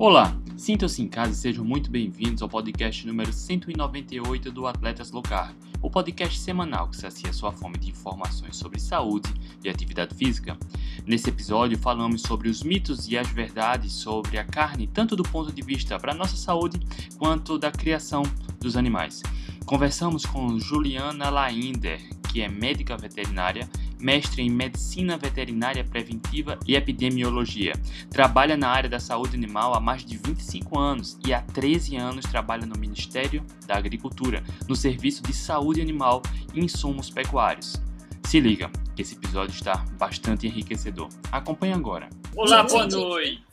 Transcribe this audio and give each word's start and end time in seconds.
Olá, 0.00 0.34
sintam-se 0.56 1.02
em 1.02 1.06
casa 1.06 1.32
e 1.32 1.34
sejam 1.34 1.62
muito 1.62 1.90
bem-vindos 1.90 2.40
ao 2.40 2.48
podcast 2.48 3.06
número 3.06 3.30
198 3.30 4.50
do 4.50 4.66
Atletas 4.66 5.10
Low 5.10 5.22
Carb, 5.22 5.54
o 5.82 5.90
podcast 5.90 6.38
semanal 6.38 6.88
que 6.88 6.96
sacia 6.96 7.30
sua 7.34 7.52
fome 7.52 7.76
de 7.76 7.90
informações 7.90 8.56
sobre 8.56 8.80
saúde 8.80 9.30
e 9.62 9.68
atividade 9.68 10.14
física. 10.14 10.56
Nesse 11.04 11.28
episódio 11.28 11.76
falamos 11.76 12.22
sobre 12.22 12.48
os 12.48 12.62
mitos 12.62 13.08
e 13.08 13.18
as 13.18 13.28
verdades 13.28 13.92
sobre 13.92 14.38
a 14.38 14.44
carne, 14.44 14.86
tanto 14.86 15.14
do 15.14 15.22
ponto 15.22 15.52
de 15.52 15.60
vista 15.60 15.98
para 15.98 16.14
nossa 16.14 16.34
saúde 16.34 16.80
quanto 17.18 17.58
da 17.58 17.70
criação 17.70 18.22
dos 18.58 18.78
animais. 18.78 19.22
Conversamos 19.66 20.24
com 20.24 20.58
Juliana 20.58 21.28
Lainder, 21.28 22.00
que 22.32 22.40
é 22.40 22.48
médica 22.48 22.96
veterinária 22.96 23.68
mestre 24.00 24.42
em 24.42 24.50
Medicina 24.50 25.16
Veterinária 25.16 25.84
Preventiva 25.84 26.58
e 26.66 26.74
Epidemiologia. 26.74 27.72
Trabalha 28.10 28.56
na 28.56 28.68
área 28.68 28.88
da 28.88 28.98
saúde 28.98 29.36
animal 29.36 29.74
há 29.74 29.80
mais 29.80 30.04
de 30.04 30.16
25 30.16 30.78
anos 30.78 31.18
e 31.26 31.32
há 31.32 31.42
13 31.42 31.96
anos 31.96 32.24
trabalha 32.24 32.66
no 32.66 32.78
Ministério 32.78 33.44
da 33.66 33.76
Agricultura, 33.76 34.42
no 34.68 34.74
Serviço 34.74 35.22
de 35.22 35.32
Saúde 35.32 35.80
Animal 35.80 36.22
e 36.54 36.60
Insumos 36.60 37.10
Pecuários. 37.10 37.80
Se 38.24 38.40
liga, 38.40 38.70
que 38.94 39.02
esse 39.02 39.16
episódio 39.16 39.52
está 39.52 39.84
bastante 39.98 40.46
enriquecedor. 40.46 41.08
Acompanhe 41.32 41.72
agora. 41.72 42.08
Olá, 42.36 42.62
boa 42.62 42.86
noite. 42.86 43.50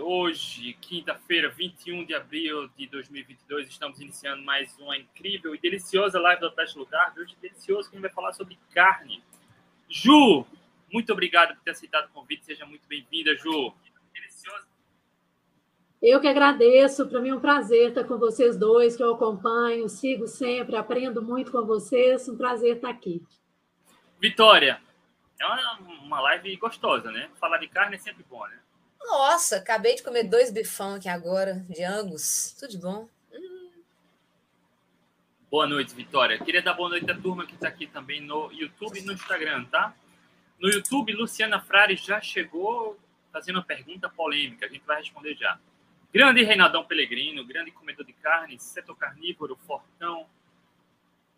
Hoje, 0.00 0.76
quinta-feira, 0.80 1.48
21 1.50 2.04
de 2.04 2.14
abril 2.14 2.68
de 2.76 2.86
2022, 2.86 3.68
estamos 3.68 4.00
iniciando 4.00 4.42
mais 4.42 4.74
uma 4.78 4.96
incrível 4.96 5.54
e 5.54 5.58
deliciosa 5.58 6.20
live 6.20 6.40
do 6.40 6.50
Teste 6.50 6.78
Lugar. 6.78 7.12
Hoje, 7.18 7.34
delicioso, 7.42 7.90
que 7.90 7.96
a 7.96 7.98
gente 7.98 8.06
vai 8.06 8.14
falar 8.14 8.32
sobre 8.32 8.56
carne. 8.72 9.22
Ju, 9.88 10.44
muito 10.92 11.12
obrigado 11.12 11.54
por 11.54 11.62
ter 11.62 11.70
aceitado 11.70 12.06
o 12.06 12.12
convite. 12.12 12.44
Seja 12.44 12.66
muito 12.66 12.86
bem-vinda, 12.88 13.34
Ju. 13.36 13.72
Delicioso. 14.12 14.66
Eu 16.00 16.20
que 16.20 16.28
agradeço, 16.28 17.08
para 17.08 17.20
mim 17.20 17.30
é 17.30 17.34
um 17.34 17.40
prazer 17.40 17.88
estar 17.88 18.04
com 18.04 18.18
vocês 18.18 18.56
dois, 18.56 18.96
que 18.96 19.02
eu 19.02 19.14
acompanho, 19.14 19.88
sigo 19.88 20.28
sempre, 20.28 20.76
aprendo 20.76 21.20
muito 21.22 21.50
com 21.50 21.64
vocês. 21.64 22.28
Um 22.28 22.36
prazer 22.36 22.76
estar 22.76 22.90
aqui. 22.90 23.22
Vitória, 24.20 24.80
é 25.40 25.46
uma, 25.46 25.78
uma 26.02 26.20
live 26.20 26.56
gostosa, 26.56 27.10
né? 27.10 27.30
Falar 27.40 27.58
de 27.58 27.68
carne 27.68 27.96
é 27.96 27.98
sempre 27.98 28.24
bom, 28.28 28.46
né? 28.46 28.58
Nossa, 29.00 29.56
acabei 29.56 29.94
de 29.94 30.02
comer 30.02 30.24
dois 30.24 30.50
bifão 30.50 30.94
aqui 30.94 31.08
agora, 31.08 31.64
de 31.68 31.82
Angus. 31.82 32.54
Tudo 32.58 32.70
de 32.70 32.78
bom. 32.78 33.08
Boa 35.50 35.66
noite, 35.66 35.94
Vitória. 35.94 36.38
Queria 36.38 36.60
dar 36.60 36.74
boa 36.74 36.90
noite 36.90 37.10
à 37.10 37.14
turma 37.14 37.46
que 37.46 37.54
está 37.54 37.68
aqui 37.68 37.86
também 37.86 38.20
no 38.20 38.52
YouTube 38.52 38.98
e 38.98 39.02
no 39.02 39.14
Instagram, 39.14 39.64
tá? 39.64 39.94
No 40.60 40.68
YouTube, 40.68 41.10
Luciana 41.14 41.58
Frari 41.58 41.96
já 41.96 42.20
chegou 42.20 42.98
fazendo 43.32 43.56
uma 43.56 43.64
pergunta 43.64 44.10
polêmica. 44.10 44.66
A 44.66 44.68
gente 44.68 44.84
vai 44.84 44.98
responder 44.98 45.34
já. 45.36 45.58
Grande 46.12 46.42
Reinaldão 46.42 46.84
Pelegrino, 46.84 47.46
grande 47.46 47.70
comedor 47.70 48.04
de 48.04 48.12
carne, 48.12 48.58
setor 48.58 48.94
carnívoro, 48.94 49.56
fortão. 49.66 50.26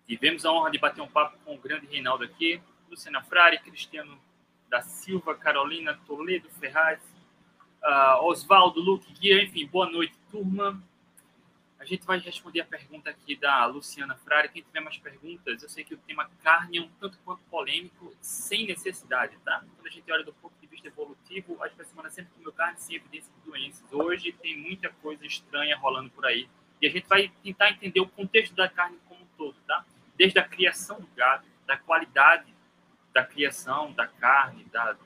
Tivemos 0.09 0.45
a 0.45 0.51
honra 0.51 0.73
de 0.73 0.79
bater 0.79 1.03
um 1.03 1.09
papo 1.09 1.39
com 1.45 1.55
o 1.55 1.59
grande 1.59 1.87
Reinaldo 1.87 2.25
aqui. 2.25 2.61
Luciana 2.91 3.23
Frari, 3.23 3.61
Cristiano 3.61 4.21
da 4.69 4.83
Silva, 4.83 5.37
Carolina 5.37 5.97
Toledo 6.05 6.51
Ferraz, 6.59 7.01
uh, 7.81 8.25
Oswaldo, 8.25 8.81
Luque 8.81 9.13
Guia, 9.13 9.41
enfim, 9.41 9.69
boa 9.69 9.89
noite, 9.89 10.15
turma. 10.33 10.83
A 11.81 11.85
gente 11.87 12.05
vai 12.05 12.19
responder 12.19 12.61
a 12.61 12.65
pergunta 12.67 13.09
aqui 13.09 13.35
da 13.35 13.65
Luciana 13.65 14.15
Frari. 14.15 14.51
Quem 14.51 14.63
tiver 14.63 14.81
mais 14.81 14.99
perguntas, 14.99 15.63
eu 15.63 15.69
sei 15.69 15.83
que 15.83 15.95
o 15.95 15.97
tema 15.97 16.31
carne 16.43 16.77
é 16.77 16.83
um 16.83 16.91
tanto 17.01 17.19
quanto 17.25 17.41
polêmico, 17.45 18.15
sem 18.21 18.67
necessidade, 18.67 19.35
tá? 19.43 19.65
Quando 19.77 19.87
a 19.87 19.91
gente 19.91 20.13
olha 20.13 20.23
do 20.23 20.35
ponto 20.35 20.53
de 20.61 20.67
vista 20.67 20.89
evolutivo, 20.89 21.57
as 21.65 21.73
pessoas 21.73 22.13
sempre 22.13 22.35
comeu 22.35 22.53
carne 22.53 22.79
sem 22.79 22.97
evidência 22.97 23.33
de 23.33 23.51
doenças. 23.51 23.91
Hoje 23.91 24.31
tem 24.31 24.59
muita 24.59 24.91
coisa 24.91 25.25
estranha 25.25 25.75
rolando 25.79 26.11
por 26.11 26.27
aí. 26.27 26.51
E 26.83 26.87
a 26.87 26.91
gente 26.91 27.09
vai 27.09 27.33
tentar 27.43 27.71
entender 27.71 28.01
o 28.01 28.09
contexto 28.09 28.55
da 28.55 28.69
carne 28.69 28.99
como 29.09 29.23
um 29.23 29.27
todo, 29.39 29.57
tá? 29.67 29.83
Desde 30.17 30.39
a 30.39 30.47
criação 30.47 31.01
do 31.01 31.07
gado, 31.17 31.47
da 31.67 31.79
qualidade 31.79 32.55
da 33.11 33.25
criação 33.25 33.91
da 33.93 34.07
carne, 34.07 34.65
da, 34.65 34.97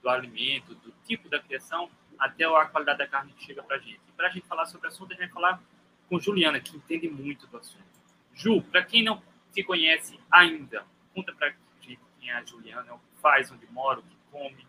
do 0.00 0.08
alimento, 0.08 0.72
do 0.76 0.92
tipo 1.04 1.28
da 1.28 1.40
criação, 1.40 1.90
até 2.16 2.44
a 2.44 2.64
qualidade 2.66 2.98
da 2.98 3.08
carne 3.08 3.32
que 3.32 3.44
chega 3.44 3.60
para 3.60 3.74
a 3.74 3.78
gente. 3.80 4.00
Para 4.16 4.28
a 4.28 4.30
gente 4.30 4.46
falar 4.46 4.66
sobre 4.66 4.86
o 4.86 4.90
assunto, 4.90 5.12
a 5.12 5.16
gente 5.16 5.24
vai 5.24 5.28
falar 5.28 5.60
com 6.08 6.18
Juliana, 6.18 6.60
que 6.60 6.76
entende 6.76 7.08
muito 7.08 7.46
do 7.46 7.56
assunto. 7.56 7.82
Ju, 8.34 8.62
para 8.62 8.84
quem 8.84 9.02
não 9.02 9.22
te 9.52 9.62
conhece 9.62 10.18
ainda, 10.30 10.84
conta 11.14 11.32
para 11.34 11.54
gente 11.80 11.98
quem 12.18 12.30
é 12.30 12.34
a 12.34 12.44
Juliana, 12.44 12.94
o 12.94 12.98
que 12.98 13.20
faz, 13.20 13.50
onde 13.50 13.66
mora, 13.70 14.00
o 14.00 14.02
que 14.02 14.16
come. 14.30 14.66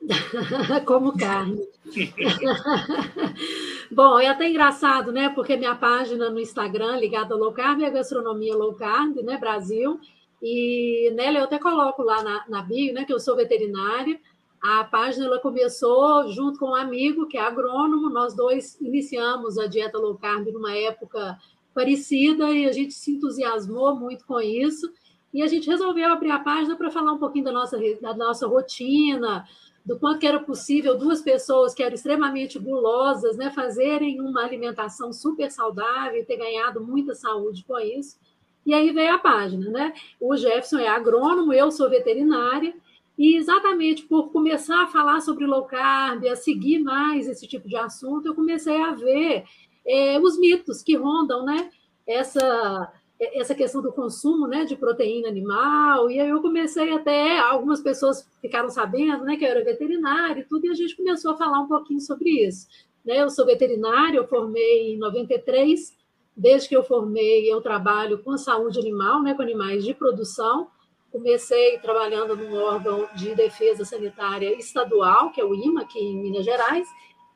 Como 0.84 1.16
carne. 1.16 1.66
Bom, 3.90 4.18
é 4.18 4.28
até 4.28 4.48
engraçado, 4.48 5.10
né? 5.10 5.30
Porque 5.30 5.56
minha 5.56 5.74
página 5.74 6.28
no 6.28 6.38
Instagram 6.38 6.96
ligada 6.96 7.34
ao 7.34 7.40
low 7.40 7.52
carb 7.52 7.82
é 7.82 7.90
gastronomia 7.90 8.54
low 8.54 8.74
carb, 8.74 9.16
né? 9.22 9.38
Brasil. 9.38 9.98
E 10.42 11.10
nela 11.14 11.38
eu 11.38 11.44
até 11.44 11.58
coloco 11.58 12.02
lá 12.02 12.22
na, 12.22 12.44
na 12.48 12.62
bio, 12.62 12.92
né? 12.92 13.04
Que 13.04 13.12
eu 13.12 13.18
sou 13.18 13.36
veterinária 13.36 14.20
a 14.66 14.82
página 14.82 15.38
começou 15.38 16.28
junto 16.32 16.58
com 16.58 16.70
um 16.70 16.74
amigo 16.74 17.28
que 17.28 17.38
é 17.38 17.40
agrônomo, 17.40 18.10
nós 18.10 18.34
dois 18.34 18.76
iniciamos 18.80 19.58
a 19.58 19.68
dieta 19.68 19.96
low 19.96 20.16
carb 20.16 20.48
numa 20.48 20.76
época 20.76 21.38
parecida 21.72 22.50
e 22.50 22.66
a 22.66 22.72
gente 22.72 22.92
se 22.92 23.12
entusiasmou 23.12 23.94
muito 23.94 24.26
com 24.26 24.40
isso. 24.40 24.92
E 25.32 25.40
a 25.40 25.46
gente 25.46 25.70
resolveu 25.70 26.12
abrir 26.12 26.32
a 26.32 26.40
página 26.40 26.74
para 26.74 26.90
falar 26.90 27.12
um 27.12 27.18
pouquinho 27.18 27.44
da 27.44 27.52
nossa, 27.52 27.78
da 28.00 28.14
nossa 28.16 28.48
rotina, 28.48 29.46
do 29.84 29.96
quanto 30.00 30.18
que 30.18 30.26
era 30.26 30.40
possível 30.40 30.98
duas 30.98 31.22
pessoas 31.22 31.72
que 31.72 31.82
eram 31.82 31.94
extremamente 31.94 32.58
gulosas 32.58 33.36
né, 33.36 33.50
fazerem 33.50 34.20
uma 34.20 34.42
alimentação 34.42 35.12
super 35.12 35.48
saudável 35.52 36.18
e 36.18 36.24
ter 36.24 36.38
ganhado 36.38 36.84
muita 36.84 37.14
saúde 37.14 37.64
com 37.64 37.78
isso. 37.78 38.18
E 38.64 38.74
aí 38.74 38.90
veio 38.90 39.14
a 39.14 39.18
página, 39.18 39.70
né? 39.70 39.92
O 40.18 40.36
Jefferson 40.36 40.78
é 40.78 40.88
agrônomo, 40.88 41.52
eu 41.52 41.70
sou 41.70 41.88
veterinária, 41.88 42.74
e 43.18 43.36
exatamente 43.36 44.02
por 44.04 44.30
começar 44.30 44.82
a 44.82 44.86
falar 44.88 45.20
sobre 45.20 45.46
low 45.46 45.64
carb, 45.64 46.26
a 46.26 46.36
seguir 46.36 46.80
mais 46.80 47.26
esse 47.26 47.46
tipo 47.46 47.68
de 47.68 47.76
assunto, 47.76 48.26
eu 48.26 48.34
comecei 48.34 48.76
a 48.80 48.92
ver 48.92 49.44
é, 49.86 50.18
os 50.20 50.38
mitos 50.38 50.82
que 50.82 50.96
rondam 50.96 51.44
né, 51.44 51.70
essa, 52.06 52.92
essa 53.18 53.54
questão 53.54 53.80
do 53.80 53.92
consumo 53.92 54.46
né, 54.46 54.64
de 54.64 54.76
proteína 54.76 55.28
animal. 55.28 56.10
E 56.10 56.20
aí 56.20 56.28
eu 56.28 56.42
comecei 56.42 56.92
até, 56.92 57.38
algumas 57.38 57.80
pessoas 57.80 58.28
ficaram 58.40 58.68
sabendo 58.68 59.24
né, 59.24 59.36
que 59.36 59.44
eu 59.44 59.48
era 59.48 59.64
veterinária 59.64 60.40
e 60.40 60.44
tudo, 60.44 60.66
e 60.66 60.70
a 60.70 60.74
gente 60.74 60.96
começou 60.96 61.32
a 61.32 61.36
falar 61.36 61.60
um 61.60 61.68
pouquinho 61.68 62.00
sobre 62.00 62.28
isso. 62.46 62.66
Né? 63.04 63.22
Eu 63.22 63.30
sou 63.30 63.46
veterinária, 63.46 64.18
eu 64.18 64.26
formei 64.26 64.94
em 64.94 64.98
93. 64.98 65.96
Desde 66.36 66.68
que 66.68 66.76
eu 66.76 66.84
formei, 66.84 67.50
eu 67.50 67.62
trabalho 67.62 68.22
com 68.22 68.36
saúde 68.36 68.78
animal, 68.78 69.22
né, 69.22 69.32
com 69.32 69.40
animais 69.40 69.82
de 69.82 69.94
produção. 69.94 70.68
Comecei 71.16 71.78
trabalhando 71.78 72.36
num 72.36 72.54
órgão 72.56 73.08
de 73.14 73.34
defesa 73.34 73.86
sanitária 73.86 74.54
estadual, 74.58 75.30
que 75.30 75.40
é 75.40 75.44
o 75.46 75.54
IMA, 75.54 75.80
aqui 75.80 75.98
em 75.98 76.14
Minas 76.14 76.44
Gerais, 76.44 76.86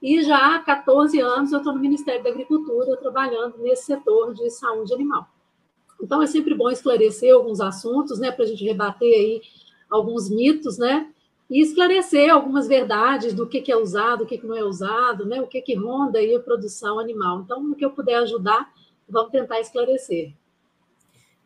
e 0.03 0.23
já 0.23 0.55
há 0.55 0.59
14 0.59 1.19
anos 1.19 1.51
eu 1.51 1.59
estou 1.59 1.73
no 1.73 1.81
Ministério 1.81 2.23
da 2.23 2.29
Agricultura 2.29 2.95
trabalhando 2.99 3.57
nesse 3.57 3.87
setor 3.87 4.35
de 4.35 4.51
saúde 4.51 4.93
animal. 4.93 5.27
Então 5.99 6.23
é 6.23 6.27
sempre 6.27 6.55
bom 6.55 6.69
esclarecer 6.69 7.35
alguns 7.35 7.59
assuntos, 7.59 8.19
né, 8.19 8.31
para 8.31 8.45
a 8.45 8.49
gente 8.49 8.63
rebater 8.63 9.15
aí 9.15 9.41
alguns 9.89 10.29
mitos, 10.29 10.77
né, 10.77 11.11
e 11.49 11.63
esclarecer 11.63 12.31
algumas 12.31 12.69
verdades 12.69 13.33
do 13.33 13.49
que, 13.49 13.63
que 13.63 13.73
é 13.73 13.77
usado, 13.79 14.25
o 14.25 14.27
que, 14.27 14.37
que 14.37 14.47
não 14.47 14.59
é 14.59 14.63
usado, 14.63 15.25
né, 15.25 15.41
o 15.41 15.47
que, 15.47 15.63
que 15.63 15.75
ronda 15.75 16.19
aí 16.19 16.37
a 16.37 16.41
produção 16.41 16.99
animal. 16.99 17.41
Então, 17.41 17.63
no 17.63 17.75
que 17.75 17.85
eu 17.85 17.91
puder 17.91 18.17
ajudar, 18.17 18.71
vamos 19.09 19.33
tentar 19.33 19.59
esclarecer. 19.59 20.35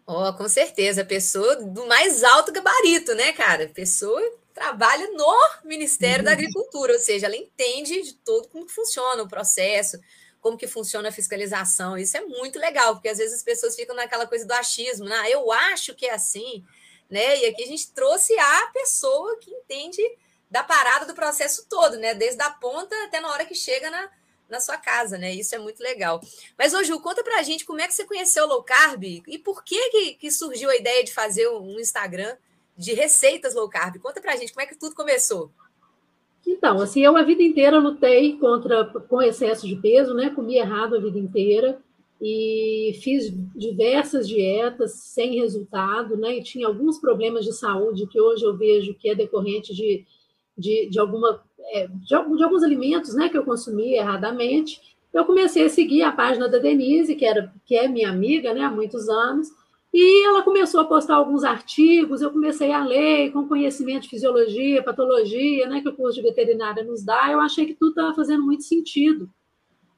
Oh, 0.06 0.32
com 0.34 0.48
certeza, 0.48 1.04
pessoa 1.04 1.56
do 1.56 1.86
mais 1.86 2.22
alto 2.22 2.52
gabarito, 2.52 3.14
né, 3.14 3.32
cara? 3.32 3.68
Pessoa 3.68 4.20
trabalha 4.52 5.10
no 5.12 5.34
Ministério 5.64 6.18
uhum. 6.18 6.24
da 6.24 6.32
Agricultura, 6.32 6.92
ou 6.92 6.98
seja, 6.98 7.26
ela 7.26 7.36
entende 7.36 8.02
de 8.02 8.14
todo 8.14 8.48
como 8.48 8.68
funciona 8.68 9.22
o 9.22 9.28
processo, 9.28 9.98
como 10.40 10.58
que 10.58 10.66
funciona 10.66 11.08
a 11.08 11.12
fiscalização. 11.12 11.96
Isso 11.96 12.16
é 12.18 12.20
muito 12.20 12.58
legal, 12.58 12.94
porque 12.94 13.08
às 13.08 13.16
vezes 13.16 13.36
as 13.36 13.42
pessoas 13.42 13.74
ficam 13.74 13.96
naquela 13.96 14.26
coisa 14.26 14.46
do 14.46 14.52
achismo, 14.52 15.06
né? 15.06 15.16
Ah, 15.16 15.30
eu 15.30 15.50
acho 15.50 15.94
que 15.94 16.04
é 16.06 16.12
assim, 16.12 16.62
né? 17.08 17.38
E 17.40 17.46
aqui 17.46 17.64
a 17.64 17.66
gente 17.66 17.90
trouxe 17.92 18.38
a 18.38 18.66
pessoa 18.74 19.38
que 19.38 19.50
entende 19.50 20.02
da 20.50 20.62
parada 20.62 21.06
do 21.06 21.14
processo 21.14 21.66
todo, 21.66 21.96
né? 21.96 22.14
Desde 22.14 22.42
a 22.42 22.50
ponta 22.50 22.94
até 23.04 23.20
na 23.20 23.30
hora 23.30 23.46
que 23.46 23.54
chega 23.54 23.90
na, 23.90 24.10
na 24.48 24.60
sua 24.60 24.76
casa, 24.76 25.18
né? 25.18 25.34
Isso 25.34 25.54
é 25.54 25.58
muito 25.58 25.82
legal. 25.82 26.20
Mas, 26.58 26.74
ô 26.74 26.82
Ju, 26.82 27.00
conta 27.00 27.22
pra 27.22 27.42
gente 27.42 27.64
como 27.64 27.80
é 27.80 27.86
que 27.86 27.94
você 27.94 28.04
conheceu 28.04 28.44
o 28.44 28.48
low 28.48 28.62
carb 28.62 29.04
e 29.04 29.38
por 29.38 29.64
que, 29.64 29.90
que, 29.90 30.14
que 30.14 30.30
surgiu 30.30 30.70
a 30.70 30.76
ideia 30.76 31.02
de 31.04 31.12
fazer 31.12 31.48
um 31.48 31.78
Instagram 31.80 32.36
de 32.76 32.92
receitas 32.92 33.54
low 33.54 33.68
carb. 33.68 33.98
Conta 33.98 34.20
pra 34.20 34.36
gente 34.36 34.52
como 34.52 34.62
é 34.62 34.66
que 34.66 34.78
tudo 34.78 34.94
começou. 34.94 35.50
Então, 36.46 36.80
assim, 36.80 37.02
eu 37.02 37.16
a 37.16 37.22
vida 37.22 37.42
inteira 37.42 37.78
lutei 37.78 38.36
contra 38.38 38.84
com 38.84 39.22
excesso 39.22 39.66
de 39.66 39.76
peso, 39.76 40.12
né? 40.12 40.30
Comi 40.30 40.56
errado 40.56 40.96
a 40.96 41.00
vida 41.00 41.18
inteira 41.18 41.80
e 42.20 42.98
fiz 43.02 43.32
diversas 43.54 44.28
dietas 44.28 44.92
sem 44.92 45.40
resultado, 45.40 46.16
né? 46.16 46.36
E 46.36 46.42
tinha 46.42 46.66
alguns 46.66 46.98
problemas 46.98 47.44
de 47.44 47.52
saúde 47.52 48.06
que 48.06 48.20
hoje 48.20 48.44
eu 48.44 48.56
vejo 48.56 48.94
que 48.94 49.08
é 49.08 49.14
decorrente 49.14 49.74
de, 49.74 50.04
de, 50.56 50.88
de 50.90 50.98
alguma 50.98 51.42
é, 51.72 51.86
de, 51.86 52.06
de, 52.06 52.14
alguns 52.44 52.62
alimentos 52.62 53.14
né, 53.14 53.28
que 53.28 53.38
eu 53.38 53.44
consumia 53.44 53.98
erradamente, 53.98 54.80
eu 55.12 55.24
comecei 55.24 55.64
a 55.64 55.68
seguir 55.68 56.02
a 56.02 56.12
página 56.12 56.48
da 56.48 56.58
Denise, 56.58 57.14
que, 57.14 57.24
era, 57.24 57.52
que 57.64 57.76
é 57.76 57.88
minha 57.88 58.10
amiga 58.10 58.52
né, 58.52 58.62
há 58.62 58.70
muitos 58.70 59.08
anos, 59.08 59.48
e 59.92 60.26
ela 60.26 60.42
começou 60.42 60.80
a 60.80 60.84
postar 60.84 61.14
alguns 61.14 61.44
artigos, 61.44 62.20
eu 62.20 62.32
comecei 62.32 62.72
a 62.72 62.84
ler 62.84 63.30
com 63.30 63.46
conhecimento 63.46 64.02
de 64.02 64.08
fisiologia, 64.08 64.82
patologia, 64.82 65.68
né, 65.68 65.80
que 65.80 65.88
o 65.88 65.94
curso 65.94 66.20
de 66.20 66.22
veterinária 66.22 66.82
nos 66.82 67.04
dá, 67.04 67.30
eu 67.30 67.40
achei 67.40 67.64
que 67.64 67.74
tudo 67.74 67.90
estava 67.90 68.12
fazendo 68.14 68.42
muito 68.42 68.64
sentido. 68.64 69.30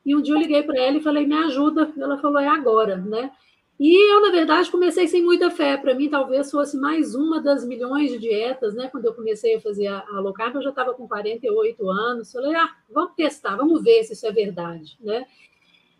E 0.06 0.14
um 0.14 0.22
dia 0.22 0.34
eu 0.34 0.38
liguei 0.38 0.62
para 0.62 0.80
ela 0.80 0.98
e 0.98 1.02
falei, 1.02 1.26
me 1.26 1.34
ajuda. 1.34 1.92
Ela 1.98 2.16
falou, 2.18 2.38
é 2.38 2.46
agora, 2.46 2.96
né? 2.96 3.32
E 3.78 4.10
eu, 4.10 4.22
na 4.22 4.30
verdade, 4.30 4.70
comecei 4.70 5.06
sem 5.06 5.22
muita 5.22 5.50
fé. 5.50 5.76
Para 5.76 5.94
mim, 5.94 6.08
talvez 6.08 6.50
fosse 6.50 6.78
mais 6.78 7.14
uma 7.14 7.40
das 7.40 7.66
milhões 7.66 8.10
de 8.10 8.18
dietas, 8.18 8.74
né? 8.74 8.88
Quando 8.88 9.04
eu 9.04 9.12
comecei 9.12 9.56
a 9.56 9.60
fazer 9.60 9.86
a, 9.86 10.02
a 10.12 10.20
low 10.20 10.32
carb, 10.32 10.54
eu 10.54 10.62
já 10.62 10.70
estava 10.70 10.94
com 10.94 11.06
48 11.06 11.90
anos. 11.90 12.32
Falei, 12.32 12.54
ah, 12.54 12.74
vamos 12.90 13.14
testar, 13.14 13.54
vamos 13.54 13.82
ver 13.82 14.02
se 14.04 14.14
isso 14.14 14.26
é 14.26 14.32
verdade, 14.32 14.96
né? 14.98 15.26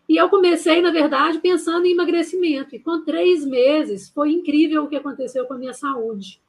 E 0.09 0.15
eu 0.15 0.27
comecei, 0.27 0.81
na 0.81 0.89
verdade, 0.89 1.39
pensando 1.39 1.85
em 1.85 1.91
emagrecimento. 1.91 2.75
E 2.75 2.79
com 2.79 3.03
três 3.03 3.45
meses, 3.45 4.09
foi 4.09 4.31
incrível 4.31 4.83
o 4.83 4.87
que 4.87 4.95
aconteceu 4.95 5.45
com 5.45 5.53
a 5.53 5.57
minha 5.57 5.73
saúde. 5.73 6.41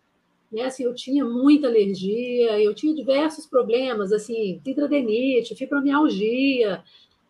Né? 0.51 0.63
Assim, 0.63 0.85
eu 0.85 0.95
tinha 0.95 1.25
muita 1.25 1.67
alergia, 1.67 2.59
eu 2.59 2.73
tinha 2.73 2.95
diversos 2.95 3.47
problemas, 3.47 4.13
assim, 4.13 4.63
hidradenite, 4.65 5.57
fibromialgia, 5.57 6.83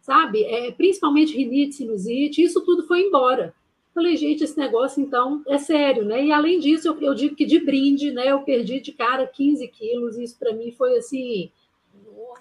sabe? 0.02 0.44
É, 0.44 0.70
principalmente 0.70 1.36
rinite, 1.36 1.76
sinusite, 1.76 2.42
isso 2.42 2.60
tudo 2.64 2.86
foi 2.86 3.00
embora. 3.00 3.54
Falei, 3.98 4.16
gente, 4.16 4.44
esse 4.44 4.56
negócio, 4.56 5.02
então, 5.02 5.42
é 5.44 5.58
sério, 5.58 6.04
né? 6.04 6.24
E, 6.24 6.30
além 6.30 6.60
disso, 6.60 6.86
eu, 6.86 7.00
eu 7.00 7.14
digo 7.16 7.34
que 7.34 7.44
de 7.44 7.58
brinde, 7.58 8.12
né, 8.12 8.30
eu 8.30 8.42
perdi 8.42 8.78
de 8.78 8.92
cara 8.92 9.26
15 9.26 9.66
quilos, 9.66 10.16
e 10.16 10.22
isso 10.22 10.38
para 10.38 10.52
mim 10.52 10.70
foi, 10.70 10.96
assim, 10.98 11.50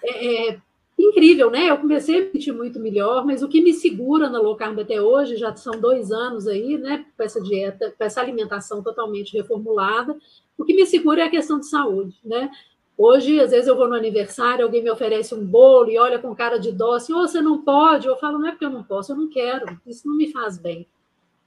é, 0.04 0.52
é, 0.52 0.62
incrível, 1.00 1.50
né? 1.50 1.68
Eu 1.68 1.80
comecei 1.80 2.20
a 2.20 2.26
me 2.26 2.32
sentir 2.34 2.52
muito 2.52 2.80
melhor, 2.80 3.26
mas 3.26 3.42
o 3.42 3.48
que 3.48 3.60
me 3.60 3.74
segura 3.74 4.30
na 4.30 4.40
low 4.40 4.56
carb 4.56 4.78
até 4.80 5.02
hoje, 5.02 5.36
já 5.36 5.56
são 5.56 5.82
dois 5.82 6.12
anos 6.12 6.46
aí, 6.46 6.78
né, 6.78 7.08
com 7.18 7.24
essa 7.24 7.42
dieta, 7.42 7.92
com 7.98 8.04
essa 8.04 8.22
alimentação 8.22 8.84
totalmente 8.84 9.36
reformulada, 9.36 10.16
o 10.56 10.64
que 10.64 10.76
me 10.76 10.86
segura 10.86 11.22
é 11.22 11.26
a 11.26 11.32
questão 11.32 11.60
de 11.60 11.66
saúde, 11.66 12.20
né? 12.24 12.52
Hoje, 12.96 13.40
às 13.40 13.50
vezes, 13.50 13.68
eu 13.68 13.76
vou 13.76 13.88
no 13.88 13.96
aniversário, 13.96 14.64
alguém 14.64 14.84
me 14.84 14.92
oferece 14.92 15.34
um 15.34 15.44
bolo 15.44 15.90
e 15.90 15.98
olha 15.98 16.20
com 16.20 16.36
cara 16.36 16.60
de 16.60 16.72
dó, 16.72 16.94
assim, 16.94 17.14
oh, 17.14 17.28
você 17.28 17.42
não 17.42 17.64
pode. 17.64 18.08
Eu 18.08 18.16
falo, 18.18 18.38
não 18.38 18.48
é 18.48 18.52
porque 18.52 18.66
eu 18.66 18.70
não 18.70 18.84
posso, 18.84 19.12
eu 19.12 19.16
não 19.16 19.28
quero, 19.28 19.80
isso 19.88 20.08
não 20.08 20.16
me 20.16 20.32
faz 20.32 20.60
bem. 20.60 20.88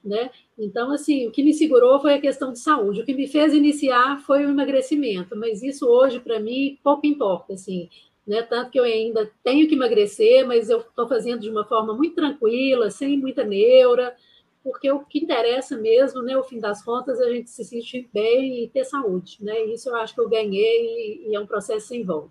Né? 0.03 0.31
Então, 0.59 0.91
assim, 0.93 1.29
o 1.29 1.31
que 1.31 1.43
me 1.43 1.53
segurou 1.53 2.01
foi 2.01 2.15
a 2.15 2.21
questão 2.21 2.53
de 2.53 2.59
saúde. 2.59 3.03
O 3.03 3.05
que 3.05 3.13
me 3.13 3.27
fez 3.27 3.53
iniciar 3.53 4.19
foi 4.23 4.47
o 4.47 4.49
emagrecimento, 4.49 5.37
mas 5.37 5.63
isso 5.63 5.87
hoje, 5.87 6.19
para 6.19 6.41
mim, 6.41 6.79
pouco 6.83 7.07
importa, 7.07 7.53
assim 7.53 7.89
né? 8.31 8.43
Tanto 8.43 8.71
que 8.71 8.79
eu 8.79 8.85
ainda 8.85 9.29
tenho 9.43 9.69
que 9.69 9.75
emagrecer, 9.75 10.47
mas 10.47 10.71
eu 10.71 10.79
estou 10.79 11.09
fazendo 11.09 11.41
de 11.41 11.51
uma 11.51 11.65
forma 11.65 11.95
muito 11.95 12.15
tranquila, 12.15 12.89
sem 12.89 13.19
muita 13.19 13.43
neura, 13.43 14.15
porque 14.63 14.89
o 14.91 15.01
que 15.01 15.19
interessa 15.19 15.77
mesmo, 15.77 16.23
né? 16.23 16.37
O 16.37 16.45
fim 16.45 16.61
das 16.61 16.81
contas, 16.85 17.21
é 17.21 17.25
a 17.25 17.33
gente 17.33 17.51
se 17.51 17.65
sentir 17.65 18.09
bem 18.13 18.63
e 18.63 18.69
ter 18.69 18.85
saúde, 18.85 19.39
né? 19.41 19.65
Isso 19.65 19.89
eu 19.89 19.97
acho 19.97 20.15
que 20.15 20.21
eu 20.21 20.29
ganhei 20.29 21.25
e, 21.27 21.35
é 21.35 21.41
um 21.41 21.47
processo 21.47 21.89
sem 21.89 22.05
volta. 22.05 22.31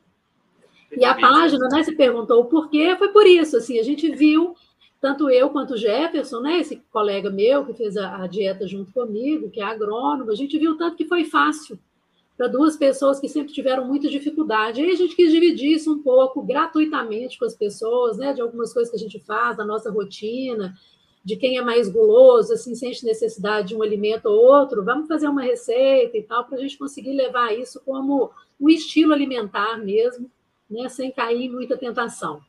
E 0.95 1.03
a 1.03 1.13
página, 1.13 1.67
né? 1.67 1.83
Você 1.83 1.91
perguntou 1.91 2.41
o 2.41 2.45
porquê, 2.45 2.95
foi 2.97 3.09
por 3.09 3.27
isso, 3.27 3.57
assim, 3.57 3.77
a 3.77 3.83
gente 3.83 4.09
viu 4.09 4.55
tanto 5.01 5.29
eu 5.29 5.49
quanto 5.49 5.75
o 5.75 5.77
Jefferson, 5.77 6.41
né, 6.41 6.59
esse 6.59 6.81
colega 6.91 7.29
meu 7.29 7.65
que 7.65 7.73
fez 7.73 7.95
a, 7.95 8.23
a, 8.23 8.27
dieta 8.27 8.67
junto 8.67 8.91
comigo, 8.91 9.49
que 9.49 9.61
é 9.61 9.63
agrônomo, 9.63 10.29
a 10.29 10.35
gente 10.35 10.57
viu 10.57 10.77
tanto 10.77 10.97
que 10.97 11.05
foi 11.05 11.23
fácil 11.23 11.79
para 12.35 12.47
duas 12.47 12.77
pessoas 12.77 13.19
que 13.19 13.27
sempre 13.27 13.53
tiveram 13.53 13.85
muita 13.85 14.09
dificuldade. 14.09 14.81
Aí 14.81 14.91
a 14.91 14.95
gente 14.95 15.15
quis 15.15 15.31
dividir 15.31 15.71
isso 15.71 15.93
um 15.93 16.01
pouco 16.01 16.41
gratuitamente 16.41 17.37
com 17.37 17.45
as 17.45 17.55
pessoas, 17.55 18.17
né, 18.17 18.33
de 18.33 18.41
algumas 18.41 18.73
coisas 18.73 18.89
que 18.89 18.95
a 18.95 18.99
gente 18.99 19.19
faz, 19.19 19.57
da 19.57 19.65
nossa 19.65 19.91
rotina, 19.91 20.73
de 21.23 21.35
quem 21.35 21.57
é 21.57 21.61
mais 21.61 21.89
guloso, 21.89 22.53
assim, 22.53 22.75
sente 22.75 23.05
necessidade 23.05 23.69
de 23.69 23.75
um 23.75 23.83
alimento 23.83 24.27
ou 24.27 24.45
outro, 24.45 24.83
vamos 24.83 25.07
fazer 25.07 25.27
uma 25.27 25.41
receita 25.41 26.17
e 26.17 26.23
tal, 26.23 26.45
para 26.45 26.57
a 26.57 26.61
gente 26.61 26.77
conseguir 26.77 27.13
levar 27.13 27.53
isso 27.53 27.81
como 27.85 28.31
um 28.59 28.69
estilo 28.69 29.13
alimentar 29.13 29.77
mesmo, 29.77 30.29
né, 30.69 30.87
sem 30.89 31.11
cair 31.11 31.45
em 31.45 31.49
muita 31.49 31.77
tentação. 31.77 32.41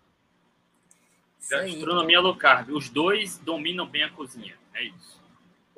Gastronomia 1.49 2.21
low 2.21 2.37
carb, 2.37 2.71
os 2.71 2.89
dois 2.89 3.39
dominam 3.39 3.87
bem 3.87 4.03
a 4.03 4.11
cozinha, 4.11 4.57
é 4.75 4.85
isso. 4.85 5.21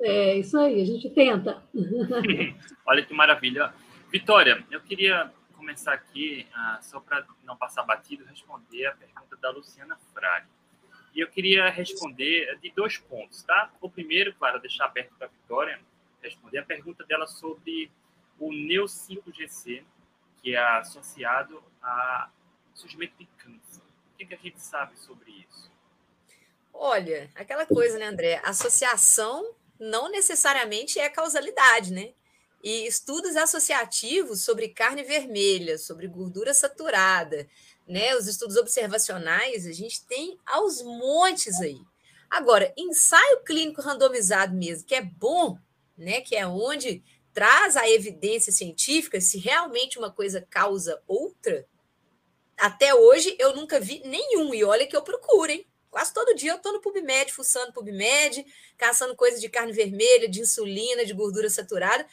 É, 0.01 0.37
isso 0.37 0.57
aí, 0.57 0.81
a 0.81 0.85
gente 0.85 1.09
tenta. 1.09 1.63
Olha 2.85 3.05
que 3.05 3.13
maravilha. 3.13 3.73
Vitória, 4.11 4.63
eu 4.69 4.81
queria 4.81 5.31
começar 5.55 5.93
aqui, 5.93 6.45
uh, 6.51 6.83
só 6.83 6.99
para 6.99 7.25
não 7.43 7.55
passar 7.55 7.83
batido, 7.83 8.25
responder 8.25 8.87
a 8.87 8.91
pergunta 8.91 9.37
da 9.37 9.49
Luciana 9.49 9.97
Frade. 10.13 10.47
E 11.15 11.19
eu 11.19 11.27
queria 11.29 11.69
responder 11.69 12.57
de 12.61 12.71
dois 12.71 12.97
pontos, 12.97 13.43
tá? 13.43 13.71
O 13.79 13.89
primeiro, 13.89 14.33
claro, 14.33 14.59
deixar 14.59 14.85
aberto 14.85 15.13
para 15.17 15.27
a 15.27 15.29
Vitória 15.29 15.79
responder 16.23 16.59
a 16.59 16.65
pergunta 16.65 17.03
dela 17.03 17.27
sobre 17.27 17.91
o 18.39 18.49
Neo5GC, 18.49 19.83
que 20.41 20.55
é 20.55 20.77
associado 20.77 21.61
a 21.81 22.29
surgimento 22.73 23.13
de 23.19 23.25
câncer. 23.37 23.82
O 24.13 24.17
que, 24.17 24.25
que 24.25 24.33
a 24.35 24.37
gente 24.37 24.61
sabe 24.61 24.97
sobre 24.97 25.31
isso? 25.31 25.71
Olha, 26.73 27.29
aquela 27.35 27.65
coisa, 27.65 27.97
né, 27.97 28.05
André? 28.05 28.41
Associação 28.43 29.53
não 29.79 30.09
necessariamente 30.09 30.99
é 30.99 31.09
causalidade, 31.09 31.91
né? 31.91 32.13
e 32.63 32.87
estudos 32.87 33.35
associativos 33.35 34.41
sobre 34.41 34.69
carne 34.69 35.03
vermelha, 35.03 35.77
sobre 35.77 36.07
gordura 36.07 36.53
saturada, 36.53 37.45
né? 37.85 38.15
Os 38.15 38.25
estudos 38.25 38.55
observacionais, 38.55 39.67
a 39.67 39.73
gente 39.73 40.05
tem 40.05 40.39
aos 40.45 40.81
montes 40.81 41.59
aí. 41.59 41.81
Agora, 42.29 42.73
ensaio 42.77 43.41
clínico 43.43 43.81
randomizado 43.81 44.55
mesmo, 44.55 44.87
que 44.87 44.95
é 44.95 45.01
bom, 45.01 45.57
né? 45.97 46.21
Que 46.21 46.37
é 46.37 46.47
onde 46.47 47.03
traz 47.33 47.75
a 47.75 47.89
evidência 47.89 48.53
científica 48.53 49.19
se 49.19 49.37
realmente 49.37 49.99
uma 49.99 50.09
coisa 50.09 50.39
causa 50.49 51.01
outra. 51.05 51.67
Até 52.57 52.93
hoje 52.93 53.35
eu 53.39 53.55
nunca 53.55 53.79
vi 53.79 54.01
nenhum, 54.05 54.53
e 54.53 54.63
olha 54.63 54.87
que 54.87 54.95
eu 54.95 55.01
procuro, 55.01 55.51
hein? 55.51 55.65
Quase 55.89 56.13
todo 56.13 56.35
dia 56.35 56.51
eu 56.51 56.57
estou 56.57 56.73
no 56.73 56.81
PubMed, 56.81 57.31
fuçando 57.31 57.71
PubMed, 57.71 58.45
caçando 58.77 59.15
coisas 59.15 59.39
de 59.39 59.47
carne 59.47 59.71
vermelha, 59.71 60.27
de 60.27 60.41
insulina, 60.41 61.05
de 61.05 61.13
gordura 61.13 61.49
saturada. 61.49 62.05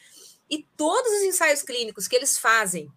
E 0.50 0.62
todos 0.76 1.10
os 1.12 1.22
ensaios 1.22 1.62
clínicos 1.62 2.06
que 2.06 2.14
eles 2.14 2.38
fazem 2.38 2.92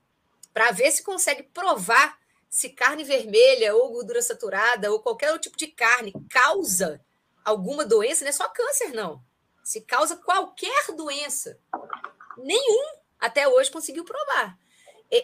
para 0.53 0.71
ver 0.71 0.91
se 0.91 1.01
consegue 1.01 1.43
provar 1.43 2.17
se 2.49 2.69
carne 2.69 3.03
vermelha 3.03 3.75
ou 3.75 3.91
gordura 3.91 4.21
saturada 4.21 4.91
ou 4.91 4.99
qualquer 4.99 5.31
outro 5.31 5.43
tipo 5.43 5.57
de 5.57 5.67
carne 5.67 6.13
causa 6.29 7.03
alguma 7.43 7.85
doença, 7.85 8.23
não 8.23 8.29
é 8.29 8.33
só 8.33 8.47
câncer, 8.49 8.93
não. 8.93 9.23
Se 9.63 9.81
causa 9.81 10.17
qualquer 10.17 10.87
doença. 10.95 11.57
Nenhum 12.37 12.97
até 13.19 13.47
hoje 13.47 13.71
conseguiu 13.71 14.03
provar. 14.03 14.57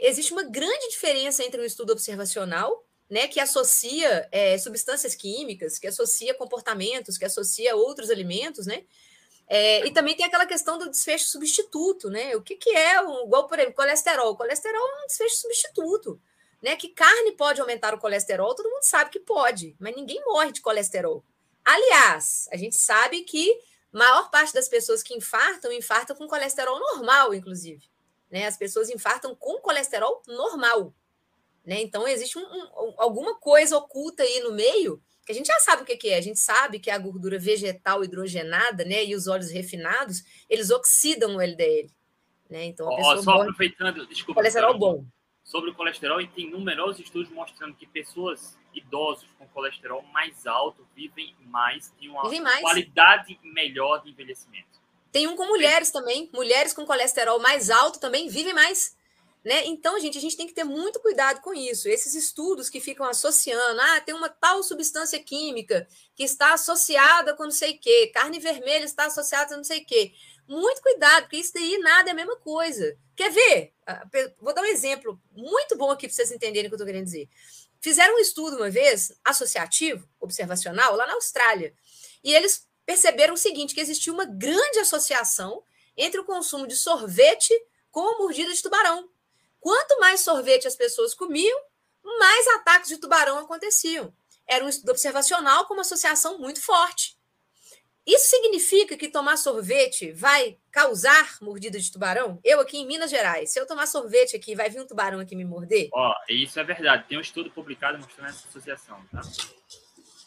Existe 0.01 0.31
uma 0.31 0.43
grande 0.43 0.89
diferença 0.89 1.43
entre 1.43 1.61
um 1.61 1.65
estudo 1.65 1.91
observacional, 1.91 2.85
né, 3.09 3.27
que 3.27 3.39
associa 3.39 4.27
é, 4.31 4.57
substâncias 4.57 5.15
químicas, 5.15 5.79
que 5.79 5.87
associa 5.87 6.33
comportamentos, 6.33 7.17
que 7.17 7.25
associa 7.25 7.75
outros 7.75 8.11
alimentos, 8.11 8.67
né, 8.67 8.83
é, 9.49 9.83
e 9.83 9.91
também 9.91 10.15
tem 10.15 10.27
aquela 10.27 10.45
questão 10.45 10.77
do 10.77 10.87
desfecho 10.91 11.27
substituto, 11.27 12.07
né? 12.07 12.35
O 12.35 12.41
que, 12.41 12.55
que 12.55 12.69
é, 12.69 13.01
um, 13.01 13.25
igual, 13.25 13.47
por 13.47 13.57
exemplo, 13.57 13.73
colesterol? 13.75 14.31
O 14.31 14.37
colesterol 14.37 14.79
é 14.79 15.03
um 15.03 15.07
desfecho 15.07 15.37
substituto. 15.37 16.21
Né? 16.61 16.75
Que 16.75 16.89
carne 16.89 17.31
pode 17.31 17.59
aumentar 17.59 17.93
o 17.95 17.97
colesterol, 17.97 18.53
todo 18.53 18.69
mundo 18.69 18.83
sabe 18.83 19.09
que 19.09 19.19
pode, 19.19 19.75
mas 19.79 19.95
ninguém 19.95 20.21
morre 20.25 20.51
de 20.51 20.61
colesterol. 20.61 21.23
Aliás, 21.65 22.47
a 22.51 22.57
gente 22.57 22.75
sabe 22.75 23.21
que 23.21 23.57
maior 23.91 24.29
parte 24.29 24.53
das 24.53 24.67
pessoas 24.67 25.01
que 25.01 25.15
infartam, 25.15 25.71
infartam 25.71 26.15
com 26.15 26.27
colesterol 26.27 26.77
normal, 26.77 27.33
inclusive. 27.33 27.89
Né? 28.29 28.45
As 28.45 28.57
pessoas 28.57 28.89
infartam 28.89 29.35
com 29.35 29.59
colesterol 29.59 30.21
normal. 30.27 30.93
Né? 31.65 31.81
Então, 31.81 32.07
existe 32.07 32.37
um, 32.37 32.41
um, 32.41 32.93
alguma 32.97 33.39
coisa 33.39 33.77
oculta 33.77 34.23
aí 34.23 34.41
no 34.41 34.51
meio 34.51 35.01
que 35.29 35.33
a 35.33 35.35
gente 35.35 35.45
já 35.45 35.59
sabe 35.59 35.83
o 35.83 35.85
que 35.85 36.09
é. 36.09 36.17
A 36.17 36.21
gente 36.21 36.39
sabe 36.39 36.79
que 36.79 36.89
a 36.89 36.97
gordura 36.97 37.37
vegetal 37.37 38.03
hidrogenada, 38.03 38.83
né, 38.83 39.05
e 39.05 39.13
os 39.13 39.27
óleos 39.27 39.51
refinados, 39.51 40.23
eles 40.49 40.71
oxidam 40.71 41.35
o 41.35 41.39
LDL, 41.39 41.87
né? 42.49 42.65
Então, 42.65 42.91
a 42.91 42.95
pessoa 42.95 43.13
oh, 43.13 43.21
só 43.21 43.31
morre... 43.33 43.49
aproveitando, 43.49 44.07
desculpa. 44.07 44.41
Colesterol 44.41 44.75
bom. 44.75 45.05
Sobre 45.43 45.69
o 45.69 45.75
colesterol, 45.75 46.19
e 46.19 46.27
tem 46.27 46.49
numerosos 46.49 46.99
estudos 46.99 47.31
mostrando 47.31 47.75
que 47.75 47.85
pessoas 47.85 48.57
idosos 48.73 49.27
com 49.37 49.47
colesterol 49.49 50.01
mais 50.11 50.47
alto 50.47 50.83
vivem 50.95 51.35
mais, 51.41 51.91
têm 51.99 52.09
uma 52.09 52.23
mais. 52.23 52.61
qualidade 52.61 53.39
melhor 53.43 54.01
de 54.01 54.09
envelhecimento. 54.09 54.78
Tem 55.11 55.27
um 55.27 55.35
com 55.35 55.45
mulheres 55.47 55.91
também. 55.91 56.29
Mulheres 56.33 56.73
com 56.73 56.85
colesterol 56.85 57.39
mais 57.39 57.69
alto 57.69 57.99
também 57.99 58.27
vivem 58.27 58.53
mais. 58.53 58.95
Né? 59.43 59.65
Então, 59.65 59.99
gente, 59.99 60.17
a 60.17 60.21
gente 60.21 60.35
tem 60.35 60.47
que 60.47 60.53
ter 60.53 60.65
muito 60.65 60.99
cuidado 60.99 61.41
com 61.41 61.53
isso. 61.53 61.87
Esses 61.87 62.13
estudos 62.13 62.69
que 62.69 62.81
ficam 62.81 63.05
associando, 63.05 63.79
ah, 63.79 64.01
tem 64.01 64.13
uma 64.13 64.29
tal 64.29 64.61
substância 64.61 65.17
química 65.19 65.87
que 66.13 66.23
está 66.23 66.53
associada 66.53 67.33
com 67.35 67.43
não 67.43 67.51
sei 67.51 67.75
o 67.75 67.79
quê, 67.79 68.11
carne 68.13 68.39
vermelha 68.39 68.83
está 68.83 69.05
associada 69.05 69.53
a 69.53 69.57
não 69.57 69.63
sei 69.63 69.79
o 69.79 69.85
quê. 69.85 70.13
Muito 70.47 70.81
cuidado, 70.81 71.23
porque 71.23 71.37
isso 71.37 71.53
daí 71.53 71.77
nada 71.77 72.09
é 72.09 72.11
a 72.11 72.15
mesma 72.15 72.35
coisa. 72.37 72.97
Quer 73.15 73.31
ver? 73.31 73.73
Ah, 73.87 74.05
vou 74.41 74.53
dar 74.53 74.61
um 74.61 74.65
exemplo 74.65 75.19
muito 75.31 75.77
bom 75.77 75.91
aqui 75.91 76.07
para 76.07 76.15
vocês 76.15 76.31
entenderem 76.31 76.67
o 76.67 76.69
que 76.69 76.73
eu 76.73 76.77
estou 76.77 76.87
querendo 76.87 77.05
dizer. 77.05 77.29
Fizeram 77.79 78.15
um 78.15 78.19
estudo 78.19 78.57
uma 78.57 78.69
vez, 78.69 79.13
associativo, 79.23 80.07
observacional, 80.19 80.95
lá 80.95 81.07
na 81.07 81.13
Austrália. 81.13 81.73
E 82.21 82.33
eles 82.33 82.67
perceberam 82.89 83.35
o 83.35 83.37
seguinte: 83.37 83.75
que 83.75 83.81
existia 83.81 84.11
uma 84.11 84.25
grande 84.25 84.79
associação 84.79 85.61
entre 85.95 86.19
o 86.19 86.25
consumo 86.25 86.65
de 86.65 86.75
sorvete 86.75 87.53
com 87.91 88.15
a 88.15 88.17
mordida 88.17 88.51
de 88.51 88.63
tubarão. 88.63 89.07
Quanto 89.59 89.99
mais 89.99 90.21
sorvete 90.21 90.67
as 90.67 90.75
pessoas 90.75 91.13
comiam, 91.13 91.59
mais 92.03 92.47
ataques 92.47 92.89
de 92.89 92.97
tubarão 92.97 93.37
aconteciam. 93.37 94.11
Era 94.47 94.65
um 94.65 94.69
estudo 94.69 94.89
observacional 94.89 95.67
com 95.67 95.75
uma 95.75 95.81
associação 95.81 96.39
muito 96.39 96.63
forte. 96.63 97.15
Isso 98.07 98.27
significa 98.27 98.97
que 98.97 99.07
tomar 99.07 99.37
sorvete 99.37 100.11
vai 100.11 100.57
causar 100.71 101.37
mordida 101.41 101.77
de 101.79 101.91
tubarão? 101.91 102.39
Eu 102.43 102.59
aqui 102.59 102.79
em 102.79 102.87
Minas 102.87 103.11
Gerais, 103.11 103.51
se 103.51 103.59
eu 103.59 103.67
tomar 103.67 103.85
sorvete 103.85 104.35
aqui, 104.35 104.55
vai 104.55 104.67
vir 104.67 104.81
um 104.81 104.87
tubarão 104.87 105.19
aqui 105.19 105.35
me 105.35 105.45
morder? 105.45 105.89
Ó, 105.93 106.11
isso 106.27 106.59
é 106.59 106.63
verdade. 106.63 107.07
Tem 107.07 107.19
um 107.19 107.21
estudo 107.21 107.51
publicado 107.51 107.99
mostrando 107.99 108.29
essa 108.29 108.47
associação, 108.47 108.99
tá? 109.11 109.21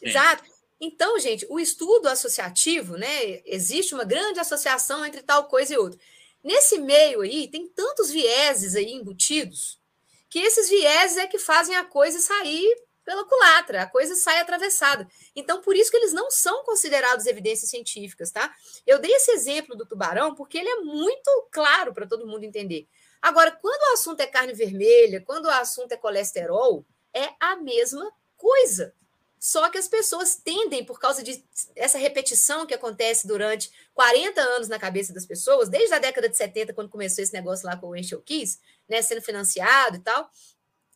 Exato. 0.01 0.45
Então, 0.85 1.17
gente, 1.21 1.47
o 1.49 1.61
estudo 1.61 2.09
associativo, 2.09 2.97
né? 2.97 3.41
Existe 3.45 3.95
uma 3.95 4.03
grande 4.03 4.41
associação 4.41 5.07
entre 5.07 5.23
tal 5.23 5.47
coisa 5.47 5.73
e 5.73 5.79
outra. 5.79 5.97
Nesse 6.43 6.77
meio 6.77 7.21
aí, 7.21 7.47
tem 7.47 7.69
tantos 7.69 8.11
vieses 8.11 8.75
aí 8.75 8.91
embutidos, 8.91 9.81
que 10.29 10.41
esses 10.41 10.69
vieses 10.69 11.19
é 11.19 11.29
que 11.29 11.39
fazem 11.39 11.77
a 11.77 11.85
coisa 11.85 12.19
sair 12.19 12.77
pela 13.05 13.25
culatra, 13.25 13.83
a 13.83 13.87
coisa 13.87 14.17
sai 14.17 14.41
atravessada. 14.41 15.07
Então, 15.37 15.61
por 15.61 15.77
isso 15.77 15.89
que 15.89 15.97
eles 15.97 16.13
não 16.13 16.33
são 16.33 16.65
considerados 16.65 17.27
evidências 17.27 17.71
científicas, 17.71 18.33
tá? 18.33 18.53
Eu 18.85 18.99
dei 18.99 19.13
esse 19.13 19.31
exemplo 19.31 19.77
do 19.77 19.87
tubarão 19.87 20.35
porque 20.35 20.59
ele 20.59 20.69
é 20.69 20.81
muito 20.81 21.49
claro 21.53 21.95
para 21.95 22.09
todo 22.09 22.27
mundo 22.27 22.43
entender. 22.43 22.89
Agora, 23.21 23.53
quando 23.53 23.81
o 23.83 23.95
assunto 23.95 24.21
é 24.21 24.27
carne 24.27 24.53
vermelha, 24.53 25.23
quando 25.25 25.45
o 25.45 25.51
assunto 25.51 25.93
é 25.93 25.97
colesterol, 25.97 26.85
é 27.15 27.29
a 27.39 27.55
mesma 27.55 28.13
coisa. 28.37 28.93
Só 29.43 29.69
que 29.71 29.77
as 29.77 29.89
pessoas 29.89 30.37
tendem, 30.37 30.85
por 30.85 31.01
causa 31.01 31.21
de 31.21 31.45
essa 31.75 31.99
repetição 31.99 32.65
que 32.65 32.75
acontece 32.75 33.27
durante 33.27 33.73
40 33.93 34.41
anos 34.41 34.69
na 34.69 34.79
cabeça 34.79 35.13
das 35.13 35.27
pessoas, 35.27 35.69
desde 35.69 35.93
a 35.93 35.99
década 35.99 36.29
de 36.29 36.37
70, 36.37 36.73
quando 36.73 36.89
começou 36.89 37.25
esse 37.25 37.33
negócio 37.33 37.67
lá 37.67 37.77
com 37.77 37.89
o 37.89 37.97
Enchel 37.97 38.23
Kiss, 38.23 38.61
né, 38.89 39.03
sendo 39.03 39.21
financiado 39.21 39.97
e 39.97 39.99
tal, 39.99 40.31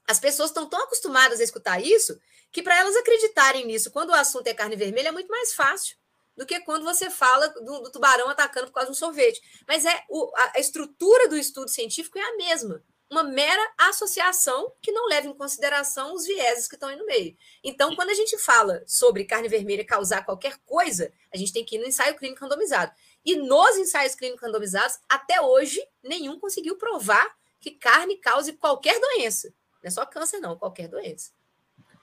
as 0.06 0.20
pessoas 0.20 0.50
estão 0.50 0.68
tão 0.68 0.80
acostumadas 0.84 1.40
a 1.40 1.42
escutar 1.42 1.82
isso 1.82 2.16
que 2.52 2.62
para 2.62 2.78
elas 2.78 2.94
acreditarem 2.94 3.66
nisso, 3.66 3.90
quando 3.90 4.10
o 4.10 4.14
assunto 4.14 4.46
é 4.46 4.54
carne 4.54 4.76
vermelha, 4.76 5.08
é 5.08 5.12
muito 5.12 5.28
mais 5.28 5.52
fácil 5.52 5.96
do 6.36 6.46
que 6.46 6.60
quando 6.60 6.84
você 6.84 7.10
fala 7.10 7.48
do, 7.48 7.80
do 7.80 7.90
tubarão 7.90 8.28
atacando 8.28 8.68
por 8.68 8.74
causa 8.74 8.86
de 8.86 8.92
um 8.92 8.94
sorvete. 8.94 9.40
Mas 9.66 9.84
é 9.84 10.04
o, 10.08 10.30
a, 10.36 10.52
a 10.54 10.60
estrutura 10.60 11.28
do 11.28 11.36
estudo 11.36 11.68
científico 11.68 12.16
é 12.16 12.22
a 12.22 12.36
mesma 12.36 12.80
uma 13.10 13.22
mera 13.22 13.62
associação 13.78 14.72
que 14.82 14.90
não 14.90 15.08
leva 15.08 15.28
em 15.28 15.34
consideração 15.34 16.12
os 16.12 16.26
vieses 16.26 16.66
que 16.66 16.74
estão 16.74 16.88
aí 16.88 16.96
no 16.96 17.06
meio. 17.06 17.36
Então, 17.62 17.94
quando 17.94 18.10
a 18.10 18.14
gente 18.14 18.36
fala 18.38 18.82
sobre 18.86 19.24
carne 19.24 19.48
vermelha 19.48 19.84
causar 19.84 20.24
qualquer 20.24 20.58
coisa, 20.66 21.12
a 21.32 21.36
gente 21.36 21.52
tem 21.52 21.64
que 21.64 21.76
ir 21.76 21.78
no 21.78 21.86
ensaio 21.86 22.16
clínico 22.16 22.42
randomizado. 22.42 22.92
E 23.24 23.36
nos 23.36 23.76
ensaios 23.76 24.14
clínicos 24.14 24.42
randomizados, 24.42 24.98
até 25.08 25.40
hoje, 25.40 25.80
nenhum 26.02 26.38
conseguiu 26.38 26.76
provar 26.76 27.36
que 27.60 27.72
carne 27.72 28.16
cause 28.18 28.52
qualquer 28.52 29.00
doença. 29.00 29.48
Não 29.82 29.88
é 29.88 29.90
só 29.90 30.04
câncer, 30.06 30.38
não, 30.38 30.56
qualquer 30.56 30.88
doença. 30.88 31.32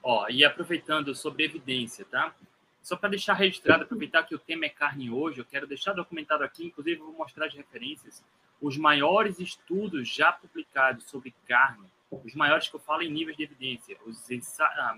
Ó, 0.01 0.27
e 0.29 0.43
aproveitando 0.43 1.15
sobre 1.15 1.45
evidência, 1.45 2.05
tá? 2.05 2.35
Só 2.81 2.97
para 2.97 3.09
deixar 3.09 3.33
registrado, 3.33 3.83
aproveitar 3.83 4.23
que 4.23 4.35
o 4.35 4.39
tema 4.39 4.65
é 4.65 4.69
carne 4.69 5.09
hoje, 5.09 5.39
eu 5.39 5.45
quero 5.45 5.65
deixar 5.65 5.93
documentado 5.93 6.43
aqui, 6.43 6.65
inclusive 6.65 6.99
vou 6.99 7.13
mostrar 7.13 7.45
as 7.45 7.53
referências, 7.53 8.21
os 8.63 8.77
maiores 8.77 9.39
estudos 9.39 10.07
já 10.07 10.31
publicados 10.31 11.03
sobre 11.09 11.35
carne, 11.45 11.85
os 12.09 12.33
maiores 12.33 12.69
que 12.69 12.75
eu 12.75 12.79
falo 12.79 13.01
em 13.01 13.11
níveis 13.11 13.35
de 13.35 13.43
evidência, 13.43 13.97
os, 14.05 14.31
ensa 14.31 14.63
ah, 14.63 14.97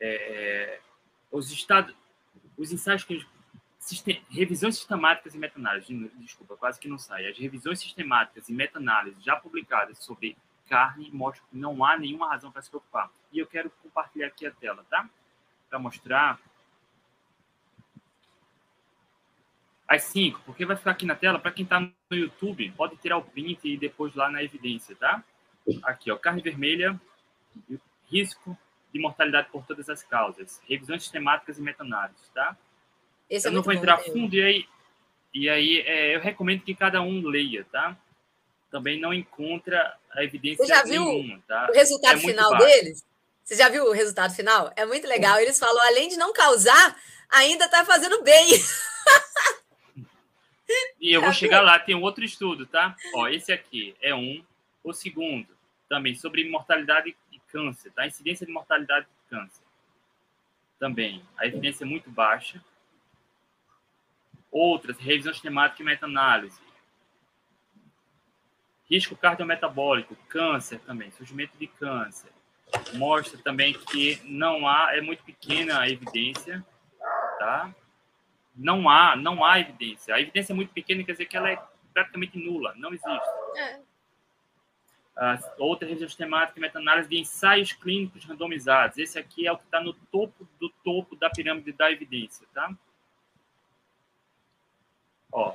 é, 0.00 0.78
os, 1.32 1.50
estados, 1.50 1.92
os 2.56 2.72
ensaios 2.72 3.02
que 3.02 3.26
Sistem, 3.84 4.24
revisões 4.30 4.76
sistemáticas 4.76 5.34
e 5.34 5.38
meta-análise, 5.38 5.92
desculpa, 6.14 6.56
quase 6.56 6.80
que 6.80 6.88
não 6.88 6.96
sai. 6.96 7.26
As 7.26 7.36
revisões 7.36 7.80
sistemáticas 7.80 8.48
e 8.48 8.52
meta-análise 8.54 9.20
já 9.20 9.36
publicadas 9.36 9.98
sobre 9.98 10.38
carne 10.66 11.10
mostram 11.12 11.44
que 11.50 11.58
não 11.58 11.84
há 11.84 11.98
nenhuma 11.98 12.30
razão 12.30 12.50
para 12.50 12.62
se 12.62 12.70
preocupar. 12.70 13.10
E 13.30 13.38
eu 13.38 13.46
quero 13.46 13.68
compartilhar 13.82 14.28
aqui 14.28 14.46
a 14.46 14.50
tela, 14.50 14.86
tá? 14.88 15.06
Para 15.68 15.78
mostrar 15.78 16.40
as 19.86 20.04
cinco, 20.04 20.40
porque 20.46 20.64
vai 20.64 20.76
ficar 20.76 20.92
aqui 20.92 21.06
na 21.06 21.14
tela. 21.14 21.38
Para 21.38 21.50
quem 21.50 21.64
está 21.64 21.80
no 21.80 21.92
YouTube, 22.10 22.72
pode 22.76 22.96
tirar 22.96 23.18
o 23.18 23.22
print 23.22 23.60
e 23.64 23.76
depois 23.76 24.14
lá 24.14 24.30
na 24.30 24.42
evidência, 24.42 24.96
tá? 24.96 25.22
Aqui, 25.82 26.10
ó, 26.10 26.16
carne 26.16 26.42
vermelha, 26.42 26.98
risco 28.10 28.56
de 28.92 28.98
mortalidade 28.98 29.48
por 29.50 29.64
todas 29.66 29.88
as 29.88 30.02
causas, 30.02 30.60
revisões 30.68 31.02
sistemáticas 31.02 31.58
e 31.58 31.62
meta-análises, 31.62 32.28
tá? 32.34 32.56
Esse 33.28 33.48
eu 33.48 33.52
é 33.52 33.54
não 33.54 33.62
vou 33.62 33.72
entrar 33.72 33.96
bom, 33.96 34.04
fundo 34.04 34.34
e 34.34 34.42
aí, 34.42 34.66
e 35.32 35.48
aí 35.48 35.80
é, 35.80 36.14
eu 36.14 36.20
recomendo 36.20 36.62
que 36.62 36.74
cada 36.74 37.02
um 37.02 37.26
leia, 37.26 37.66
tá? 37.70 37.96
Também 38.70 39.00
não 39.00 39.12
encontra 39.12 39.96
a 40.12 40.22
evidência 40.22 40.64
Você 40.64 40.72
já 40.72 40.82
viu 40.82 41.04
nenhuma, 41.04 41.42
tá? 41.46 41.68
o 41.70 41.74
resultado 41.74 42.18
é 42.18 42.20
final 42.20 42.56
deles? 42.56 43.04
Você 43.42 43.56
já 43.56 43.68
viu 43.68 43.84
o 43.84 43.92
resultado 43.92 44.34
final? 44.34 44.72
É 44.74 44.86
muito 44.86 45.06
legal. 45.06 45.38
Eles 45.38 45.58
falam, 45.58 45.82
além 45.86 46.08
de 46.08 46.16
não 46.16 46.32
causar, 46.32 46.96
ainda 47.28 47.66
está 47.66 47.84
fazendo 47.84 48.22
bem. 48.22 48.48
E 51.00 51.12
eu 51.12 51.20
vou 51.20 51.32
chegar 51.32 51.60
lá, 51.60 51.78
tem 51.78 51.94
outro 51.94 52.24
estudo, 52.24 52.66
tá? 52.66 52.96
Ó, 53.14 53.28
esse 53.28 53.52
aqui 53.52 53.94
é 54.00 54.14
um. 54.14 54.44
O 54.82 54.92
segundo, 54.92 55.48
também, 55.88 56.14
sobre 56.14 56.48
mortalidade 56.48 57.16
e 57.32 57.38
câncer, 57.50 57.90
tá? 57.92 58.06
Incidência 58.06 58.46
de 58.46 58.52
mortalidade 58.52 59.06
de 59.06 59.30
câncer. 59.30 59.62
Também, 60.78 61.22
a 61.38 61.46
evidência 61.46 61.84
é 61.84 61.86
muito 61.86 62.10
baixa. 62.10 62.62
Outras, 64.50 64.98
revisão 64.98 65.32
sistemática 65.32 65.82
e 65.82 65.84
meta-análise. 65.84 66.60
Risco 68.88 69.16
cardiometabólico, 69.16 70.14
câncer 70.28 70.78
também, 70.80 71.10
surgimento 71.10 71.56
de 71.58 71.66
câncer. 71.66 72.30
Mostra 72.94 73.38
também 73.38 73.72
que 73.72 74.20
não 74.24 74.66
há, 74.66 74.94
é 74.94 75.00
muito 75.00 75.22
pequena 75.24 75.80
a 75.80 75.88
evidência, 75.88 76.64
tá? 77.38 77.74
Não 78.54 78.88
há, 78.88 79.16
não 79.16 79.44
há 79.44 79.58
evidência. 79.58 80.14
A 80.14 80.20
evidência 80.20 80.52
é 80.52 80.56
muito 80.56 80.72
pequena, 80.72 81.02
quer 81.02 81.12
dizer 81.12 81.26
que 81.26 81.36
ela 81.36 81.50
é 81.50 81.62
praticamente 81.92 82.38
nula, 82.38 82.74
não 82.76 82.90
existe. 82.90 83.28
É. 83.56 83.80
Uh, 85.16 85.38
outra 85.58 85.86
revisão 85.86 86.08
sistemática 86.08 86.58
e 86.58 86.60
meta-análise 86.60 87.08
de 87.08 87.16
ensaios 87.16 87.72
clínicos 87.72 88.24
randomizados. 88.24 88.98
Esse 88.98 89.16
aqui 89.16 89.46
é 89.46 89.52
o 89.52 89.56
que 89.56 89.64
está 89.64 89.80
no 89.80 89.94
topo 89.94 90.48
do 90.58 90.68
topo 90.82 91.14
da 91.14 91.30
pirâmide 91.30 91.72
da 91.72 91.90
evidência, 91.90 92.46
tá? 92.52 92.74
Ó, 95.30 95.54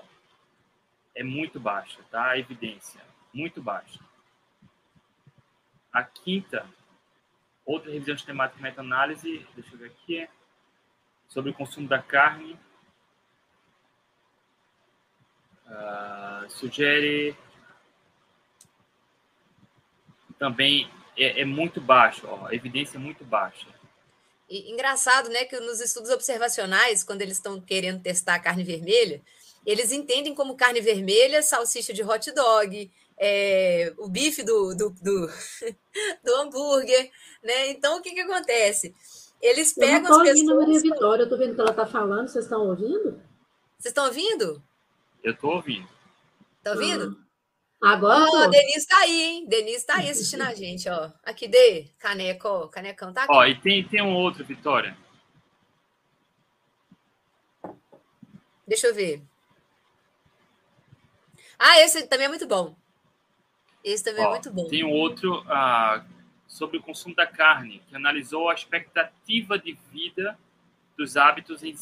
é 1.13 1.23
muito 1.23 1.59
baixa, 1.59 1.99
tá? 2.09 2.29
A 2.29 2.39
evidência, 2.39 3.01
muito 3.33 3.61
baixa. 3.61 3.99
A 5.91 6.03
quinta, 6.03 6.65
outra 7.65 7.91
revisão 7.91 8.15
sistemática 8.15 8.59
e 8.59 8.63
meta-análise, 8.63 9.45
deixa 9.55 9.73
eu 9.73 9.77
ver 9.77 9.87
aqui, 9.87 10.29
sobre 11.27 11.51
o 11.51 11.53
consumo 11.53 11.87
da 11.87 12.01
carne 12.01 12.57
Uh, 15.69 16.49
sugere 16.49 17.35
também 20.39 20.89
é, 21.17 21.41
é 21.41 21.45
muito 21.45 21.81
baixo, 21.81 22.25
ó, 22.25 22.47
a 22.47 22.55
evidência 22.55 22.97
é 22.97 22.99
muito 22.99 23.23
baixa. 23.23 23.67
E, 24.49 24.71
engraçado, 24.71 25.29
né, 25.29 25.45
que 25.45 25.59
nos 25.59 25.79
estudos 25.79 26.09
observacionais, 26.09 27.03
quando 27.03 27.21
eles 27.21 27.37
estão 27.37 27.61
querendo 27.61 28.01
testar 28.01 28.35
a 28.35 28.39
carne 28.39 28.63
vermelha, 28.63 29.21
eles 29.65 29.91
entendem 29.91 30.33
como 30.33 30.55
carne 30.55 30.81
vermelha 30.81 31.43
salsicha 31.43 31.93
de 31.93 32.03
hot 32.03 32.31
dog, 32.31 32.89
é, 33.17 33.93
o 33.97 34.07
bife 34.07 34.41
do, 34.41 34.73
do, 34.73 34.89
do, 34.89 35.27
do, 36.23 36.35
hambúrguer, 36.35 37.11
né? 37.43 37.69
Então, 37.69 37.97
o 37.97 38.01
que, 38.01 38.11
que 38.11 38.21
acontece? 38.21 38.95
Eles 39.41 39.73
pegam 39.73 39.97
eu 39.97 40.01
não 40.03 40.11
as 40.11 40.17
pessoas... 40.17 40.39
ouvindo 40.39 40.51
a 40.51 40.55
Maria 40.55 40.79
Vitória, 40.79 41.21
eu 41.21 41.25
estou 41.25 41.37
vendo 41.37 41.55
que 41.55 41.61
ela 41.61 41.71
está 41.71 41.85
falando, 41.85 42.27
vocês 42.29 42.45
estão 42.45 42.67
ouvindo? 42.67 43.21
Vocês 43.77 43.91
estão 43.91 44.05
ouvindo? 44.05 44.63
Eu 45.23 45.35
tô 45.35 45.49
ouvindo. 45.49 45.87
Tá 46.63 46.71
ouvindo? 46.71 47.17
Agora. 47.81 48.25
Ó, 48.25 48.43
oh, 48.43 48.49
Denise 48.49 48.87
tá 48.87 48.97
aí, 48.99 49.21
hein? 49.21 49.47
Denise 49.47 49.85
tá 49.85 49.95
aí 49.95 50.09
assistindo 50.09 50.43
a 50.43 50.53
gente, 50.53 50.89
ó. 50.89 51.11
Aqui, 51.23 51.47
Dê, 51.47 51.89
caneco, 51.97 52.47
ó. 52.47 52.67
Canecão 52.67 53.13
tá 53.13 53.23
aqui. 53.23 53.33
Ó, 53.33 53.45
e 53.45 53.59
tem, 53.59 53.87
tem 53.87 54.01
um 54.01 54.15
outro, 54.15 54.43
Vitória. 54.43 54.97
Deixa 58.67 58.87
eu 58.87 58.93
ver. 58.93 59.23
Ah, 61.57 61.79
esse 61.79 62.07
também 62.07 62.25
é 62.25 62.29
muito 62.29 62.47
bom. 62.47 62.75
Esse 63.83 64.03
também 64.03 64.23
é 64.23 64.27
ó, 64.27 64.29
é 64.29 64.33
muito 64.33 64.51
bom. 64.51 64.67
Tem 64.67 64.83
um 64.83 64.91
outro 64.91 65.43
ah, 65.47 66.05
sobre 66.47 66.77
o 66.77 66.83
consumo 66.83 67.15
da 67.15 67.25
carne, 67.25 67.81
que 67.87 67.95
analisou 67.95 68.49
a 68.49 68.53
expectativa 68.53 69.57
de 69.57 69.73
vida 69.91 70.37
dos 70.97 71.15
hábitos 71.15 71.63
em 71.63 71.75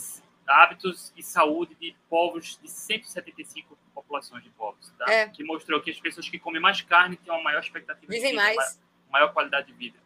hábitos 0.48 1.12
e 1.16 1.22
saúde 1.22 1.76
de 1.76 1.96
povos 2.10 2.58
de 2.62 2.70
175 2.70 3.78
populações 3.94 4.44
de 4.44 4.50
povos, 4.52 4.92
tá? 4.98 5.12
É. 5.12 5.28
Que 5.28 5.44
mostrou 5.44 5.82
que 5.82 5.92
as 5.92 6.00
pessoas 6.00 6.30
que 6.30 6.40
comem 6.40 6.62
mais 6.62 6.82
carne 6.82 7.18
têm 7.18 7.34
uma 7.34 7.44
maior 7.44 7.60
expectativa 7.60 8.08
Vivem 8.08 8.32
de 8.32 8.38
vida, 8.38 8.56
mais. 8.56 8.80
maior 9.10 9.34
qualidade 9.34 9.68
de 9.68 9.74
vida. 9.74 9.98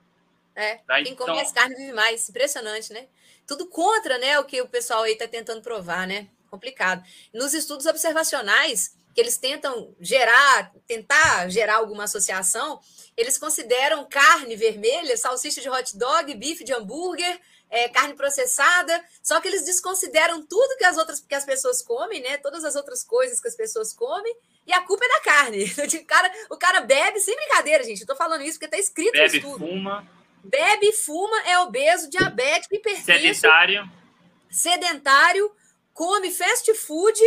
É, 0.55 0.75
tá? 0.77 0.95
quem 0.95 1.13
então... 1.13 1.25
come 1.25 1.37
mais 1.37 1.51
carne 1.51 1.75
vive 1.75 1.93
mais. 1.93 2.27
Impressionante, 2.29 2.91
né? 2.91 3.07
Tudo 3.47 3.67
contra, 3.67 4.17
né, 4.17 4.39
o 4.39 4.45
que 4.45 4.61
o 4.61 4.67
pessoal 4.67 5.03
aí 5.03 5.13
está 5.13 5.27
tentando 5.27 5.61
provar, 5.61 6.07
né? 6.07 6.27
Complicado. 6.49 7.03
Nos 7.33 7.53
estudos 7.53 7.85
observacionais, 7.85 8.97
que 9.13 9.21
eles 9.21 9.37
tentam 9.37 9.93
gerar, 9.99 10.71
tentar 10.87 11.49
gerar 11.49 11.75
alguma 11.75 12.05
associação, 12.05 12.79
eles 13.15 13.37
consideram 13.37 14.05
carne 14.05 14.55
vermelha, 14.55 15.17
salsicha 15.17 15.61
de 15.61 15.69
hot 15.69 15.97
dog, 15.97 16.33
bife 16.35 16.63
de 16.63 16.73
hambúrguer, 16.73 17.39
é, 17.71 17.87
carne 17.87 18.13
processada, 18.13 19.03
só 19.23 19.39
que 19.39 19.47
eles 19.47 19.63
desconsideram 19.63 20.45
tudo 20.45 20.77
que 20.77 20.83
as 20.83 20.97
outras 20.97 21.21
que 21.21 21.33
as 21.33 21.45
pessoas 21.45 21.81
comem, 21.81 22.21
né? 22.21 22.37
Todas 22.37 22.65
as 22.65 22.75
outras 22.75 23.01
coisas 23.01 23.39
que 23.39 23.47
as 23.47 23.55
pessoas 23.55 23.93
comem, 23.93 24.35
e 24.67 24.73
a 24.73 24.81
culpa 24.81 25.05
é 25.05 25.07
da 25.07 25.21
carne. 25.21 25.65
O 26.01 26.05
cara, 26.05 26.31
o 26.49 26.57
cara 26.57 26.81
bebe, 26.81 27.19
sem 27.19 27.35
brincadeira, 27.35 27.83
gente. 27.83 28.01
Eu 28.01 28.07
tô 28.07 28.15
falando 28.15 28.43
isso 28.43 28.59
porque 28.59 28.75
tá 28.75 28.77
escrito 28.77 29.13
bebe, 29.13 29.29
no 29.29 29.35
estudo. 29.35 29.67
Fuma. 29.67 30.07
Bebe, 30.43 30.91
fuma, 30.91 31.41
é 31.43 31.59
obeso, 31.59 32.09
diabético, 32.09 32.75
hipertenso. 32.75 33.05
Sedentário. 33.05 33.89
Sedentário, 34.49 35.55
come 35.93 36.29
fast 36.29 36.73
food, 36.73 37.19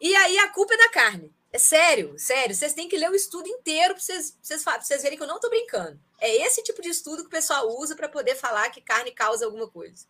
e 0.00 0.16
aí 0.16 0.38
a 0.38 0.48
culpa 0.48 0.72
é 0.72 0.78
da 0.78 0.88
carne. 0.88 1.30
É 1.52 1.58
sério, 1.58 2.16
sério. 2.16 2.54
Vocês 2.54 2.74
têm 2.74 2.88
que 2.88 2.96
ler 2.96 3.10
o 3.10 3.14
estudo 3.14 3.48
inteiro 3.48 3.94
para 3.94 4.02
vocês, 4.02 4.38
vocês, 4.40 4.64
vocês 4.64 5.02
verem 5.02 5.18
que 5.18 5.22
eu 5.24 5.28
não 5.28 5.36
estou 5.36 5.50
brincando. 5.50 5.98
É 6.20 6.30
esse 6.46 6.62
tipo 6.62 6.80
de 6.80 6.88
estudo 6.88 7.22
que 7.22 7.28
o 7.28 7.30
pessoal 7.30 7.68
usa 7.68 7.96
para 7.96 8.08
poder 8.08 8.36
falar 8.36 8.70
que 8.70 8.80
carne 8.80 9.10
causa 9.10 9.44
alguma 9.44 9.68
coisa. 9.68 10.06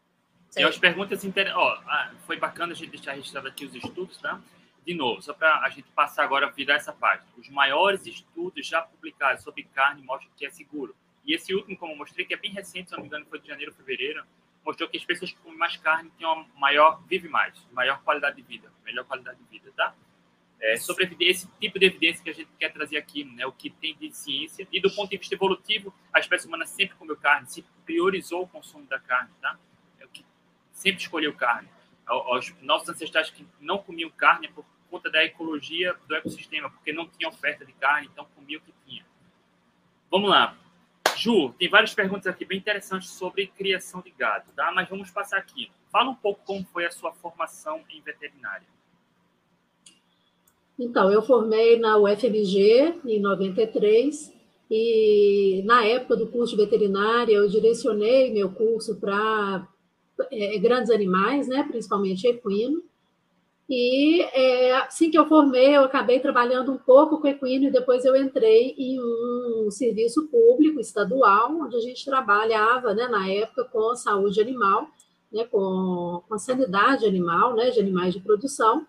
Sério. 0.50 0.68
E 0.68 0.70
as 0.70 0.78
perguntas 0.78 1.24
interessantes. 1.24 1.62
Oh, 1.62 2.26
foi 2.26 2.36
bacana 2.36 2.72
a 2.72 2.76
gente 2.76 2.90
deixar 2.90 3.12
registrado 3.12 3.48
aqui 3.48 3.64
os 3.64 3.74
estudos, 3.74 4.18
tá? 4.18 4.40
De 4.84 4.94
novo, 4.94 5.22
só 5.22 5.32
para 5.32 5.60
a 5.60 5.68
gente 5.70 5.88
passar 5.92 6.24
agora 6.24 6.50
virar 6.50 6.74
essa 6.74 6.92
página. 6.92 7.26
Os 7.38 7.48
maiores 7.48 8.04
estudos 8.06 8.66
já 8.66 8.82
publicados 8.82 9.42
sobre 9.42 9.62
carne 9.74 10.02
mostram 10.02 10.30
que 10.36 10.44
é 10.44 10.50
seguro. 10.50 10.94
E 11.24 11.34
esse 11.34 11.54
último, 11.54 11.76
como 11.76 11.92
eu 11.92 11.96
mostrei, 11.96 12.26
que 12.26 12.34
é 12.34 12.36
bem 12.36 12.52
recente, 12.52 12.90
se 12.90 12.96
não 12.96 13.02
me 13.02 13.06
engano, 13.06 13.24
foi 13.26 13.38
de 13.38 13.46
janeiro, 13.46 13.72
fevereiro, 13.72 14.24
mostrou 14.64 14.88
que 14.88 14.96
as 14.96 15.04
pessoas 15.04 15.30
que 15.30 15.38
comem 15.38 15.58
mais 15.58 15.76
carne 15.76 16.10
têm 16.18 16.26
uma 16.26 16.46
maior, 16.56 17.02
vive 17.06 17.28
mais, 17.28 17.54
maior 17.72 18.02
qualidade 18.02 18.36
de 18.36 18.42
vida, 18.42 18.72
melhor 18.84 19.04
qualidade 19.04 19.38
de 19.38 19.44
vida, 19.44 19.72
tá? 19.76 19.94
É, 20.60 20.76
sobre 20.76 21.16
esse 21.20 21.48
tipo 21.58 21.78
de 21.78 21.86
evidência 21.86 22.22
que 22.22 22.30
a 22.30 22.34
gente 22.34 22.50
quer 22.58 22.72
trazer 22.72 22.98
aqui, 22.98 23.24
né, 23.24 23.46
o 23.46 23.52
que 23.52 23.70
tem 23.70 23.96
de 23.96 24.12
ciência. 24.12 24.66
E 24.70 24.80
do 24.80 24.90
ponto 24.90 25.10
de 25.10 25.16
vista 25.16 25.34
evolutivo, 25.34 25.94
a 26.12 26.20
espécie 26.20 26.46
humana 26.46 26.66
sempre 26.66 26.96
comeu 26.96 27.16
carne, 27.16 27.46
se 27.48 27.64
priorizou 27.84 28.42
o 28.42 28.48
consumo 28.48 28.86
da 28.86 28.98
carne, 28.98 29.30
tá? 29.40 29.58
É 29.98 30.04
o 30.04 30.08
que 30.08 30.24
sempre 30.72 31.00
escolheu 31.00 31.34
carne. 31.34 31.68
Os 32.32 32.54
nossos 32.60 32.88
ancestrais 32.88 33.30
que 33.30 33.46
não 33.60 33.78
comiam 33.78 34.10
carne 34.10 34.48
é 34.48 34.50
por 34.50 34.64
conta 34.90 35.08
da 35.08 35.24
ecologia 35.24 35.94
do 36.06 36.14
ecossistema, 36.14 36.68
porque 36.68 36.92
não 36.92 37.08
tinha 37.08 37.28
oferta 37.28 37.64
de 37.64 37.72
carne, 37.74 38.08
então 38.12 38.26
comiam 38.34 38.60
o 38.60 38.64
que 38.64 38.74
tinha. 38.84 39.06
Vamos 40.10 40.28
lá. 40.28 40.56
Ju, 41.16 41.52
tem 41.58 41.68
várias 41.68 41.94
perguntas 41.94 42.26
aqui 42.26 42.44
bem 42.44 42.58
interessantes 42.58 43.10
sobre 43.10 43.46
criação 43.46 44.00
de 44.00 44.10
gado, 44.10 44.50
tá? 44.52 44.72
Mas 44.72 44.88
vamos 44.88 45.10
passar 45.10 45.38
aqui. 45.38 45.70
Fala 45.90 46.10
um 46.10 46.14
pouco 46.14 46.44
como 46.44 46.64
foi 46.66 46.84
a 46.86 46.90
sua 46.90 47.12
formação 47.12 47.84
em 47.90 48.00
veterinária. 48.00 48.66
Então, 50.80 51.12
eu 51.12 51.20
formei 51.20 51.78
na 51.78 51.98
UFMG 51.98 53.00
em 53.04 53.20
93 53.20 54.32
e 54.70 55.62
na 55.66 55.84
época 55.84 56.16
do 56.16 56.28
curso 56.28 56.56
de 56.56 56.62
veterinária 56.62 57.34
eu 57.34 57.46
direcionei 57.46 58.32
meu 58.32 58.50
curso 58.50 58.96
para 58.96 59.68
é, 60.32 60.58
grandes 60.58 60.90
animais, 60.90 61.46
né, 61.46 61.66
principalmente 61.70 62.26
equino. 62.26 62.82
E 63.68 64.22
é, 64.32 64.74
assim 64.76 65.10
que 65.10 65.18
eu 65.18 65.26
formei, 65.26 65.76
eu 65.76 65.84
acabei 65.84 66.18
trabalhando 66.18 66.72
um 66.72 66.78
pouco 66.78 67.20
com 67.20 67.28
equino 67.28 67.66
e 67.66 67.70
depois 67.70 68.06
eu 68.06 68.16
entrei 68.16 68.74
em 68.78 68.98
um 68.98 69.70
serviço 69.70 70.28
público 70.28 70.80
estadual, 70.80 71.52
onde 71.60 71.76
a 71.76 71.80
gente 71.80 72.06
trabalhava, 72.06 72.94
né, 72.94 73.06
na 73.06 73.28
época, 73.28 73.64
com 73.64 73.94
saúde 73.94 74.40
animal, 74.40 74.88
né, 75.30 75.44
com, 75.44 76.22
com 76.26 76.34
a 76.34 76.38
sanidade 76.38 77.04
animal, 77.04 77.54
né, 77.54 77.68
de 77.68 77.78
animais 77.78 78.14
de 78.14 78.20
produção. 78.20 78.86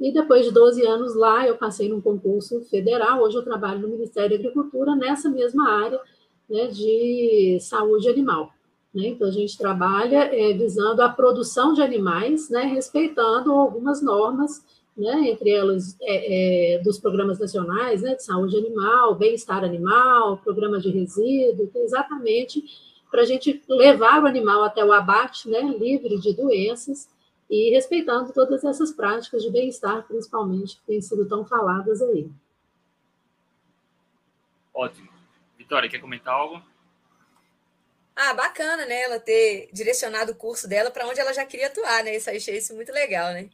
E 0.00 0.12
depois 0.12 0.44
de 0.44 0.52
12 0.52 0.84
anos 0.86 1.14
lá, 1.14 1.46
eu 1.46 1.56
passei 1.56 1.88
num 1.88 2.00
concurso 2.00 2.60
federal. 2.62 3.22
Hoje 3.22 3.36
eu 3.36 3.42
trabalho 3.42 3.80
no 3.80 3.88
Ministério 3.88 4.30
da 4.30 4.36
Agricultura 4.36 4.96
nessa 4.96 5.28
mesma 5.28 5.70
área 5.70 6.00
né, 6.48 6.66
de 6.66 7.58
saúde 7.60 8.08
animal. 8.08 8.52
Né? 8.94 9.08
Então, 9.08 9.28
a 9.28 9.30
gente 9.30 9.56
trabalha 9.56 10.28
é, 10.34 10.52
visando 10.52 11.00
a 11.02 11.08
produção 11.08 11.72
de 11.72 11.82
animais, 11.82 12.50
né, 12.50 12.62
respeitando 12.62 13.52
algumas 13.52 14.02
normas, 14.02 14.62
né, 14.96 15.30
entre 15.30 15.50
elas 15.50 15.96
é, 16.02 16.74
é, 16.74 16.78
dos 16.80 16.98
programas 16.98 17.38
nacionais 17.38 18.02
né, 18.02 18.14
de 18.14 18.22
saúde 18.22 18.56
animal, 18.56 19.14
bem-estar 19.14 19.64
animal, 19.64 20.36
programa 20.38 20.78
de 20.78 20.90
resíduo, 20.90 21.70
é 21.74 21.78
exatamente 21.78 22.62
para 23.10 23.22
a 23.22 23.24
gente 23.24 23.62
levar 23.68 24.22
o 24.22 24.26
animal 24.26 24.62
até 24.62 24.84
o 24.84 24.92
abate, 24.92 25.48
né, 25.48 25.60
livre 25.60 26.18
de 26.18 26.34
doenças, 26.34 27.08
e 27.52 27.68
respeitando 27.68 28.32
todas 28.32 28.64
essas 28.64 28.92
práticas 28.92 29.42
de 29.42 29.50
bem-estar, 29.50 30.06
principalmente, 30.08 30.76
que 30.76 30.86
têm 30.86 31.02
sido 31.02 31.28
tão 31.28 31.44
faladas 31.44 32.00
aí. 32.00 32.26
Ótimo. 34.72 35.10
Vitória, 35.58 35.86
quer 35.86 36.00
comentar 36.00 36.32
algo? 36.32 36.62
Ah, 38.16 38.32
bacana, 38.32 38.86
né? 38.86 39.02
Ela 39.02 39.20
ter 39.20 39.68
direcionado 39.70 40.32
o 40.32 40.34
curso 40.34 40.66
dela 40.66 40.90
para 40.90 41.06
onde 41.06 41.20
ela 41.20 41.34
já 41.34 41.44
queria 41.44 41.66
atuar, 41.66 42.02
né? 42.02 42.16
Isso 42.16 42.30
aí 42.30 42.38
achei 42.38 42.56
isso 42.56 42.74
muito 42.74 42.90
legal, 42.90 43.34
né? 43.34 43.50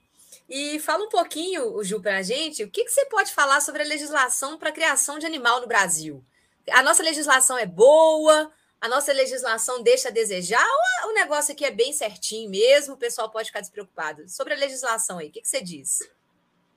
E 0.48 0.78
fala 0.78 1.04
um 1.04 1.08
pouquinho, 1.08 1.82
Ju, 1.82 2.00
para 2.00 2.18
a 2.18 2.22
gente, 2.22 2.62
o 2.62 2.70
que, 2.70 2.84
que 2.84 2.92
você 2.92 3.04
pode 3.06 3.34
falar 3.34 3.60
sobre 3.60 3.82
a 3.82 3.86
legislação 3.86 4.56
para 4.58 4.68
a 4.68 4.72
criação 4.72 5.18
de 5.18 5.26
animal 5.26 5.60
no 5.60 5.66
Brasil? 5.66 6.24
A 6.70 6.84
nossa 6.84 7.02
legislação 7.02 7.58
é 7.58 7.66
boa? 7.66 8.52
A 8.80 8.88
nossa 8.88 9.12
legislação 9.12 9.82
deixa 9.82 10.08
a 10.08 10.12
desejar 10.12 10.66
ou 11.04 11.10
o 11.10 11.14
negócio 11.14 11.52
aqui 11.52 11.64
é 11.64 11.70
bem 11.70 11.92
certinho 11.92 12.50
mesmo, 12.50 12.94
o 12.94 12.98
pessoal 12.98 13.30
pode 13.30 13.48
ficar 13.48 13.60
despreocupado? 13.60 14.28
Sobre 14.28 14.54
a 14.54 14.56
legislação 14.56 15.18
aí, 15.18 15.28
o 15.28 15.30
que, 15.30 15.40
que 15.40 15.48
você 15.48 15.60
diz? 15.60 15.98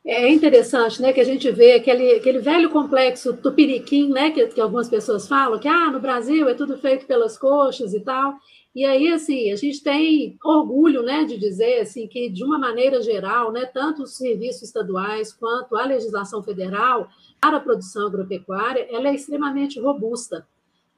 É 0.03 0.27
interessante, 0.29 0.99
né, 0.99 1.13
que 1.13 1.21
a 1.21 1.23
gente 1.23 1.51
vê 1.51 1.73
aquele, 1.73 2.13
aquele 2.13 2.39
velho 2.39 2.71
complexo 2.71 3.37
tupiriquim, 3.37 4.09
né, 4.09 4.31
que, 4.31 4.47
que 4.47 4.59
algumas 4.59 4.89
pessoas 4.89 5.27
falam, 5.27 5.59
que 5.59 5.67
ah, 5.67 5.91
no 5.91 5.99
Brasil 5.99 6.49
é 6.49 6.55
tudo 6.55 6.75
feito 6.75 7.05
pelas 7.05 7.37
coxas 7.37 7.93
e 7.93 7.99
tal. 7.99 8.33
E 8.73 8.83
aí, 8.83 9.09
assim, 9.09 9.51
a 9.51 9.55
gente 9.55 9.83
tem 9.83 10.39
orgulho, 10.43 11.03
né, 11.03 11.23
de 11.25 11.37
dizer, 11.37 11.81
assim, 11.81 12.07
que 12.07 12.29
de 12.29 12.43
uma 12.43 12.57
maneira 12.57 12.99
geral, 12.99 13.51
né, 13.51 13.65
tanto 13.65 14.01
os 14.01 14.17
serviços 14.17 14.63
estaduais 14.63 15.31
quanto 15.33 15.75
a 15.75 15.85
legislação 15.85 16.41
federal 16.41 17.07
para 17.39 17.57
a 17.57 17.59
produção 17.59 18.07
agropecuária, 18.07 18.87
ela 18.89 19.09
é 19.09 19.13
extremamente 19.13 19.79
robusta. 19.79 20.47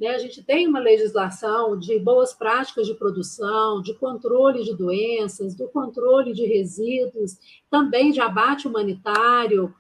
Né? 0.04 0.10
A 0.10 0.18
gente 0.18 0.44
tem 0.44 0.68
uma 0.68 0.80
legislação 0.80 1.80
de 1.80 1.98
boas 1.98 2.34
práticas 2.34 2.86
de 2.86 2.94
produção, 2.94 3.82
de 3.82 3.94
controle 3.94 4.62
de 4.62 4.76
doenças, 4.76 5.56
do 5.56 5.70
controle 5.70 6.34
de 6.34 6.46
resíduos, 6.46 7.38
também 7.72 8.12
de 8.12 8.20
abate 8.20 8.68
humanitário. 8.68 9.74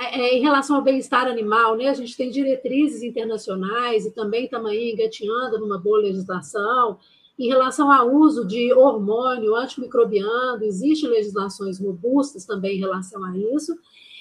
É, 0.00 0.20
é, 0.20 0.38
em 0.38 0.40
relação 0.40 0.76
ao 0.76 0.82
bem-estar 0.82 1.26
animal, 1.26 1.76
né? 1.76 1.88
a 1.88 1.94
gente 1.94 2.16
tem 2.16 2.30
diretrizes 2.30 3.02
internacionais 3.02 4.06
e 4.06 4.12
também 4.12 4.44
estamos 4.44 4.70
aí 4.70 4.92
engateando 4.92 5.58
numa 5.58 5.76
boa 5.76 5.98
legislação. 5.98 6.96
Em 7.36 7.48
relação 7.48 7.90
ao 7.90 8.08
uso 8.14 8.46
de 8.46 8.72
hormônio 8.72 9.56
antimicrobiano, 9.56 10.62
existem 10.62 11.10
legislações 11.10 11.80
robustas 11.80 12.46
também 12.46 12.76
em 12.76 12.80
relação 12.80 13.24
a 13.24 13.36
isso. 13.36 13.76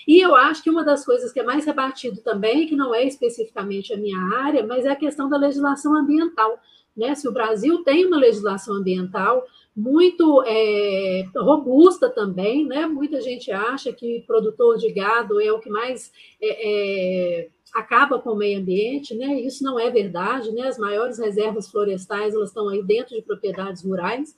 E 0.08 0.20
eu 0.20 0.36
acho 0.36 0.64
que 0.64 0.70
uma 0.70 0.84
das 0.84 1.06
coisas 1.06 1.32
que 1.32 1.40
é 1.40 1.44
mais 1.44 1.66
rebatido 1.66 2.22
também, 2.22 2.68
que 2.68 2.76
não 2.76 2.94
é 2.94 3.06
especificamente 3.06 3.94
a 3.94 3.98
minha 3.98 4.20
área, 4.38 4.66
mas 4.66 4.86
é 4.86 4.90
a 4.90 4.96
questão 4.96 5.30
da 5.30 5.38
legislação 5.38 5.96
ambiental. 5.96 6.60
Né? 6.96 7.16
Se 7.16 7.28
o 7.28 7.32
Brasil 7.32 7.84
tem 7.84 8.06
uma 8.06 8.18
legislação 8.18 8.76
ambiental 8.76 9.46
muito 9.76 10.44
é, 10.46 11.26
robusta 11.36 12.10
também, 12.10 12.66
né? 12.66 12.86
muita 12.86 13.20
gente 13.22 13.52
acha 13.52 13.92
que 13.92 14.24
produtor 14.28 14.78
de 14.78 14.92
gado 14.92 15.42
é 15.42 15.52
o 15.52 15.60
que 15.60 15.70
mais 15.70 16.12
é, 16.40 17.42
é, 17.42 17.50
acaba 17.74 18.20
com 18.20 18.32
o 18.32 18.36
meio 18.36 18.60
ambiente, 18.60 19.16
né? 19.16 19.42
isso 19.42 19.64
não 19.64 19.80
é 19.80 19.90
verdade, 19.90 20.52
né? 20.52 20.68
as 20.68 20.78
maiores 20.78 21.18
reservas 21.18 21.72
florestais 21.72 22.36
elas 22.36 22.50
estão 22.50 22.70
aí 22.70 22.84
dentro 22.84 23.16
de 23.16 23.24
propriedades 23.24 23.84
rurais, 23.84 24.38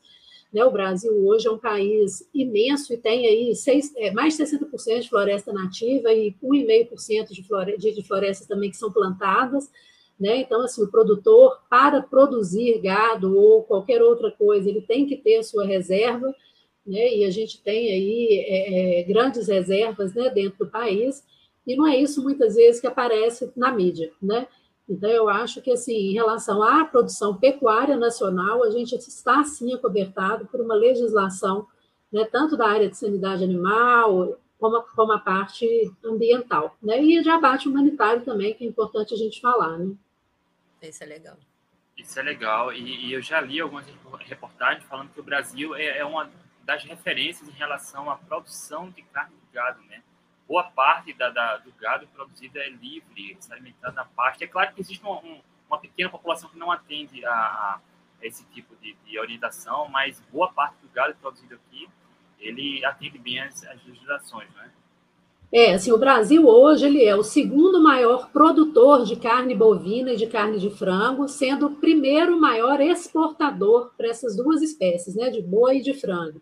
né? 0.56 0.64
O 0.64 0.72
Brasil 0.72 1.12
hoje 1.28 1.50
é 1.50 1.52
um 1.52 1.58
país 1.58 2.26
imenso 2.34 2.94
e 2.94 2.98
tem 2.98 3.28
aí 3.28 3.54
seis, 3.54 3.94
é, 3.98 4.10
mais 4.12 4.38
de 4.38 4.44
60% 4.46 5.02
de 5.02 5.10
floresta 5.10 5.52
nativa 5.52 6.14
e 6.14 6.34
1,5% 6.42 7.34
de, 7.34 7.44
flore 7.44 7.78
de, 7.78 7.92
de 7.92 8.02
florestas 8.02 8.48
também 8.48 8.72
que 8.72 8.78
são 8.78 8.90
plantadas. 8.90 9.70
Né? 10.18 10.38
Então, 10.38 10.62
assim, 10.62 10.82
o 10.82 10.90
produtor, 10.90 11.60
para 11.70 12.02
produzir 12.02 12.80
gado 12.80 13.38
ou 13.38 13.64
qualquer 13.64 14.02
outra 14.02 14.32
coisa, 14.32 14.70
ele 14.70 14.80
tem 14.80 15.06
que 15.06 15.18
ter 15.18 15.40
a 15.40 15.44
sua 15.44 15.66
reserva, 15.66 16.34
né? 16.88 17.14
e 17.14 17.26
a 17.26 17.30
gente 17.30 17.62
tem 17.62 17.92
aí 17.92 18.46
é, 18.48 19.02
é, 19.02 19.04
grandes 19.04 19.50
reservas 19.50 20.14
né, 20.14 20.30
dentro 20.30 20.60
do 20.60 20.72
país, 20.72 21.22
e 21.68 21.76
não 21.76 21.86
é 21.86 21.98
isso 21.98 22.24
muitas 22.24 22.56
vezes 22.56 22.80
que 22.80 22.88
aparece 22.88 23.52
na 23.58 23.74
mídia. 23.74 24.10
Né? 24.22 24.48
Então, 24.88 25.10
eu 25.10 25.28
acho 25.28 25.62
que, 25.62 25.72
assim, 25.72 25.96
em 25.96 26.14
relação 26.14 26.62
à 26.62 26.86
produção 26.86 27.36
pecuária 27.36 27.98
nacional, 27.98 28.64
a 28.64 28.70
gente 28.70 28.96
está, 28.96 29.44
sim, 29.44 29.74
acobertado 29.74 30.46
por 30.46 30.62
uma 30.62 30.76
legislação 30.76 31.68
né, 32.12 32.24
tanto 32.26 32.56
da 32.56 32.68
área 32.68 32.90
de 32.90 32.96
sanidade 32.96 33.44
animal, 33.44 34.40
como 34.60 34.78
a, 34.78 34.84
como 34.84 35.12
a 35.12 35.20
parte 35.20 35.68
ambiental. 36.04 36.78
Né? 36.82 37.04
E 37.04 37.22
de 37.22 37.30
abate 37.30 37.68
humanitário 37.68 38.24
também, 38.24 38.54
que 38.54 38.64
é 38.64 38.68
importante 38.68 39.14
a 39.14 39.18
gente 39.18 39.42
falar. 39.42 39.78
Né? 39.78 39.94
Isso 40.82 41.04
é 41.04 41.08
legal. 41.08 41.38
Isso 41.98 42.20
é 42.20 42.24
legal. 42.24 42.72
E, 42.72 43.08
e 43.08 43.14
eu 43.14 43.22
já 43.22 43.42
li 43.42 43.60
algumas 43.60 43.86
reportagens 44.20 44.86
falando 44.86 45.12
que 45.12 45.20
o 45.20 45.24
Brasil 45.24 45.76
é, 45.76 46.00
é, 46.00 46.06
uma 46.06 46.30
das 46.64 46.84
referências 46.84 47.48
em 47.48 47.54
relação 47.54 48.10
à 48.10 48.16
produção 48.16 48.90
de 48.90 49.02
carne 49.04 49.36
de 49.36 49.54
gado. 49.54 49.82
Né? 49.84 50.02
Boa 50.48 50.64
parte 50.64 51.14
da, 51.14 51.30
da 51.30 51.58
do 51.58 51.72
gado 51.74 52.08
produzido 52.08 52.60
é 52.60 52.70
livre, 52.70 53.36
se 53.40 53.52
alimentando 53.52 53.96
na 53.96 54.06
pasta. 54.06 54.44
É 54.44 54.48
claro 54.48 54.74
que 54.74 54.82
existe 54.82 55.04
uma, 55.04 55.20
um, 55.20 55.42
uma 55.68 55.80
pequena 55.80 56.10
população 56.10 56.50
que 56.50 56.58
não 56.58 56.72
atende 56.72 57.26
a, 57.26 57.32
a 57.32 57.82
esse 58.22 58.46
tipo 58.46 58.76
de, 58.78 58.96
de, 59.06 59.20
orientação, 59.20 59.88
mas 59.90 60.22
boa 60.32 60.52
parte 60.52 60.76
do 60.82 60.90
gado 60.90 61.16
produzido 61.16 61.56
aqui 61.56 61.88
ele 62.40 62.84
atende 62.86 63.18
bem 63.18 63.40
as, 63.40 63.64
as 63.66 63.84
legislações, 63.86 64.50
né? 64.56 64.72
É, 65.52 65.74
assim, 65.74 65.92
o 65.92 65.98
Brasil 65.98 66.46
hoje 66.46 66.86
ele 66.86 67.06
é 67.06 67.16
o 67.16 67.24
segundo 67.24 67.82
maior 67.82 68.30
produtor 68.30 69.06
de 69.06 69.16
carne 69.16 69.56
bovina 69.56 70.12
e 70.12 70.18
de 70.18 70.28
carne 70.28 70.60
de 70.60 70.70
frango, 70.70 71.28
sendo 71.28 71.68
o 71.68 71.76
primeiro 71.76 72.38
maior 72.40 72.82
exportador 72.82 73.92
para 73.96 74.10
essas 74.10 74.36
duas 74.36 74.62
espécies, 74.62 75.16
né, 75.16 75.30
de 75.30 75.42
boi 75.42 75.78
e 75.78 75.82
de 75.82 75.94
frango. 75.94 76.42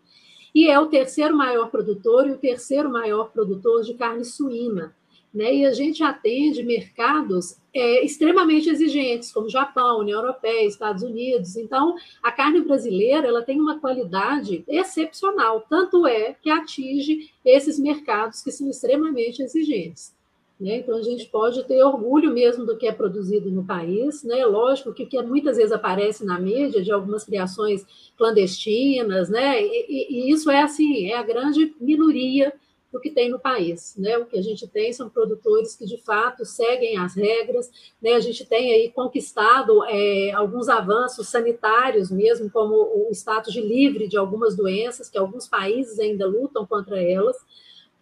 E 0.54 0.68
é 0.68 0.78
o 0.78 0.86
terceiro 0.86 1.36
maior 1.36 1.70
produtor 1.70 2.26
e 2.26 2.32
o 2.32 2.38
terceiro 2.38 2.90
maior 2.90 3.30
produtor 3.30 3.82
de 3.82 3.94
carne 3.94 4.24
suína 4.24 4.94
né? 5.34 5.52
E 5.52 5.66
a 5.66 5.72
gente 5.72 6.02
atende 6.04 6.62
mercados 6.62 7.56
é, 7.74 8.04
extremamente 8.04 8.70
exigentes, 8.70 9.32
como 9.32 9.50
Japão, 9.50 9.98
União 9.98 10.20
Europeia, 10.20 10.64
Estados 10.64 11.02
Unidos. 11.02 11.56
Então, 11.56 11.96
a 12.22 12.30
carne 12.30 12.60
brasileira 12.60 13.26
ela 13.26 13.42
tem 13.42 13.60
uma 13.60 13.80
qualidade 13.80 14.62
excepcional, 14.68 15.66
tanto 15.68 16.06
é 16.06 16.34
que 16.40 16.48
atinge 16.48 17.32
esses 17.44 17.80
mercados 17.80 18.42
que 18.42 18.52
são 18.52 18.70
extremamente 18.70 19.42
exigentes. 19.42 20.14
Né? 20.58 20.76
Então, 20.76 20.96
a 20.96 21.02
gente 21.02 21.26
pode 21.26 21.64
ter 21.64 21.82
orgulho 21.82 22.32
mesmo 22.32 22.64
do 22.64 22.76
que 22.76 22.86
é 22.86 22.92
produzido 22.92 23.50
no 23.50 23.64
país. 23.64 24.22
Né? 24.22 24.44
Lógico 24.46 24.92
que 24.92 25.04
o 25.04 25.08
que 25.08 25.20
muitas 25.22 25.56
vezes 25.56 25.72
aparece 25.72 26.24
na 26.24 26.38
mídia 26.38 26.82
de 26.82 26.92
algumas 26.92 27.24
criações 27.24 27.84
clandestinas, 28.16 29.28
né? 29.28 29.62
e, 29.62 29.86
e, 29.88 30.28
e 30.28 30.32
isso 30.32 30.50
é 30.50 30.62
assim, 30.62 31.10
é 31.10 31.16
a 31.16 31.22
grande 31.22 31.74
minoria 31.80 32.52
do 32.94 33.00
que 33.00 33.10
tem 33.10 33.28
no 33.28 33.40
país. 33.40 33.96
Né? 33.98 34.16
O 34.16 34.24
que 34.24 34.38
a 34.38 34.42
gente 34.42 34.68
tem 34.68 34.92
são 34.92 35.10
produtores 35.10 35.74
que, 35.74 35.84
de 35.84 35.98
fato, 35.98 36.44
seguem 36.44 36.96
as 36.96 37.16
regras. 37.16 37.68
Né? 38.00 38.12
A 38.12 38.20
gente 38.20 38.46
tem 38.46 38.72
aí 38.72 38.90
conquistado 38.90 39.84
é, 39.86 40.30
alguns 40.30 40.68
avanços 40.68 41.28
sanitários 41.28 42.08
mesmo, 42.08 42.48
como 42.48 42.76
o 42.76 43.08
status 43.10 43.52
de 43.52 43.60
livre 43.60 44.06
de 44.06 44.16
algumas 44.16 44.54
doenças, 44.56 45.10
que 45.10 45.18
alguns 45.18 45.48
países 45.48 45.98
ainda 45.98 46.24
lutam 46.24 46.64
contra 46.64 47.02
elas. 47.02 47.36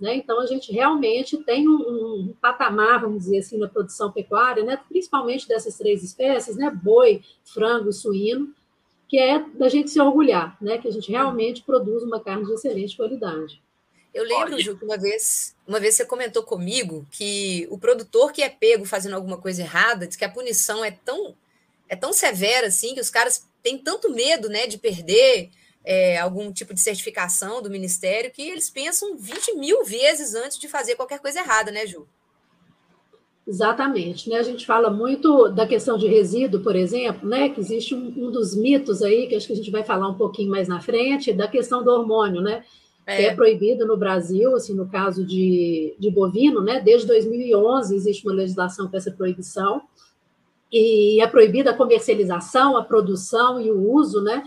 Né? 0.03 0.17
Então, 0.17 0.41
a 0.41 0.47
gente 0.47 0.73
realmente 0.73 1.37
tem 1.45 1.69
um, 1.69 1.75
um, 1.75 2.35
patamar, 2.41 3.03
vamos 3.03 3.23
dizer 3.23 3.39
assim, 3.39 3.57
na 3.57 3.69
produção 3.69 4.11
pecuária, 4.11 4.65
né? 4.65 4.77
principalmente 4.89 5.47
dessas 5.47 5.79
três 5.79 6.03
espécies, 6.03 6.57
né? 6.57 6.73
boi, 6.73 7.23
frango 7.45 7.89
e 7.89 7.93
suíno, 7.93 8.53
que 9.09 9.17
é 9.17 9.39
da 9.55 9.69
gente 9.69 9.91
se 9.91 10.01
orgulhar, 10.01 10.57
né? 10.61 10.77
que 10.79 10.89
a 10.89 10.91
gente 10.91 11.09
realmente 11.09 11.63
produz 11.63 12.03
uma 12.03 12.19
carne 12.19 12.45
de 12.45 12.53
excelente 12.53 12.97
qualidade. 12.97 13.63
Eu 14.13 14.25
lembro, 14.25 14.61
Ju, 14.61 14.77
que 14.77 14.85
uma 14.85 14.99
vez, 14.99 15.55
uma 15.69 15.79
vez 15.79 15.95
você 15.95 16.05
comentou 16.05 16.43
comigo 16.43 17.07
que 17.09 17.69
o 17.71 17.79
produtor 17.79 18.33
que 18.33 18.43
é 18.43 18.49
pego 18.49 18.85
fazendo 18.85 19.15
alguma 19.15 19.39
coisa 19.39 19.63
errada, 19.63 20.05
diz 20.05 20.17
que 20.17 20.25
a 20.25 20.29
punição 20.29 20.85
é 20.85 20.91
tão, 20.91 21.37
é 21.89 21.95
tão 21.95 22.13
severa 22.13 22.67
assim, 22.67 22.93
que 22.93 23.01
os 23.01 23.09
caras 23.09 23.47
têm 23.63 23.79
tanto 23.79 24.11
medo 24.11 24.49
né, 24.49 24.67
de 24.67 24.79
perder 24.79 25.49
é, 25.85 26.19
algum 26.19 26.53
tipo 26.53 26.73
de 26.73 26.81
certificação 26.81 27.63
do 27.63 27.71
Ministério 27.71 28.31
que 28.31 28.43
eles 28.43 28.71
pensam 28.71 29.17
20 29.17 29.57
mil 29.57 29.85
vezes 29.85 30.35
antes 30.35 30.59
de 30.59 30.69
fazer 30.69 30.95
qualquer 30.95 31.21
coisa 31.21 31.41
errada, 31.41 31.71
né, 31.71 31.87
Ju? 31.87 32.07
Exatamente, 33.47 34.31
né? 34.31 34.37
A 34.37 34.43
gente 34.43 34.65
fala 34.65 34.89
muito 34.89 35.49
da 35.49 35.67
questão 35.67 35.99
de 35.99 36.07
resíduo, 36.07 36.63
por 36.63 36.77
exemplo, 36.77 37.29
né? 37.29 37.49
Que 37.49 37.61
existe 37.61 37.93
um, 37.95 38.07
um, 38.17 38.31
dos 38.31 38.55
mitos 38.55 39.03
aí, 39.03 39.27
que 39.27 39.35
acho 39.35 39.49
que 39.49 39.53
a 39.53 39.57
gente 39.57 39.71
vai 39.71 39.83
falar 39.83 40.09
um 40.09 40.15
pouquinho 40.15 40.51
mais 40.51 40.69
na 40.69 40.81
frente, 40.81 41.33
da 41.33 41.49
questão 41.49 41.83
do 41.83 41.91
hormônio, 41.91 42.41
né? 42.41 42.63
é. 43.07 43.17
que 43.17 43.23
é 43.23 43.35
proibido 43.35 43.87
no 43.87 43.97
Brasil, 43.97 44.55
assim, 44.55 44.75
no 44.75 44.89
caso 44.89 45.25
de, 45.25 45.95
de 45.99 46.11
bovino, 46.11 46.63
né? 46.63 46.81
Desde 46.81 47.07
2011 47.07 47.95
existe 47.95 48.27
uma 48.27 48.35
legislação 48.35 48.89
para 48.89 48.99
essa 48.99 49.11
proibição, 49.11 49.83
e 50.71 51.21
é 51.21 51.27
proibida 51.27 51.71
a 51.71 51.77
comercialização, 51.77 52.77
a 52.77 52.85
produção 52.85 53.61
e 53.61 53.71
o 53.71 53.93
uso, 53.93 54.23
né? 54.23 54.43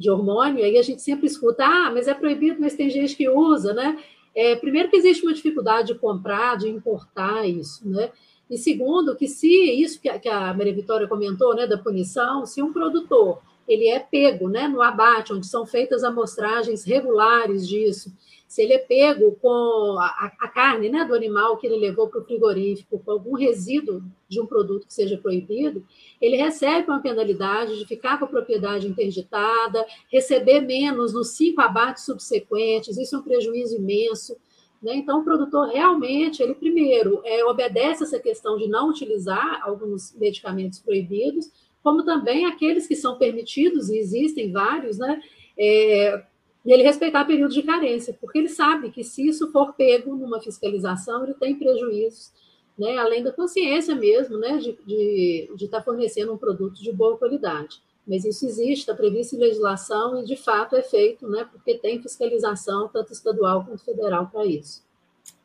De 0.00 0.10
hormônio, 0.10 0.64
aí 0.64 0.78
a 0.78 0.82
gente 0.82 1.02
sempre 1.02 1.26
escuta, 1.26 1.62
ah, 1.64 1.90
mas 1.92 2.08
é 2.08 2.14
proibido, 2.14 2.58
mas 2.58 2.74
tem 2.74 2.88
gente 2.88 3.14
que 3.14 3.28
usa, 3.28 3.74
né? 3.74 3.98
É, 4.34 4.56
primeiro 4.56 4.88
que 4.88 4.96
existe 4.96 5.22
uma 5.24 5.34
dificuldade 5.34 5.92
de 5.92 5.98
comprar, 5.98 6.56
de 6.56 6.68
importar 6.68 7.46
isso, 7.46 7.86
né? 7.86 8.10
E 8.48 8.56
segundo, 8.56 9.14
que 9.14 9.28
se 9.28 9.46
isso 9.46 10.00
que 10.00 10.08
a, 10.08 10.18
que 10.18 10.28
a 10.28 10.54
Maria 10.54 10.74
Vitória 10.74 11.06
comentou, 11.06 11.54
né, 11.54 11.66
da 11.66 11.76
punição, 11.76 12.46
se 12.46 12.62
um 12.62 12.72
produtor 12.72 13.40
ele 13.68 13.88
é 13.88 14.00
pego 14.00 14.48
né, 14.48 14.66
no 14.66 14.82
abate, 14.82 15.32
onde 15.32 15.46
são 15.46 15.64
feitas 15.64 16.02
amostragens 16.02 16.82
regulares 16.82 17.68
disso. 17.68 18.12
Se 18.50 18.62
ele 18.62 18.72
é 18.72 18.78
pego 18.78 19.38
com 19.40 19.96
a, 20.00 20.32
a 20.40 20.48
carne 20.48 20.88
né, 20.88 21.04
do 21.04 21.14
animal 21.14 21.56
que 21.56 21.68
ele 21.68 21.76
levou 21.76 22.08
para 22.08 22.18
o 22.18 22.24
frigorífico, 22.24 22.98
com 22.98 23.12
algum 23.12 23.36
resíduo 23.36 24.02
de 24.28 24.40
um 24.40 24.46
produto 24.46 24.88
que 24.88 24.92
seja 24.92 25.16
proibido, 25.16 25.86
ele 26.20 26.36
recebe 26.36 26.90
uma 26.90 27.00
penalidade 27.00 27.78
de 27.78 27.86
ficar 27.86 28.18
com 28.18 28.24
a 28.24 28.28
propriedade 28.28 28.88
interditada, 28.88 29.86
receber 30.10 30.62
menos 30.62 31.12
nos 31.12 31.28
cinco 31.36 31.60
abates 31.60 32.04
subsequentes, 32.04 32.98
isso 32.98 33.14
é 33.14 33.18
um 33.20 33.22
prejuízo 33.22 33.76
imenso. 33.76 34.36
Né? 34.82 34.96
Então, 34.96 35.20
o 35.20 35.24
produtor 35.24 35.68
realmente, 35.68 36.42
ele 36.42 36.56
primeiro 36.56 37.20
é, 37.24 37.44
obedece 37.44 38.02
essa 38.02 38.18
questão 38.18 38.56
de 38.56 38.66
não 38.66 38.90
utilizar 38.90 39.60
alguns 39.62 40.12
medicamentos 40.18 40.80
proibidos, 40.80 41.52
como 41.84 42.04
também 42.04 42.46
aqueles 42.46 42.88
que 42.88 42.96
são 42.96 43.16
permitidos, 43.16 43.90
e 43.90 43.96
existem 43.96 44.50
vários, 44.50 44.98
né? 44.98 45.22
É, 45.56 46.24
e 46.64 46.72
ele 46.72 46.82
respeitar 46.82 47.24
período 47.24 47.52
de 47.52 47.62
carência, 47.62 48.16
porque 48.20 48.38
ele 48.38 48.48
sabe 48.48 48.90
que 48.90 49.02
se 49.02 49.26
isso 49.26 49.50
for 49.50 49.72
pego 49.72 50.14
numa 50.14 50.40
fiscalização, 50.40 51.24
ele 51.24 51.34
tem 51.34 51.54
prejuízos, 51.54 52.32
né, 52.78 52.98
além 52.98 53.22
da 53.22 53.32
consciência 53.32 53.94
mesmo, 53.94 54.38
né, 54.38 54.58
de 54.58 54.70
estar 54.70 54.84
de, 54.86 55.52
de 55.56 55.68
tá 55.68 55.82
fornecendo 55.82 56.32
um 56.32 56.38
produto 56.38 56.82
de 56.82 56.92
boa 56.92 57.16
qualidade. 57.16 57.80
Mas 58.06 58.24
isso 58.24 58.46
existe, 58.46 58.80
está 58.80 58.94
previsto 58.94 59.36
em 59.36 59.38
legislação 59.38 60.20
e, 60.20 60.24
de 60.24 60.36
fato, 60.36 60.76
é 60.76 60.82
feito, 60.82 61.28
né, 61.28 61.48
porque 61.50 61.78
tem 61.78 62.00
fiscalização, 62.00 62.88
tanto 62.88 63.12
estadual 63.12 63.64
quanto 63.64 63.84
federal, 63.84 64.26
para 64.26 64.44
isso. 64.44 64.84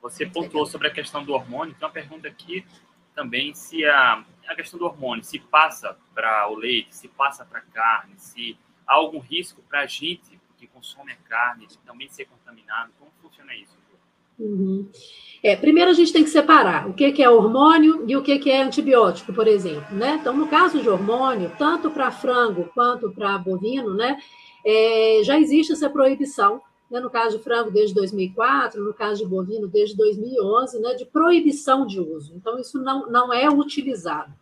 Você 0.02 0.26
pontuou 0.26 0.66
sobre 0.66 0.88
a 0.88 0.92
questão 0.92 1.24
do 1.24 1.34
hormônio, 1.34 1.76
tem 1.78 1.88
uma 1.88 1.94
pergunta 1.94 2.28
aqui 2.28 2.66
também 3.16 3.54
se 3.54 3.86
a, 3.86 4.26
a 4.48 4.56
questão 4.56 4.78
do 4.78 4.86
hormônio 4.86 5.24
se 5.24 5.40
passa 5.40 5.98
para 6.14 6.50
o 6.50 6.56
leite, 6.56 6.94
se 6.96 7.08
passa 7.08 7.46
para 7.46 7.60
a 7.60 7.62
carne, 7.62 8.14
se 8.18 8.58
há 8.86 8.96
algum 8.96 9.20
risco 9.20 9.62
para 9.70 9.82
a 9.82 9.86
gente 9.86 10.40
que 10.66 10.74
consome 10.74 11.12
a 11.12 11.30
carne 11.30 11.68
também 11.86 12.10
ser 12.10 12.26
contaminado. 12.26 12.92
Como 13.00 13.12
funciona 13.22 13.56
isso? 13.56 13.76
Uhum. 14.38 14.90
É, 15.42 15.56
primeiro 15.56 15.92
a 15.92 15.94
gente 15.94 16.12
tem 16.12 16.24
que 16.24 16.30
separar 16.30 16.90
o 16.90 16.94
que, 16.94 17.12
que 17.12 17.24
é 17.24 17.30
hormônio 17.30 18.04
e 18.08 18.18
o 18.18 18.22
que, 18.22 18.38
que 18.38 18.52
é 18.52 18.62
antibiótico, 18.62 19.34
por 19.34 19.48
exemplo. 19.48 19.96
Né? 19.96 20.18
Então, 20.20 20.36
no 20.36 20.48
caso 20.48 20.82
de 20.82 20.90
hormônio, 20.90 21.52
tanto 21.58 21.90
para 21.90 22.12
frango 22.12 22.70
quanto 22.74 23.12
para 23.12 23.38
bovino, 23.38 23.94
né, 23.94 24.18
é, 24.66 25.22
já 25.24 25.40
existe 25.40 25.72
essa 25.72 25.90
proibição 25.90 26.62
né, 26.90 27.00
no 27.00 27.10
caso 27.10 27.38
de 27.38 27.44
frango 27.44 27.72
desde 27.72 27.96
2004, 27.96 28.84
no 28.84 28.94
caso 28.94 29.24
de 29.24 29.30
bovino 29.30 29.68
desde 29.68 29.96
2011, 29.96 30.80
né, 30.80 30.94
de 30.94 31.06
proibição 31.06 31.86
de 31.86 32.00
uso. 32.00 32.34
Então, 32.36 32.60
isso 32.60 32.80
não, 32.80 33.10
não 33.10 33.34
é 33.34 33.50
utilizado. 33.50 34.34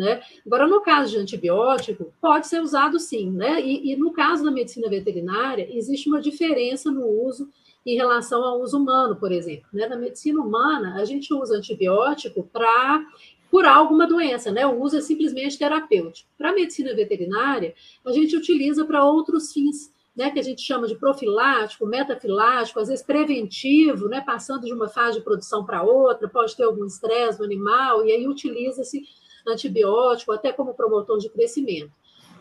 Né? 0.00 0.22
Agora, 0.46 0.66
no 0.66 0.80
caso 0.80 1.10
de 1.10 1.18
antibiótico, 1.18 2.10
pode 2.22 2.46
ser 2.46 2.62
usado 2.62 2.98
sim, 2.98 3.30
né? 3.30 3.60
E, 3.60 3.92
e, 3.92 3.96
no 3.96 4.10
caso 4.12 4.42
da 4.42 4.50
medicina 4.50 4.88
veterinária, 4.88 5.68
existe 5.70 6.08
uma 6.08 6.22
diferença 6.22 6.90
no 6.90 7.06
uso 7.06 7.50
em 7.84 7.96
relação 7.96 8.42
ao 8.42 8.62
uso 8.62 8.78
humano, 8.78 9.16
por 9.16 9.30
exemplo. 9.30 9.68
Né? 9.70 9.86
Na 9.86 9.96
medicina 9.96 10.40
humana, 10.40 10.94
a 10.94 11.04
gente 11.04 11.34
usa 11.34 11.54
antibiótico 11.54 12.48
para 12.50 13.04
curar 13.50 13.76
alguma 13.76 14.06
doença, 14.06 14.50
né? 14.50 14.66
O 14.66 14.80
uso 14.80 14.96
é 14.96 15.02
simplesmente 15.02 15.58
terapêutico. 15.58 16.30
Para 16.38 16.48
a 16.48 16.54
medicina 16.54 16.94
veterinária, 16.94 17.74
a 18.02 18.12
gente 18.12 18.34
utiliza 18.34 18.86
para 18.86 19.04
outros 19.04 19.52
fins 19.52 19.92
né, 20.16 20.30
que 20.30 20.38
a 20.38 20.42
gente 20.42 20.62
chama 20.62 20.86
de 20.86 20.94
profilático, 20.94 21.86
metafilático, 21.86 22.80
às 22.80 22.88
vezes 22.88 23.04
preventivo, 23.04 24.08
né, 24.08 24.22
passando 24.22 24.64
de 24.64 24.72
uma 24.72 24.88
fase 24.88 25.18
de 25.18 25.24
produção 25.24 25.64
para 25.64 25.82
outra, 25.82 26.26
pode 26.26 26.56
ter 26.56 26.64
algum 26.64 26.86
estresse 26.86 27.38
no 27.38 27.44
animal, 27.44 28.04
e 28.04 28.12
aí 28.12 28.26
utiliza-se 28.26 29.02
antibiótico 29.46 30.32
até 30.32 30.52
como 30.52 30.74
promotor 30.74 31.18
de 31.18 31.28
crescimento. 31.28 31.92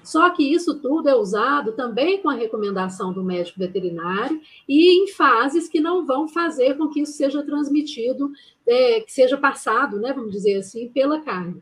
Só 0.04 0.30
que 0.30 0.44
isso 0.44 0.80
tudo 0.80 1.10
é 1.10 1.16
usado 1.16 1.74
também 1.74 2.22
com 2.22 2.30
a 2.30 2.34
recomendação 2.34 3.12
do 3.14 3.24
médico 3.24 3.60
veterinário 3.60 4.40
e 4.68 5.04
em 5.04 5.08
fases 5.08 5.68
que 5.68 5.80
não 5.80 6.06
vão 6.06 6.28
fazer 6.28 6.78
com 6.78 6.88
que 6.88 7.02
isso 7.02 7.14
seja 7.14 7.44
transmitido, 7.44 8.32
é, 8.66 9.02
que 9.02 9.12
seja 9.12 9.38
passado, 9.38 10.00
né, 10.00 10.14
vamos 10.14 10.32
dizer 10.32 10.58
assim, 10.58 10.88
pela 10.90 11.20
carne. 11.22 11.62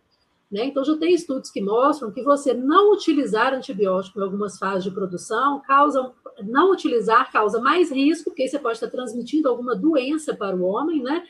Né? 0.49 0.65
Então, 0.65 0.83
já 0.83 0.95
tem 0.95 1.13
estudos 1.13 1.49
que 1.49 1.61
mostram 1.61 2.11
que 2.11 2.23
você 2.23 2.53
não 2.53 2.93
utilizar 2.93 3.53
antibiótico 3.53 4.19
em 4.19 4.23
algumas 4.23 4.57
fases 4.57 4.83
de 4.85 4.91
produção 4.91 5.61
causa 5.61 6.13
não 6.43 6.71
utilizar 6.71 7.31
causa 7.31 7.59
mais 7.59 7.91
risco, 7.91 8.29
porque 8.29 8.47
você 8.47 8.59
pode 8.59 8.75
estar 8.75 8.89
transmitindo 8.89 9.49
alguma 9.49 9.75
doença 9.75 10.35
para 10.35 10.55
o 10.55 10.63
homem, 10.63 11.01
né? 11.01 11.23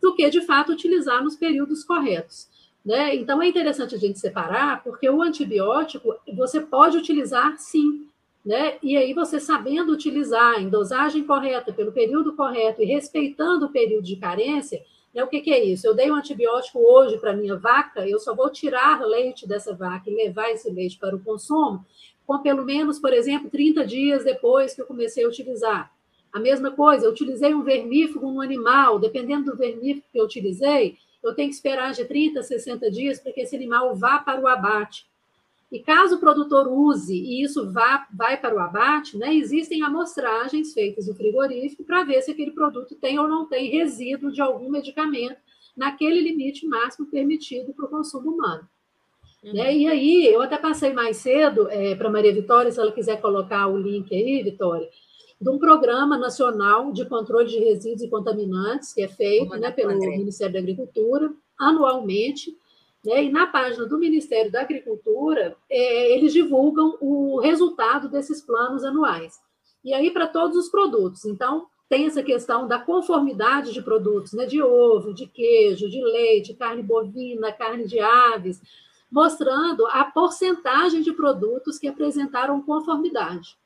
Do 0.00 0.14
que, 0.14 0.28
de 0.30 0.40
fato, 0.40 0.72
utilizar 0.72 1.22
nos 1.22 1.36
períodos 1.36 1.84
corretos. 1.84 2.48
Né? 2.86 3.16
Então, 3.16 3.42
é 3.42 3.48
interessante 3.48 3.96
a 3.96 3.98
gente 3.98 4.20
separar, 4.20 4.84
porque 4.84 5.10
o 5.10 5.20
antibiótico 5.20 6.14
você 6.36 6.60
pode 6.60 6.96
utilizar 6.96 7.58
sim, 7.58 8.06
né? 8.44 8.78
E 8.80 8.96
aí, 8.96 9.12
você 9.12 9.40
sabendo 9.40 9.92
utilizar 9.92 10.62
em 10.62 10.68
dosagem 10.68 11.24
correta, 11.24 11.72
pelo 11.72 11.90
período 11.90 12.36
correto 12.36 12.80
e 12.80 12.84
respeitando 12.84 13.66
o 13.66 13.72
período 13.72 14.04
de 14.04 14.14
carência, 14.14 14.80
né, 15.12 15.24
o 15.24 15.26
que, 15.26 15.40
que 15.40 15.52
é 15.52 15.64
isso? 15.64 15.84
Eu 15.84 15.94
dei 15.94 16.08
um 16.12 16.14
antibiótico 16.14 16.78
hoje 16.78 17.18
para 17.18 17.32
minha 17.32 17.56
vaca, 17.56 18.08
eu 18.08 18.20
só 18.20 18.36
vou 18.36 18.50
tirar 18.50 19.04
leite 19.04 19.48
dessa 19.48 19.74
vaca 19.74 20.08
e 20.08 20.14
levar 20.14 20.50
esse 20.50 20.70
leite 20.70 20.96
para 20.96 21.16
o 21.16 21.20
consumo 21.20 21.84
com 22.26 22.38
pelo 22.38 22.64
menos, 22.64 22.98
por 22.98 23.12
exemplo, 23.12 23.48
30 23.48 23.86
dias 23.86 24.24
depois 24.24 24.74
que 24.74 24.82
eu 24.82 24.86
comecei 24.86 25.24
a 25.24 25.28
utilizar. 25.28 25.92
A 26.32 26.40
mesma 26.40 26.70
coisa, 26.70 27.06
eu 27.06 27.10
utilizei 27.10 27.54
um 27.54 27.62
vermífugo 27.62 28.30
no 28.30 28.40
animal, 28.40 28.98
dependendo 28.98 29.52
do 29.52 29.56
vermífugo 29.56 30.06
que 30.12 30.18
eu 30.18 30.24
utilizei, 30.24 30.98
eu 31.28 31.34
tenho 31.34 31.48
que 31.48 31.54
esperar 31.54 31.92
de 31.92 32.04
30 32.04 32.40
a 32.40 32.42
60 32.42 32.90
dias 32.90 33.18
para 33.20 33.32
que 33.32 33.40
esse 33.40 33.56
animal 33.56 33.94
vá 33.94 34.18
para 34.18 34.40
o 34.40 34.46
abate. 34.46 35.06
E 35.70 35.80
caso 35.80 36.16
o 36.16 36.20
produtor 36.20 36.68
use 36.68 37.14
e 37.14 37.42
isso 37.42 37.72
vá, 37.72 38.06
vai 38.16 38.36
para 38.40 38.54
o 38.54 38.60
abate, 38.60 39.18
né, 39.18 39.34
existem 39.34 39.82
amostragens 39.82 40.72
feitas 40.72 41.08
no 41.08 41.14
frigorífico 41.14 41.82
para 41.84 42.04
ver 42.04 42.22
se 42.22 42.30
aquele 42.30 42.52
produto 42.52 42.94
tem 42.94 43.18
ou 43.18 43.26
não 43.26 43.46
tem 43.46 43.68
resíduo 43.70 44.30
de 44.30 44.40
algum 44.40 44.70
medicamento 44.70 45.38
naquele 45.76 46.20
limite 46.20 46.66
máximo 46.66 47.06
permitido 47.06 47.74
para 47.74 47.84
o 47.84 47.88
consumo 47.88 48.30
humano. 48.30 48.66
Uhum. 49.42 49.52
Né? 49.52 49.76
E 49.76 49.88
aí, 49.88 50.26
eu 50.26 50.40
até 50.40 50.56
passei 50.56 50.92
mais 50.92 51.18
cedo 51.18 51.68
é, 51.68 51.94
para 51.94 52.10
Maria 52.10 52.32
Vitória, 52.32 52.70
se 52.70 52.80
ela 52.80 52.92
quiser 52.92 53.20
colocar 53.20 53.66
o 53.66 53.76
link 53.76 54.14
aí, 54.14 54.42
Vitória, 54.42 54.88
de 55.40 55.50
um 55.50 55.58
programa 55.58 56.16
nacional 56.16 56.92
de 56.92 57.04
controle 57.04 57.48
de 57.48 57.58
resíduos 57.58 58.02
e 58.02 58.08
contaminantes, 58.08 58.92
que 58.92 59.02
é 59.02 59.08
feito 59.08 59.54
né, 59.56 59.70
pelo 59.70 59.98
Ministério 59.98 60.54
da 60.54 60.60
Agricultura, 60.60 61.32
anualmente, 61.58 62.56
né? 63.06 63.22
E 63.24 63.30
na 63.30 63.46
página 63.46 63.86
do 63.86 63.98
Ministério 63.98 64.50
da 64.50 64.62
Agricultura, 64.62 65.56
é, 65.70 66.12
eles 66.12 66.32
divulgam 66.32 66.98
o 67.00 67.38
resultado 67.38 68.08
desses 68.08 68.42
planos 68.42 68.82
anuais. 68.82 69.38
E 69.84 69.94
aí, 69.94 70.10
para 70.10 70.26
todos 70.26 70.56
os 70.56 70.68
produtos. 70.68 71.24
Então, 71.24 71.66
tem 71.88 72.06
essa 72.06 72.22
questão 72.22 72.66
da 72.66 72.80
conformidade 72.80 73.72
de 73.72 73.80
produtos, 73.80 74.32
né? 74.32 74.44
de 74.44 74.60
ovo, 74.60 75.14
de 75.14 75.26
queijo, 75.26 75.88
de 75.88 76.02
leite, 76.02 76.54
carne 76.54 76.82
bovina, 76.82 77.52
carne 77.52 77.86
de 77.86 78.00
aves, 78.00 78.60
mostrando 79.08 79.86
a 79.86 80.04
porcentagem 80.04 81.00
de 81.00 81.12
produtos 81.12 81.78
que 81.78 81.86
apresentaram 81.86 82.60
conformidade. 82.60 83.56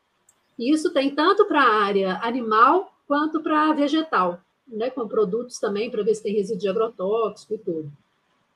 E 0.61 0.71
isso 0.71 0.93
tem 0.93 1.09
tanto 1.15 1.47
para 1.47 1.63
a 1.63 1.83
área 1.83 2.21
animal 2.23 2.93
quanto 3.09 3.41
para 3.41 3.71
a 3.71 3.73
vegetal, 3.73 4.39
né? 4.69 4.91
com 4.91 5.09
produtos 5.09 5.59
também 5.59 5.91
para 5.91 6.03
ver 6.03 6.15
se 6.15 6.23
tem 6.23 6.35
resíduo 6.35 6.61
de 6.61 6.69
agrotóxico 6.69 7.55
e 7.55 7.59
tudo. 7.59 7.91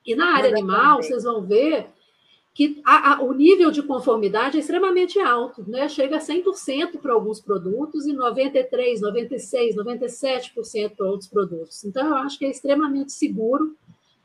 E 0.04 0.14
na 0.14 0.36
área 0.36 0.50
animal, 0.50 1.02
vocês 1.02 1.24
vão 1.24 1.40
ver 1.40 1.86
que 2.52 2.82
a, 2.84 3.14
a, 3.14 3.22
o 3.22 3.32
nível 3.32 3.70
de 3.70 3.82
conformidade 3.82 4.58
é 4.58 4.60
extremamente 4.60 5.18
alto, 5.18 5.64
né? 5.66 5.88
chega 5.88 6.18
a 6.18 6.20
100% 6.20 6.98
para 7.00 7.14
alguns 7.14 7.40
produtos 7.40 8.06
e 8.06 8.12
93%, 8.12 8.68
96%, 9.00 9.74
97% 9.74 10.90
para 10.94 11.06
outros 11.06 11.30
produtos. 11.30 11.84
Então, 11.86 12.06
eu 12.06 12.16
acho 12.16 12.38
que 12.38 12.44
é 12.44 12.50
extremamente 12.50 13.14
seguro 13.14 13.74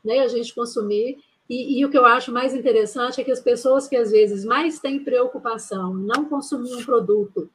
né, 0.04 0.18
a 0.18 0.28
gente 0.28 0.54
consumir. 0.54 1.18
E, 1.48 1.80
e, 1.80 1.84
o 1.84 1.90
que 1.90 1.96
eu 1.96 2.04
acho 2.04 2.30
mais 2.30 2.54
interessante 2.54 3.22
é 3.22 3.24
que 3.24 3.32
as 3.32 3.40
pessoas 3.40 3.88
que 3.88 3.96
às 3.96 4.10
vezes 4.10 4.44
mais 4.44 4.78
têm 4.78 5.02
preocupação 5.02 5.98
em 5.98 6.04
não 6.04 6.26
consumir 6.26 6.74
um 6.74 6.84
produto 6.84 7.48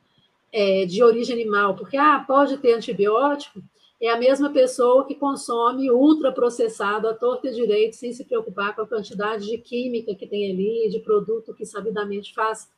é, 0.55 0.85
de 0.85 1.03
origem 1.03 1.35
animal, 1.35 1.75
porque 1.75 1.97
ah, 1.97 2.23
pode 2.25 2.57
ter 2.59 2.73
antibiótico, 2.73 3.61
é 4.01 4.09
a 4.09 4.17
mesma 4.17 4.49
pessoa 4.49 5.05
que 5.05 5.13
consome 5.13 5.91
ultraprocessado 5.91 7.09
à 7.09 7.13
torta 7.13 7.49
e 7.49 7.53
direito, 7.53 7.97
sem 7.97 8.13
se 8.13 8.23
preocupar 8.23 8.73
com 8.73 8.81
a 8.81 8.87
quantidade 8.87 9.47
de 9.47 9.57
química 9.57 10.15
que 10.15 10.25
tem 10.25 10.49
ali, 10.49 10.89
de 10.89 10.99
produto 10.99 11.53
que 11.53 11.65
sabidamente 11.65 12.33
faz, 12.33 12.69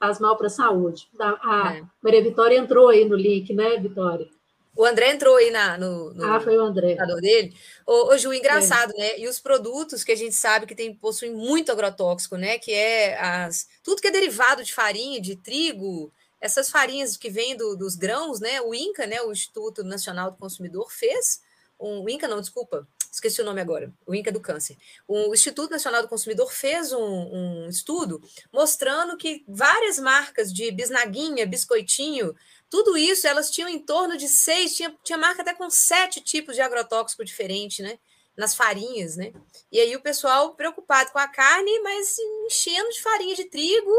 faz 0.00 0.18
mal 0.18 0.34
para 0.38 0.46
a 0.46 0.50
saúde. 0.50 1.08
A 1.18 1.76
é. 1.76 1.82
Maria 2.02 2.22
Vitória 2.22 2.56
entrou 2.56 2.88
aí 2.88 3.04
no 3.04 3.16
link, 3.16 3.52
né, 3.52 3.76
Vitória? 3.76 4.28
O 4.74 4.84
André 4.84 5.10
entrou 5.10 5.36
aí 5.36 5.50
na, 5.50 5.76
no, 5.76 6.14
no 6.14 6.24
ah, 6.24 6.40
foi 6.40 6.56
o 6.56 6.62
André. 6.62 6.96
dele. 7.20 7.54
Ô, 7.86 8.12
ô 8.12 8.18
Ju, 8.18 8.32
engraçado, 8.32 8.92
é. 8.96 8.98
né? 8.98 9.18
E 9.18 9.28
os 9.28 9.40
produtos 9.40 10.04
que 10.04 10.12
a 10.12 10.16
gente 10.16 10.34
sabe 10.34 10.66
que 10.66 10.74
tem, 10.74 10.94
possuem 10.94 11.34
muito 11.34 11.72
agrotóxico, 11.72 12.36
né? 12.36 12.58
Que 12.58 12.72
é 12.72 13.18
as, 13.18 13.66
tudo 13.82 14.00
que 14.00 14.08
é 14.08 14.10
derivado 14.10 14.62
de 14.62 14.74
farinha, 14.74 15.20
de 15.20 15.36
trigo, 15.36 16.12
essas 16.40 16.70
farinhas 16.70 17.16
que 17.16 17.30
vêm 17.30 17.56
do, 17.56 17.76
dos 17.76 17.96
grãos, 17.96 18.40
né? 18.40 18.60
O 18.60 18.74
INCA, 18.74 19.06
né? 19.06 19.20
O 19.22 19.32
Instituto 19.32 19.82
Nacional 19.82 20.30
do 20.30 20.36
Consumidor, 20.36 20.90
fez 20.90 21.40
um. 21.78 22.02
O 22.02 22.08
INCA, 22.08 22.28
não, 22.28 22.40
desculpa, 22.40 22.86
esqueci 23.16 23.40
o 23.40 23.44
nome 23.44 23.60
agora, 23.60 23.92
o 24.06 24.14
INCA 24.14 24.30
do 24.30 24.40
Câncer. 24.40 24.76
O 25.08 25.32
Instituto 25.32 25.70
Nacional 25.70 26.02
do 26.02 26.08
Consumidor 26.08 26.52
fez 26.52 26.92
um, 26.92 27.00
um 27.00 27.68
estudo 27.68 28.20
mostrando 28.52 29.16
que 29.16 29.44
várias 29.48 29.98
marcas 29.98 30.52
de 30.52 30.70
bisnaguinha, 30.70 31.46
biscoitinho, 31.46 32.34
tudo 32.68 32.96
isso 32.96 33.26
elas 33.26 33.50
tinham 33.50 33.68
em 33.68 33.78
torno 33.78 34.16
de 34.16 34.28
seis, 34.28 34.76
tinha, 34.76 34.94
tinha 35.02 35.18
marca 35.18 35.42
até 35.42 35.54
com 35.54 35.70
sete 35.70 36.20
tipos 36.20 36.54
de 36.54 36.60
agrotóxico 36.60 37.24
diferente, 37.24 37.82
né? 37.82 37.98
Nas 38.36 38.54
farinhas, 38.54 39.16
né? 39.16 39.32
E 39.72 39.80
aí 39.80 39.96
o 39.96 40.02
pessoal 40.02 40.54
preocupado 40.54 41.10
com 41.10 41.18
a 41.18 41.28
carne, 41.28 41.80
mas 41.80 42.16
enchendo 42.46 42.90
de 42.90 43.00
farinha 43.00 43.34
de 43.34 43.44
trigo, 43.44 43.94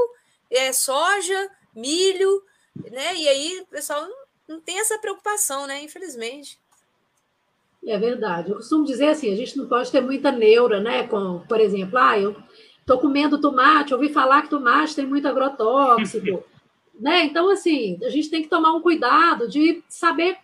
é, 0.50 0.72
soja, 0.72 1.50
milho, 1.78 2.42
né? 2.92 3.16
E 3.16 3.28
aí 3.28 3.62
o 3.62 3.68
pessoal 3.68 4.06
não 4.48 4.60
tem 4.60 4.80
essa 4.80 4.98
preocupação, 5.00 5.68
né? 5.68 5.82
Infelizmente. 5.84 6.60
É 7.86 7.98
verdade. 7.98 8.50
Eu 8.50 8.58
costumo 8.58 8.86
dizer 8.86 9.10
assim, 9.10 9.32
a 9.32 9.36
gente 9.36 9.58
não 9.58 9.68
pode 9.68 9.92
ter 9.92 10.02
muita 10.02 10.32
neura, 10.32 10.80
né? 10.80 11.08
Com, 11.08 11.40
por 11.48 11.60
exemplo, 11.60 11.98
ah, 11.98 12.20
eu 12.20 12.36
estou 12.80 13.00
comendo 13.00 13.40
tomate, 13.40 13.94
ouvi 13.94 14.10
falar 14.10 14.42
que 14.42 14.50
tomate 14.50 14.96
tem 14.96 15.06
muito 15.06 15.28
agrotóxico, 15.28 16.44
né? 17.00 17.24
Então, 17.24 17.50
assim, 17.50 18.00
a 18.04 18.10
gente 18.10 18.30
tem 18.30 18.42
que 18.42 18.50
tomar 18.50 18.74
um 18.74 18.82
cuidado 18.82 19.48
de 19.48 19.84
saber 19.88 20.38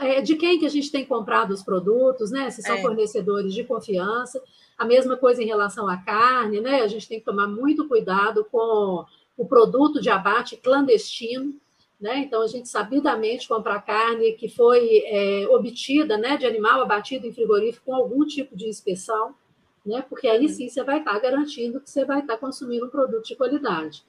é, 0.00 0.20
de 0.20 0.34
quem 0.34 0.58
que 0.58 0.66
a 0.66 0.70
gente 0.70 0.90
tem 0.90 1.04
comprado 1.04 1.52
os 1.52 1.62
produtos, 1.62 2.30
né? 2.30 2.50
Se 2.50 2.60
são 2.60 2.76
é. 2.76 2.82
fornecedores 2.82 3.54
de 3.54 3.64
confiança. 3.64 4.42
A 4.76 4.84
mesma 4.84 5.16
coisa 5.16 5.42
em 5.42 5.46
relação 5.46 5.88
à 5.88 5.96
carne, 5.96 6.60
né? 6.60 6.82
A 6.82 6.88
gente 6.88 7.08
tem 7.08 7.20
que 7.20 7.24
tomar 7.24 7.46
muito 7.46 7.86
cuidado 7.86 8.44
com 8.50 9.04
o 9.42 9.46
produto 9.46 10.00
de 10.00 10.08
abate 10.08 10.56
clandestino, 10.56 11.52
né? 12.00 12.18
Então, 12.18 12.42
a 12.42 12.46
gente 12.46 12.68
sabidamente 12.68 13.48
compra 13.48 13.80
carne 13.80 14.32
que 14.34 14.48
foi 14.48 15.02
é, 15.04 15.48
obtida 15.48 16.16
né, 16.16 16.36
de 16.36 16.46
animal 16.46 16.80
abatido 16.80 17.26
em 17.26 17.32
frigorífico 17.32 17.86
com 17.86 17.94
algum 17.94 18.24
tipo 18.24 18.56
de 18.56 18.68
inspeção, 18.68 19.34
né? 19.84 20.00
Porque 20.08 20.28
aí 20.28 20.48
sim 20.48 20.68
você 20.68 20.84
vai 20.84 21.00
estar 21.00 21.18
garantindo 21.18 21.80
que 21.80 21.90
você 21.90 22.04
vai 22.04 22.20
estar 22.20 22.36
consumindo 22.36 22.86
um 22.86 22.90
produto 22.90 23.26
de 23.26 23.34
qualidade. 23.34 24.04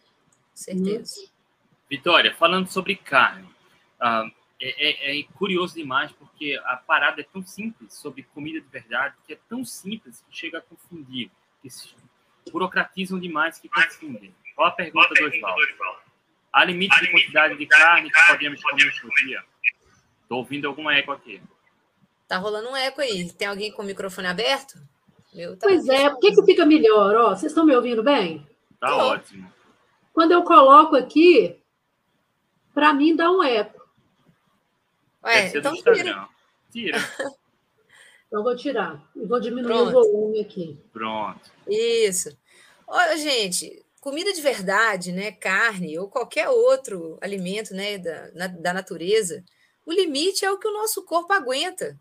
Certeza. 0.54 1.22
Né? 1.22 1.28
Vitória, 1.90 2.34
falando 2.36 2.68
sobre 2.68 2.96
carne, 2.96 3.48
uh, 4.00 4.32
é, 4.62 5.16
é, 5.16 5.20
é, 5.20 5.24
curioso 5.34 5.74
demais 5.74 6.12
porque 6.12 6.60
a 6.66 6.78
parada 6.78 7.22
é 7.22 7.24
tão 7.24 7.44
simples 7.44 7.92
sobre 7.96 8.22
comida 8.22 8.62
de 8.62 8.68
verdade, 8.68 9.16
que 9.26 9.34
é 9.34 9.40
tão 9.50 9.66
simples 9.66 10.24
que 10.28 10.36
chega 10.36 10.60
a 10.60 10.62
confundir, 10.62 11.32
que 11.60 11.72
se 11.72 11.96
burocratizam 12.52 13.20
demais 13.20 13.58
que 13.58 13.68
confundem. 13.68 14.34
Qual 14.56 14.68
a 14.68 14.72
pergunta 14.72 15.10
do 15.14 15.26
Oswaldo? 15.26 15.62
Há 16.52 16.66
limite 16.66 17.00
de 17.00 17.12
quantidade 17.12 17.58
de 17.58 17.66
carne 17.66 18.12
que 18.12 18.28
podemos 18.28 18.62
comer 18.62 18.94
por 19.02 19.10
dia? 19.26 19.44
Estou 20.22 20.38
ouvindo 20.38 20.68
alguma 20.68 20.96
eco 20.96 21.12
aqui. 21.12 21.42
Tá 22.28 22.38
rolando 22.38 22.70
um 22.70 22.76
eco 22.76 23.02
aí. 23.02 23.32
Tem 23.32 23.48
alguém 23.48 23.72
com 23.72 23.82
o 23.82 23.86
microfone 23.86 24.28
aberto? 24.28 24.80
Meu, 25.34 25.58
tá 25.58 25.68
pois 25.68 25.88
é, 25.88 26.10
por 26.10 26.20
que, 26.20 26.36
que 26.36 26.46
fica 26.46 26.66
melhor? 26.66 27.16
Ó, 27.16 27.30
vocês 27.30 27.52
estão 27.52 27.66
me 27.66 27.76
ouvindo 27.76 28.04
bem? 28.04 28.48
Tá 28.80 28.88
Tô. 28.88 28.98
ótimo. 28.98 29.52
Quando 30.14 30.32
eu 30.32 30.44
coloco 30.44 30.96
aqui, 30.96 31.60
para 32.74 32.94
mim 32.94 33.16
dá 33.16 33.32
um 33.32 33.42
eco. 33.42 33.82
Ué, 35.24 35.48
então 35.48 35.74
tira. 35.74 36.30
Tira. 36.72 36.98
então 38.28 38.44
vou 38.44 38.56
tirar. 38.56 39.02
E 39.16 39.26
vou 39.26 39.40
diminuir 39.40 39.74
Pronto. 39.74 39.90
o 39.90 39.92
volume 39.92 40.42
aqui. 40.42 40.80
Pronto. 40.92 41.52
Isso. 41.68 42.38
Olha, 42.86 43.18
gente, 43.18 43.83
comida 44.04 44.34
de 44.34 44.42
verdade, 44.42 45.14
né, 45.14 45.32
carne 45.32 45.98
ou 45.98 46.10
qualquer 46.10 46.50
outro 46.50 47.18
alimento, 47.22 47.74
né, 47.74 47.98
da, 47.98 48.32
na, 48.34 48.48
da 48.48 48.74
natureza, 48.74 49.42
o 49.86 49.94
limite 49.94 50.44
é 50.44 50.52
o 50.52 50.60
que 50.60 50.68
o 50.68 50.74
nosso 50.74 51.06
corpo 51.06 51.32
aguenta. 51.32 51.98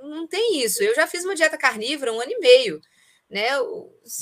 Não 0.00 0.28
tem 0.28 0.62
isso. 0.62 0.80
Eu 0.80 0.94
já 0.94 1.08
fiz 1.08 1.24
uma 1.24 1.34
dieta 1.34 1.58
carnívora 1.58 2.12
um 2.12 2.20
ano 2.20 2.30
e 2.30 2.38
meio, 2.38 2.80
né? 3.28 3.48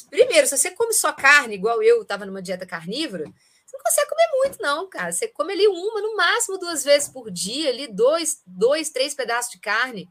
Primeiro, 0.08 0.46
se 0.46 0.56
você 0.56 0.70
come 0.70 0.94
só 0.94 1.12
carne, 1.12 1.54
igual 1.54 1.82
eu 1.82 2.00
estava 2.00 2.24
numa 2.24 2.40
dieta 2.40 2.64
carnívora, 2.64 3.24
você 3.24 3.76
não 3.76 3.84
consegue 3.84 4.08
comer 4.08 4.28
muito, 4.32 4.62
não, 4.62 4.88
cara. 4.88 5.12
Você 5.12 5.28
come 5.28 5.52
ali 5.52 5.68
uma, 5.68 6.00
no 6.00 6.16
máximo 6.16 6.56
duas 6.56 6.82
vezes 6.82 7.10
por 7.10 7.30
dia, 7.30 7.68
ali 7.68 7.88
dois, 7.88 8.40
dois, 8.46 8.88
três 8.88 9.12
pedaços 9.12 9.52
de 9.52 9.60
carne. 9.60 10.08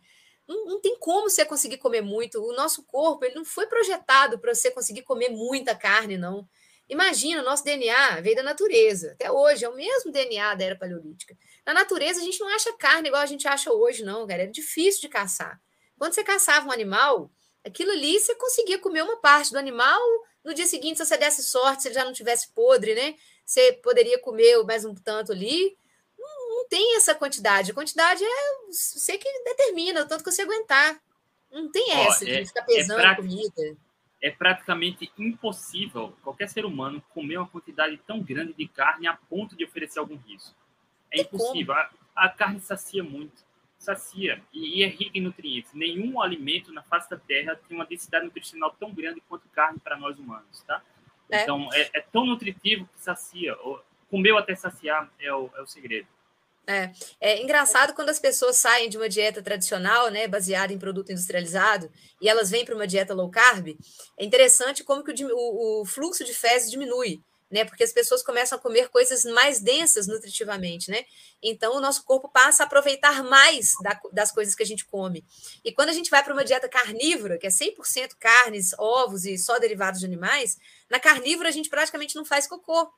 Não, 0.48 0.66
não 0.66 0.80
tem 0.80 0.96
como 1.00 1.32
você 1.32 1.44
conseguir 1.46 1.78
comer 1.78 2.02
muito. 2.02 2.44
O 2.44 2.54
nosso 2.54 2.84
corpo 2.84 3.26
ele 3.26 3.34
não 3.34 3.46
foi 3.46 3.66
projetado 3.66 4.38
para 4.38 4.54
você 4.54 4.70
conseguir 4.70 5.02
comer 5.02 5.30
muita 5.30 5.74
carne, 5.74 6.16
não. 6.16 6.48
Imagina, 6.92 7.42
o 7.42 7.46
nosso 7.46 7.64
DNA 7.64 8.20
veio 8.20 8.36
da 8.36 8.44
natureza. 8.44 9.14
Até 9.14 9.32
hoje, 9.32 9.64
é 9.64 9.70
o 9.70 9.74
mesmo 9.74 10.12
DNA 10.12 10.56
da 10.56 10.66
era 10.66 10.76
paleolítica. 10.76 11.38
Na 11.66 11.74
natureza, 11.74 12.20
a 12.20 12.24
gente 12.24 12.38
não 12.42 12.50
acha 12.50 12.74
carne 12.74 13.08
igual 13.08 13.22
a 13.22 13.26
gente 13.26 13.48
acha 13.48 13.72
hoje, 13.72 14.04
não, 14.04 14.28
cara. 14.28 14.44
Era 14.44 14.52
difícil 14.52 15.00
de 15.00 15.08
caçar. 15.08 15.58
Quando 15.98 16.12
você 16.12 16.22
caçava 16.22 16.68
um 16.68 16.72
animal, 16.72 17.32
aquilo 17.64 17.92
ali 17.92 18.20
você 18.20 18.36
conseguia 18.36 18.78
comer 18.78 19.04
uma 19.04 19.16
parte 19.16 19.52
do 19.52 19.58
animal. 19.58 20.02
No 20.44 20.54
dia 20.54 20.68
seguinte, 20.68 20.98
se 20.98 21.06
você 21.06 21.16
desse 21.16 21.44
sorte, 21.44 21.84
se 21.84 21.88
ele 21.88 21.96
já 21.96 22.04
não 22.04 22.12
tivesse 22.12 22.50
podre, 22.50 22.94
né? 22.94 23.16
Você 23.46 23.72
poderia 23.82 24.20
comer 24.20 24.62
mais 24.66 24.84
um 24.84 24.94
tanto 24.94 25.32
ali. 25.32 25.78
Não, 26.20 26.50
não 26.58 26.68
tem 26.68 26.98
essa 26.98 27.16
quantidade. 27.16 27.72
A 27.72 27.74
quantidade 27.74 28.22
é 28.22 28.66
você 28.70 29.18
que 29.18 29.30
determina 29.46 30.02
o 30.02 30.06
tanto 30.06 30.26
que 30.26 30.32
você 30.32 30.42
aguentar. 30.42 31.02
Não 31.50 31.72
tem 31.72 31.90
essa 31.90 32.26
Ó, 32.26 32.28
é, 32.28 32.42
de 32.42 32.48
ficar 32.48 32.64
pesando 32.64 33.00
é 33.00 33.16
comida. 33.16 33.78
É 34.22 34.30
praticamente 34.30 35.12
impossível 35.18 36.16
qualquer 36.22 36.48
ser 36.48 36.66
humano 36.66 37.02
comer 37.10 37.38
uma 37.38 37.48
quantidade 37.48 37.98
tão 38.06 38.22
grande 38.22 38.54
de 38.54 38.68
carne 38.68 39.08
a 39.08 39.16
ponto 39.16 39.56
de 39.56 39.66
oferecer 39.66 40.00
algum 40.00 40.16
risco. 40.16 40.56
É 41.12 41.22
impossível. 41.22 41.74
A, 41.74 41.90
a, 42.16 42.30
carne 42.30 42.60
sacia 42.60 43.04
muito. 43.04 43.44
Sacia. 43.78 44.42
E, 44.54 44.80
e, 44.80 44.84
é 44.84 44.88
rica 44.88 45.18
em 45.18 45.22
nutrientes. 45.22 45.74
Nenhum 45.74 46.22
alimento 46.22 46.72
na 46.72 46.84
face 46.84 47.10
da 47.10 47.18
Terra 47.18 47.56
tem 47.56 47.76
uma 47.76 47.86
densidade 47.86 48.26
nutricional 48.26 48.76
tão 48.80 48.94
grande 48.94 49.22
quanto 49.28 49.50
carne 49.50 49.80
para 49.80 49.98
nós 49.98 50.20
humanos, 50.20 50.62
tá? 50.64 50.82
É. 51.30 51.44
Então, 51.44 51.68
é, 51.74 51.90
é, 51.94 52.02
tão 52.02 52.26
nutritivo 52.26 52.88
que 52.94 53.02
sacia. 53.02 53.58
Comeu 54.10 54.38
até 54.38 54.54
saciar 54.54 55.10
é 55.20 55.34
o, 55.34 55.50
é 55.56 55.62
o 55.62 55.66
segredo. 55.66 56.08
É, 56.72 56.92
é 57.20 57.42
engraçado 57.42 57.94
quando 57.94 58.10
as 58.10 58.20
pessoas 58.20 58.56
saem 58.56 58.90
de 58.90 58.98
uma 58.98 59.10
dieta 59.10 59.42
tradicional, 59.42 60.10
né, 60.10 60.28
baseada 60.28 60.72
em 60.72 60.80
produto 60.80 61.12
industrializado, 61.12 61.92
e 62.22 62.30
elas 62.30 62.50
vêm 62.50 62.64
para 62.64 62.76
uma 62.76 62.88
dieta 62.88 63.14
low 63.14 63.30
carb. 63.30 63.76
É 64.18 64.24
interessante 64.24 64.84
como 64.84 65.04
que 65.04 65.12
o, 65.26 65.28
o, 65.28 65.82
o, 65.82 65.86
fluxo 65.86 66.24
de 66.24 66.34
fezes 66.34 66.72
diminui, 66.72 67.22
né, 67.52 67.66
porque 67.66 67.84
as 67.84 67.92
pessoas 67.92 68.24
começam 68.24 68.58
a 68.58 68.62
comer 68.62 68.88
coisas 68.88 69.26
mais 69.26 69.60
densas 69.60 70.08
nutritivamente, 70.08 70.90
né. 70.90 71.04
Então 71.44 71.76
o 71.76 71.82
nosso 71.82 72.06
corpo 72.06 72.30
passa 72.30 72.64
a 72.64 72.66
aproveitar 72.66 73.22
mais 73.24 73.74
da, 73.84 74.00
das 74.14 74.32
coisas 74.32 74.56
que 74.56 74.64
a 74.64 74.66
gente 74.66 74.86
come. 74.86 75.26
E 75.66 75.74
quando 75.74 75.90
a 75.90 75.94
gente 75.94 76.10
vai 76.10 76.24
para 76.24 76.34
uma 76.34 76.46
dieta 76.46 76.70
carnívora, 76.70 77.38
que 77.38 77.48
é 77.48 77.50
100% 77.50 78.16
carnes, 78.18 78.72
ovos 78.78 79.26
e 79.26 79.38
só 79.38 79.60
derivados 79.60 80.00
de 80.00 80.06
animais, 80.06 80.58
na 80.90 81.00
carnívora 81.00 81.50
a 81.50 81.52
gente 81.52 81.70
praticamente 81.70 82.16
não 82.16 82.24
faz 82.24 82.48
cocô 82.48 82.90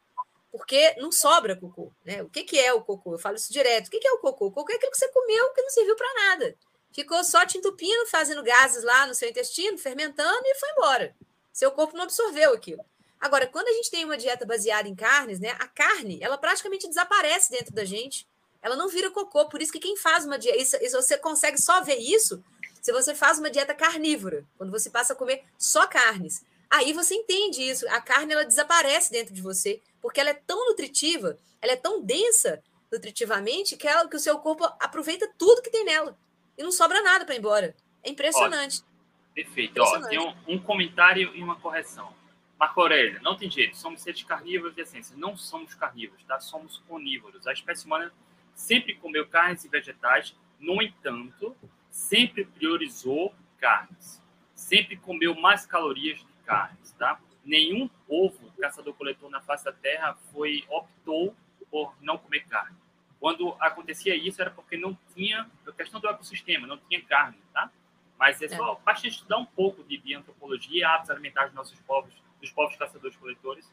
porque 0.54 0.94
não 1.00 1.12
sobra 1.12 1.56
cocô. 1.56 1.92
Né? 2.06 2.22
O 2.22 2.30
que, 2.30 2.44
que 2.44 2.60
é 2.60 2.72
o 2.72 2.84
cocô? 2.84 3.16
Eu 3.16 3.18
falo 3.18 3.36
isso 3.36 3.52
direto. 3.52 3.88
O 3.88 3.90
que, 3.90 3.98
que 3.98 4.08
é 4.08 4.12
o 4.12 4.20
cocô? 4.20 4.46
O 4.46 4.52
cocô 4.52 4.72
é 4.72 4.76
aquilo 4.76 4.92
que 4.92 4.98
você 5.00 5.08
comeu 5.08 5.50
que 5.50 5.64
não 5.64 5.70
serviu 5.72 5.96
para 5.96 6.14
nada. 6.14 6.56
Ficou 6.94 7.24
só 7.24 7.44
te 7.44 7.58
entupindo, 7.58 8.06
fazendo 8.06 8.44
gases 8.44 8.84
lá 8.84 9.08
no 9.08 9.16
seu 9.16 9.28
intestino, 9.28 9.80
fermentando 9.80 10.44
e 10.46 10.54
foi 10.54 10.70
embora. 10.70 11.16
Seu 11.52 11.72
corpo 11.72 11.98
não 11.98 12.04
absorveu 12.04 12.54
aquilo. 12.54 12.86
Agora, 13.20 13.48
quando 13.48 13.68
a 13.68 13.74
gente 13.74 13.90
tem 13.90 14.06
uma 14.06 14.16
dieta 14.16 14.46
baseada 14.46 14.88
em 14.88 14.94
carnes, 14.94 15.40
né, 15.40 15.58
a 15.58 15.68
carne, 15.68 16.20
ela 16.22 16.38
praticamente 16.38 16.88
desaparece 16.88 17.50
dentro 17.50 17.74
da 17.74 17.84
gente. 17.84 18.28
Ela 18.62 18.76
não 18.76 18.88
vira 18.88 19.10
cocô. 19.10 19.50
Por 19.50 19.60
isso 19.60 19.72
que 19.72 19.80
quem 19.80 19.98
faz 19.98 20.24
uma 20.24 20.38
dieta. 20.38 20.62
Isso, 20.62 20.78
isso, 20.84 21.02
você 21.02 21.18
consegue 21.18 21.60
só 21.60 21.82
ver 21.82 21.98
isso 21.98 22.44
se 22.80 22.92
você 22.92 23.16
faz 23.16 23.40
uma 23.40 23.50
dieta 23.50 23.74
carnívora, 23.74 24.46
quando 24.56 24.72
você 24.72 24.88
passa 24.92 25.14
a 25.14 25.16
comer 25.16 25.44
só 25.58 25.88
carnes. 25.88 26.44
Aí 26.74 26.92
você 26.92 27.14
entende 27.14 27.62
isso. 27.62 27.88
A 27.90 28.02
carne 28.02 28.34
ela 28.34 28.44
desaparece 28.44 29.12
dentro 29.12 29.32
de 29.32 29.44
você 29.44 29.80
porque 30.02 30.20
ela 30.20 30.32
é 30.32 30.34
tão 30.34 30.70
nutritiva, 30.70 31.38
ela 31.62 31.74
é 31.74 31.76
tão 31.76 32.02
densa 32.04 32.64
nutritivamente 32.92 33.78
que, 33.78 33.88
ela, 33.88 34.10
que 34.10 34.16
o 34.16 34.20
seu 34.20 34.40
corpo 34.40 34.66
aproveita 34.80 35.32
tudo 35.38 35.62
que 35.62 35.70
tem 35.70 35.86
nela 35.86 36.18
e 36.58 36.64
não 36.64 36.72
sobra 36.72 37.00
nada 37.04 37.26
para 37.26 37.36
ir 37.36 37.38
embora. 37.38 37.76
É 38.02 38.10
impressionante. 38.10 38.82
perfeito. 39.36 39.80
Ó, 39.80 40.02
tem 40.08 40.18
um, 40.18 40.34
um, 40.48 40.60
comentário 40.60 41.36
e 41.36 41.44
uma 41.44 41.60
correção. 41.60 42.12
Marco 42.60 42.82
Aurélio, 42.82 43.22
não 43.22 43.38
tem 43.38 43.52
jeito, 43.52 43.78
somos 43.78 44.02
seres 44.02 44.24
carnívoros 44.24 44.74
de 44.74 44.82
essência. 44.82 45.16
Não 45.16 45.38
somos 45.38 45.76
carnívoros, 45.76 46.24
tá? 46.24 46.40
Somos 46.40 46.82
onívoros. 46.90 47.46
A 47.46 47.54
espécie 47.54 47.86
humana 47.86 48.12
sempre 48.56 48.96
comeu 48.96 49.28
carnes 49.28 49.64
e 49.64 49.70
vegetais, 49.70 50.36
no 50.60 50.82
entanto, 50.82 51.56
sempre 51.92 52.46
priorizou 52.46 53.32
carnes. 53.60 54.20
Sempre 54.56 54.98
comeu 54.98 55.36
mais 55.36 55.68
calorias 55.68 56.26
carnes, 56.46 56.92
tá? 56.94 57.20
nenhum 57.46 57.90
povo 58.08 58.52
caçador-coletor 58.60 59.30
na 59.30 59.42
face 59.42 59.66
da 59.66 59.74
Terra 59.74 60.18
foi 60.32 60.64
optou 60.70 61.36
por 61.70 61.94
não 62.02 62.18
comer 62.18 62.46
carne. 62.48 62.78
Quando 63.20 63.56
acontecia 63.60 64.16
isso 64.16 64.42
era 64.42 64.52
porque 64.52 64.78
não 64.78 64.98
tinha 65.16 65.50
a 65.68 65.72
questão 65.72 66.00
do 66.00 66.08
ecossistema, 66.08 66.68
não 66.68 66.78
tinha 66.78 67.02
carne, 67.02 67.38
tá? 67.54 67.70
Mas 68.18 68.42
é 68.42 68.48
só 68.48 68.74
é. 68.74 68.78
basta 68.86 69.08
estudar 69.08 69.38
um 69.38 69.46
pouco 69.46 69.84
de, 69.84 69.98
de 69.98 70.14
antropologia 70.14 70.90
hábitos 70.90 71.10
alimentares 71.10 71.50
dos 71.50 71.56
nossos 71.56 71.80
povos, 71.82 72.14
dos 72.40 72.52
povos 72.52 72.76
caçadores-coletores, 72.76 73.70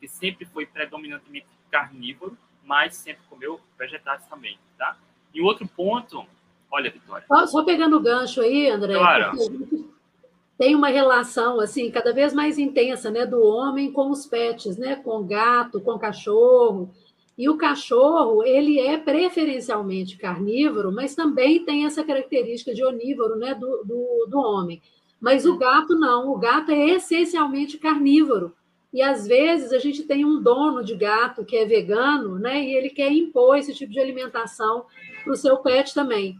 que 0.00 0.08
sempre 0.08 0.44
foi 0.46 0.66
predominantemente 0.66 1.46
carnívoro, 1.70 2.36
mas 2.64 2.96
sempre 2.96 3.22
comeu 3.28 3.60
vegetais 3.78 4.24
também, 4.26 4.58
tá? 4.78 4.96
E 5.34 5.40
outro 5.40 5.66
ponto, 5.66 6.26
olha, 6.70 6.90
Vitória. 6.90 7.26
Só, 7.26 7.46
só 7.46 7.64
pegando 7.64 7.96
o 7.96 8.00
gancho 8.00 8.40
aí, 8.40 8.68
André, 8.68 8.94
claro 8.94 9.91
tem 10.62 10.76
uma 10.76 10.90
relação 10.90 11.58
assim 11.58 11.90
cada 11.90 12.12
vez 12.12 12.32
mais 12.32 12.56
intensa, 12.56 13.10
né, 13.10 13.26
do 13.26 13.42
homem 13.42 13.90
com 13.90 14.12
os 14.12 14.26
pets, 14.26 14.76
né, 14.76 14.94
com 14.94 15.26
gato, 15.26 15.80
com 15.80 15.98
cachorro. 15.98 16.88
E 17.36 17.48
o 17.48 17.56
cachorro, 17.56 18.44
ele 18.44 18.78
é 18.78 18.96
preferencialmente 18.96 20.16
carnívoro, 20.16 20.92
mas 20.92 21.16
também 21.16 21.64
tem 21.64 21.84
essa 21.84 22.04
característica 22.04 22.72
de 22.72 22.84
onívoro, 22.84 23.34
né, 23.34 23.56
do, 23.56 23.82
do, 23.82 24.26
do 24.30 24.38
homem. 24.38 24.80
Mas 25.20 25.44
o 25.44 25.58
gato 25.58 25.98
não, 25.98 26.30
o 26.30 26.38
gato 26.38 26.70
é 26.70 26.90
essencialmente 26.90 27.76
carnívoro. 27.76 28.54
E 28.94 29.02
às 29.02 29.26
vezes 29.26 29.72
a 29.72 29.80
gente 29.80 30.04
tem 30.04 30.24
um 30.24 30.40
dono 30.40 30.84
de 30.84 30.94
gato 30.94 31.44
que 31.44 31.56
é 31.56 31.66
vegano, 31.66 32.38
né, 32.38 32.62
e 32.62 32.76
ele 32.76 32.90
quer 32.90 33.10
impor 33.10 33.58
esse 33.58 33.74
tipo 33.74 33.90
de 33.90 33.98
alimentação 33.98 34.84
para 35.24 35.32
o 35.32 35.36
seu 35.36 35.56
pet 35.56 35.92
também. 35.92 36.38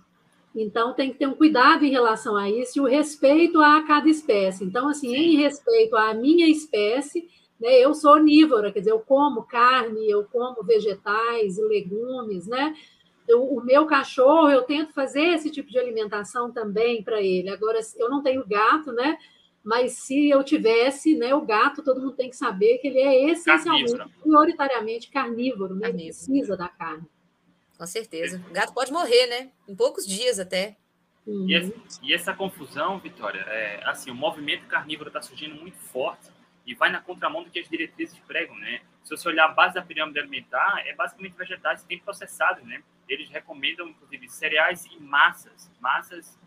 Então, 0.55 0.93
tem 0.93 1.13
que 1.13 1.19
ter 1.19 1.27
um 1.27 1.35
cuidado 1.35 1.85
em 1.85 1.91
relação 1.91 2.37
a 2.37 2.51
isso 2.51 2.79
e 2.79 2.81
o 2.81 2.87
respeito 2.87 3.61
a 3.61 3.83
cada 3.83 4.09
espécie. 4.09 4.65
Então, 4.65 4.89
assim, 4.89 5.15
em 5.15 5.37
respeito 5.37 5.97
à 5.97 6.13
minha 6.13 6.47
espécie, 6.47 7.27
né, 7.59 7.79
eu 7.79 7.95
sou 7.95 8.15
onívora, 8.15 8.73
quer 8.73 8.81
dizer, 8.81 8.91
eu 8.91 9.01
como 9.01 9.45
carne, 9.45 10.11
eu 10.11 10.25
como 10.25 10.63
vegetais 10.63 11.57
e 11.57 11.63
legumes, 11.63 12.47
né? 12.47 12.75
Eu, 13.27 13.45
o 13.45 13.65
meu 13.65 13.87
cachorro, 13.87 14.51
eu 14.51 14.63
tento 14.63 14.93
fazer 14.93 15.23
esse 15.23 15.49
tipo 15.49 15.71
de 15.71 15.79
alimentação 15.79 16.53
também 16.53 17.03
para 17.03 17.23
ele. 17.23 17.49
Agora, 17.49 17.79
eu 17.97 18.11
não 18.11 18.23
tenho 18.23 18.47
gato, 18.47 18.93
né? 18.93 19.17
Mas 19.65 19.93
se 19.93 20.29
eu 20.29 20.43
tivesse, 20.43 21.17
né, 21.17 21.35
o 21.35 21.43
gato, 21.43 21.85
todo 21.85 22.01
mundo 22.01 22.17
tem 22.17 22.29
que 22.29 22.37
saber 22.37 22.79
que 22.79 22.89
ele 22.89 22.99
é 22.99 23.31
essencialmente, 23.31 23.93
carnívoro. 23.93 24.11
prioritariamente 24.21 25.11
carnívoro, 25.11 25.75
né? 25.77 25.83
Carnívoro. 25.83 26.07
Precisa 26.07 26.57
da 26.57 26.69
carne. 26.69 27.07
Com 27.83 27.87
certeza. 27.89 28.41
O 28.49 28.53
gato 28.53 28.73
pode 28.73 28.93
morrer, 28.93 29.27
né? 29.27 29.51
Em 29.67 29.75
poucos 29.75 30.07
dias 30.07 30.39
até. 30.39 30.77
Uhum. 31.27 31.49
E, 31.49 31.55
essa, 31.57 31.73
e, 32.01 32.15
essa, 32.15 32.33
confusão, 32.33 33.01
Vitória, 33.01 33.41
é, 33.41 33.83
assim, 33.85 34.09
o 34.09 34.15
movimento 34.15 34.69
carnívoro 34.69 35.09
está 35.09 35.21
surgindo 35.21 35.57
muito 35.57 35.77
forte 35.79 36.31
e 36.65 36.77
vai 36.77 36.93
na 36.93 37.01
contramão 37.01 37.43
do 37.43 37.51
que 37.51 37.59
as 37.59 37.69
diretrizes 37.69 38.17
pregam, 38.21 38.57
né? 38.57 38.83
Se 39.03 39.11
você 39.11 39.27
olhar 39.27 39.47
a 39.47 39.49
base 39.49 39.75
da 39.75 39.83
pirâmide 39.83 40.21
alimentar, 40.21 40.81
é 40.87 40.95
basicamente 40.95 41.37
vegetais 41.37 41.85
bem 41.85 41.99
processados, 41.99 42.63
né? 42.63 42.85
Eles 43.09 43.29
recomendam, 43.29 43.89
inclusive, 43.89 44.29
cereais 44.29 44.87
e 44.87 45.01
massas, 45.01 45.69
massas, 45.81 46.39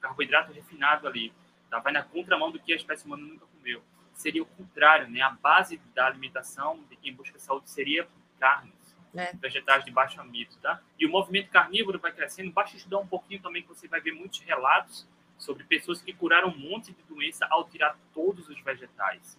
carboidrato 0.00 0.50
refinado 0.50 1.06
ali, 1.06 1.30
tá? 1.68 1.78
Vai 1.78 1.92
na 1.92 2.02
contramão 2.02 2.50
do 2.50 2.58
que 2.58 2.72
a 2.72 2.76
espécie 2.76 3.04
humana 3.04 3.22
nunca 3.22 3.44
comeu. 3.58 3.82
Seria 4.14 4.42
o 4.42 4.46
contrário, 4.46 5.10
né? 5.10 5.20
A 5.20 5.28
base 5.28 5.78
da 5.94 6.06
alimentação 6.06 6.82
de 6.88 6.96
quem 6.96 7.12
busca 7.12 7.38
saúde 7.38 7.68
seria 7.68 8.08
carne 8.40 8.72
é. 9.16 9.32
vegetais 9.34 9.84
de 9.84 9.90
baixo 9.90 10.20
amido, 10.20 10.56
tá? 10.62 10.80
E 10.98 11.06
o 11.06 11.10
movimento 11.10 11.50
carnívoro 11.50 11.98
vai 11.98 12.12
crescendo. 12.12 12.50
Basta 12.52 12.76
estudar 12.76 12.98
um 12.98 13.06
pouquinho 13.06 13.40
também 13.40 13.62
que 13.62 13.68
você 13.68 13.86
vai 13.88 14.00
ver 14.00 14.12
muitos 14.12 14.40
relatos 14.40 15.06
sobre 15.38 15.64
pessoas 15.64 16.00
que 16.00 16.12
curaram 16.12 16.48
um 16.48 16.58
monte 16.58 16.92
de 16.92 17.02
doença 17.02 17.46
ao 17.50 17.68
tirar 17.68 17.98
todos 18.12 18.48
os 18.48 18.60
vegetais. 18.60 19.38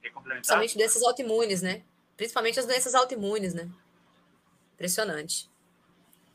Quer 0.00 0.10
complementar? 0.10 0.40
Principalmente 0.40 0.76
doenças 0.76 1.02
autoimunes, 1.02 1.62
né? 1.62 1.82
Principalmente 2.16 2.58
as 2.58 2.66
doenças 2.66 2.94
autoimunes, 2.94 3.54
né? 3.54 3.68
Impressionante. 4.74 5.50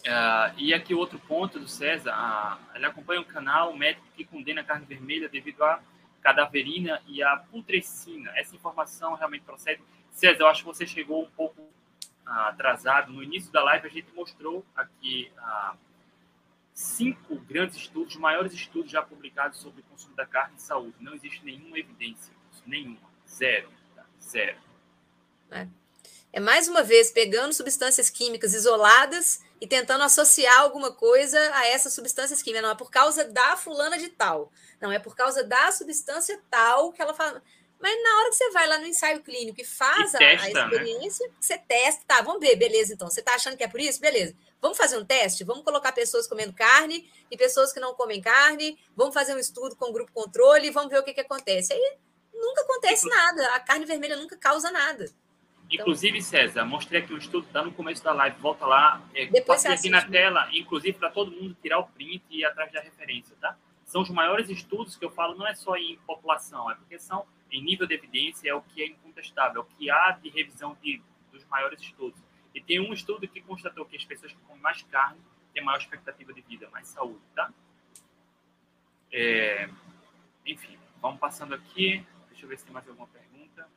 Uh, 0.02 0.54
e 0.58 0.74
aqui 0.74 0.94
outro 0.94 1.20
ponto 1.20 1.60
do 1.60 1.68
César, 1.68 2.14
uh, 2.14 2.76
ele 2.76 2.86
acompanha 2.86 3.20
um 3.20 3.26
canal 3.26 3.76
médico 3.76 4.06
que 4.16 4.24
condena 4.24 4.62
a 4.62 4.64
carne 4.64 4.86
vermelha 4.86 5.28
devido 5.28 5.64
à 5.64 5.82
cadaverina 6.22 7.02
e 7.08 7.22
à 7.22 7.36
putrescina. 7.38 8.32
Essa 8.36 8.56
informação 8.56 9.16
realmente 9.16 9.44
procede. 9.44 9.82
César, 10.12 10.44
eu 10.44 10.48
acho 10.48 10.62
que 10.62 10.68
você 10.68 10.86
chegou 10.86 11.24
um 11.24 11.30
pouco 11.32 11.62
atrasado, 12.28 13.12
no 13.12 13.24
início 13.24 13.52
da 13.52 13.64
live 13.64 13.88
a 13.88 13.92
gente 13.92 14.14
mostrou 14.14 14.66
aqui 14.76 15.32
ah, 15.38 15.76
cinco 16.74 17.36
grandes 17.36 17.78
estudos, 17.78 18.16
maiores 18.18 18.54
estudos 18.54 18.92
já 18.92 19.02
publicados 19.02 19.60
sobre 19.60 19.82
o 19.82 19.84
consumo 19.86 20.16
da 20.16 20.26
carne 20.26 20.56
e 20.58 20.62
saúde. 20.62 20.96
Não 21.00 21.14
existe 21.14 21.44
nenhuma 21.44 21.80
evidência 21.80 22.36
nenhuma, 22.68 23.10
zero, 23.28 23.70
tá? 23.96 24.06
zero. 24.22 24.58
É. 25.50 25.68
é 26.34 26.40
mais 26.40 26.68
uma 26.68 26.84
vez 26.84 27.10
pegando 27.10 27.54
substâncias 27.54 28.10
químicas 28.10 28.54
isoladas 28.54 29.42
e 29.60 29.66
tentando 29.66 30.04
associar 30.04 30.60
alguma 30.60 30.92
coisa 30.92 31.40
a 31.56 31.66
essas 31.68 31.94
substâncias 31.94 32.42
químicas. 32.42 32.64
Não 32.64 32.72
é 32.72 32.76
por 32.76 32.92
causa 32.92 33.26
da 33.26 33.58
fulana 33.58 33.98
de 33.98 34.10
tal. 34.10 34.52
Não, 34.80 34.92
é 34.92 35.00
por 35.00 35.16
causa 35.16 35.44
da 35.44 35.72
substância 35.72 36.40
tal 36.50 36.92
que 36.92 37.02
ela 37.02 37.14
fala. 37.14 37.42
Mas 37.80 38.04
na 38.04 38.20
hora 38.20 38.30
que 38.30 38.36
você 38.36 38.50
vai 38.52 38.68
lá 38.68 38.80
no 38.80 38.88
ensaio 38.88 39.22
clínico 39.22 39.62
e 39.62 39.66
faz 39.66 40.14
e 40.14 40.16
a, 40.16 40.20
testa, 40.20 40.48
a, 40.48 40.68
né? 40.68 40.76
experiência, 40.76 41.28
né? 41.28 41.34
você 41.40 41.58
testa, 41.58 42.04
tá, 42.08 42.22
vamos 42.22 42.40
ver, 42.40 42.56
beleza, 42.56 42.94
então. 42.94 43.10
Você 43.10 43.20
está 43.20 43.36
achando 43.36 43.56
que 43.56 43.64
é 43.64 43.68
por 43.68 43.80
isso? 43.80 44.02
Beleza. 44.02 44.36
Vamos 44.60 44.78
fazer 44.78 44.98
um 44.98 45.06
teste? 45.06 45.44
Vamos 45.44 45.64
colocar 45.64 45.92
pessoas 45.92 46.28
comendo 46.28 46.54
carne 46.54 47.08
e 47.30 47.38
pessoas 47.38 47.72
que 47.72 47.80
não 47.80 47.94
comem 47.94 48.20
carne, 48.20 48.78
vamos 48.96 49.14
fazer 49.14 49.36
um 49.36 49.40
estudo 49.40 49.76
com 49.76 49.90
o 49.90 49.94
grupo 49.94 50.12
controle 50.12 50.68
e 50.68 50.72
vamos 50.72 50.90
ver 50.90 51.00
o 51.00 51.04
que, 51.04 51.14
que 51.14 51.22
acontece. 51.22 51.74
Aí 51.74 51.98
nunca 52.34 52.62
acontece 52.62 53.08
nada, 53.08 53.56
a 53.56 53.60
carne 53.60 53.86
vermelha 53.86 54.16
nunca 54.16 54.36
causa 54.36 54.72
nada. 54.72 55.06
Então 55.70 55.84
inclusive, 55.84 56.22
César, 56.22 56.66
mostrei 56.66 57.02
aqui 57.02 57.14
um 57.14 57.18
estudo, 57.18 57.46
está 57.46 57.62
no 57.62 57.74
começo 57.74 58.04
da 58.04 58.14
live, 58.14 58.40
volta 58.40 58.66
lá, 58.66 59.02
é, 59.14 59.26
Depois 59.26 59.66
aqui 59.66 59.90
na 59.90 60.02
tela, 60.02 60.50
inclusive 60.54 60.98
para 60.98 61.10
todo 61.10 61.32
mundo 61.32 61.56
tirar 61.62 61.80
o 61.80 61.88
print 61.88 62.24
e 62.30 62.40
ir 62.40 62.46
atrás 62.46 62.72
da 62.72 62.80
referência, 62.80 63.36
tá? 63.40 63.56
São 63.86 64.02
os 64.02 64.10
maiores 64.10 64.50
estudos 64.50 64.96
que 64.96 65.04
eu 65.04 65.10
falo, 65.10 65.36
não 65.36 65.48
é 65.48 65.56
só 65.56 65.76
em 65.76 65.98
população, 66.08 66.72
é 66.72 66.76
porque 66.76 66.98
são 67.00 67.26
em 67.52 67.64
nível 67.64 67.88
de 67.88 67.94
evidência, 67.94 68.50
é 68.50 68.54
o 68.54 68.62
que 68.62 68.82
é 68.82 68.88
incontestável, 68.88 69.62
é 69.62 69.66
o 69.66 69.78
que 69.78 69.90
há 69.90 70.12
de 70.12 70.30
revisão 70.30 70.78
de, 70.82 71.02
dos 71.32 71.46
maiores 71.46 71.82
estudos. 71.82 72.20
E 72.54 72.62
tem 72.62 72.80
um 72.80 72.94
estudo 72.94 73.28
que 73.28 73.42
constatou 73.42 73.86
que 73.86 73.96
as 73.96 74.04
pessoas 74.04 74.32
que 74.34 74.40
comem 74.42 74.62
mais 74.62 74.82
carne 74.84 75.20
têm 75.54 75.64
maior 75.64 75.78
expectativa 75.78 76.34
de 76.34 76.42
vida, 76.42 76.70
mais 76.70 76.88
saúde, 76.88 77.22
tá? 77.36 77.52
É, 79.12 79.70
enfim, 80.46 80.78
vamos 81.02 81.20
passando 81.20 81.54
aqui. 81.54 82.06
Deixa 82.30 82.46
eu 82.46 82.50
ver 82.50 82.58
se 82.58 82.66
tem 82.66 82.74
mais 82.74 82.88
alguma 82.88 83.08
pergunta. 83.08 83.70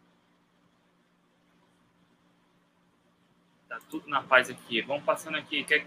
Tá 3.69 3.79
tudo 3.89 4.09
na 4.09 4.23
paz 4.23 4.51
aqui. 4.51 4.83
Vamos 4.83 5.05
passando 5.05 5.37
aqui. 5.37 5.65
Quer 5.65 5.87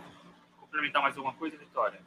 complementar 0.57 1.01
mais 1.01 1.17
alguma 1.17 1.33
coisa, 1.35 1.57
Vitória? 1.57 2.01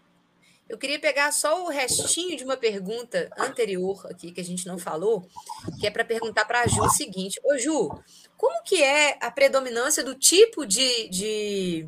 Eu 0.69 0.77
queria 0.77 0.99
pegar 0.99 1.33
só 1.33 1.65
o 1.65 1.69
restinho 1.69 2.37
de 2.37 2.43
uma 2.43 2.57
pergunta 2.57 3.31
anterior 3.39 4.05
aqui 4.11 4.33
que 4.33 4.41
a 4.41 4.45
gente 4.45 4.67
não 4.67 4.79
falou, 4.79 5.29
que 5.79 5.87
é 5.87 5.91
para 5.91 6.05
perguntar 6.05 6.45
para 6.45 6.63
a 6.63 6.67
Ju 6.67 6.83
o 6.83 6.91
seguinte: 6.91 7.41
Ô 7.45 7.57
Ju, 7.57 7.89
como 8.37 8.63
que 8.65 8.83
é 8.83 9.17
a 9.21 9.31
predominância 9.31 10.03
do 10.03 10.15
tipo 10.15 10.67
de, 10.67 11.09
de 11.09 11.87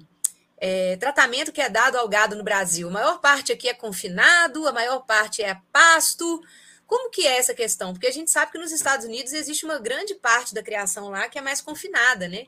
é, 0.59 0.97
tratamento 0.97 1.51
que 1.51 1.61
é 1.61 1.69
dado 1.69 1.97
ao 1.97 2.09
gado 2.09 2.37
no 2.37 2.45
Brasil? 2.45 2.89
A 2.89 2.93
maior 2.93 3.21
parte 3.21 3.51
aqui 3.51 3.69
é 3.69 3.75
confinado, 3.75 4.69
a 4.69 4.73
maior 4.73 5.05
parte 5.05 5.43
é 5.43 5.61
pasto. 5.73 6.41
Como 6.87 7.11
que 7.11 7.27
é 7.27 7.37
essa 7.37 7.53
questão? 7.53 7.93
Porque 7.93 8.07
a 8.07 8.13
gente 8.13 8.31
sabe 8.31 8.53
que 8.53 8.59
nos 8.59 8.71
Estados 8.71 9.05
Unidos 9.05 9.33
existe 9.33 9.65
uma 9.65 9.79
grande 9.79 10.15
parte 10.15 10.55
da 10.55 10.63
criação 10.63 11.11
lá 11.11 11.29
que 11.29 11.39
é 11.39 11.43
mais 11.43 11.61
confinada, 11.61 12.29
né? 12.29 12.45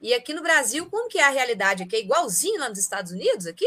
E 0.00 0.14
aqui 0.14 0.32
no 0.32 0.42
Brasil, 0.42 0.88
como 0.88 1.08
que 1.08 1.18
é 1.18 1.24
a 1.24 1.30
realidade 1.30 1.82
aqui? 1.82 1.96
É 1.96 2.00
igualzinho 2.00 2.60
lá 2.60 2.68
nos 2.68 2.78
Estados 2.78 3.12
Unidos 3.12 3.46
aqui? 3.46 3.66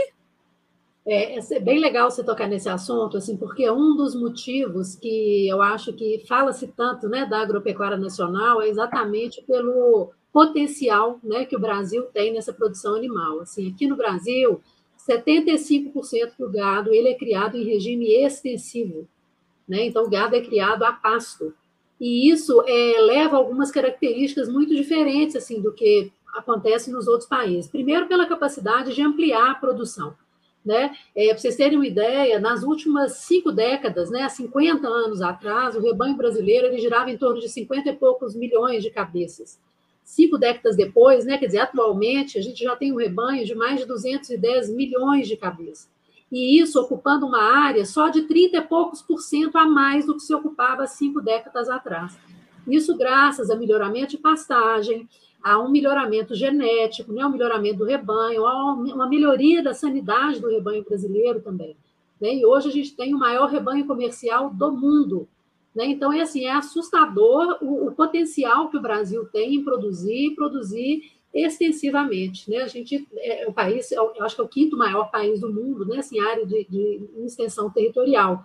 É, 1.08 1.38
é 1.38 1.60
bem 1.60 1.80
legal 1.80 2.10
você 2.10 2.24
tocar 2.24 2.48
nesse 2.48 2.68
assunto, 2.68 3.18
assim, 3.18 3.38
porque 3.38 3.70
um 3.70 3.96
dos 3.96 4.16
motivos 4.16 4.96
que 4.96 5.48
eu 5.48 5.62
acho 5.62 5.94
que 5.94 6.24
fala-se 6.28 6.68
tanto 6.68 7.08
né, 7.08 7.26
da 7.28 7.42
agropecuária 7.42 7.98
nacional 7.98 8.60
é 8.60 8.68
exatamente 8.68 9.44
pelo 9.44 10.12
potencial 10.34 11.20
né, 11.24 11.46
que 11.46 11.56
o 11.56 11.60
Brasil 11.60 12.04
tem 12.14 12.34
nessa 12.34 12.52
produção 12.52 12.96
animal. 12.96 13.40
Assim, 13.40 13.72
aqui 13.72 13.88
no 13.88 13.96
Brasil, 13.96 14.60
75% 15.08 16.34
do 16.40 16.52
gado 16.52 16.92
ele 16.92 17.10
é 17.10 17.14
criado 17.14 17.56
em 17.56 17.64
regime 17.64 18.12
extensivo. 18.12 19.08
Né? 19.68 19.86
Então, 19.86 20.04
o 20.06 20.10
gado 20.10 20.36
é 20.36 20.42
criado 20.42 20.84
a 20.84 20.92
pasto. 20.92 21.54
E 22.02 22.30
isso 22.30 22.64
é, 22.68 23.00
leva 23.02 23.38
algumas 23.38 23.70
características 23.70 24.50
muito 24.50 24.76
diferentes 24.76 25.36
assim 25.36 25.62
do 25.62 25.72
que 25.72 26.12
acontece 26.36 26.92
nos 26.92 27.08
outros 27.08 27.30
países. 27.30 27.70
Primeiro, 27.70 28.08
pela 28.08 28.26
capacidade 28.26 28.94
de 28.94 29.02
ampliar 29.02 29.52
a 29.52 29.56
produção. 29.56 30.16
Né? 30.66 30.96
É, 31.16 31.28
Para 31.28 31.38
vocês 31.38 31.56
terem 31.56 31.78
uma 31.78 31.86
ideia, 31.86 32.40
nas 32.40 32.64
últimas 32.64 33.18
cinco 33.20 33.52
décadas, 33.52 34.10
né, 34.10 34.24
há 34.24 34.30
50 34.30 34.88
anos 34.88 35.22
atrás, 35.22 35.76
o 35.76 35.82
rebanho 35.82 36.18
brasileiro 36.18 36.66
ele 36.66 36.80
girava 36.80 37.12
em 37.12 37.18
torno 37.18 37.40
de 37.40 37.48
50 37.48 37.90
e 37.90 37.96
poucos 37.96 38.36
milhões 38.36 38.82
de 38.82 38.90
cabeças. 38.90 39.60
Cinco 40.04 40.40
décadas 40.40 40.76
depois, 40.76 41.24
né, 41.24 41.38
quer 41.38 41.46
dizer, 41.46 41.60
atualmente, 41.60 42.40
a 42.40 42.42
gente 42.42 42.64
já 42.64 42.76
tem 42.76 42.92
um 42.92 42.98
rebanho 42.98 43.46
de 43.46 43.54
mais 43.54 43.80
de 43.80 43.86
210 43.86 44.70
milhões 44.72 45.28
de 45.28 45.38
cabeças. 45.38 45.88
E 46.32 46.60
isso 46.60 46.82
ocupando 46.82 47.28
uma 47.28 47.42
área 47.42 47.86
só 47.86 48.10
de 48.10 48.24
30 48.24 48.58
e 48.58 48.62
poucos 48.62 49.02
por 49.02 49.20
cento 49.20 49.58
a 49.58 49.66
mais 49.66 50.08
do 50.08 50.16
que 50.16 50.24
se 50.24 50.34
ocupava 50.34 50.88
cinco 50.88 51.22
décadas 51.22 51.70
atrás. 51.70 52.18
Isso 52.68 52.98
graças 52.98 53.52
a 53.52 53.56
melhoramento 53.56 54.12
de 54.12 54.18
pastagem, 54.18 55.08
a 55.46 55.60
um 55.60 55.70
melhoramento 55.70 56.34
genético, 56.34 57.14
né, 57.14 57.24
um 57.24 57.30
melhoramento 57.30 57.78
do 57.78 57.86
rebanho, 57.86 58.48
a 58.48 58.74
uma 58.74 59.08
melhoria 59.08 59.62
da 59.62 59.76
sanidade 59.76 60.42
do 60.42 60.50
rebanho 60.50 60.84
brasileiro 60.84 61.40
também. 61.40 61.78
Né? 62.20 62.38
E 62.38 62.46
hoje 62.48 62.70
a 62.70 62.72
gente 62.72 62.96
tem 62.96 63.14
o 63.14 63.20
maior 63.20 63.46
rebanho 63.48 63.86
comercial 63.86 64.50
do 64.50 64.72
mundo. 64.72 65.30
Né? 65.76 65.86
Então, 65.86 66.12
é 66.12 66.22
assim, 66.22 66.48
é 66.48 66.52
assustador 66.52 67.60
o, 67.62 67.86
o, 67.86 67.92
potencial 67.92 68.70
que 68.70 68.78
o 68.78 68.82
Brasil 68.82 69.24
tem 69.26 69.54
em 69.54 69.64
produzir 69.64 70.32
e 70.32 70.36
produzir 70.36 71.12
extensivamente. 71.32 72.50
Né? 72.50 72.64
A 72.64 72.68
gente, 72.68 73.08
é, 73.16 73.48
o 73.48 73.54
país, 73.54 73.92
eu 73.92 74.16
acho 74.22 74.34
que 74.34 74.42
é 74.42 74.46
o 74.46 74.50
quinto 74.50 74.76
maior 74.76 75.12
país 75.12 75.42
do 75.42 75.54
mundo, 75.54 75.86
né? 75.86 76.00
assim, 76.00 76.20
área 76.20 76.44
de, 76.44 76.66
de 76.68 77.08
extensão 77.24 77.70
territorial 77.70 78.44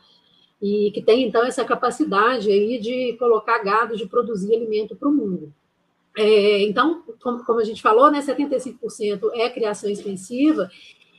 e 0.61 0.91
que 0.91 1.01
tem 1.01 1.27
então 1.27 1.43
essa 1.47 1.65
capacidade 1.65 2.51
aí 2.51 2.79
de 2.79 3.17
colocar 3.19 3.65
gado, 3.65 3.97
de 3.97 4.07
produzir 4.07 4.55
alimento 4.55 4.95
para 4.95 5.09
o 5.09 5.13
mundo. 5.13 5.51
É, 6.17 6.63
então, 6.63 7.05
como, 7.23 7.45
como, 7.45 7.61
a 7.61 7.65
gente 7.65 7.81
falou, 7.81 8.11
né, 8.11 8.21
75% 8.21 9.31
é 9.35 9.49
criação 9.49 9.89
extensiva, 9.89 10.69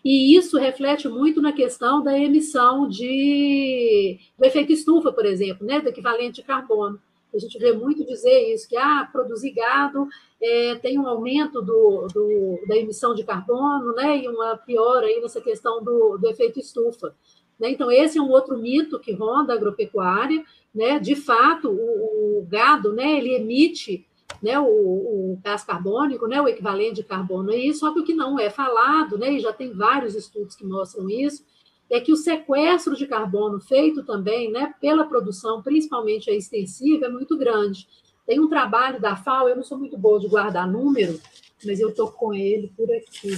e 0.04 0.36
isso 0.36 0.58
reflete 0.58 1.08
muito 1.08 1.42
na 1.42 1.54
questão 1.54 2.04
da 2.04 2.18
emissão 2.18 2.88
de, 2.88 4.20
do 4.38 4.46
efeito 4.46 4.72
estufa, 4.72 5.14
por 5.14 5.26
exemplo, 5.26 5.66
né, 5.66 5.80
do 5.80 5.90
equivalente 5.90 6.42
de 6.42 6.48
carbono. 6.48 7.00
A 7.34 7.38
gente 7.38 7.58
vê 7.58 7.72
muito 7.72 8.06
dizer 8.06 8.54
isso, 8.54 8.68
que 8.68 8.76
ah, 8.76 9.08
produzir 9.10 9.52
gado 9.52 10.08
é, 10.42 10.76
tem 10.76 11.00
um 11.00 11.08
aumento 11.08 11.62
do, 11.62 12.08
do, 12.14 12.60
da 12.68 12.76
emissão 12.76 13.16
de 13.16 13.24
carbono, 13.24 13.94
né, 13.94 14.18
e 14.18 14.28
uma 14.28 14.58
piora 14.58 15.06
aí 15.06 15.22
nessa 15.22 15.40
questão 15.40 15.82
do, 15.82 16.18
do 16.18 16.28
efeito 16.28 16.60
estufa. 16.60 17.16
Né? 17.62 17.70
Então, 17.70 17.92
esse 17.92 18.18
é 18.18 18.22
um 18.22 18.30
outro 18.30 18.58
mito 18.58 19.00
que 19.00 19.14
ronda 19.14 19.54
a 19.54 19.56
agropecuária. 19.56 20.44
Né? 20.74 21.00
De 21.00 21.16
fato, 21.16 21.70
o, 21.70 22.40
o 22.40 22.48
gado 22.50 22.92
né, 22.92 23.18
ele 23.18 23.36
emite 23.36 24.06
né, 24.42 24.60
o, 24.60 24.66
o 24.66 25.40
gás 25.44 25.64
carbônico, 25.64 26.28
né, 26.28 26.42
o 26.42 26.48
equivalente 26.48 26.96
de 26.96 27.04
carbono 27.04 27.52
aí, 27.52 27.74
só 27.74 27.94
que 27.94 28.00
o 28.00 28.04
que 28.04 28.14
não 28.14 28.40
é 28.40 28.50
falado, 28.50 29.18
né, 29.18 29.34
e 29.34 29.40
já 29.40 29.54
tem 29.54 29.74
vários 29.74 30.16
estudos 30.16 30.56
que 30.56 30.66
mostram 30.66 31.10
isso, 31.10 31.44
é 31.90 32.00
que 32.00 32.12
o 32.12 32.16
sequestro 32.16 32.96
de 32.96 33.06
carbono 33.06 33.60
feito 33.60 34.04
também 34.04 34.52
né, 34.52 34.74
pela 34.80 35.06
produção, 35.06 35.62
principalmente 35.62 36.30
a 36.30 36.34
extensiva, 36.34 37.08
é 37.08 37.10
muito 37.10 37.38
grande. 37.38 37.88
Tem 38.26 38.40
um 38.40 38.48
trabalho 38.48 39.02
da 39.02 39.16
FAO, 39.16 39.50
eu 39.50 39.58
não 39.58 39.64
sou 39.64 39.78
muito 39.78 39.98
boa 39.98 40.20
de 40.20 40.28
guardar 40.28 40.72
número, 40.72 41.20
mas 41.66 41.80
eu 41.80 41.90
estou 41.90 42.10
com 42.10 42.34
ele 42.34 42.72
por 42.78 42.90
aqui. 42.92 43.34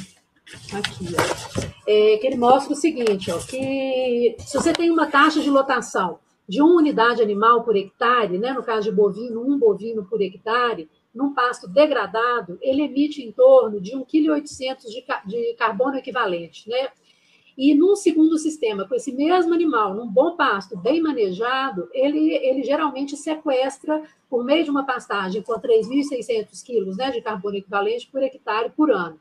Aqui, 0.71 1.05
ó. 1.17 1.73
É, 1.87 2.17
que 2.17 2.27
ele 2.27 2.35
mostra 2.35 2.73
o 2.73 2.75
seguinte, 2.75 3.31
ó, 3.31 3.39
que 3.39 4.35
se 4.39 4.57
você 4.57 4.71
tem 4.71 4.91
uma 4.91 5.07
taxa 5.07 5.41
de 5.41 5.49
lotação 5.49 6.19
de 6.47 6.61
uma 6.61 6.75
unidade 6.75 7.21
animal 7.21 7.63
por 7.63 7.75
hectare, 7.75 8.37
né, 8.37 8.53
no 8.53 8.63
caso 8.63 8.89
de 8.89 8.95
bovino, 8.95 9.41
um 9.41 9.57
bovino 9.57 10.05
por 10.05 10.21
hectare, 10.21 10.89
num 11.13 11.33
pasto 11.33 11.67
degradado, 11.67 12.57
ele 12.61 12.83
emite 12.83 13.21
em 13.21 13.31
torno 13.31 13.79
de 13.79 13.91
1,8 13.91 14.05
kg 14.05 14.41
de, 14.43 15.05
de 15.25 15.53
carbono 15.53 15.97
equivalente. 15.97 16.67
Né? 16.67 16.89
E 17.55 17.75
num 17.75 17.95
segundo 17.95 18.37
sistema, 18.37 18.87
com 18.87 18.95
esse 18.95 19.11
mesmo 19.11 19.53
animal, 19.53 19.93
num 19.93 20.07
bom 20.07 20.35
pasto, 20.35 20.75
bem 20.75 21.01
manejado, 21.01 21.87
ele, 21.93 22.33
ele 22.33 22.63
geralmente 22.63 23.15
sequestra, 23.15 24.01
por 24.27 24.43
meio 24.43 24.63
de 24.63 24.71
uma 24.71 24.83
pastagem 24.83 25.43
com 25.43 25.53
3.600 25.53 26.63
quilos 26.65 26.97
né, 26.97 27.11
de 27.11 27.21
carbono 27.21 27.57
equivalente 27.57 28.09
por 28.11 28.23
hectare 28.23 28.71
por 28.75 28.89
ano. 28.89 29.19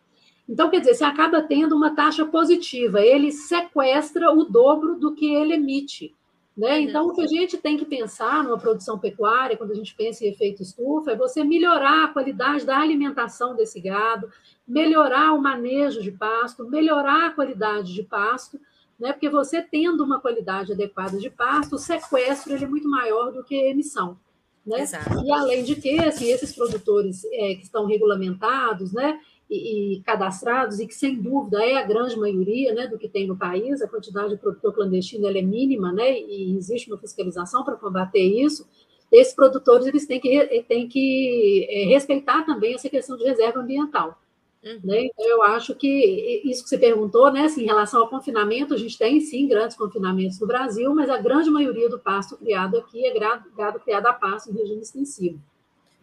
Então, 0.49 0.71
quer 0.71 0.81
dizer, 0.81 0.95
você 0.95 1.05
acaba 1.05 1.43
tendo 1.43 1.77
uma 1.77 1.95
taxa 1.95 2.25
positiva, 2.25 3.01
ele 3.01 3.31
sequestra 3.31 4.33
o 4.33 4.45
dobro 4.45 4.99
do 4.99 5.15
que 5.15 5.33
ele 5.35 5.53
emite. 5.55 6.15
Né? 6.57 6.79
Uhum. 6.79 6.83
Então, 6.83 7.07
o 7.07 7.15
que 7.15 7.23
a 7.23 7.27
gente 7.27 7.57
tem 7.57 7.77
que 7.77 7.85
pensar 7.85 8.45
numa 8.45 8.59
produção 8.59 8.99
pecuária, 8.99 9.57
quando 9.57 9.73
a 9.73 9.75
gente 9.75 9.95
pensa 9.95 10.25
em 10.25 10.29
efeito 10.29 10.63
estufa, 10.63 11.13
é 11.13 11.17
você 11.17 11.43
melhorar 11.43 12.05
a 12.05 12.09
qualidade 12.09 12.67
da 12.67 12.79
alimentação 12.79 13.57
desse 13.57 13.81
gado, 13.81 14.31
melhorar 14.69 15.33
o 15.33 15.41
manejo 15.41 16.03
de 16.03 16.13
pasto, 16.13 16.69
melhorar 16.69 17.29
a 17.29 17.31
qualidade 17.31 17.95
de 17.95 18.03
pasto, 18.03 18.61
né? 18.99 19.13
porque 19.13 19.29
você 19.29 19.63
tendo 19.63 20.05
uma 20.05 20.21
qualidade 20.21 20.73
adequada 20.73 21.19
de 21.19 21.31
pasto, 21.31 21.77
o 21.77 21.79
sequestro 21.79 22.55
ele 22.55 22.65
é 22.65 22.69
muito 22.69 22.89
maior 22.89 23.33
do 23.33 23.43
que 23.43 23.55
a 23.55 23.71
emissão. 23.71 24.19
Né? 24.65 24.85
E 25.25 25.33
além 25.33 25.65
de 25.65 25.75
que, 25.75 25.99
assim, 26.01 26.31
esses 26.31 26.55
produtores 26.55 27.25
é, 27.25 27.55
que 27.55 27.63
estão 27.63 27.87
regulamentados, 27.87 28.93
né, 28.93 29.19
e, 29.53 29.97
e, 29.97 30.01
cadastrados, 30.03 30.81
e 30.81 30.87
que, 30.87 30.95
sem 30.95 31.21
dúvida, 31.21 31.63
é 31.63 31.77
a 31.77 31.83
grande 31.83 32.19
maioria 32.19 32.75
né, 32.75 32.87
do 32.87 32.99
que 32.99 33.09
tem 33.09 33.27
no 33.27 33.37
país, 33.37 33.83
a 33.83 33.89
quantidade 33.89 34.31
de 34.31 34.37
produtor 34.39 34.75
clandestino 34.75 35.29
é 35.29 35.43
mínima, 35.43 35.93
né, 35.93 36.19
e 36.19 36.57
existe 36.57 36.91
uma 36.91 36.99
fiscalização 36.99 37.63
para 37.65 37.77
combater 37.77 38.23
isso, 38.23 38.67
esses 39.11 39.35
produtores 39.35 39.87
eles 39.87 40.07
têm 40.07 40.19
que, 40.19 40.65
têm 40.67 40.89
que 40.89 41.67
é, 41.69 41.85
respeitar 41.85 42.47
também 42.47 42.75
essa 42.75 42.89
questão 42.89 43.17
de 43.17 43.25
reserva 43.25 43.61
ambiental. 43.61 44.19
Uhum. 44.65 44.81
Né? 44.85 45.07
Então, 45.07 45.29
eu 45.29 45.43
acho 45.43 45.75
que 45.75 46.41
isso 46.45 46.63
que 46.63 46.71
você 46.71 46.79
perguntou, 46.79 47.31
né, 47.31 47.45
assim, 47.45 47.63
em 47.63 47.67
relação 47.67 48.01
ao 48.01 48.09
confinamento, 48.09 48.73
a 48.73 48.79
gente 48.79 48.97
tem 48.97 49.21
sim 49.21 49.47
grandes 49.47 49.77
confinamentos 49.77 50.41
no 50.41 50.47
Brasil, 50.47 50.95
mas 50.95 51.11
a 51.11 51.19
grande 51.19 51.51
maioria 51.51 51.91
do 51.91 51.99
pasto 51.99 52.39
criado 52.39 52.79
aqui 52.79 53.05
é 53.05 53.19
gado 53.19 53.81
criado 53.81 54.07
a 54.07 54.13
pasto 54.15 54.51
em 54.51 54.57
regime 54.57 54.81
extensivo. 54.81 55.39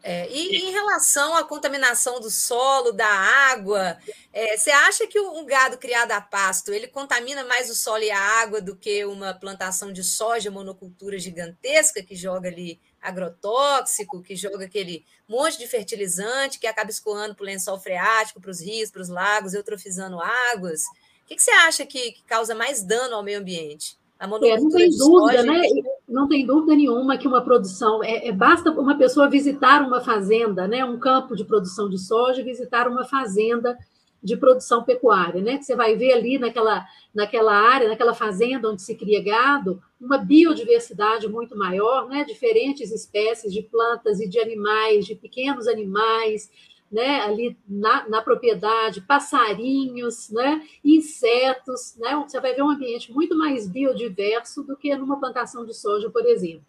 É, 0.02 0.30
e 0.32 0.58
em 0.58 0.72
relação 0.72 1.36
à 1.36 1.44
contaminação 1.44 2.22
do 2.22 2.30
solo, 2.30 2.92
da 2.92 3.08
água, 3.08 3.98
é, 4.32 4.56
você 4.56 4.72
acha 4.72 5.06
que 5.06 5.20
um 5.20 5.46
gado 5.46 5.78
criado 5.78 6.12
a 6.12 6.22
pasto 6.22 6.72
ele 6.72 6.88
contamina 6.88 7.44
mais 7.44 7.70
o 7.70 7.76
solo 7.76 8.04
e 8.04 8.12
a 8.12 8.20
água 8.20 8.62
do 8.62 8.76
que 8.76 9.04
uma 9.04 9.34
plantação 9.34 9.92
de 9.92 10.04
soja 10.04 10.50
monocultura 10.50 11.20
gigantesca 11.20 12.02
que 12.02 12.16
joga 12.16 12.48
ali 12.48 12.80
agrotóxico, 13.02 14.22
que 14.22 14.36
joga 14.36 14.66
aquele 14.66 15.06
monte 15.28 15.58
de 15.58 15.68
fertilizante 15.68 16.60
que 16.60 16.68
acaba 16.68 16.90
escoando 16.90 17.36
para 17.36 17.44
o 17.44 17.48
lençol 17.48 17.80
freático, 17.80 18.40
para 18.40 18.52
os 18.52 18.62
rios, 18.62 18.90
para 18.90 19.02
os 19.02 19.10
lagos, 19.10 19.54
eutrofizando 19.54 20.20
águas? 20.54 20.84
O 21.24 21.28
que, 21.28 21.36
que 21.36 21.44
você 21.44 21.52
acha 21.52 21.86
que, 21.86 22.14
que 22.14 22.24
causa 22.24 22.56
mais 22.56 22.82
dano 22.82 23.16
ao 23.16 23.24
meio 23.24 23.40
ambiente? 23.40 23.98
A 24.18 24.28
monocultura 24.28 24.60
é, 24.60 24.64
não 24.64 24.72
tem 24.72 24.98
dúvida, 24.98 25.38
soja, 25.38 25.44
né? 25.44 25.62
Não 26.10 26.28
tem 26.28 26.46
dúvida 26.46 26.76
nenhuma 26.76 27.18
que 27.18 27.28
uma 27.28 27.42
produção 27.42 28.04
é, 28.04 28.28
é, 28.28 28.32
basta 28.32 28.72
uma 28.72 28.98
pessoa 28.98 29.30
visitar 29.30 29.86
uma 29.86 30.02
fazenda, 30.02 30.68
né? 30.68 30.84
Um 30.84 30.98
campo 30.98 31.36
de 31.36 31.46
produção 31.46 31.88
de 31.88 32.00
soja, 32.00 32.44
visitar 32.44 32.88
uma 32.88 33.06
fazenda 33.06 33.78
de 34.22 34.36
produção 34.36 34.84
pecuária, 34.84 35.42
né? 35.42 35.58
Que 35.58 35.64
você 35.64 35.76
vai 35.76 35.96
ver 35.96 36.14
ali 36.14 36.40
naquela, 36.40 36.86
naquela 37.14 37.54
área, 37.54 37.88
naquela 37.88 38.14
fazenda 38.14 38.70
onde 38.70 38.82
se 38.82 38.96
cria 38.96 39.24
gado, 39.24 39.82
uma 40.02 40.18
biodiversidade 40.18 41.28
muito 41.28 41.56
maior, 41.56 42.10
né? 42.10 42.26
Diferentes 42.26 42.92
espécies 42.92 43.54
de 43.54 43.62
plantas 43.62 44.20
e 44.20 44.28
de 44.28 44.40
animais, 44.40 45.06
de 45.06 45.14
pequenos 45.14 45.68
animais, 45.68 46.50
né, 46.92 47.22
ali 47.22 47.58
na, 47.68 48.08
na, 48.10 48.22
propriedade, 48.22 49.02
passarinhos, 49.02 50.30
né, 50.30 50.66
insetos, 50.84 51.96
né, 51.98 52.16
você 52.16 52.40
vai 52.40 52.54
ver 52.54 52.64
um 52.64 52.70
ambiente 52.70 53.12
muito 53.12 53.38
mais 53.38 53.68
biodiverso 53.68 54.64
do 54.64 54.76
que 54.76 54.96
numa 54.96 55.20
plantação 55.20 55.66
de 55.66 55.74
soja, 55.74 56.10
por 56.10 56.26
exemplo. 56.26 56.66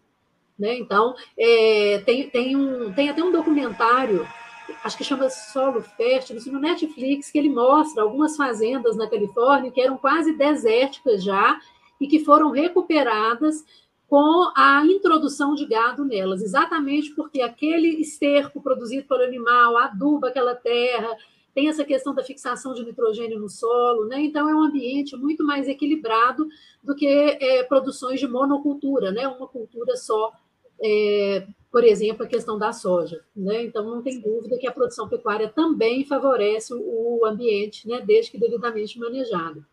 Né? 0.57 0.77
Então, 0.77 1.15
é, 1.37 2.03
tem, 2.05 2.29
tem, 2.29 2.55
um, 2.55 2.93
tem 2.93 3.09
até 3.09 3.23
um 3.23 3.31
documentário, 3.31 4.27
acho 4.83 4.97
que 4.97 5.03
chama 5.03 5.29
Solo 5.29 5.81
Fértil, 5.81 6.37
no 6.51 6.59
Netflix, 6.59 7.31
que 7.31 7.39
ele 7.39 7.49
mostra 7.49 8.03
algumas 8.03 8.37
fazendas 8.37 8.95
na 8.95 9.09
Califórnia 9.09 9.71
que 9.71 9.81
eram 9.81 9.97
quase 9.97 10.33
desérticas 10.33 11.23
já 11.23 11.59
e 11.99 12.07
que 12.07 12.23
foram 12.23 12.51
recuperadas 12.51 13.65
com 14.11 14.51
a 14.57 14.85
introdução 14.85 15.55
de 15.55 15.65
gado 15.65 16.03
nelas, 16.03 16.41
exatamente 16.41 17.15
porque 17.15 17.41
aquele 17.41 18.01
esterco 18.01 18.61
produzido 18.61 19.07
pelo 19.07 19.23
animal 19.23 19.77
aduba 19.77 20.27
aquela 20.27 20.53
terra, 20.53 21.15
tem 21.55 21.69
essa 21.69 21.85
questão 21.85 22.13
da 22.13 22.21
fixação 22.21 22.73
de 22.73 22.83
nitrogênio 22.83 23.39
no 23.39 23.47
solo, 23.47 24.07
né? 24.07 24.19
Então 24.19 24.49
é 24.49 24.53
um 24.53 24.63
ambiente 24.63 25.15
muito 25.15 25.45
mais 25.45 25.65
equilibrado 25.65 26.45
do 26.83 26.93
que 26.93 27.07
é, 27.07 27.63
produções 27.63 28.19
de 28.19 28.27
monocultura, 28.27 29.13
né? 29.13 29.25
Uma 29.29 29.47
cultura 29.47 29.95
só, 29.95 30.33
é, 30.83 31.47
por 31.71 31.85
exemplo, 31.85 32.25
a 32.25 32.27
questão 32.27 32.59
da 32.59 32.73
soja, 32.73 33.23
né? 33.33 33.63
Então 33.63 33.81
não 33.81 34.01
tem 34.01 34.19
dúvida 34.19 34.57
que 34.57 34.67
a 34.67 34.73
produção 34.73 35.07
pecuária 35.07 35.47
também 35.47 36.03
favorece 36.03 36.73
o 36.73 37.25
ambiente, 37.25 37.87
né? 37.87 38.01
Desde 38.05 38.29
que 38.29 38.37
devidamente 38.37 38.99
manejado. 38.99 39.65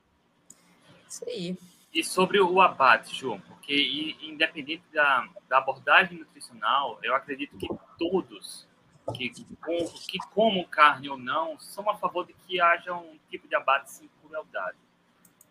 Isso 1.09 1.24
aí. 1.26 1.57
E 1.93 2.05
sobre 2.05 2.41
o 2.41 2.61
abate, 2.61 3.14
João, 3.14 3.41
porque 3.41 4.16
independente 4.22 4.84
da, 4.93 5.26
da 5.49 5.59
abordagem 5.59 6.18
nutricional, 6.18 6.99
eu 7.03 7.14
acredito 7.14 7.57
que 7.57 7.68
todos 7.99 8.68
que, 9.14 9.30
que 9.30 10.18
comam 10.34 10.64
carne 10.64 11.09
ou 11.09 11.16
não 11.16 11.59
são 11.59 11.89
a 11.89 11.97
favor 11.97 12.26
de 12.26 12.34
que 12.47 12.61
haja 12.61 12.95
um 12.95 13.16
tipo 13.30 13.49
de 13.49 13.55
abate 13.55 13.91
sem 13.91 14.11
crueldade. 14.20 14.76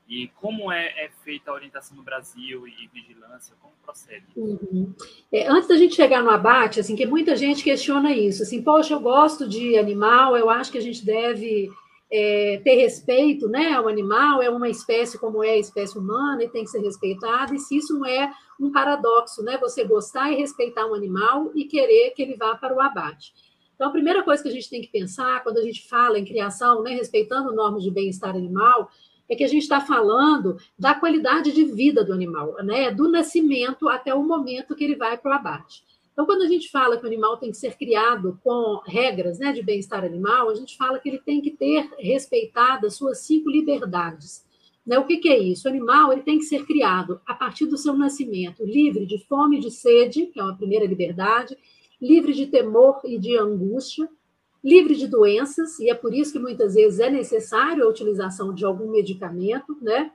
E 0.08 0.30
como 0.40 0.72
é, 0.72 0.86
é, 1.06 1.10
feita 1.24 1.52
a 1.52 1.54
orientação 1.54 1.98
no 1.98 2.04
Brasil 2.04 2.66
e 2.66 2.88
vigilância, 2.94 3.54
como 3.62 3.74
procede? 3.84 4.26
Uhum. 4.38 4.96
É, 5.32 5.48
antes 5.48 5.68
da 5.68 5.76
gente 5.76 5.96
chegar 5.96 6.24
no 6.24 6.30
abate, 6.30 6.80
assim, 6.80 6.96
que 6.96 7.06
muita 7.06 7.36
gente 7.36 7.62
questiona 7.62 8.14
isso, 8.14 8.44
assim, 8.44 8.64
poxa, 8.64 8.94
eu 8.94 9.02
gosto 9.02 9.50
de 9.50 9.78
animal, 9.78 10.38
eu 10.38 10.50
acho 10.50 10.72
que 10.72 10.78
a 10.78 10.82
gente 10.82 11.06
deve 11.06 11.70
é, 12.10 12.62
ter 12.64 12.76
respeito 12.76 13.47
né, 13.49 13.74
ao 13.74 13.88
animal, 13.88 14.41
é 14.41 14.49
uma 14.49 14.70
espécie 14.70 15.18
como 15.18 15.43
é 15.43 15.51
a 15.51 15.58
espécie 15.58 15.97
humana 15.97 16.43
e 16.43 16.49
tem 16.49 16.64
que 16.64 16.70
ser 16.70 16.80
respeitada, 16.80 17.53
e 17.53 17.60
se 17.60 17.78
isso 17.78 17.97
não 17.97 18.05
é 18.05 18.32
um 18.60 18.72
paradoxo, 18.72 19.43
né, 19.43 19.58
você 19.58 19.84
gostar 19.84 20.32
e 20.32 20.36
respeitar 20.36 20.86
um 20.86 20.93
animal 20.93 21.51
e 21.53 21.66
querer 21.66 22.12
que 22.12 22.22
ele 22.22 22.36
vá 22.36 22.55
para 22.55 22.76
o 22.76 22.82
abate. 22.82 23.34
Então, 23.76 23.89
a 23.89 23.91
primeira 23.91 24.24
coisa 24.24 24.41
que 24.41 24.49
a 24.49 24.51
gente 24.51 24.70
tem 24.70 24.82
que 24.82 24.88
pensar 24.88 25.43
quando 25.43 25.60
a 25.60 25.62
gente 25.62 25.88
fala 25.88 26.18
em 26.18 26.26
criação, 26.26 26.82
né, 26.82 26.91
respeitando 26.91 27.53
normas 27.53 27.84
de 27.84 27.91
bem-estar 27.91 28.36
animal, 28.36 28.89
é 29.30 29.36
que 29.36 29.43
a 29.43 29.47
gente 29.47 29.64
está 29.64 29.82
falando 29.82 30.58
da 30.80 30.95
qualidade 30.95 31.51
de 31.51 31.66
vida 31.66 32.03
do 32.03 32.14
animal, 32.14 32.55
né, 32.64 32.89
do 32.89 33.10
nascimento 33.10 33.89
até 33.89 34.14
o 34.16 34.24
momento 34.24 34.76
que 34.76 34.84
ele 34.84 34.95
vai 34.95 35.18
para 35.18 35.32
o 35.32 35.34
abate. 35.34 35.84
Então, 36.18 36.26
quando 36.26 36.41
a 36.41 36.47
gente 36.47 36.72
fala 36.72 36.97
que 36.97 37.03
o 37.03 37.07
animal 37.07 37.38
tem 37.38 37.51
que 37.51 37.57
ser 37.57 37.78
criado 37.78 38.39
com 38.43 38.82
regras 38.88 39.38
né, 39.38 39.53
de 39.53 39.61
bem-estar 39.61 40.03
animal, 40.03 40.49
a 40.49 40.55
gente 40.55 40.76
fala 40.76 40.97
que 40.97 41.07
ele 41.07 41.20
tem 41.20 41.39
que 41.39 41.51
ter 41.51 41.91
respeitado 41.99 42.88
as 42.88 42.95
suas 42.95 43.20
cinco 43.20 43.51
liberdades. 43.51 44.43
Né? 44.84 44.97
O 44.97 45.05
que, 45.05 45.18
que, 45.18 45.30
é 45.30 45.38
isso? 45.38 45.68
O 45.68 45.72
animal 45.72 46.11
ele 46.11 46.24
tem 46.24 46.39
que 46.39 46.45
ser 46.45 46.65
criado 46.65 47.22
a 47.24 47.36
partir 47.36 47.68
do 47.68 47.78
seu 47.78 47.93
nascimento, 47.93 48.65
livre 48.65 49.05
de 49.05 49.24
fome 49.28 49.57
e 49.57 49.59
de 49.59 49.70
sede, 49.70 50.26
que 50.26 50.39
é 50.39 50.43
uma 50.43 50.57
primeira 50.57 50.88
liberdade, 50.88 51.55
livre 52.01 52.34
de 52.34 52.47
temor 52.47 52.99
e 53.05 53.20
de 53.20 53.38
angústia, 53.38 54.09
livre 54.63 54.95
de 54.95 55.07
doenças, 55.07 55.78
e 55.78 55.88
é 55.88 55.93
por 55.93 56.15
isso 56.15 56.34
que 56.34 56.39
muitas 56.39 56.74
vezes 56.74 56.99
é 56.99 57.11
necessário 57.11 57.86
a 57.86 57.89
utilização 57.89 58.51
de 58.55 58.65
algum 58.65 58.89
medicamento, 58.89 59.78
né? 59.84 60.11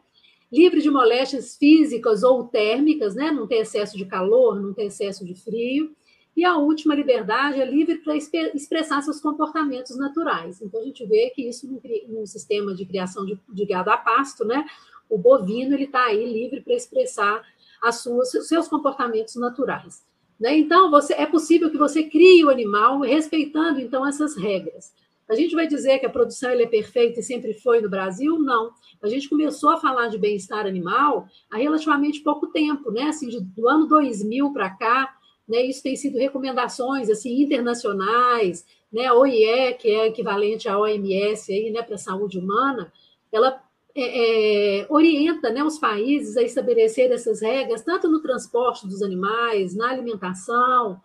Livre 0.53 0.83
de 0.83 0.91
moléstias 0.91 1.57
físicas 1.57 2.23
ou 2.23 2.45
térmicas, 2.45 3.15
né? 3.15 3.31
não 3.31 3.47
tem 3.47 3.61
excesso 3.61 3.97
de 3.97 4.05
calor, 4.05 4.61
não 4.61 4.75
tem 4.75 4.89
excesso 4.89 5.25
de 5.25 5.35
frio. 5.35 5.97
E 6.37 6.45
a 6.45 6.57
última 6.57 6.95
liberdade 6.95 7.61
é 7.61 7.65
livre 7.65 7.99
para 7.99 8.17
expressar 8.17 9.03
seus 9.03 9.21
comportamentos 9.21 9.97
naturais. 9.99 10.63
Então, 10.63 10.81
a 10.81 10.85
gente 10.85 11.05
vê 11.07 11.31
que 11.31 11.47
isso, 11.47 11.67
num 12.09 12.27
sistema 12.27 12.75
de 12.75 12.87
criação 12.87 13.25
de, 13.27 13.39
de 13.49 13.67
gado 13.67 13.91
a 13.91 13.97
pasto, 13.97 14.45
né? 14.45 14.65
o 15.09 15.19
bovino 15.19 15.75
ele 15.75 15.85
está 15.85 16.05
aí 16.05 16.25
livre 16.25 16.63
para 16.63 16.75
expressar 16.75 17.43
as 17.83 17.97
suas, 17.97 18.31
seus 18.49 18.67
comportamentos 18.67 19.37
naturais. 19.37 20.03
Né? 20.41 20.57
Então, 20.57 20.91
você, 20.91 21.13
é 21.15 21.27
possível 21.27 21.71
que 21.71 21.77
você 21.77 22.05
crie 22.05 22.45
o 22.45 22.51
animal 22.51 23.01
respeitando, 23.01 23.79
então, 23.79 24.07
essas 24.07 24.37
regras. 24.37 24.93
A 25.29 25.35
gente 25.35 25.55
vai 25.55 25.67
dizer 25.67 25.99
que 25.99 26.07
a 26.07 26.11
produção 26.11 26.51
é 26.51 26.67
perfeita 26.67 27.21
e 27.21 27.23
sempre 27.23 27.55
foi 27.55 27.81
no 27.81 27.89
Brasil? 27.89 28.39
Não. 28.39 28.73
A 29.03 29.09
gente 29.09 29.29
começou 29.29 29.71
a 29.71 29.77
falar 29.77 30.09
de 30.09 30.19
bem-estar 30.19 30.67
animal 30.67 31.27
há 31.51 31.57
relativamente 31.57 32.21
pouco 32.21 32.49
tempo, 32.49 32.91
né? 32.91 33.05
Assim, 33.05 33.29
de, 33.29 33.41
do 33.41 33.69
ano 33.69 33.87
2000 33.87 34.53
para 34.53 34.71
cá, 34.71 35.15
né? 35.49 35.63
Isso 35.63 35.83
tem 35.83 35.97
sido 35.97 36.19
recomendações 36.19 37.09
assim 37.09 37.43
internacionais, 37.43 38.65
né? 38.93 39.07
A 39.07 39.15
OIE, 39.15 39.75
que 39.79 39.89
é 39.89 40.07
equivalente 40.07 40.69
à 40.69 40.79
OMS 40.79 41.53
aí, 41.53 41.71
né, 41.71 41.83
para 41.83 41.97
saúde 41.97 42.39
humana, 42.39 42.93
ela 43.33 43.63
é, 43.95 44.81
é, 44.81 44.87
orienta 44.89 45.51
né, 45.51 45.63
os 45.63 45.79
países 45.79 46.37
a 46.37 46.43
estabelecer 46.43 47.11
essas 47.11 47.41
regras, 47.43 47.83
tanto 47.83 48.09
no 48.09 48.21
transporte 48.21 48.87
dos 48.87 49.03
animais, 49.03 49.75
na 49.75 49.91
alimentação, 49.91 51.01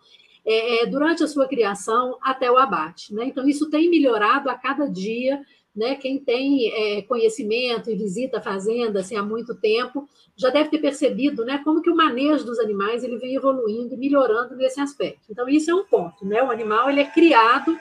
é, 0.50 0.82
é, 0.82 0.86
durante 0.86 1.22
a 1.22 1.28
sua 1.28 1.46
criação 1.46 2.16
até 2.22 2.50
o 2.50 2.56
abate. 2.56 3.14
Né? 3.14 3.26
Então, 3.26 3.46
isso 3.46 3.68
tem 3.68 3.90
melhorado 3.90 4.48
a 4.48 4.54
cada 4.54 4.86
dia. 4.86 5.42
Né? 5.76 5.94
Quem 5.94 6.18
tem 6.18 6.72
é, 6.72 7.02
conhecimento 7.02 7.90
e 7.90 7.94
visita 7.94 8.38
a 8.38 8.42
fazenda 8.42 9.00
assim, 9.00 9.14
há 9.14 9.22
muito 9.22 9.54
tempo 9.54 10.08
já 10.34 10.48
deve 10.48 10.70
ter 10.70 10.78
percebido 10.78 11.44
né, 11.44 11.60
como 11.62 11.82
que 11.82 11.90
o 11.90 11.96
manejo 11.96 12.44
dos 12.44 12.58
animais 12.60 13.04
ele 13.04 13.18
vem 13.18 13.34
evoluindo 13.34 13.92
e 13.92 13.98
melhorando 13.98 14.56
nesse 14.56 14.80
aspecto. 14.80 15.20
Então, 15.28 15.46
isso 15.48 15.70
é 15.70 15.74
um 15.74 15.84
ponto. 15.84 16.24
Né? 16.24 16.42
O 16.42 16.50
animal 16.50 16.88
ele 16.88 17.00
é 17.00 17.04
criado 17.04 17.76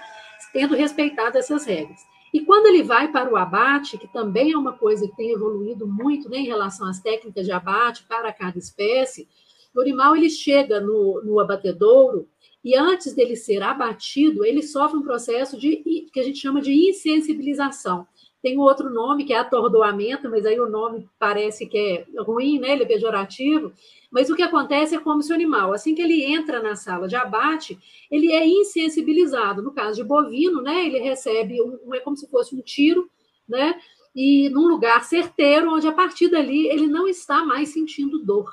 tendo 0.51 0.75
respeitado 0.75 1.37
essas 1.37 1.65
regras. 1.65 2.01
E 2.33 2.41
quando 2.41 2.65
ele 2.65 2.83
vai 2.83 3.07
para 3.09 3.31
o 3.31 3.37
abate, 3.37 3.97
que 3.97 4.11
também 4.11 4.51
é 4.51 4.57
uma 4.57 4.73
coisa 4.73 5.07
que 5.07 5.15
tem 5.15 5.31
evoluído 5.31 5.87
muito 5.87 6.29
né, 6.29 6.39
em 6.39 6.45
relação 6.45 6.85
às 6.87 6.99
técnicas 6.99 7.45
de 7.45 7.51
abate 7.53 8.03
para 8.03 8.33
cada 8.33 8.57
espécie, 8.57 9.27
o 9.73 9.79
animal 9.81 10.15
ele 10.15 10.29
chega 10.29 10.81
no, 10.81 11.21
no 11.23 11.39
abatedouro 11.39 12.27
e 12.67 12.75
antes 12.75 13.13
dele 13.13 13.37
ser 13.37 13.63
abatido, 13.63 14.43
ele 14.43 14.61
sofre 14.61 14.97
um 14.97 15.01
processo 15.01 15.57
de 15.57 15.77
que 16.11 16.19
a 16.19 16.23
gente 16.23 16.39
chama 16.39 16.59
de 16.59 16.73
insensibilização. 16.73 18.05
Tem 18.41 18.59
outro 18.59 18.89
nome 18.89 19.23
que 19.23 19.31
é 19.31 19.37
atordoamento, 19.37 20.29
mas 20.29 20.45
aí 20.45 20.59
o 20.59 20.67
nome 20.67 21.07
parece 21.17 21.65
que 21.65 21.77
é 21.77 22.05
ruim, 22.21 22.59
né? 22.59 22.73
Ele 22.73 22.83
é 22.83 22.85
pejorativo. 22.85 23.71
Mas 24.11 24.29
o 24.29 24.35
que 24.35 24.43
acontece 24.43 24.93
é 24.93 24.99
como 24.99 25.23
se 25.23 25.31
o 25.31 25.35
animal, 25.35 25.71
assim 25.71 25.95
que 25.95 26.01
ele 26.01 26.21
entra 26.21 26.61
na 26.61 26.75
sala 26.75 27.07
de 27.07 27.15
abate, 27.15 27.79
ele 28.11 28.33
é 28.33 28.45
insensibilizado. 28.45 29.61
No 29.63 29.71
caso 29.71 29.95
de 29.95 30.03
bovino, 30.03 30.61
né? 30.61 30.85
Ele 30.85 30.99
recebe 30.99 31.61
um, 31.61 31.95
é 31.95 32.01
como 32.01 32.17
se 32.17 32.29
fosse 32.29 32.53
um 32.53 32.61
tiro, 32.61 33.09
né? 33.47 33.79
E 34.13 34.49
num 34.49 34.67
lugar 34.67 35.05
certeiro, 35.05 35.73
onde 35.73 35.87
a 35.87 35.93
partir 35.93 36.27
dali 36.27 36.67
ele 36.67 36.87
não 36.87 37.07
está 37.07 37.45
mais 37.45 37.69
sentindo 37.69 38.19
dor. 38.19 38.51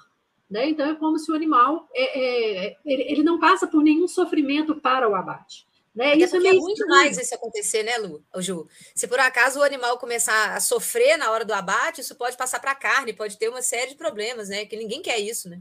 Né? 0.54 0.68
Então, 0.68 0.88
é 0.88 0.94
como 0.94 1.18
se 1.18 1.32
o 1.32 1.34
animal 1.34 1.88
é, 1.92 2.66
é, 2.68 2.76
ele, 2.84 3.02
ele, 3.10 3.22
não 3.24 3.40
passa 3.40 3.66
por 3.66 3.82
nenhum 3.82 4.06
sofrimento 4.06 4.76
para 4.76 5.08
o 5.08 5.16
abate. 5.16 5.66
Né? 5.92 6.16
Isso 6.16 6.36
é, 6.36 6.46
é 6.46 6.52
muito 6.52 6.86
mais 6.86 7.18
isso 7.18 7.34
acontecer, 7.34 7.82
né, 7.82 7.98
Lu? 7.98 8.22
Ju? 8.38 8.68
Se 8.94 9.08
por 9.08 9.18
acaso 9.18 9.58
o 9.58 9.64
animal 9.64 9.98
começar 9.98 10.54
a 10.54 10.60
sofrer 10.60 11.18
na 11.18 11.32
hora 11.32 11.44
do 11.44 11.52
abate, 11.52 12.02
isso 12.02 12.14
pode 12.14 12.36
passar 12.36 12.60
para 12.60 12.70
a 12.70 12.76
carne, 12.76 13.12
pode 13.12 13.36
ter 13.36 13.48
uma 13.48 13.62
série 13.62 13.90
de 13.90 13.96
problemas, 13.96 14.48
né? 14.48 14.64
Que 14.64 14.76
ninguém 14.76 15.02
quer 15.02 15.18
isso, 15.18 15.50
né? 15.50 15.60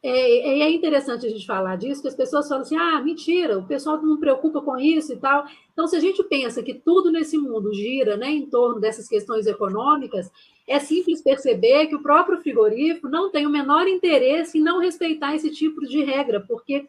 É, 0.00 0.60
é, 0.62 0.70
interessante 0.70 1.26
a 1.26 1.30
gente 1.30 1.44
falar 1.44 1.74
disso, 1.74 2.00
que 2.00 2.06
as 2.06 2.14
pessoas 2.14 2.46
falam 2.46 2.62
assim: 2.62 2.76
ah, 2.76 3.02
mentira, 3.02 3.58
o 3.58 3.66
pessoal 3.66 4.00
não 4.00 4.20
preocupa 4.20 4.60
com 4.60 4.78
isso 4.78 5.14
e 5.14 5.16
tal. 5.16 5.46
Então, 5.72 5.88
se 5.88 5.96
a 5.96 6.00
gente 6.00 6.22
pensa 6.22 6.62
que 6.62 6.74
tudo 6.74 7.10
nesse 7.10 7.36
mundo 7.36 7.74
gira 7.74 8.16
né, 8.16 8.30
em 8.30 8.46
torno 8.46 8.78
dessas 8.78 9.08
questões 9.08 9.48
econômicas, 9.48 10.30
é 10.68 10.78
simples 10.78 11.22
perceber 11.22 11.86
que 11.86 11.94
o 11.94 12.02
próprio 12.02 12.38
frigorífico 12.38 13.08
não 13.08 13.30
tem 13.30 13.46
o 13.46 13.50
menor 13.50 13.88
interesse 13.88 14.58
em 14.58 14.62
não 14.62 14.78
respeitar 14.78 15.34
esse 15.34 15.50
tipo 15.50 15.80
de 15.86 16.04
regra, 16.04 16.40
porque 16.46 16.86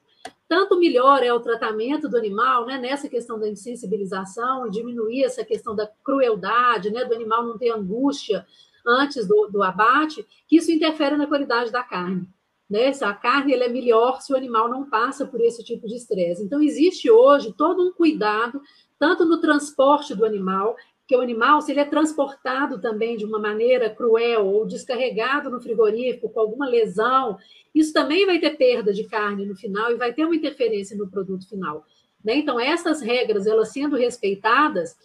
tanto 0.50 0.78
melhor 0.78 1.24
é 1.24 1.32
o 1.32 1.40
tratamento 1.40 2.10
do 2.10 2.18
animal, 2.18 2.66
né, 2.66 2.78
nessa 2.78 3.08
questão 3.08 3.40
da 3.40 3.48
insensibilização 3.48 4.70
diminuir 4.70 5.24
essa 5.24 5.46
questão 5.46 5.76
da 5.76 5.88
crueldade, 6.04 6.92
né, 6.92 7.06
do 7.06 7.14
animal 7.14 7.46
não 7.46 7.58
ter 7.58 7.70
angústia 7.70 8.46
antes 8.86 9.28
do, 9.28 9.48
do 9.48 9.64
abate, 9.64 10.26
que 10.48 10.58
isso 10.58 10.72
interfere 10.72 11.16
na 11.16 11.28
qualidade 11.28 11.72
da 11.72 11.84
carne. 11.84 12.28
Né? 12.70 12.92
A 13.02 13.14
carne 13.14 13.54
é 13.54 13.68
melhor 13.68 14.22
se 14.22 14.32
o 14.32 14.36
animal 14.36 14.70
não 14.70 14.88
passa 14.88 15.26
por 15.26 15.42
esse 15.42 15.64
tipo 15.64 15.88
de 15.88 15.96
estresse. 15.96 16.44
Então, 16.44 16.62
existe 16.62 17.10
hoje 17.10 17.54
todo 17.58 17.82
um 17.82 17.92
cuidado, 17.92 18.62
tanto 19.00 19.26
no 19.26 19.42
transporte 19.42 20.14
do 20.14 20.26
animal, 20.26 20.76
que 21.10 21.16
o 21.16 21.22
animal, 21.22 21.60
se 21.60 21.72
ele 21.72 21.80
é 21.80 21.86
transportado 21.86 22.80
também 22.80 23.18
de 23.18 23.26
uma 23.26 23.40
maneira 23.40 23.90
cruel 23.90 24.46
ou 24.46 24.64
descarregado 24.64 25.50
no 25.50 25.60
frigorífico 25.60 26.30
com 26.30 26.40
alguma 26.40 26.68
lesão, 26.68 27.36
isso 27.74 27.92
também 27.92 28.28
vai 28.28 28.38
ter 28.38 28.52
perda 28.52 28.94
de 28.94 29.04
carne 29.06 29.44
no 29.44 29.56
final 29.56 29.92
e 29.92 29.96
vai 29.96 30.14
ter 30.14 30.24
uma 30.24 30.36
interferência 30.36 30.96
no 30.96 31.10
produto 31.10 31.50
final. 31.50 31.84
Né? 32.24 32.36
Então, 32.36 32.60
essas 32.60 33.02
regras, 33.02 33.48
elas 33.48 33.70
sendo 33.70 33.96
respeitadas, 33.96 34.96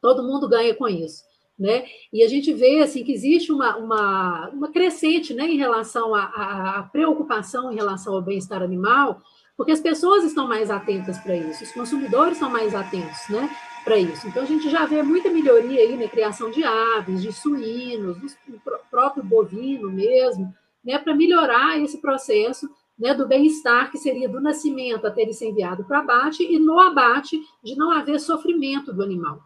todo 0.00 0.22
mundo 0.22 0.48
ganha 0.48 0.74
com 0.74 0.88
isso. 0.88 1.22
Né? 1.58 1.84
E 2.10 2.24
a 2.24 2.26
gente 2.26 2.50
vê 2.54 2.80
assim 2.80 3.04
que 3.04 3.12
existe 3.12 3.52
uma, 3.52 3.76
uma, 3.76 4.48
uma 4.48 4.72
crescente 4.72 5.34
né, 5.34 5.46
em 5.46 5.58
relação 5.58 6.14
à, 6.14 6.88
preocupação 6.90 7.70
em 7.70 7.74
relação 7.74 8.14
ao 8.14 8.22
bem-estar 8.22 8.62
animal, 8.62 9.20
porque 9.58 9.72
as 9.72 9.80
pessoas 9.80 10.24
estão 10.24 10.48
mais 10.48 10.70
atentas 10.70 11.18
para 11.18 11.36
isso, 11.36 11.64
os 11.64 11.72
consumidores 11.72 12.38
são 12.38 12.48
mais 12.48 12.74
atentos 12.74 13.28
né, 13.28 13.48
para 13.84 13.98
isso. 13.98 14.26
Então 14.26 14.42
a 14.42 14.46
gente 14.46 14.70
já 14.70 14.86
vê 14.86 15.02
muita 15.02 15.30
melhoria 15.30 15.80
aí 15.80 15.96
na 15.96 16.08
criação 16.08 16.50
de 16.50 16.64
aves, 16.64 17.22
de 17.22 17.32
suínos, 17.32 18.16
do 18.18 18.60
próprio 18.90 19.22
bovino 19.22 19.90
mesmo, 19.92 20.52
né, 20.82 20.98
para 20.98 21.14
melhorar 21.14 21.78
esse 21.78 22.00
processo 22.00 22.68
né, 22.98 23.12
do 23.12 23.26
bem-estar, 23.26 23.90
que 23.90 23.98
seria 23.98 24.28
do 24.28 24.40
nascimento 24.40 25.06
até 25.06 25.22
ele 25.22 25.32
ser 25.32 25.48
enviado 25.48 25.84
para 25.84 25.98
abate, 25.98 26.42
e 26.42 26.58
no 26.58 26.78
abate 26.78 27.40
de 27.62 27.76
não 27.76 27.90
haver 27.90 28.20
sofrimento 28.20 28.92
do 28.92 29.02
animal. 29.02 29.40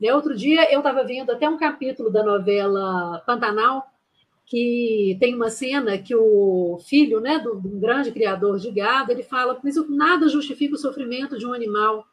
Né, 0.00 0.12
outro 0.14 0.34
dia 0.34 0.70
eu 0.72 0.80
estava 0.80 1.04
vendo 1.04 1.30
até 1.30 1.48
um 1.48 1.56
capítulo 1.56 2.10
da 2.10 2.22
novela 2.22 3.22
Pantanal, 3.24 3.86
que 4.44 5.16
tem 5.20 5.34
uma 5.34 5.48
cena 5.48 5.96
que 5.96 6.14
o 6.14 6.78
filho 6.86 7.20
né, 7.20 7.38
de 7.38 7.48
um 7.48 7.80
grande 7.80 8.10
criador 8.10 8.58
de 8.58 8.70
gado, 8.70 9.10
ele 9.10 9.22
fala, 9.22 9.58
mas 9.62 9.76
nada 9.88 10.28
justifica 10.28 10.74
o 10.74 10.78
sofrimento 10.78 11.38
de 11.38 11.46
um 11.46 11.54
animal. 11.54 12.04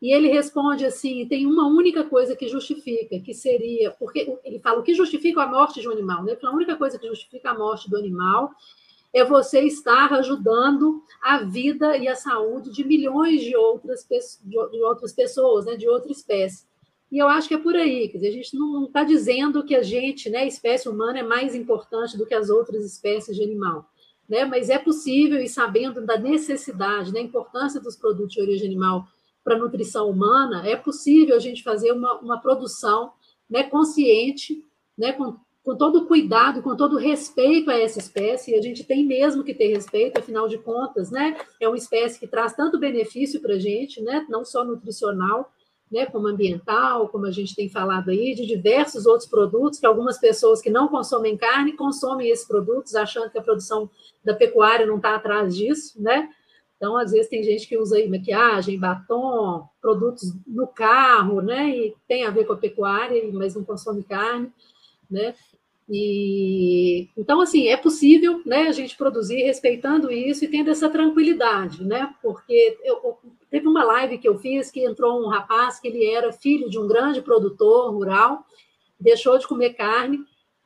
E 0.00 0.12
ele 0.12 0.28
responde 0.28 0.84
assim: 0.84 1.26
tem 1.26 1.46
uma 1.46 1.66
única 1.66 2.04
coisa 2.04 2.36
que 2.36 2.48
justifica, 2.48 3.18
que 3.18 3.34
seria, 3.34 3.90
porque 3.92 4.38
ele 4.44 4.58
fala 4.58 4.80
o 4.80 4.82
que 4.82 4.94
justifica 4.94 5.42
a 5.42 5.46
morte 5.46 5.80
de 5.80 5.88
um 5.88 5.92
animal, 5.92 6.22
né? 6.22 6.36
A 6.42 6.50
única 6.50 6.76
coisa 6.76 6.98
que 6.98 7.06
justifica 7.06 7.50
a 7.50 7.58
morte 7.58 7.88
do 7.88 7.96
animal 7.96 8.50
é 9.12 9.24
você 9.24 9.60
estar 9.60 10.12
ajudando 10.12 11.02
a 11.22 11.38
vida 11.38 11.96
e 11.96 12.06
a 12.06 12.14
saúde 12.14 12.70
de 12.70 12.84
milhões 12.84 13.40
de 13.40 13.56
outras, 13.56 14.06
de 14.44 14.82
outras 14.82 15.12
pessoas, 15.12 15.64
né? 15.64 15.76
De 15.76 15.88
outra 15.88 16.12
espécie. 16.12 16.66
E 17.10 17.18
eu 17.18 17.28
acho 17.28 17.48
que 17.48 17.54
é 17.54 17.58
por 17.58 17.74
aí, 17.76 18.08
quer 18.08 18.18
dizer, 18.18 18.28
a 18.28 18.32
gente 18.32 18.56
não 18.56 18.84
está 18.84 19.04
dizendo 19.04 19.64
que 19.64 19.76
a 19.76 19.82
gente, 19.82 20.28
né, 20.28 20.38
a 20.38 20.46
espécie 20.46 20.88
humana, 20.88 21.20
é 21.20 21.22
mais 21.22 21.54
importante 21.54 22.18
do 22.18 22.26
que 22.26 22.34
as 22.34 22.50
outras 22.50 22.84
espécies 22.84 23.36
de 23.36 23.44
animal. 23.44 23.88
Né? 24.28 24.44
Mas 24.44 24.68
é 24.68 24.78
possível, 24.78 25.40
e 25.40 25.48
sabendo 25.48 26.04
da 26.04 26.18
necessidade, 26.18 27.12
da 27.12 27.20
importância 27.20 27.80
dos 27.80 27.96
produtos 27.96 28.34
de 28.34 28.40
origem 28.40 28.66
animal 28.66 29.06
para 29.46 29.54
a 29.54 29.58
nutrição 29.60 30.10
humana, 30.10 30.66
é 30.66 30.74
possível 30.74 31.36
a 31.36 31.38
gente 31.38 31.62
fazer 31.62 31.92
uma, 31.92 32.18
uma 32.18 32.40
produção 32.40 33.12
né, 33.48 33.62
consciente, 33.62 34.60
né, 34.98 35.12
com, 35.12 35.36
com 35.62 35.76
todo 35.76 36.04
cuidado, 36.04 36.62
com 36.62 36.74
todo 36.74 36.96
respeito 36.96 37.70
a 37.70 37.78
essa 37.78 38.00
espécie, 38.00 38.50
e 38.50 38.54
a 38.56 38.60
gente 38.60 38.82
tem 38.82 39.06
mesmo 39.06 39.44
que 39.44 39.54
ter 39.54 39.68
respeito, 39.68 40.18
afinal 40.18 40.48
de 40.48 40.58
contas, 40.58 41.12
né, 41.12 41.36
é 41.60 41.68
uma 41.68 41.76
espécie 41.76 42.18
que 42.18 42.26
traz 42.26 42.54
tanto 42.54 42.76
benefício 42.76 43.40
para 43.40 43.54
a 43.54 43.58
gente, 43.58 44.02
né, 44.02 44.26
não 44.28 44.44
só 44.44 44.64
nutricional, 44.64 45.52
né, 45.92 46.06
como 46.06 46.26
ambiental, 46.26 47.08
como 47.08 47.26
a 47.26 47.30
gente 47.30 47.54
tem 47.54 47.68
falado 47.68 48.10
aí, 48.10 48.34
de 48.34 48.44
diversos 48.44 49.06
outros 49.06 49.30
produtos, 49.30 49.78
que 49.78 49.86
algumas 49.86 50.18
pessoas 50.18 50.60
que 50.60 50.70
não 50.70 50.88
consomem 50.88 51.36
carne 51.36 51.74
consomem 51.74 52.30
esses 52.30 52.48
produtos, 52.48 52.96
achando 52.96 53.30
que 53.30 53.38
a 53.38 53.42
produção 53.42 53.88
da 54.24 54.34
pecuária 54.34 54.84
não 54.84 54.96
está 54.96 55.14
atrás 55.14 55.54
disso, 55.54 56.02
né? 56.02 56.28
Então, 56.76 56.96
às 56.96 57.10
vezes, 57.10 57.28
tem 57.28 57.42
gente 57.42 57.66
que 57.66 57.78
usa 57.78 57.96
aí 57.96 58.08
maquiagem, 58.08 58.78
batom, 58.78 59.66
produtos 59.80 60.34
no 60.46 60.66
carro, 60.66 61.40
né? 61.40 61.70
E 61.70 61.94
tem 62.06 62.24
a 62.24 62.30
ver 62.30 62.44
com 62.44 62.52
a 62.52 62.58
pecuária, 62.58 63.22
mas 63.32 63.54
não 63.54 63.64
consome 63.64 64.02
carne, 64.02 64.52
né? 65.10 65.34
E 65.88 67.08
então, 67.16 67.40
assim, 67.40 67.68
é 67.68 67.76
possível 67.76 68.42
né, 68.44 68.62
a 68.66 68.72
gente 68.72 68.96
produzir 68.96 69.42
respeitando 69.44 70.10
isso 70.10 70.44
e 70.44 70.48
tendo 70.48 70.68
essa 70.68 70.90
tranquilidade, 70.90 71.84
né? 71.84 72.12
Porque 72.20 72.76
eu, 72.82 73.16
teve 73.48 73.68
uma 73.68 73.84
live 73.84 74.18
que 74.18 74.28
eu 74.28 74.36
fiz 74.38 74.70
que 74.70 74.84
entrou 74.84 75.24
um 75.24 75.28
rapaz 75.28 75.78
que 75.78 75.86
ele 75.86 76.04
era 76.04 76.32
filho 76.32 76.68
de 76.68 76.78
um 76.78 76.88
grande 76.88 77.22
produtor 77.22 77.92
rural, 77.92 78.44
deixou 78.98 79.38
de 79.38 79.46
comer 79.46 79.74
carne 79.74 80.18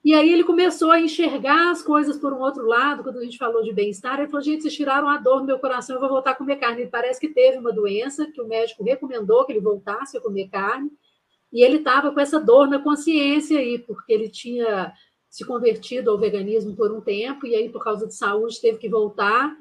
e 0.03 0.15
aí 0.15 0.33
ele 0.33 0.45
começou 0.45 0.91
a 0.91 1.01
enxergar 1.01 1.71
as 1.71 1.83
coisas 1.83 2.17
por 2.17 2.33
um 2.33 2.41
outro 2.41 2.67
lado, 2.67 3.03
quando 3.03 3.19
a 3.19 3.25
gente 3.25 3.37
falou 3.37 3.63
de 3.63 3.73
bem-estar, 3.73 4.19
ele 4.19 4.29
falou, 4.29 4.43
gente, 4.43 4.63
vocês 4.63 4.75
tiraram 4.75 5.09
a 5.09 5.19
dor 5.19 5.41
do 5.41 5.47
meu 5.47 5.59
coração, 5.59 5.97
eu 5.97 6.01
vou 6.01 6.09
voltar 6.09 6.31
a 6.31 6.35
comer 6.35 6.57
carne. 6.57 6.83
Ele 6.83 6.91
parece 6.91 7.21
que 7.21 7.29
teve 7.29 7.59
uma 7.59 7.73
doença 7.73 8.27
que 8.27 8.41
o 8.41 8.49
médico 8.49 8.83
recomendou 8.83 9.45
que 9.45 9.53
ele 9.53 9.61
voltasse 9.61 10.17
a 10.17 10.21
comer 10.21 10.49
carne, 10.49 10.91
e 11.53 11.63
ele 11.63 11.79
estava 11.79 12.13
com 12.13 12.21
essa 12.21 12.41
dor 12.41 12.69
na 12.69 12.79
consciência 12.79 13.59
aí, 13.59 13.79
porque 13.79 14.13
ele 14.13 14.29
tinha 14.29 14.93
se 15.29 15.45
convertido 15.45 16.11
ao 16.11 16.19
veganismo 16.19 16.75
por 16.75 16.91
um 16.91 17.01
tempo, 17.01 17.47
e 17.47 17.55
aí, 17.55 17.69
por 17.69 17.83
causa 17.83 18.07
de 18.07 18.15
saúde, 18.15 18.61
teve 18.61 18.79
que 18.79 18.89
voltar, 18.89 19.55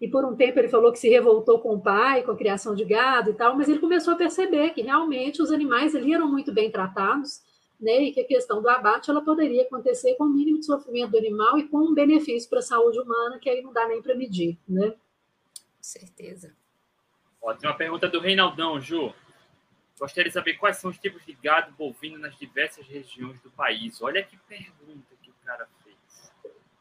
e 0.00 0.08
por 0.08 0.24
um 0.24 0.34
tempo 0.34 0.58
ele 0.58 0.68
falou 0.68 0.92
que 0.92 0.98
se 0.98 1.08
revoltou 1.08 1.60
com 1.60 1.74
o 1.74 1.80
pai, 1.80 2.22
com 2.22 2.32
a 2.32 2.36
criação 2.36 2.74
de 2.74 2.84
gado 2.84 3.30
e 3.30 3.34
tal, 3.34 3.56
mas 3.56 3.68
ele 3.68 3.78
começou 3.78 4.14
a 4.14 4.16
perceber 4.16 4.70
que 4.70 4.82
realmente 4.82 5.40
os 5.40 5.52
animais 5.52 5.94
ali 5.94 6.12
eram 6.12 6.30
muito 6.30 6.52
bem 6.52 6.70
tratados, 6.70 7.40
né, 7.84 8.04
e 8.04 8.12
que 8.12 8.20
a 8.20 8.26
questão 8.26 8.62
do 8.62 8.68
abate 8.68 9.10
ela 9.10 9.22
poderia 9.22 9.62
acontecer 9.62 10.14
com 10.14 10.24
o 10.24 10.28
mínimo 10.28 10.58
de 10.58 10.64
sofrimento 10.64 11.10
do 11.10 11.18
animal 11.18 11.58
e 11.58 11.68
com 11.68 11.78
um 11.78 11.94
benefício 11.94 12.48
para 12.48 12.60
a 12.60 12.62
saúde 12.62 12.98
humana 12.98 13.38
que 13.38 13.50
aí 13.50 13.62
não 13.62 13.72
dá 13.72 13.86
nem 13.86 14.00
para 14.00 14.14
medir, 14.14 14.58
né? 14.66 14.94
Certeza. 15.80 16.56
Ó, 17.42 17.52
tem 17.52 17.68
uma 17.68 17.76
pergunta 17.76 18.08
do 18.08 18.18
Reinaldão, 18.18 18.80
Ju. 18.80 19.12
Gostaria 20.00 20.30
de 20.30 20.34
saber 20.34 20.54
quais 20.54 20.78
são 20.78 20.90
os 20.90 20.98
tipos 20.98 21.24
de 21.26 21.34
gado 21.34 21.72
bovino 21.78 22.18
nas 22.18 22.36
diversas 22.38 22.86
regiões 22.86 23.38
do 23.40 23.50
país. 23.50 24.00
Olha 24.00 24.22
que 24.22 24.36
pergunta 24.48 25.14
que 25.22 25.30
o 25.30 25.34
cara 25.44 25.68
fez. 25.84 26.32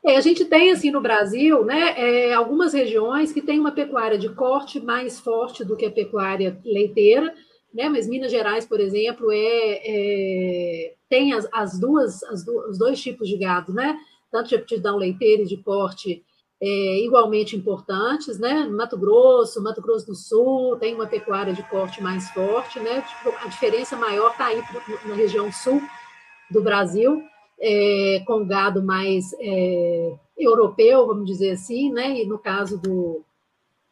É, 0.06 0.16
a 0.16 0.22
gente 0.22 0.45
tem, 0.45 0.72
assim, 0.72 0.89
no 0.89 1.01
Brasil, 1.01 1.64
né, 1.66 1.93
é, 1.97 2.34
algumas 2.34 2.74
regiões 2.74 3.32
que 3.32 3.41
têm 3.41 3.60
uma 3.60 3.72
pecuária 3.72 4.18
de 4.18 4.34
corte 4.34 4.80
mais 4.80 5.20
forte 5.20 5.64
do 5.66 5.76
que 5.76 5.86
a 5.86 5.91
pecuária 5.91 6.60
leiteira, 6.64 7.36
né? 7.74 7.90
Mas 7.90 8.08
Minas 8.08 8.32
Gerais, 8.32 8.66
por 8.66 8.80
exemplo, 8.80 9.32
é, 9.32 9.82
é 9.84 10.94
tem 11.10 11.34
as, 11.34 11.48
as 11.52 11.80
duas, 11.80 12.24
as 12.24 12.48
os 12.48 12.78
dois 12.78 13.02
tipos 13.02 13.28
de 13.28 13.38
gado, 13.38 13.74
né? 13.74 13.98
Tanto 14.32 14.50
de 14.50 14.56
aptidão 14.56 14.98
leiteira 14.98 15.44
e 15.44 15.48
de 15.48 15.58
porte 15.58 16.24
é, 16.62 17.06
igualmente 17.06 17.56
importantes, 17.56 18.40
né? 18.40 18.66
Mato 18.66 18.98
Grosso, 18.98 19.62
Mato 19.62 19.82
Grosso 19.82 20.06
do 20.08 20.16
Sul 20.16 20.78
tem 20.78 20.96
uma 20.96 21.08
pecuária 21.08 21.54
de 21.54 21.62
corte 21.64 22.02
mais 22.02 22.30
forte, 22.30 22.80
né? 22.80 23.02
Tipo, 23.02 23.36
a 23.44 23.48
diferença 23.48 23.98
maior 23.98 24.32
está 24.32 24.46
aí 24.46 24.64
na 25.06 25.14
região 25.14 25.52
sul 25.52 25.82
do 26.50 26.62
Brasil, 26.62 27.22
é, 27.60 28.24
com 28.26 28.46
gado 28.46 28.82
mais 28.82 29.34
é, 29.40 30.16
europeu, 30.38 31.06
vamos 31.06 31.26
dizer 31.26 31.52
assim, 31.52 31.92
né? 31.92 32.22
E 32.22 32.26
no 32.26 32.40
caso 32.40 32.80
do, 32.80 33.24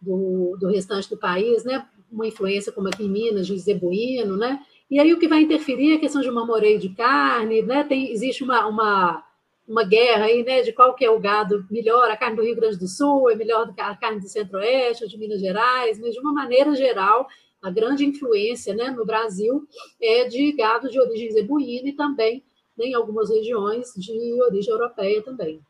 do, 0.02 0.58
do 0.60 0.70
restante 0.70 1.10
do 1.10 1.18
país, 1.18 1.64
né? 1.64 1.86
Uma 2.12 2.28
influência 2.28 2.72
como 2.72 2.90
aqui 2.90 3.04
em 3.04 3.10
Minas, 3.10 3.48
de 3.48 3.58
zebuíno, 3.58 4.36
né? 4.36 4.60
E 4.90 5.00
aí 5.00 5.14
o 5.14 5.20
que 5.20 5.28
vai 5.28 5.42
interferir 5.42 5.94
é 5.94 5.96
a 5.96 6.00
questão 6.00 6.22
de 6.22 6.30
mamoreio 6.30 6.78
de 6.78 6.90
carne, 6.90 7.62
né? 7.62 7.84
Tem, 7.84 8.12
existe 8.12 8.44
uma, 8.44 8.68
uma, 8.68 9.24
uma 9.68 9.84
guerra 9.86 10.26
aí, 10.26 10.44
né? 10.44 10.62
De 10.62 10.74
qual 10.74 10.94
que 10.94 11.06
é 11.06 11.10
o 11.10 11.20
gado 11.20 11.66
melhor, 11.72 12.12
a 12.12 12.18
carne 12.18 12.36
do 12.36 12.44
Rio 12.44 12.56
Grande 12.56 12.78
do 12.78 12.88
Sul 12.88 13.30
é 13.30 13.36
melhor 13.36 13.66
do 13.66 13.74
que 13.74 13.82
a 13.82 13.96
carne 13.96 14.20
do 14.20 14.28
Centro-Oeste 14.28 15.08
de 15.08 15.18
Minas 15.18 15.40
Gerais, 15.40 16.00
mas 16.00 16.14
de 16.14 16.20
uma 16.20 16.34
maneira 16.34 16.76
geral, 16.76 17.28
a 17.62 17.70
grande 17.70 18.06
influência 18.06 18.74
né, 18.74 18.90
no 18.90 19.06
Brasil 19.06 19.66
é 20.02 20.28
de 20.28 20.52
gado 20.54 20.90
de 20.90 21.00
origem 21.00 21.32
zebuína 21.32 21.90
e 21.90 21.94
também 21.94 22.44
né, 22.78 22.86
em 22.88 22.94
algumas 22.94 23.30
regiões 23.30 23.94
de 23.96 24.42
origem 24.42 24.74
europeia 24.74 25.22
também. 25.22 25.62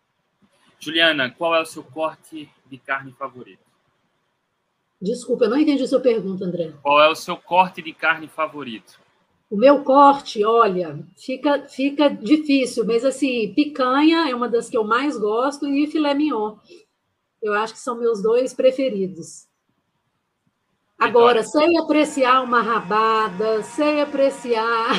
Juliana, 0.79 1.29
qual 1.29 1.53
é 1.53 1.61
o 1.61 1.65
seu 1.65 1.83
corte 1.83 2.49
de 2.65 2.77
carne 2.79 3.11
favorito? 3.11 3.70
Desculpa, 5.01 5.45
eu 5.45 5.49
não 5.49 5.57
entendi 5.57 5.81
a 5.81 5.87
sua 5.87 5.99
pergunta, 5.99 6.45
André. 6.45 6.73
Qual 6.83 7.01
é 7.01 7.09
o 7.09 7.15
seu 7.15 7.35
corte 7.35 7.81
de 7.81 7.91
carne 7.91 8.27
favorito? 8.27 8.99
O 9.49 9.57
meu 9.57 9.83
corte, 9.83 10.45
olha, 10.45 11.05
fica, 11.17 11.67
fica 11.67 12.07
difícil, 12.07 12.85
mas 12.85 13.03
assim, 13.03 13.51
picanha 13.53 14.29
é 14.29 14.35
uma 14.35 14.47
das 14.47 14.69
que 14.69 14.77
eu 14.77 14.83
mais 14.83 15.17
gosto 15.17 15.67
e 15.67 15.87
filé 15.87 16.13
mignon. 16.13 16.55
Eu 17.41 17.53
acho 17.53 17.73
que 17.73 17.79
são 17.79 17.97
meus 17.97 18.21
dois 18.21 18.53
preferidos. 18.53 19.49
Agora, 20.97 21.41
sei 21.43 21.75
apreciar 21.77 22.43
uma 22.43 22.61
rabada, 22.61 23.63
sei 23.63 24.01
apreciar 24.01 24.91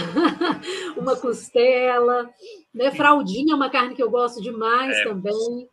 uma 0.99 1.15
costela, 1.15 2.29
né? 2.75 2.91
Fraldinha 2.91 3.53
é 3.53 3.57
uma 3.57 3.71
carne 3.71 3.95
que 3.95 4.03
eu 4.03 4.11
gosto 4.11 4.43
demais 4.43 4.97
é. 4.99 5.05
também. 5.05 5.69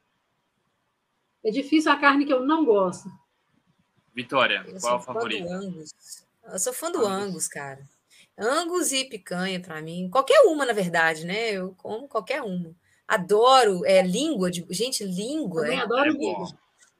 É 1.43 1.49
difícil 1.49 1.91
a 1.91 1.95
carne 1.95 2.25
que 2.25 2.31
eu 2.31 2.45
não 2.45 2.63
gosto. 2.63 3.09
Vitória, 4.19 4.65
eu 4.67 4.81
qual 4.81 4.95
é 4.95 4.97
o 4.97 5.01
favorito? 5.01 5.47
Eu 6.51 6.59
sou 6.59 6.73
fã 6.73 6.91
do 6.91 7.07
Angus, 7.07 7.47
cara. 7.47 7.87
Angus 8.37 8.91
e 8.91 9.05
picanha 9.05 9.61
para 9.61 9.81
mim. 9.81 10.09
Qualquer 10.11 10.41
uma, 10.41 10.65
na 10.65 10.73
verdade, 10.73 11.25
né? 11.25 11.51
Eu 11.51 11.73
como 11.77 12.05
qualquer 12.05 12.41
uma. 12.41 12.75
Adoro 13.07 13.85
é, 13.85 14.01
língua 14.01 14.51
de. 14.51 14.65
Gente, 14.71 15.05
língua. 15.05 15.61
Também 15.61 15.79
é, 15.79 15.83
adoro 15.83 16.09
é 16.09 16.11
língua. 16.11 16.47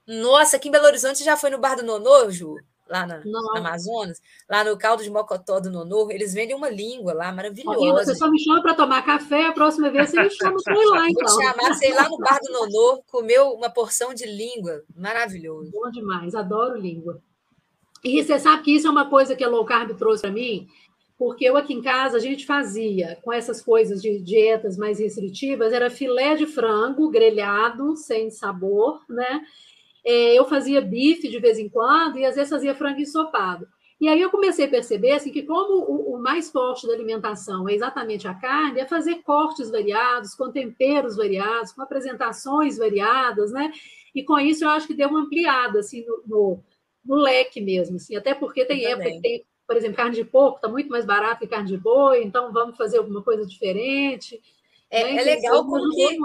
Nossa, 0.08 0.56
aqui 0.56 0.70
em 0.70 0.72
Belo 0.72 0.86
Horizonte 0.86 1.22
já 1.22 1.36
foi 1.36 1.50
no 1.50 1.60
bar 1.60 1.76
do 1.76 1.84
Nonô, 1.84 2.32
Ju? 2.32 2.56
Lá 2.90 3.06
na, 3.06 3.22
na, 3.24 3.60
Amazonas, 3.60 4.20
lá 4.50 4.64
no 4.64 4.76
caldo 4.76 5.04
de 5.04 5.12
mocotó 5.12 5.60
do 5.60 5.70
Nonô, 5.70 6.10
eles 6.10 6.34
vendem 6.34 6.56
uma 6.56 6.70
língua 6.70 7.14
lá 7.14 7.32
maravilhosa. 7.32 7.86
E 7.86 7.92
você 7.92 8.16
só 8.16 8.30
me 8.30 8.40
chama 8.40 8.64
para 8.64 8.74
tomar 8.74 9.06
café, 9.06 9.46
a 9.46 9.52
próxima 9.52 9.92
vez 9.92 10.10
você 10.10 10.24
me 10.24 10.30
chama 10.32 10.58
para 10.64 10.74
ir 10.74 10.86
lá, 10.86 11.08
então. 11.08 11.28
Vou 11.28 11.44
chamar, 11.44 11.76
sei 11.76 11.94
lá 11.94 12.10
no 12.10 12.18
bar 12.18 12.40
do 12.42 12.52
Nonô, 12.52 13.04
comeu 13.08 13.52
uma 13.52 13.70
porção 13.70 14.12
de 14.14 14.26
língua, 14.26 14.84
maravilhoso. 14.96 15.70
Bom 15.72 15.92
demais, 15.92 16.34
adoro 16.34 16.80
língua. 16.80 17.22
E 18.04 18.24
você 18.24 18.40
sabe 18.40 18.64
que 18.64 18.76
isso 18.76 18.88
é 18.88 18.90
uma 18.90 19.10
coisa 19.10 19.36
que 19.36 19.44
a 19.44 19.50
low 19.50 19.66
carb 19.66 19.96
trouxe 19.96 20.22
para 20.22 20.32
mim, 20.32 20.68
porque 21.18 21.46
eu 21.46 21.58
aqui 21.58 21.74
em 21.74 21.82
casa 21.82 22.18
a 22.18 22.20
gente 22.20 22.46
fazia 22.46 23.20
com 23.22 23.32
essas 23.32 23.62
coisas 23.62 24.02
de 24.02 24.20
dietas 24.20 24.78
mais 24.78 25.00
restritivas, 25.00 25.74
era 25.74 25.90
filé 25.90 26.36
de 26.36 26.46
frango 26.46 27.10
grelhado, 27.10 27.96
sem 27.98 28.32
sabor, 28.32 29.02
né? 29.10 29.42
É, 30.06 30.34
eu 30.34 30.46
fazia 30.46 30.82
bife 30.82 31.28
de 31.28 31.40
vez 31.40 31.60
em 31.60 31.70
quando 31.70 32.18
e 32.18 32.26
às 32.26 32.36
vezes 32.36 32.50
fazia 32.50 32.76
frango 32.76 33.00
ensopado. 33.00 33.68
E 34.00 34.08
aí 34.08 34.22
eu 34.22 34.30
comecei 34.30 34.66
a 34.66 34.70
perceber 34.70 35.12
assim, 35.12 35.30
que 35.30 35.44
como 35.44 35.84
o, 35.84 36.16
o, 36.16 36.20
mais 36.22 36.50
forte 36.50 36.88
da 36.88 36.94
alimentação 36.94 37.68
é 37.68 37.74
exatamente 37.74 38.28
a 38.28 38.34
carne, 38.34 38.80
é 38.80 38.88
fazer 38.88 39.16
cortes 39.24 39.70
variados, 39.70 40.34
com 40.36 40.52
temperos 40.52 41.18
variados, 41.18 41.74
com 41.74 41.82
apresentações 41.82 42.78
variadas, 42.78 43.52
né? 43.52 43.72
E 44.16 44.24
com 44.24 44.40
isso 44.40 44.64
eu 44.64 44.70
acho 44.70 44.88
que 44.88 44.94
deu 44.94 45.10
uma 45.10 45.22
ampliada 45.22 45.80
assim, 45.80 46.06
no, 46.06 46.24
no, 46.26 46.64
no 47.04 47.16
leque 47.16 47.60
mesmo, 47.60 47.98
assim, 47.98 48.16
até 48.16 48.34
porque 48.34 48.64
tem 48.64 48.84
eu 48.84 48.92
época 48.92 49.04
também. 49.04 49.22
que 49.22 49.28
tem, 49.28 49.46
por 49.68 49.76
exemplo, 49.76 49.98
carne 49.98 50.16
de 50.16 50.24
porco 50.24 50.56
está 50.56 50.70
muito 50.70 50.90
mais 50.90 51.06
barato 51.06 51.42
que 51.42 51.48
carne 51.48 51.68
de 51.68 51.78
boi, 51.78 52.24
então 52.24 52.54
vamos 52.54 52.78
fazer 52.78 53.00
alguma 53.00 53.22
coisa 53.22 53.46
diferente. 53.46 54.40
É, 54.92 55.02
é 55.18 55.22
legal 55.24 55.66
como 55.68 55.88
que, 55.94 56.18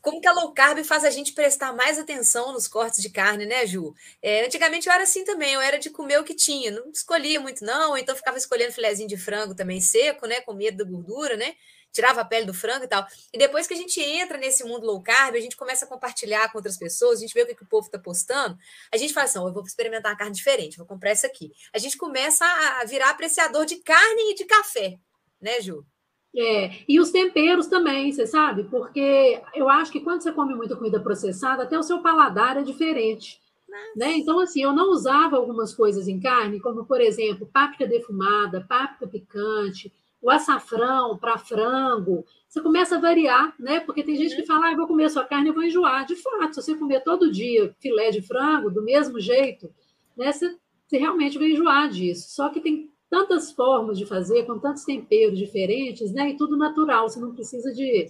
como 0.00 0.20
que 0.20 0.26
a 0.26 0.32
low 0.32 0.52
carb 0.52 0.82
faz 0.84 1.04
a 1.04 1.10
gente 1.10 1.32
prestar 1.34 1.72
mais 1.72 2.00
atenção 2.00 2.52
nos 2.52 2.66
cortes 2.66 3.00
de 3.00 3.08
carne, 3.10 3.46
né, 3.46 3.64
Ju? 3.64 3.94
É, 4.20 4.44
antigamente 4.44 4.88
eu 4.88 4.92
era 4.92 5.04
assim 5.04 5.24
também, 5.24 5.54
eu 5.54 5.60
era 5.60 5.78
de 5.78 5.88
comer 5.88 6.18
o 6.18 6.24
que 6.24 6.34
tinha, 6.34 6.72
não 6.72 6.90
escolhia 6.90 7.38
muito 7.38 7.64
não, 7.64 7.96
então 7.96 8.16
ficava 8.16 8.36
escolhendo 8.36 8.72
filézinho 8.72 9.08
de 9.08 9.16
frango 9.16 9.54
também 9.54 9.80
seco, 9.80 10.26
né, 10.26 10.40
com 10.40 10.52
medo 10.52 10.78
da 10.78 10.90
gordura, 10.90 11.36
né? 11.36 11.54
Tirava 11.92 12.22
a 12.22 12.24
pele 12.24 12.46
do 12.46 12.54
frango 12.54 12.84
e 12.84 12.88
tal. 12.88 13.06
E 13.32 13.38
depois 13.38 13.66
que 13.66 13.74
a 13.74 13.76
gente 13.76 14.00
entra 14.00 14.38
nesse 14.38 14.64
mundo 14.64 14.86
low 14.86 15.00
carb, 15.02 15.36
a 15.36 15.40
gente 15.40 15.56
começa 15.56 15.84
a 15.84 15.88
compartilhar 15.88 16.50
com 16.50 16.58
outras 16.58 16.78
pessoas, 16.78 17.18
a 17.18 17.20
gente 17.20 17.34
vê 17.34 17.42
o 17.42 17.46
que, 17.46 17.54
que 17.54 17.62
o 17.62 17.68
povo 17.68 17.86
está 17.86 17.98
postando, 17.98 18.58
a 18.90 18.96
gente 18.96 19.12
fala 19.12 19.26
assim, 19.26 19.38
oh, 19.38 19.48
eu 19.48 19.52
vou 19.52 19.62
experimentar 19.62 20.10
uma 20.10 20.18
carne 20.18 20.34
diferente, 20.34 20.78
vou 20.78 20.86
comprar 20.86 21.10
essa 21.10 21.26
aqui. 21.26 21.52
A 21.72 21.78
gente 21.78 21.96
começa 21.96 22.44
a 22.80 22.84
virar 22.86 23.10
apreciador 23.10 23.64
de 23.66 23.76
carne 23.76 24.32
e 24.32 24.34
de 24.34 24.44
café, 24.44 24.98
né, 25.40 25.60
Ju? 25.60 25.86
É, 26.34 26.70
e 26.88 26.98
os 26.98 27.10
temperos 27.10 27.66
também, 27.66 28.10
você 28.10 28.26
sabe? 28.26 28.64
Porque 28.64 29.40
eu 29.54 29.68
acho 29.68 29.92
que 29.92 30.00
quando 30.00 30.22
você 30.22 30.32
come 30.32 30.54
muita 30.54 30.76
comida 30.76 30.98
processada, 30.98 31.62
até 31.62 31.78
o 31.78 31.82
seu 31.82 32.00
paladar 32.00 32.56
é 32.56 32.62
diferente. 32.62 33.40
Né? 33.96 34.16
Então, 34.16 34.38
assim, 34.38 34.62
eu 34.62 34.72
não 34.72 34.90
usava 34.90 35.36
algumas 35.36 35.74
coisas 35.74 36.08
em 36.08 36.20
carne, 36.20 36.60
como, 36.60 36.84
por 36.84 37.00
exemplo, 37.00 37.48
páprica 37.52 37.86
defumada, 37.86 38.64
páprica 38.68 39.06
picante, 39.06 39.92
o 40.20 40.30
açafrão 40.30 41.18
para 41.18 41.38
frango. 41.38 42.24
Você 42.48 42.60
começa 42.60 42.96
a 42.96 43.00
variar, 43.00 43.54
né? 43.58 43.80
Porque 43.80 44.02
tem 44.02 44.16
gente 44.16 44.36
que 44.36 44.46
fala, 44.46 44.66
ah, 44.66 44.72
eu 44.72 44.76
vou 44.76 44.86
comer 44.86 45.10
sua 45.10 45.24
carne, 45.24 45.48
eu 45.48 45.54
vou 45.54 45.64
enjoar. 45.64 46.06
De 46.06 46.16
fato, 46.16 46.54
se 46.54 46.62
você 46.62 46.74
comer 46.76 47.02
todo 47.02 47.32
dia 47.32 47.74
filé 47.80 48.10
de 48.10 48.22
frango, 48.22 48.70
do 48.70 48.82
mesmo 48.82 49.18
jeito, 49.18 49.72
né? 50.16 50.30
Você, 50.32 50.56
você 50.86 50.98
realmente 50.98 51.38
vai 51.38 51.50
enjoar 51.50 51.88
disso. 51.88 52.28
Só 52.30 52.48
que 52.50 52.60
tem 52.60 52.91
tantas 53.12 53.52
formas 53.52 53.98
de 53.98 54.06
fazer, 54.06 54.46
com 54.46 54.58
tantos 54.58 54.84
temperos 54.84 55.38
diferentes, 55.38 56.10
né? 56.14 56.30
E 56.30 56.36
tudo 56.38 56.56
natural, 56.56 57.06
você 57.06 57.20
não 57.20 57.34
precisa 57.34 57.70
de 57.70 58.08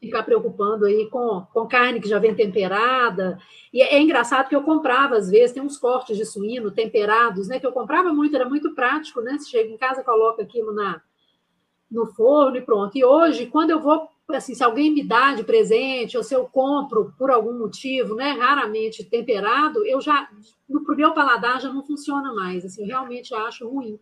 ficar 0.00 0.24
preocupando 0.24 0.86
aí 0.86 1.08
com, 1.08 1.46
com 1.52 1.68
carne 1.68 2.00
que 2.00 2.08
já 2.08 2.18
vem 2.18 2.34
temperada. 2.34 3.38
E 3.72 3.80
é, 3.80 3.94
é, 3.94 4.02
engraçado 4.02 4.48
que 4.48 4.56
eu 4.56 4.64
comprava, 4.64 5.14
às 5.14 5.30
vezes, 5.30 5.52
tem 5.52 5.62
uns 5.62 5.78
cortes 5.78 6.16
de 6.16 6.24
suíno 6.24 6.72
temperados, 6.72 7.46
né? 7.46 7.60
Que 7.60 7.66
eu 7.66 7.70
comprava 7.70 8.12
muito, 8.12 8.34
era 8.34 8.48
muito 8.48 8.74
prático, 8.74 9.20
né? 9.20 9.38
Você 9.38 9.50
chega 9.50 9.70
em 9.70 9.76
casa, 9.76 10.02
coloca 10.02 10.42
aquilo 10.42 10.74
na, 10.74 11.00
no 11.88 12.06
forno 12.06 12.56
e 12.56 12.60
pronto. 12.60 12.98
E 12.98 13.04
hoje, 13.04 13.46
quando 13.46 13.70
eu 13.70 13.78
vou, 13.78 14.08
assim, 14.30 14.52
se 14.52 14.64
alguém 14.64 14.92
me 14.92 15.06
dá 15.06 15.32
de 15.32 15.44
presente, 15.44 16.16
ou 16.16 16.24
se 16.24 16.34
eu 16.34 16.44
compro 16.46 17.14
por 17.16 17.30
algum 17.30 17.56
motivo, 17.56 18.16
né? 18.16 18.32
Raramente 18.32 19.04
temperado, 19.04 19.86
eu 19.86 20.00
já, 20.00 20.28
no 20.68 20.82
meu 20.96 21.14
paladar 21.14 21.60
já 21.60 21.72
não 21.72 21.86
funciona 21.86 22.34
mais. 22.34 22.64
Assim, 22.64 22.82
eu 22.82 22.88
realmente 22.88 23.32
acho 23.32 23.68
ruim. 23.68 23.96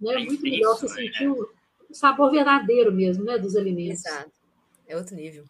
Né? 0.00 0.14
É 0.14 0.24
muito 0.24 0.42
melhor 0.42 0.76
você 0.76 0.86
né? 0.86 1.12
sentir 1.12 1.28
o 1.28 1.48
sabor 1.92 2.30
verdadeiro 2.30 2.92
mesmo, 2.92 3.24
né, 3.24 3.38
dos 3.38 3.56
alimentos. 3.56 4.04
Exato. 4.04 4.32
É 4.86 4.96
outro 4.96 5.16
nível. 5.16 5.44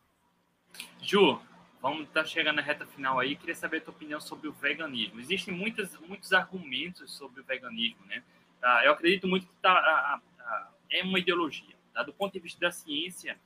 Ju, 1.02 1.38
vamos 1.80 2.08
estar 2.08 2.22
tá 2.22 2.26
chegando 2.26 2.56
na 2.56 2.62
reta 2.62 2.86
final 2.86 3.18
aí. 3.18 3.36
Queria 3.36 3.54
saber 3.54 3.78
a 3.78 3.80
tua 3.80 3.94
opinião 3.94 4.20
sobre 4.20 4.48
o 4.48 4.52
veganismo. 4.52 5.20
Existem 5.20 5.54
muitas, 5.54 5.98
muitos 6.00 6.32
argumentos 6.32 7.12
sobre 7.12 7.40
o 7.40 7.44
veganismo, 7.44 8.04
né? 8.06 8.22
Ah, 8.62 8.82
eu 8.84 8.92
acredito 8.92 9.28
muito 9.28 9.46
que 9.46 9.52
tá, 9.60 10.20
é 10.90 11.02
uma 11.02 11.18
ideologia. 11.18 11.76
Tá? 11.92 12.02
Do 12.02 12.12
ponto 12.12 12.32
de 12.32 12.40
vista 12.40 12.60
da 12.60 12.70
ciência, 12.70 13.38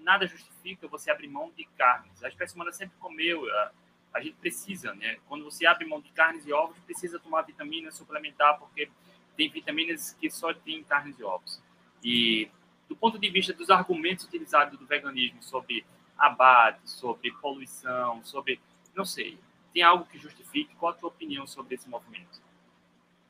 nada 0.00 0.26
justifica 0.26 0.86
você 0.88 1.10
abrir 1.10 1.28
mão 1.28 1.50
de 1.56 1.64
carnes. 1.76 2.22
A 2.22 2.28
espécie 2.28 2.54
humana 2.54 2.72
sempre 2.72 2.96
comeu, 2.98 3.48
a, 3.50 3.72
a 4.14 4.20
gente 4.20 4.36
precisa, 4.36 4.94
né? 4.94 5.16
Quando 5.28 5.44
você 5.44 5.66
abre 5.66 5.84
mão 5.86 6.00
de 6.00 6.10
carnes 6.12 6.46
e 6.46 6.52
ovos, 6.52 6.78
precisa 6.80 7.18
tomar 7.18 7.42
vitamina 7.42 7.90
suplementar, 7.90 8.58
porque 8.58 8.88
tem 9.36 9.50
vitaminas 9.50 10.16
que 10.20 10.30
só 10.30 10.52
tem 10.52 10.82
carnes 10.84 11.18
e 11.18 11.24
ovos. 11.24 11.60
E 12.02 12.48
do 12.88 12.96
ponto 12.96 13.18
de 13.18 13.28
vista 13.30 13.52
dos 13.52 13.70
argumentos 13.70 14.24
utilizados 14.24 14.78
do 14.78 14.86
veganismo 14.86 15.42
sobre 15.42 15.84
abate, 16.16 16.90
sobre 16.90 17.32
poluição, 17.40 18.22
sobre, 18.24 18.60
não 18.94 19.04
sei, 19.04 19.38
tem 19.72 19.82
algo 19.82 20.06
que 20.06 20.18
justifique? 20.18 20.74
Qual 20.76 20.92
a 20.92 20.94
tua 20.94 21.08
opinião 21.08 21.46
sobre 21.46 21.74
esse 21.74 21.88
movimento? 21.88 22.42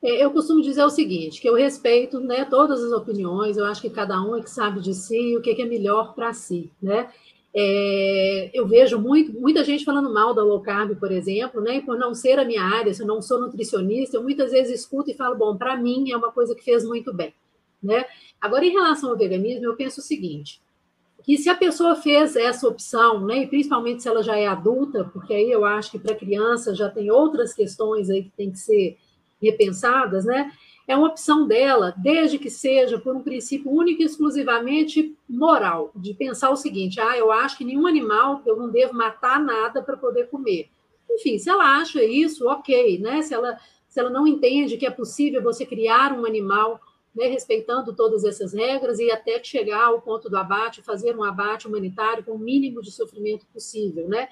É, 0.03 0.23
eu 0.23 0.31
costumo 0.31 0.61
dizer 0.61 0.83
o 0.83 0.89
seguinte, 0.89 1.41
que 1.41 1.49
eu 1.49 1.55
respeito 1.55 2.19
né, 2.19 2.45
todas 2.45 2.83
as 2.83 2.91
opiniões, 2.91 3.57
eu 3.57 3.65
acho 3.65 3.81
que 3.81 3.89
cada 3.89 4.21
um 4.21 4.35
é 4.35 4.41
que 4.41 4.49
sabe 4.49 4.79
de 4.79 4.93
si 4.93 5.35
o 5.35 5.41
que 5.41 5.59
é 5.59 5.65
melhor 5.65 6.13
para 6.13 6.31
si, 6.31 6.71
né? 6.79 7.11
É, 7.57 8.51
eu 8.53 8.67
vejo 8.67 8.99
muito, 8.99 9.31
muita 9.31 9.63
gente 9.63 9.85
falando 9.85 10.13
mal 10.13 10.33
da 10.33 10.43
low 10.43 10.61
carb, 10.61 10.99
por 10.99 11.09
exemplo, 11.09 11.61
né? 11.61 11.77
E 11.77 11.81
por 11.81 11.97
não 11.97 12.13
ser 12.13 12.37
a 12.37 12.43
minha 12.43 12.61
área, 12.61 12.93
se 12.93 13.01
eu 13.01 13.07
não 13.07 13.21
sou 13.21 13.39
nutricionista, 13.39 14.17
eu 14.17 14.23
muitas 14.23 14.51
vezes 14.51 14.81
escuto 14.81 15.09
e 15.09 15.13
falo, 15.13 15.37
bom, 15.37 15.55
para 15.55 15.77
mim 15.77 16.11
é 16.11 16.17
uma 16.17 16.33
coisa 16.33 16.53
que 16.53 16.63
fez 16.63 16.83
muito 16.83 17.13
bem, 17.13 17.33
né? 17.81 18.03
Agora, 18.41 18.65
em 18.65 18.71
relação 18.71 19.09
ao 19.09 19.17
veganismo, 19.17 19.65
eu 19.65 19.75
penso 19.75 20.01
o 20.01 20.03
seguinte: 20.03 20.61
que 21.23 21.37
se 21.37 21.49
a 21.49 21.55
pessoa 21.55 21.95
fez 21.95 22.35
essa 22.35 22.67
opção, 22.67 23.25
né, 23.25 23.43
e 23.43 23.47
principalmente 23.47 24.03
se 24.03 24.09
ela 24.09 24.21
já 24.21 24.37
é 24.37 24.47
adulta, 24.47 25.05
porque 25.05 25.33
aí 25.33 25.49
eu 25.49 25.63
acho 25.63 25.91
que 25.91 25.99
para 25.99 26.13
criança 26.13 26.75
já 26.75 26.89
tem 26.89 27.09
outras 27.09 27.53
questões 27.53 28.09
aí 28.09 28.23
que 28.23 28.31
tem 28.31 28.51
que 28.51 28.59
ser 28.59 28.97
repensadas, 29.41 30.25
né? 30.25 30.51
É 30.87 30.95
uma 30.95 31.07
opção 31.07 31.47
dela, 31.47 31.93
desde 31.97 32.37
que 32.37 32.49
seja 32.49 32.99
por 32.99 33.15
um 33.15 33.23
princípio 33.23 33.71
único 33.71 34.01
e 34.01 34.05
exclusivamente 34.05 35.17
moral, 35.27 35.91
de 35.95 36.13
pensar 36.13 36.51
o 36.51 36.55
seguinte: 36.55 36.99
ah, 36.99 37.17
eu 37.17 37.31
acho 37.31 37.57
que 37.57 37.65
nenhum 37.65 37.87
animal, 37.87 38.41
eu 38.45 38.55
não 38.55 38.69
devo 38.69 38.93
matar 38.93 39.39
nada 39.39 39.81
para 39.81 39.97
poder 39.97 40.29
comer. 40.29 40.69
Enfim, 41.09 41.37
se 41.37 41.49
ela 41.49 41.79
acha 41.79 42.03
isso, 42.03 42.47
ok, 42.47 42.99
né? 42.99 43.21
Se 43.21 43.33
ela, 43.33 43.57
se 43.87 43.99
ela 43.99 44.09
não 44.09 44.27
entende 44.27 44.77
que 44.77 44.85
é 44.85 44.91
possível 44.91 45.41
você 45.41 45.65
criar 45.65 46.11
um 46.11 46.25
animal 46.25 46.79
né, 47.15 47.27
respeitando 47.27 47.95
todas 47.95 48.25
essas 48.25 48.53
regras 48.53 48.99
e 48.99 49.09
até 49.09 49.41
chegar 49.41 49.85
ao 49.85 50.01
ponto 50.01 50.29
do 50.29 50.37
abate, 50.37 50.83
fazer 50.83 51.15
um 51.15 51.23
abate 51.23 51.67
humanitário 51.67 52.23
com 52.23 52.33
o 52.33 52.39
mínimo 52.39 52.81
de 52.81 52.91
sofrimento 52.91 53.45
possível, 53.47 54.07
né? 54.09 54.27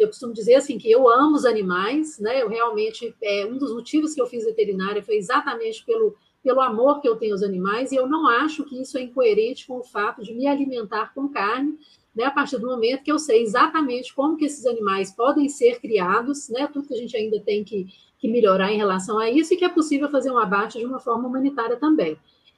Eu 0.00 0.08
costumo 0.08 0.32
dizer 0.32 0.54
assim 0.54 0.78
que 0.78 0.90
eu 0.90 1.08
amo 1.08 1.36
os 1.36 1.44
animais, 1.44 2.18
né? 2.18 2.42
Eu 2.42 2.48
realmente 2.48 3.14
é 3.22 3.46
um 3.46 3.58
dos 3.58 3.72
motivos 3.72 4.14
que 4.14 4.20
eu 4.20 4.26
fiz 4.26 4.44
veterinária 4.44 5.02
foi 5.02 5.16
exatamente 5.16 5.84
pelo 5.84 6.16
pelo 6.42 6.60
amor 6.60 7.00
que 7.00 7.08
eu 7.08 7.16
tenho 7.16 7.32
aos 7.32 7.42
animais, 7.42 7.92
e 7.92 7.96
eu 7.96 8.06
não 8.06 8.26
acho 8.26 8.64
que 8.64 8.80
isso 8.80 8.96
é 8.96 9.02
incoerente 9.02 9.66
com 9.66 9.78
o 9.78 9.84
fato 9.84 10.22
de 10.22 10.32
me 10.32 10.46
alimentar 10.46 11.12
com 11.14 11.28
carne, 11.28 11.78
né, 12.14 12.24
a 12.24 12.30
partir 12.30 12.58
do 12.58 12.66
momento 12.66 13.02
que 13.02 13.12
eu 13.12 13.18
sei 13.18 13.42
exatamente 13.42 14.14
como 14.14 14.36
que 14.36 14.46
esses 14.46 14.64
animais 14.66 15.14
podem 15.14 15.48
ser 15.48 15.80
criados, 15.80 16.48
né, 16.48 16.66
tudo 16.66 16.88
que 16.88 16.94
a 16.94 16.96
gente 16.96 17.16
ainda 17.16 17.38
tem 17.40 17.62
que, 17.62 17.88
que 18.18 18.26
melhorar 18.26 18.72
em 18.72 18.78
relação 18.78 19.18
a 19.18 19.30
isso, 19.30 19.52
e 19.52 19.56
que 19.56 19.64
é 19.64 19.68
possível 19.68 20.08
fazer 20.08 20.30
um 20.30 20.38
abate 20.38 20.78
de 20.78 20.86
uma 20.86 20.98
forma 20.98 21.28
humanitária 21.28 21.76
também. 21.76 22.16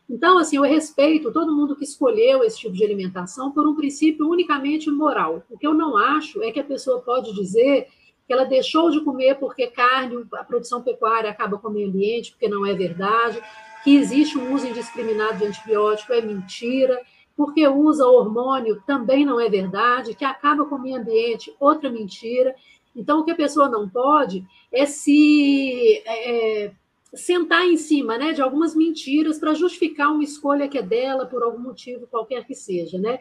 Então, 0.09 0.39
assim, 0.39 0.57
eu 0.57 0.63
respeito 0.63 1.33
todo 1.33 1.55
mundo 1.55 1.77
que 1.77 1.85
escolheu 1.85 2.43
esse 2.45 2.59
tipo 2.59 2.75
de 2.75 2.85
alimentação 2.85 3.51
por 3.51 3.67
um 3.67 3.75
princípio 3.75 4.29
unicamente 4.29 4.91
moral. 4.91 5.43
O 5.49 5.57
que 5.57 5.67
eu 5.67 5.75
não 5.75 5.97
acho 5.97 6.43
é 6.43 6.51
que 6.51 6.61
a 6.61 6.65
pessoa 6.65 7.01
pode 7.01 7.33
dizer 7.35 7.89
que 8.27 8.33
ela 8.33 8.45
deixou 8.45 8.91
de 8.91 9.01
comer 9.01 9.37
porque 9.37 9.67
carne, 9.67 10.25
a 10.35 10.45
produção 10.45 10.83
pecuária 10.83 11.31
acaba 11.31 11.59
com 11.59 11.69
o 11.69 11.73
meio 11.73 11.89
ambiente, 11.89 12.33
porque 12.33 12.49
não 12.49 12.65
é 12.65 12.75
verdade, 12.75 13.41
que 13.83 13.97
existe 13.97 14.39
um 14.39 14.55
uso 14.55 14.67
indiscriminado 14.67 15.39
de 15.39 15.47
antibiótico, 15.47 16.13
é 16.13 16.21
mentira, 16.21 17.01
porque 17.37 17.67
usa 17.67 18.07
hormônio 18.07 18.83
também 18.87 19.25
não 19.25 19.41
é 19.41 19.49
verdade, 19.49 20.15
que 20.15 20.25
acaba 20.25 20.65
com 20.65 20.77
o 20.77 20.83
meio 20.83 20.97
ambiente, 20.97 21.55
outra 21.59 21.91
mentira. 21.91 22.55
Então, 22.95 23.21
o 23.21 23.25
que 23.25 23.31
a 23.31 23.37
pessoa 23.37 23.69
não 23.69 23.89
pode 23.89 24.45
é 24.71 24.85
se 24.85 26.03
é, 26.05 26.65
é 26.67 26.73
sentar 27.15 27.67
em 27.67 27.77
cima 27.77 28.17
né, 28.17 28.33
de 28.33 28.41
algumas 28.41 28.75
mentiras 28.75 29.39
para 29.39 29.55
justificar 29.55 30.13
uma 30.13 30.25
escolha 30.25 30.69
que 30.69 30.79
é 30.79 30.83
dela 30.83 31.27
por 31.27 31.43
algum 31.43 31.59
motivo 31.59 32.07
qualquer 32.07 32.47
que 32.47 32.55
seja. 32.55 32.99
Né? 32.99 33.19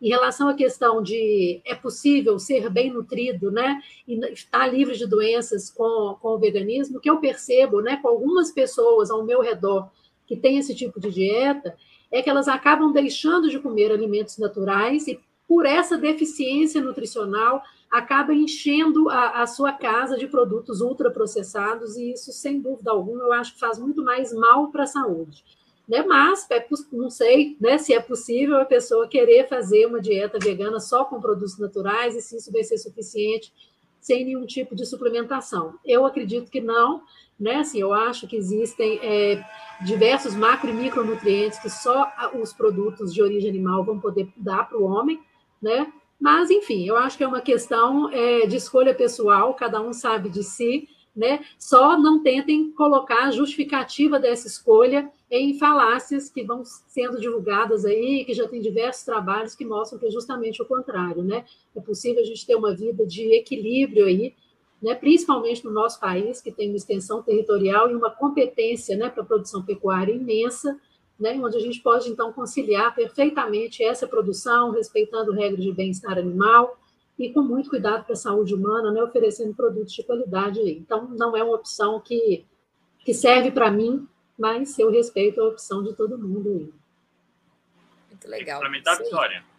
Em 0.00 0.08
relação 0.08 0.48
à 0.48 0.54
questão 0.54 1.02
de 1.02 1.60
é 1.64 1.74
possível 1.74 2.38
ser 2.38 2.70
bem 2.70 2.92
nutrido 2.92 3.50
né, 3.50 3.80
e 4.06 4.18
estar 4.32 4.66
livre 4.66 4.96
de 4.96 5.06
doenças 5.06 5.70
com, 5.70 6.16
com 6.20 6.28
o 6.28 6.38
veganismo, 6.38 7.00
que 7.00 7.10
eu 7.10 7.18
percebo 7.18 7.80
né, 7.80 7.98
com 8.00 8.08
algumas 8.08 8.50
pessoas 8.50 9.10
ao 9.10 9.24
meu 9.24 9.40
redor 9.40 9.90
que 10.26 10.36
têm 10.36 10.58
esse 10.58 10.74
tipo 10.74 10.98
de 10.98 11.10
dieta, 11.10 11.76
é 12.10 12.22
que 12.22 12.30
elas 12.30 12.48
acabam 12.48 12.92
deixando 12.92 13.50
de 13.50 13.58
comer 13.58 13.92
alimentos 13.92 14.38
naturais 14.38 15.06
e, 15.06 15.20
por 15.46 15.66
essa 15.66 15.98
deficiência 15.98 16.80
nutricional, 16.80 17.62
acaba 17.94 18.34
enchendo 18.34 19.08
a, 19.08 19.42
a, 19.42 19.46
sua 19.46 19.72
casa 19.72 20.16
de 20.16 20.26
produtos 20.26 20.80
ultraprocessados, 20.80 21.96
e 21.96 22.10
isso, 22.12 22.32
sem 22.32 22.60
dúvida 22.60 22.90
alguma, 22.90 23.22
eu 23.22 23.32
acho 23.32 23.54
que 23.54 23.60
faz 23.60 23.78
muito 23.78 24.02
mais 24.02 24.32
mal 24.32 24.66
para 24.72 24.82
a 24.82 24.86
saúde. 24.86 25.44
Né? 25.88 26.02
Mas 26.02 26.44
é, 26.50 26.66
não 26.90 27.08
sei 27.08 27.56
né, 27.60 27.78
se 27.78 27.94
é 27.94 28.00
possível 28.00 28.60
a 28.60 28.64
pessoa 28.64 29.06
querer 29.06 29.48
fazer 29.48 29.86
uma 29.86 30.00
dieta 30.00 30.40
vegana 30.40 30.80
só 30.80 31.04
com 31.04 31.20
produtos 31.20 31.56
naturais 31.56 32.16
e 32.16 32.20
se 32.20 32.36
isso 32.36 32.50
vai 32.50 32.64
ser 32.64 32.78
suficiente 32.78 33.52
sem 34.00 34.24
nenhum 34.24 34.44
tipo 34.44 34.74
de 34.74 34.84
suplementação. 34.84 35.74
Eu 35.84 36.04
acredito 36.04 36.50
que 36.50 36.60
não, 36.60 37.02
né? 37.38 37.56
Assim, 37.56 37.80
eu 37.80 37.94
acho 37.94 38.26
que 38.26 38.36
existem 38.36 38.98
é, 39.02 39.42
diversos 39.82 40.34
macro 40.34 40.68
e 40.68 40.72
micronutrientes 40.72 41.60
que 41.60 41.70
só 41.70 42.10
os 42.34 42.52
produtos 42.52 43.14
de 43.14 43.22
origem 43.22 43.48
animal 43.48 43.84
vão 43.84 44.00
poder 44.00 44.28
dar 44.36 44.68
para 44.68 44.78
o 44.78 44.84
homem, 44.84 45.22
né? 45.62 45.90
Mas, 46.20 46.50
enfim, 46.50 46.86
eu 46.86 46.96
acho 46.96 47.18
que 47.18 47.24
é 47.24 47.28
uma 47.28 47.40
questão 47.40 48.10
é, 48.10 48.46
de 48.46 48.56
escolha 48.56 48.94
pessoal, 48.94 49.54
cada 49.54 49.80
um 49.80 49.92
sabe 49.92 50.28
de 50.28 50.42
si, 50.42 50.88
né? 51.14 51.44
Só 51.58 51.98
não 51.98 52.22
tentem 52.22 52.72
colocar 52.72 53.24
a 53.24 53.30
justificativa 53.30 54.18
dessa 54.18 54.48
escolha 54.48 55.10
em 55.30 55.58
falácias 55.58 56.28
que 56.28 56.42
vão 56.42 56.62
sendo 56.64 57.20
divulgadas 57.20 57.84
aí, 57.84 58.24
que 58.24 58.34
já 58.34 58.48
tem 58.48 58.60
diversos 58.60 59.04
trabalhos 59.04 59.54
que 59.54 59.64
mostram 59.64 59.98
que 59.98 60.06
é 60.06 60.10
justamente 60.10 60.60
o 60.60 60.66
contrário, 60.66 61.22
né? 61.22 61.44
É 61.74 61.80
possível 61.80 62.22
a 62.22 62.26
gente 62.26 62.46
ter 62.46 62.56
uma 62.56 62.74
vida 62.74 63.06
de 63.06 63.32
equilíbrio 63.34 64.06
aí, 64.06 64.34
né? 64.82 64.94
Principalmente 64.94 65.64
no 65.64 65.70
nosso 65.70 66.00
país, 66.00 66.40
que 66.40 66.50
tem 66.50 66.68
uma 66.68 66.76
extensão 66.76 67.22
territorial 67.22 67.90
e 67.90 67.94
uma 67.94 68.10
competência, 68.10 68.96
né, 68.96 69.08
para 69.08 69.24
produção 69.24 69.62
pecuária 69.62 70.12
imensa, 70.12 70.78
né, 71.18 71.32
onde 71.40 71.56
a 71.56 71.60
gente 71.60 71.80
pode, 71.80 72.10
então, 72.10 72.32
conciliar 72.32 72.94
perfeitamente 72.94 73.82
essa 73.82 74.06
produção, 74.06 74.70
respeitando 74.70 75.32
regras 75.32 75.62
de 75.62 75.72
bem-estar 75.72 76.18
animal 76.18 76.78
e 77.18 77.32
com 77.32 77.42
muito 77.42 77.70
cuidado 77.70 78.04
para 78.04 78.14
a 78.14 78.16
saúde 78.16 78.54
humana, 78.54 78.90
né, 78.90 79.02
oferecendo 79.02 79.54
produtos 79.54 79.92
de 79.92 80.02
qualidade. 80.02 80.60
Então, 80.60 81.08
não 81.10 81.36
é 81.36 81.42
uma 81.42 81.54
opção 81.54 82.00
que, 82.00 82.44
que 83.04 83.14
serve 83.14 83.50
para 83.50 83.70
mim, 83.70 84.08
mas 84.38 84.78
eu 84.78 84.90
respeito 84.90 85.40
a 85.40 85.48
opção 85.48 85.82
de 85.82 85.94
todo 85.94 86.18
mundo. 86.18 86.72
Muito 88.10 88.28
legal. 88.28 88.60
Complementar, 88.60 88.98
Vitória. 88.98 89.53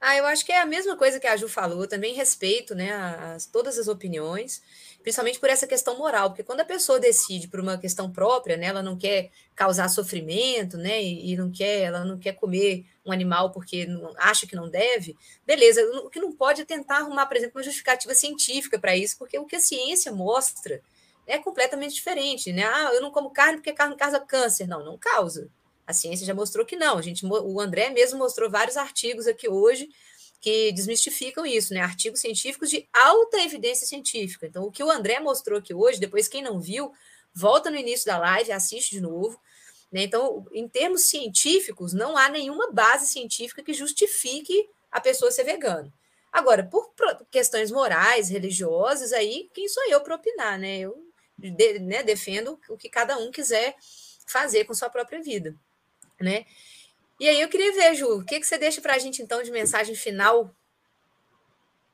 Ah, 0.00 0.16
eu 0.16 0.26
acho 0.26 0.44
que 0.44 0.52
é 0.52 0.60
a 0.60 0.66
mesma 0.66 0.96
coisa 0.96 1.18
que 1.18 1.26
a 1.26 1.36
Ju 1.36 1.48
falou, 1.48 1.86
também 1.86 2.14
respeito 2.14 2.74
né, 2.74 2.92
as, 2.92 3.46
todas 3.46 3.78
as 3.78 3.88
opiniões 3.88 4.62
principalmente 5.02 5.38
por 5.38 5.48
essa 5.48 5.66
questão 5.66 5.96
moral, 5.96 6.30
porque 6.30 6.42
quando 6.42 6.60
a 6.60 6.64
pessoa 6.64 6.98
decide 6.98 7.48
por 7.48 7.60
uma 7.60 7.78
questão 7.78 8.10
própria, 8.10 8.56
né, 8.56 8.66
ela 8.66 8.82
não 8.82 8.96
quer 8.96 9.30
causar 9.54 9.88
sofrimento, 9.88 10.76
né, 10.76 11.02
e, 11.02 11.32
e 11.32 11.36
não 11.36 11.50
quer, 11.50 11.82
ela 11.82 12.04
não 12.04 12.18
quer 12.18 12.32
comer 12.34 12.84
um 13.06 13.12
animal 13.12 13.50
porque 13.50 13.86
não, 13.86 14.12
acha 14.18 14.46
que 14.46 14.54
não 14.56 14.68
deve, 14.68 15.16
beleza. 15.46 15.82
O 16.04 16.10
que 16.10 16.20
não 16.20 16.32
pode 16.32 16.62
é 16.62 16.64
tentar 16.64 16.98
arrumar, 16.98 17.26
por 17.26 17.36
exemplo, 17.36 17.58
uma 17.58 17.64
justificativa 17.64 18.14
científica 18.14 18.78
para 18.78 18.96
isso, 18.96 19.16
porque 19.18 19.38
o 19.38 19.46
que 19.46 19.56
a 19.56 19.60
ciência 19.60 20.12
mostra 20.12 20.82
é 21.26 21.38
completamente 21.38 21.94
diferente, 21.94 22.52
né? 22.52 22.64
Ah, 22.64 22.90
eu 22.92 23.00
não 23.00 23.10
como 23.10 23.30
carne 23.30 23.58
porque 23.58 23.72
carne 23.72 23.96
causa 23.96 24.18
câncer. 24.20 24.66
Não, 24.66 24.84
não 24.84 24.96
causa. 24.96 25.50
A 25.88 25.94
ciência 25.94 26.26
já 26.26 26.34
mostrou 26.34 26.66
que 26.66 26.76
não. 26.76 26.98
A 26.98 27.02
gente, 27.02 27.24
o 27.24 27.58
André 27.58 27.88
mesmo 27.88 28.18
mostrou 28.18 28.50
vários 28.50 28.76
artigos 28.76 29.26
aqui 29.26 29.48
hoje 29.48 29.88
que 30.38 30.70
desmistificam 30.72 31.46
isso, 31.46 31.72
né? 31.72 31.80
Artigos 31.80 32.20
científicos 32.20 32.68
de 32.68 32.86
alta 32.92 33.38
evidência 33.38 33.86
científica. 33.86 34.46
Então, 34.46 34.64
o 34.64 34.70
que 34.70 34.84
o 34.84 34.90
André 34.90 35.18
mostrou 35.18 35.58
aqui 35.58 35.72
hoje, 35.72 35.98
depois 35.98 36.28
quem 36.28 36.42
não 36.42 36.60
viu, 36.60 36.92
volta 37.32 37.70
no 37.70 37.76
início 37.78 38.04
da 38.04 38.18
live, 38.18 38.52
assiste 38.52 38.90
de 38.90 39.00
novo. 39.00 39.40
Né? 39.90 40.02
Então, 40.02 40.44
em 40.52 40.68
termos 40.68 41.08
científicos, 41.08 41.94
não 41.94 42.18
há 42.18 42.28
nenhuma 42.28 42.70
base 42.70 43.06
científica 43.06 43.62
que 43.62 43.72
justifique 43.72 44.68
a 44.92 45.00
pessoa 45.00 45.30
ser 45.30 45.44
vegana. 45.44 45.90
Agora, 46.30 46.62
por 46.62 46.92
questões 47.30 47.70
morais, 47.70 48.28
religiosas, 48.28 49.14
aí 49.14 49.48
quem 49.54 49.66
sou 49.66 49.82
eu 49.88 50.02
para 50.02 50.16
opinar, 50.16 50.58
né? 50.58 50.80
Eu 50.80 51.08
de, 51.38 51.78
né, 51.78 52.02
defendo 52.02 52.60
o 52.68 52.76
que 52.76 52.88
cada 52.88 53.16
um 53.16 53.30
quiser 53.30 53.74
fazer 54.26 54.64
com 54.64 54.74
sua 54.74 54.90
própria 54.90 55.22
vida, 55.22 55.54
né? 56.20 56.44
E 57.20 57.28
aí 57.28 57.40
eu 57.40 57.48
queria 57.48 57.72
ver, 57.72 57.94
Ju, 57.94 58.18
o 58.18 58.24
que, 58.24 58.38
que 58.38 58.46
você 58.46 58.56
deixa 58.56 58.80
para 58.80 58.94
a 58.94 58.98
gente 58.98 59.20
então 59.20 59.42
de 59.42 59.50
mensagem 59.50 59.94
final? 59.94 60.54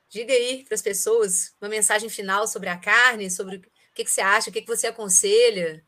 Diga 0.09 0.33
aí 0.33 0.63
para 0.63 0.75
as 0.75 0.81
pessoas 0.81 1.55
uma 1.59 1.69
mensagem 1.69 2.09
final 2.09 2.47
sobre 2.47 2.69
a 2.69 2.77
carne, 2.77 3.31
sobre 3.31 3.57
o 3.57 3.61
que, 3.93 4.03
que 4.03 4.11
você 4.11 4.21
acha, 4.21 4.49
o 4.49 4.53
que, 4.53 4.61
que 4.61 4.67
você 4.67 4.87
aconselha. 4.87 5.83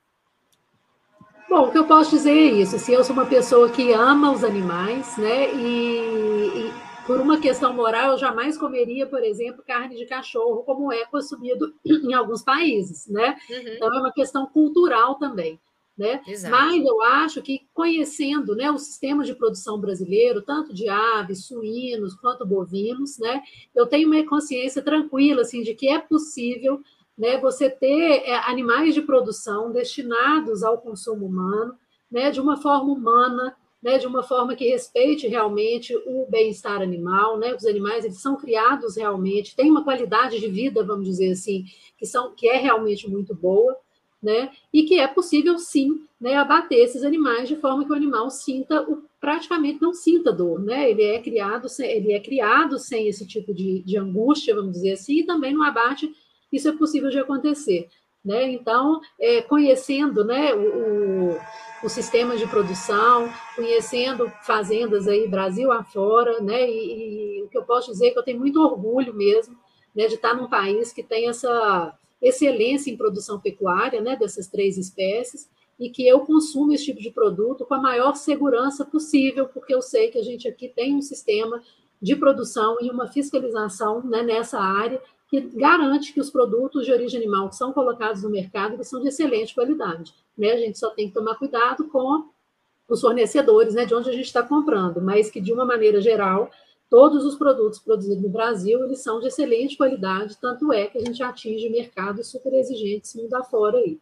Bom, 1.49 1.67
o 1.67 1.71
que 1.71 1.77
eu 1.77 1.85
posso 1.85 2.09
dizer 2.09 2.31
é 2.31 2.51
isso. 2.51 2.71
Se 2.71 2.75
assim, 2.77 2.93
eu 2.93 3.03
sou 3.03 3.13
uma 3.13 3.25
pessoa 3.25 3.69
que 3.69 3.93
ama 3.93 4.31
os 4.31 4.43
animais, 4.43 5.15
né? 5.17 5.53
E, 5.53 6.67
e, 6.67 6.73
por 7.05 7.21
uma 7.21 7.39
questão 7.39 7.73
moral, 7.73 8.11
eu 8.11 8.17
jamais 8.17 8.57
comeria, 8.57 9.07
por 9.07 9.23
exemplo, 9.23 9.63
carne 9.65 9.95
de 9.95 10.05
cachorro, 10.05 10.63
como 10.63 10.91
é 10.91 11.05
consumido 11.05 11.73
em 11.85 12.13
alguns 12.13 12.43
países, 12.43 13.07
né? 13.07 13.37
Uhum. 13.49 13.75
Então 13.75 13.95
é 13.95 13.99
uma 13.99 14.11
questão 14.11 14.45
cultural 14.47 15.15
também. 15.15 15.57
Né? 15.97 16.21
Mas 16.51 16.85
eu 16.85 17.01
acho 17.01 17.41
que 17.41 17.67
conhecendo 17.73 18.55
né, 18.55 18.69
o 18.69 18.77
sistema 18.77 19.23
de 19.23 19.33
produção 19.33 19.79
brasileiro, 19.79 20.43
tanto 20.43 20.71
de 20.71 20.87
aves, 20.87 21.45
suínos 21.45 22.13
quanto 22.13 22.45
bovinos, 22.45 23.17
né, 23.17 23.41
eu 23.73 23.87
tenho 23.87 24.07
uma 24.07 24.23
consciência 24.23 24.81
tranquila 24.83 25.41
assim, 25.41 25.63
de 25.63 25.73
que 25.73 25.89
é 25.89 25.97
possível 25.97 26.79
né, 27.17 27.39
você 27.39 27.67
ter 27.67 28.21
é, 28.25 28.35
animais 28.47 28.93
de 28.93 29.01
produção 29.01 29.71
destinados 29.71 30.61
ao 30.61 30.77
consumo 30.77 31.25
humano, 31.25 31.75
né, 32.11 32.29
de 32.29 32.39
uma 32.39 32.57
forma 32.57 32.93
humana, 32.93 33.55
né, 33.81 33.97
de 33.97 34.05
uma 34.05 34.21
forma 34.21 34.55
que 34.55 34.69
respeite 34.69 35.27
realmente 35.27 35.95
o 36.05 36.27
bem-estar 36.29 36.81
animal, 36.81 37.37
né? 37.37 37.53
Os 37.53 37.63
animais 37.63 38.03
eles 38.03 38.19
são 38.19 38.35
criados 38.35 38.97
realmente, 38.97 39.55
têm 39.55 39.69
uma 39.69 39.83
qualidade 39.83 40.39
de 40.39 40.47
vida, 40.47 40.83
vamos 40.83 41.05
dizer 41.05 41.31
assim, 41.31 41.63
que 41.95 42.05
são 42.05 42.33
que 42.35 42.47
é 42.49 42.57
realmente 42.57 43.07
muito 43.07 43.35
boa 43.35 43.77
né? 44.21 44.49
E 44.73 44.83
que 44.83 44.99
é 44.99 45.07
possível 45.07 45.57
sim, 45.57 46.01
né, 46.19 46.35
abater 46.35 46.79
esses 46.79 47.03
animais 47.03 47.47
de 47.47 47.55
forma 47.55 47.85
que 47.85 47.91
o 47.91 47.95
animal 47.95 48.29
sinta 48.29 48.81
o, 48.81 49.03
praticamente 49.19 49.81
não 49.81 49.93
sinta 49.93 50.31
dor, 50.31 50.59
né? 50.59 50.89
Ele 50.89 51.03
é 51.03 51.21
criado 51.21 51.69
sem, 51.69 51.89
ele 51.89 52.13
é 52.13 52.19
criado 52.19 52.79
sem 52.79 53.07
esse 53.07 53.25
tipo 53.27 53.53
de, 53.53 53.83
de 53.83 53.97
angústia, 53.97 54.55
vamos 54.55 54.73
dizer 54.73 54.93
assim, 54.93 55.19
e 55.19 55.25
também 55.25 55.53
no 55.53 55.63
abate 55.63 56.11
isso 56.51 56.69
é 56.69 56.71
possível 56.71 57.09
de 57.09 57.19
acontecer, 57.19 57.89
né? 58.23 58.49
Então, 58.51 58.99
é, 59.19 59.41
conhecendo, 59.41 60.23
né, 60.23 60.53
o, 60.55 61.37
o, 61.83 61.89
sistema 61.89 62.35
de 62.37 62.47
produção, 62.47 63.29
conhecendo 63.55 64.31
fazendas 64.43 65.07
aí 65.07 65.27
Brasil 65.27 65.71
afora, 65.71 66.39
né? 66.41 66.69
E, 66.69 67.39
e 67.39 67.43
o 67.43 67.49
que 67.49 67.57
eu 67.57 67.63
posso 67.63 67.91
dizer 67.91 68.07
é 68.07 68.11
que 68.11 68.19
eu 68.19 68.23
tenho 68.23 68.39
muito 68.39 68.61
orgulho 68.61 69.13
mesmo, 69.13 69.55
né, 69.95 70.07
de 70.07 70.15
estar 70.15 70.33
num 70.33 70.49
país 70.49 70.93
que 70.93 71.03
tem 71.03 71.27
essa 71.27 71.93
excelência 72.21 72.91
em 72.91 72.97
produção 72.97 73.39
pecuária, 73.39 74.01
né, 74.01 74.15
dessas 74.15 74.47
três 74.47 74.77
espécies, 74.77 75.49
e 75.79 75.89
que 75.89 76.07
eu 76.07 76.21
consumo 76.21 76.73
esse 76.73 76.85
tipo 76.85 76.99
de 76.99 77.11
produto 77.11 77.65
com 77.65 77.75
a 77.75 77.81
maior 77.81 78.15
segurança 78.15 78.83
possível, 78.83 79.47
porque 79.47 79.73
eu 79.73 79.81
sei 79.81 80.09
que 80.09 80.17
a 80.17 80.23
gente 80.23 80.47
aqui 80.47 80.67
tem 80.67 80.95
um 80.95 81.01
sistema 81.01 81.61
de 82.01 82.15
produção 82.15 82.77
e 82.81 82.89
uma 82.89 83.07
fiscalização 83.07 84.03
né, 84.03 84.23
nessa 84.23 84.59
área 84.59 85.01
que 85.29 85.41
garante 85.41 86.13
que 86.13 86.21
os 86.21 86.29
produtos 86.29 86.85
de 86.85 86.91
origem 86.91 87.19
animal 87.19 87.49
que 87.49 87.55
são 87.55 87.73
colocados 87.73 88.23
no 88.23 88.29
mercado 88.29 88.81
são 88.83 89.01
de 89.01 89.09
excelente 89.09 89.53
qualidade. 89.53 90.13
Né? 90.37 90.51
A 90.51 90.57
gente 90.57 90.79
só 90.79 90.89
tem 90.91 91.09
que 91.09 91.13
tomar 91.13 91.35
cuidado 91.35 91.87
com 91.89 92.29
os 92.87 93.01
fornecedores, 93.01 93.73
né, 93.73 93.85
de 93.85 93.93
onde 93.93 94.09
a 94.09 94.13
gente 94.13 94.25
está 94.27 94.41
comprando, 94.41 95.01
mas 95.01 95.29
que, 95.29 95.41
de 95.41 95.51
uma 95.51 95.65
maneira 95.65 95.99
geral, 95.99 96.49
todos 96.89 97.25
os 97.25 97.35
produtos 97.35 97.79
produzidos 97.79 98.21
no 98.21 98.29
Brasil, 98.29 98.83
eles 98.83 99.01
são 99.01 99.19
de 99.19 99.27
excelente 99.27 99.77
qualidade, 99.77 100.37
tanto 100.39 100.71
é 100.71 100.87
que 100.87 100.97
a 100.97 101.01
gente 101.01 101.21
atinge 101.21 101.69
mercados 101.69 102.27
super 102.27 102.53
exigentes 102.53 103.13
mundo 103.15 103.33
afora 103.35 103.77
aí. 103.77 103.99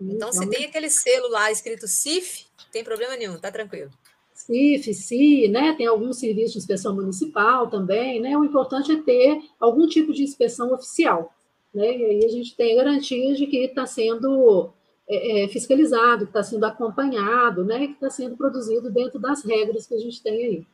Então, 0.00 0.28
então 0.28 0.32
se 0.32 0.48
tem 0.48 0.64
aquele 0.64 0.88
selo 0.88 1.28
lá 1.28 1.50
escrito 1.50 1.86
CIF, 1.88 2.46
não 2.64 2.70
tem 2.70 2.84
problema 2.84 3.16
nenhum, 3.16 3.38
tá 3.38 3.50
tranquilo. 3.50 3.90
CIF, 4.32 4.94
CI, 4.94 5.48
né? 5.48 5.74
Tem 5.76 5.86
alguns 5.86 6.18
serviços 6.18 6.52
de 6.52 6.58
inspeção 6.58 6.94
municipal 6.94 7.68
também, 7.68 8.20
né? 8.20 8.36
O 8.36 8.44
importante 8.44 8.92
é 8.92 9.02
ter 9.02 9.42
algum 9.58 9.88
tipo 9.88 10.12
de 10.12 10.22
inspeção 10.22 10.72
oficial, 10.72 11.34
né? 11.74 11.96
E 11.96 12.04
aí 12.04 12.24
a 12.24 12.28
gente 12.28 12.56
tem 12.56 12.76
garantias 12.76 13.36
de 13.36 13.46
que 13.46 13.56
está 13.64 13.84
sendo 13.84 14.72
é, 15.08 15.44
é, 15.44 15.48
fiscalizado, 15.48 16.24
que 16.24 16.30
está 16.30 16.42
sendo 16.44 16.64
acompanhado, 16.64 17.64
né? 17.64 17.88
Que 17.88 17.94
está 17.94 18.10
sendo 18.10 18.36
produzido 18.36 18.90
dentro 18.90 19.18
das 19.18 19.44
regras 19.44 19.86
que 19.86 19.94
a 19.94 19.98
gente 19.98 20.22
tem 20.22 20.44
aí. 20.44 20.66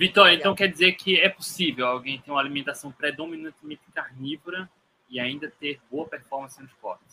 Vitória, 0.00 0.34
então 0.34 0.54
quer 0.54 0.68
dizer 0.68 0.92
que 0.92 1.20
é 1.20 1.28
possível 1.28 1.86
alguém 1.86 2.18
ter 2.22 2.30
uma 2.30 2.40
alimentação 2.40 2.90
predominantemente 2.90 3.82
carnívora 3.94 4.66
e 5.10 5.20
ainda 5.20 5.52
ter 5.60 5.78
boa 5.90 6.08
performance 6.08 6.58
no 6.58 6.64
esporte? 6.64 7.04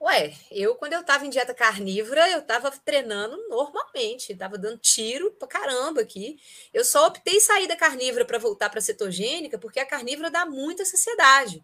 Ué, 0.00 0.32
eu, 0.52 0.76
quando 0.76 0.92
eu 0.92 1.00
estava 1.00 1.26
em 1.26 1.30
dieta 1.30 1.52
carnívora, 1.52 2.30
eu 2.30 2.38
estava 2.38 2.70
treinando 2.70 3.36
normalmente, 3.48 4.32
estava 4.32 4.56
dando 4.56 4.78
tiro 4.78 5.32
pra 5.32 5.48
caramba 5.48 6.02
aqui. 6.02 6.38
Eu 6.72 6.84
só 6.84 7.08
optei 7.08 7.40
sair 7.40 7.66
da 7.66 7.74
carnívora 7.74 8.24
para 8.24 8.38
voltar 8.38 8.70
para 8.70 8.80
cetogênica, 8.80 9.58
porque 9.58 9.80
a 9.80 9.86
carnívora 9.86 10.30
dá 10.30 10.46
muita 10.46 10.84
saciedade, 10.84 11.60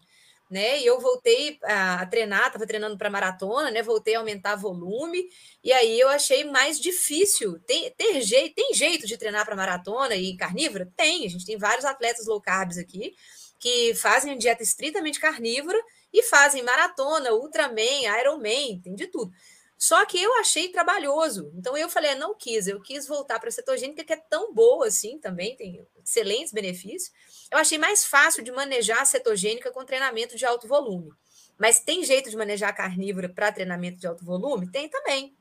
né? 0.51 0.79
E 0.81 0.85
eu 0.85 0.99
voltei 0.99 1.57
a, 1.63 2.05
treinar, 2.05 2.47
estava 2.47 2.67
treinando 2.67 2.97
para 2.97 3.09
maratona, 3.09 3.71
né? 3.71 3.81
Voltei 3.81 4.15
a 4.15 4.19
aumentar 4.19 4.55
volume, 4.55 5.23
e 5.63 5.71
aí 5.71 5.99
eu 5.99 6.09
achei 6.09 6.43
mais 6.43 6.79
difícil. 6.79 7.57
Tem, 7.65 7.89
ter 7.91 8.21
jeito, 8.21 8.53
tem 8.55 8.73
jeito 8.73 9.07
de 9.07 9.17
treinar 9.17 9.45
para 9.45 9.55
maratona 9.55 10.15
e 10.15 10.35
carnívora? 10.35 10.91
Tem, 10.95 11.25
a 11.25 11.29
gente 11.29 11.45
tem 11.45 11.57
vários 11.57 11.85
atletas 11.85 12.27
low 12.27 12.41
carbs 12.41 12.77
aqui 12.77 13.15
que 13.57 13.93
fazem 13.93 14.37
dieta 14.37 14.63
estritamente 14.63 15.19
carnívora 15.19 15.79
e 16.11 16.23
fazem 16.23 16.63
maratona, 16.63 17.31
Ultraman, 17.31 18.19
Ironman, 18.19 18.81
tem 18.81 18.95
de 18.95 19.07
tudo. 19.07 19.31
Só 19.77 20.03
que 20.05 20.21
eu 20.21 20.33
achei 20.39 20.69
trabalhoso. 20.69 21.51
Então 21.55 21.77
eu 21.77 21.87
falei, 21.87 22.13
não 22.15 22.35
quis, 22.35 22.67
eu 22.67 22.81
quis 22.81 23.07
voltar 23.07 23.39
para 23.39 23.49
a 23.49 23.51
cetogênica, 23.51 24.03
que 24.03 24.13
é 24.13 24.17
tão 24.17 24.53
boa 24.53 24.87
assim 24.87 25.17
também, 25.19 25.55
tem 25.55 25.87
excelentes 26.03 26.51
benefícios. 26.51 27.11
Eu 27.51 27.57
achei 27.57 27.77
mais 27.77 28.05
fácil 28.05 28.43
de 28.43 28.51
manejar 28.51 29.01
a 29.01 29.05
cetogênica 29.05 29.71
com 29.71 29.83
treinamento 29.83 30.37
de 30.37 30.45
alto 30.45 30.67
volume. 30.67 31.11
Mas 31.57 31.79
tem 31.79 32.03
jeito 32.03 32.29
de 32.29 32.37
manejar 32.37 32.69
a 32.69 32.73
carnívora 32.73 33.27
para 33.27 33.51
treinamento 33.51 33.99
de 33.99 34.07
alto 34.07 34.23
volume? 34.23 34.71
Tem 34.71 34.89
também. 34.89 35.35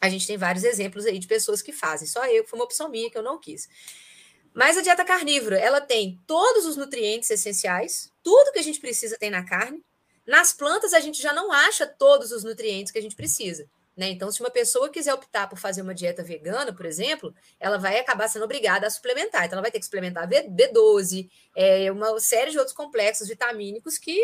A 0.00 0.08
gente 0.08 0.26
tem 0.26 0.38
vários 0.38 0.64
exemplos 0.64 1.04
aí 1.04 1.18
de 1.18 1.26
pessoas 1.26 1.60
que 1.60 1.72
fazem. 1.72 2.08
Só 2.08 2.26
eu, 2.26 2.46
foi 2.46 2.58
uma 2.58 2.64
opção 2.64 2.88
minha 2.88 3.10
que 3.10 3.18
eu 3.18 3.22
não 3.22 3.38
quis. 3.38 3.68
Mas 4.54 4.78
a 4.78 4.82
dieta 4.82 5.04
carnívora, 5.04 5.58
ela 5.58 5.80
tem 5.80 6.18
todos 6.26 6.64
os 6.64 6.76
nutrientes 6.76 7.30
essenciais, 7.30 8.10
tudo 8.22 8.52
que 8.52 8.58
a 8.58 8.62
gente 8.62 8.80
precisa 8.80 9.16
tem 9.18 9.30
na 9.30 9.44
carne, 9.44 9.84
nas 10.26 10.52
plantas, 10.52 10.92
a 10.92 11.00
gente 11.00 11.20
já 11.20 11.32
não 11.32 11.52
acha 11.52 11.86
todos 11.86 12.32
os 12.32 12.42
nutrientes 12.42 12.92
que 12.92 12.98
a 12.98 13.02
gente 13.02 13.14
precisa. 13.14 13.68
Né? 14.00 14.08
Então, 14.08 14.32
se 14.32 14.40
uma 14.40 14.48
pessoa 14.48 14.88
quiser 14.88 15.12
optar 15.12 15.46
por 15.46 15.58
fazer 15.58 15.82
uma 15.82 15.94
dieta 15.94 16.22
vegana, 16.22 16.72
por 16.72 16.86
exemplo, 16.86 17.34
ela 17.60 17.76
vai 17.76 17.98
acabar 17.98 18.28
sendo 18.28 18.46
obrigada 18.46 18.86
a 18.86 18.90
suplementar. 18.90 19.44
Então, 19.44 19.56
ela 19.56 19.62
vai 19.62 19.70
ter 19.70 19.78
que 19.78 19.84
suplementar 19.84 20.26
B12, 20.26 21.28
é, 21.54 21.92
uma 21.92 22.18
série 22.18 22.50
de 22.50 22.56
outros 22.56 22.74
complexos 22.74 23.28
vitamínicos 23.28 23.98
que 23.98 24.18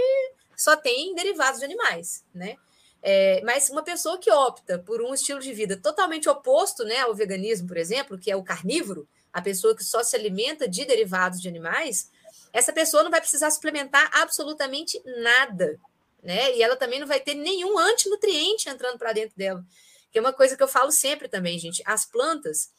só 0.56 0.76
tem 0.76 1.14
derivados 1.14 1.58
de 1.60 1.66
animais. 1.66 2.24
Né? 2.34 2.56
É, 3.02 3.42
mas 3.44 3.68
uma 3.68 3.82
pessoa 3.82 4.16
que 4.16 4.32
opta 4.32 4.78
por 4.78 5.02
um 5.02 5.12
estilo 5.12 5.40
de 5.40 5.52
vida 5.52 5.76
totalmente 5.76 6.26
oposto 6.26 6.82
né, 6.82 7.00
ao 7.00 7.14
veganismo, 7.14 7.68
por 7.68 7.76
exemplo, 7.76 8.18
que 8.18 8.30
é 8.30 8.34
o 8.34 8.42
carnívoro, 8.42 9.06
a 9.30 9.42
pessoa 9.42 9.76
que 9.76 9.84
só 9.84 10.02
se 10.02 10.16
alimenta 10.16 10.66
de 10.66 10.86
derivados 10.86 11.38
de 11.38 11.48
animais, 11.48 12.10
essa 12.50 12.72
pessoa 12.72 13.02
não 13.02 13.10
vai 13.10 13.20
precisar 13.20 13.50
suplementar 13.50 14.08
absolutamente 14.14 14.98
nada, 15.22 15.78
né? 16.26 16.54
E 16.56 16.62
ela 16.62 16.74
também 16.74 16.98
não 16.98 17.06
vai 17.06 17.20
ter 17.20 17.34
nenhum 17.34 17.78
antinutriente 17.78 18.68
entrando 18.68 18.98
para 18.98 19.12
dentro 19.12 19.36
dela. 19.36 19.64
Que 20.10 20.18
é 20.18 20.20
uma 20.20 20.32
coisa 20.32 20.56
que 20.56 20.62
eu 20.62 20.68
falo 20.68 20.90
sempre 20.90 21.28
também, 21.28 21.56
gente. 21.56 21.82
As 21.86 22.04
plantas, 22.04 22.70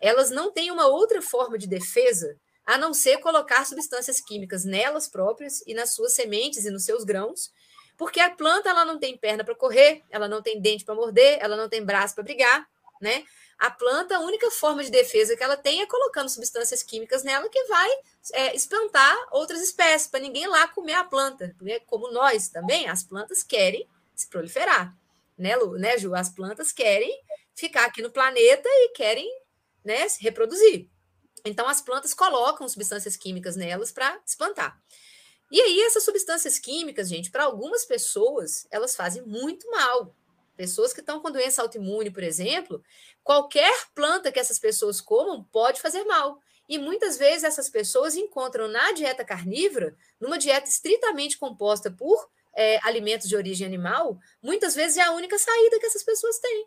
elas 0.00 0.30
não 0.30 0.52
têm 0.52 0.72
uma 0.72 0.88
outra 0.88 1.22
forma 1.22 1.56
de 1.56 1.68
defesa 1.68 2.36
a 2.66 2.76
não 2.76 2.92
ser 2.92 3.18
colocar 3.18 3.64
substâncias 3.64 4.20
químicas 4.20 4.64
nelas 4.64 5.08
próprias 5.08 5.62
e 5.68 5.72
nas 5.72 5.94
suas 5.94 6.14
sementes 6.14 6.64
e 6.64 6.70
nos 6.70 6.84
seus 6.84 7.04
grãos, 7.04 7.52
porque 7.96 8.18
a 8.18 8.28
planta 8.28 8.68
ela 8.68 8.84
não 8.84 8.98
tem 8.98 9.16
perna 9.16 9.44
para 9.44 9.54
correr, 9.54 10.02
ela 10.10 10.26
não 10.26 10.42
tem 10.42 10.60
dente 10.60 10.84
para 10.84 10.94
morder, 10.94 11.38
ela 11.40 11.56
não 11.56 11.68
tem 11.68 11.84
braço 11.84 12.16
para 12.16 12.24
brigar, 12.24 12.66
né? 13.00 13.22
A 13.58 13.70
planta, 13.70 14.16
a 14.16 14.20
única 14.20 14.50
forma 14.50 14.84
de 14.84 14.90
defesa 14.90 15.36
que 15.36 15.42
ela 15.42 15.56
tem 15.56 15.80
é 15.80 15.86
colocando 15.86 16.28
substâncias 16.28 16.82
químicas 16.82 17.22
nela 17.22 17.48
que 17.48 17.64
vai 17.64 17.90
é, 18.32 18.54
espantar 18.54 19.16
outras 19.32 19.62
espécies, 19.62 20.08
para 20.08 20.20
ninguém 20.20 20.46
lá 20.46 20.68
comer 20.68 20.94
a 20.94 21.04
planta. 21.04 21.54
Porque, 21.58 21.80
como 21.80 22.10
nós 22.12 22.48
também, 22.48 22.88
as 22.88 23.02
plantas 23.02 23.42
querem 23.42 23.88
se 24.14 24.28
proliferar. 24.28 24.94
Né, 25.38 25.56
Lu? 25.56 25.78
né, 25.78 25.98
Ju? 25.98 26.14
As 26.14 26.28
plantas 26.28 26.70
querem 26.70 27.18
ficar 27.54 27.86
aqui 27.86 28.02
no 28.02 28.10
planeta 28.10 28.68
e 28.68 28.90
querem 28.90 29.28
né, 29.84 30.06
se 30.08 30.22
reproduzir. 30.22 30.88
Então, 31.44 31.66
as 31.68 31.80
plantas 31.80 32.12
colocam 32.12 32.68
substâncias 32.68 33.16
químicas 33.16 33.56
nelas 33.56 33.92
para 33.92 34.20
espantar. 34.26 34.78
E 35.50 35.60
aí, 35.60 35.80
essas 35.82 36.04
substâncias 36.04 36.58
químicas, 36.58 37.08
gente, 37.08 37.30
para 37.30 37.44
algumas 37.44 37.84
pessoas, 37.84 38.66
elas 38.70 38.96
fazem 38.96 39.22
muito 39.22 39.70
mal. 39.70 40.14
Pessoas 40.56 40.92
que 40.92 41.00
estão 41.00 41.20
com 41.20 41.30
doença 41.30 41.62
autoimune, 41.62 42.10
por 42.10 42.22
exemplo, 42.22 42.82
qualquer 43.22 43.72
planta 43.94 44.32
que 44.32 44.40
essas 44.40 44.58
pessoas 44.58 45.00
comam 45.00 45.44
pode 45.44 45.80
fazer 45.80 46.04
mal. 46.04 46.40
E 46.68 46.78
muitas 46.78 47.16
vezes 47.16 47.44
essas 47.44 47.68
pessoas 47.68 48.16
encontram 48.16 48.66
na 48.66 48.92
dieta 48.92 49.24
carnívora, 49.24 49.94
numa 50.20 50.38
dieta 50.38 50.68
estritamente 50.68 51.38
composta 51.38 51.90
por 51.90 52.28
é, 52.56 52.80
alimentos 52.82 53.28
de 53.28 53.36
origem 53.36 53.66
animal, 53.66 54.18
muitas 54.42 54.74
vezes 54.74 54.96
é 54.96 55.02
a 55.02 55.12
única 55.12 55.38
saída 55.38 55.78
que 55.78 55.86
essas 55.86 56.02
pessoas 56.02 56.38
têm. 56.38 56.66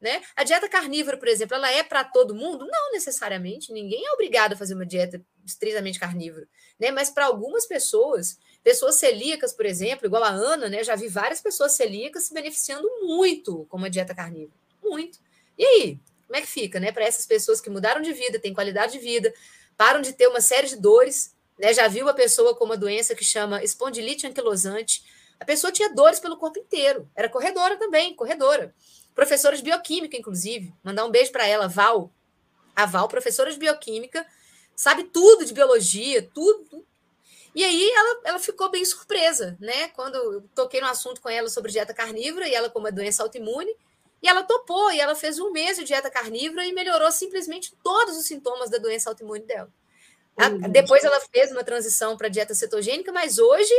Né? 0.00 0.22
A 0.34 0.44
dieta 0.44 0.66
carnívora, 0.66 1.18
por 1.18 1.28
exemplo, 1.28 1.54
ela 1.54 1.70
é 1.70 1.82
para 1.82 2.02
todo 2.02 2.34
mundo? 2.34 2.66
Não 2.66 2.92
necessariamente. 2.92 3.70
Ninguém 3.70 4.02
é 4.06 4.12
obrigado 4.12 4.54
a 4.54 4.56
fazer 4.56 4.74
uma 4.74 4.86
dieta 4.86 5.22
estritamente 5.44 6.00
carnívora. 6.00 6.48
Né? 6.78 6.90
Mas 6.90 7.10
para 7.10 7.26
algumas 7.26 7.66
pessoas, 7.66 8.38
Pessoas 8.62 8.96
celíacas, 8.96 9.52
por 9.52 9.64
exemplo, 9.64 10.06
igual 10.06 10.22
a 10.22 10.28
Ana, 10.28 10.68
né? 10.68 10.84
Já 10.84 10.94
vi 10.94 11.08
várias 11.08 11.40
pessoas 11.40 11.72
celíacas 11.72 12.24
se 12.24 12.34
beneficiando 12.34 12.88
muito 13.02 13.66
com 13.68 13.82
a 13.82 13.88
dieta 13.88 14.14
carnívora. 14.14 14.58
Muito. 14.82 15.18
E 15.56 15.64
aí? 15.64 16.00
Como 16.26 16.36
é 16.36 16.42
que 16.42 16.46
fica, 16.46 16.78
né? 16.78 16.92
Para 16.92 17.04
essas 17.04 17.26
pessoas 17.26 17.60
que 17.60 17.70
mudaram 17.70 18.00
de 18.00 18.12
vida, 18.12 18.38
têm 18.38 18.54
qualidade 18.54 18.92
de 18.92 18.98
vida, 18.98 19.32
param 19.76 20.00
de 20.00 20.12
ter 20.12 20.28
uma 20.28 20.40
série 20.40 20.68
de 20.68 20.76
dores, 20.76 21.34
né? 21.58 21.72
Já 21.72 21.88
viu 21.88 22.04
uma 22.04 22.14
pessoa 22.14 22.54
com 22.54 22.64
uma 22.64 22.76
doença 22.76 23.14
que 23.14 23.24
chama 23.24 23.62
espondilite 23.64 24.26
anquilosante. 24.26 25.02
A 25.40 25.44
pessoa 25.44 25.72
tinha 25.72 25.92
dores 25.94 26.20
pelo 26.20 26.36
corpo 26.36 26.58
inteiro. 26.58 27.08
Era 27.16 27.28
corredora 27.28 27.76
também, 27.78 28.14
corredora. 28.14 28.74
Professora 29.14 29.56
de 29.56 29.62
bioquímica, 29.62 30.16
inclusive. 30.16 30.72
Mandar 30.84 31.04
um 31.04 31.10
beijo 31.10 31.32
para 31.32 31.46
ela, 31.46 31.66
Val. 31.66 32.12
A 32.76 32.86
Val, 32.86 33.08
professora 33.08 33.50
de 33.50 33.58
bioquímica, 33.58 34.26
sabe 34.76 35.04
tudo 35.04 35.44
de 35.44 35.52
biologia, 35.52 36.22
tudo, 36.32 36.86
e 37.54 37.64
aí 37.64 37.90
ela, 37.90 38.20
ela 38.24 38.38
ficou 38.38 38.70
bem 38.70 38.84
surpresa, 38.84 39.56
né? 39.60 39.88
Quando 39.88 40.14
eu 40.14 40.42
toquei 40.54 40.80
no 40.80 40.86
assunto 40.86 41.20
com 41.20 41.28
ela 41.28 41.48
sobre 41.48 41.72
dieta 41.72 41.92
carnívora 41.92 42.48
e 42.48 42.54
ela 42.54 42.70
com 42.70 42.78
uma 42.78 42.92
doença 42.92 43.22
autoimune, 43.22 43.74
e 44.22 44.28
ela 44.28 44.42
topou, 44.42 44.92
e 44.92 45.00
ela 45.00 45.14
fez 45.14 45.38
um 45.38 45.50
mês 45.50 45.78
de 45.78 45.84
dieta 45.84 46.10
carnívora 46.10 46.64
e 46.64 46.72
melhorou 46.72 47.10
simplesmente 47.10 47.74
todos 47.82 48.16
os 48.16 48.26
sintomas 48.26 48.68
da 48.68 48.78
doença 48.78 49.08
autoimune 49.08 49.44
dela. 49.44 49.72
Uhum. 50.38 50.70
Depois 50.70 51.02
ela 51.04 51.20
fez 51.20 51.50
uma 51.50 51.64
transição 51.64 52.16
para 52.16 52.28
dieta 52.28 52.54
cetogênica, 52.54 53.12
mas 53.12 53.38
hoje, 53.38 53.72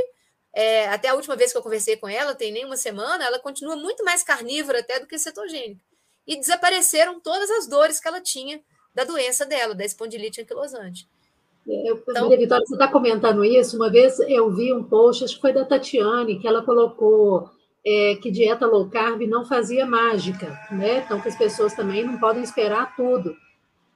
é, 0.53 0.88
até 0.88 1.09
a 1.09 1.13
última 1.13 1.36
vez 1.36 1.51
que 1.51 1.57
eu 1.57 1.61
conversei 1.61 1.95
com 1.95 2.09
ela, 2.09 2.36
tem 2.36 2.51
nem 2.51 2.65
uma 2.65 2.78
semana, 2.78 3.26
ela 3.26 3.39
continua 3.39 3.76
muito 3.76 4.03
mais 4.03 4.24
carnívora 4.24 4.80
até 4.80 4.99
do 4.99 5.07
que 5.07 5.17
cetogênica. 5.17 5.82
E 6.26 6.36
desapareceram 6.36 7.19
todas 7.19 7.49
as 7.51 7.67
dores 7.67 7.99
que 7.99 8.07
ela 8.07 8.22
tinha 8.22 8.61
da 8.93 9.03
doença 9.03 9.45
dela, 9.45 9.74
da 9.74 9.86
espondilite 9.86 10.41
anquilosante. 10.41 11.07
Eu, 11.68 12.01
então, 12.07 12.30
Vitória, 12.30 12.66
você 12.66 12.74
está 12.74 12.88
comentando 12.88 13.45
isso. 13.45 13.76
Uma 13.76 13.89
vez 13.89 14.20
eu 14.22 14.51
vi 14.51 14.74
um 14.74 14.84
post, 14.84 15.24
acho 15.24 15.36
que 15.36 15.41
foi 15.41 15.53
da 15.53 15.64
Tatiane, 15.64 16.39
que 16.39 16.47
ela 16.47 16.64
colocou 16.64 17.49
é, 17.86 18.16
que 18.16 18.32
dieta 18.32 18.66
low 18.66 18.89
carb 18.89 19.22
não 19.22 19.45
fazia 19.45 19.86
mágica, 19.86 20.59
né? 20.72 21.03
Então, 21.05 21.20
que 21.20 21.30
as 21.30 21.38
pessoas 21.38 21.74
também 21.74 22.03
não 22.03 22.18
podem 22.20 22.43
esperar 22.43 22.95
tudo. 22.95 23.36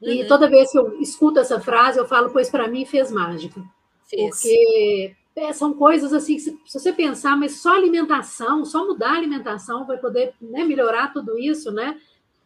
E 0.01 0.22
uhum. 0.22 0.28
toda 0.28 0.49
vez 0.49 0.72
que 0.72 0.78
eu 0.78 0.99
escuto 0.99 1.39
essa 1.39 1.59
frase, 1.59 1.97
eu 1.97 2.07
falo, 2.07 2.30
pois 2.30 2.49
para 2.49 2.68
mim 2.68 2.86
fez 2.86 3.11
mágica. 3.11 3.61
Fez. 4.07 4.30
Porque 4.30 5.16
é, 5.36 5.53
são 5.53 5.74
coisas 5.74 6.13
assim, 6.13 6.36
que 6.36 6.41
se, 6.41 6.59
se, 6.66 6.80
você 6.80 6.93
pensar, 6.93 7.36
mas 7.36 7.61
só 7.61 7.76
alimentação, 7.76 8.63
só 8.66 8.86
mudar 8.86 9.13
a 9.13 9.18
alimentação 9.18 9.86
vai 9.86 9.97
poder 9.97 10.34
né, 10.41 10.63
melhorar 10.63 11.11
tudo 11.11 11.38
isso, 11.38 11.72
né? 11.72 11.97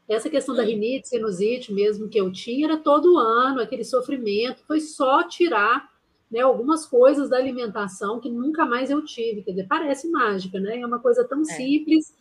Essa 0.10 0.30
questão 0.30 0.56
da 0.56 0.64
rinite, 0.64 1.08
sinusite 1.08 1.72
mesmo 1.72 2.10
que 2.10 2.20
eu 2.20 2.32
tinha, 2.32 2.66
era 2.66 2.78
todo 2.78 3.18
ano, 3.18 3.62
aquele 3.62 3.84
sofrimento, 3.84 4.64
foi 4.66 4.80
só 4.80 5.22
tirar 5.28 5.88
né, 6.32 6.40
algumas 6.40 6.86
coisas 6.86 7.30
da 7.30 7.38
alimentação 7.38 8.20
que 8.20 8.30
nunca 8.30 8.66
mais 8.66 8.90
eu 8.90 9.06
tive. 9.06 9.44
Quer 9.44 9.52
dizer, 9.52 9.68
parece 9.68 10.10
mágica, 10.10 10.60
né? 10.60 10.80
É 10.80 10.86
uma 10.86 11.00
coisa 11.00 11.28
tão 11.28 11.42
é. 11.42 11.46
simples 11.46 12.16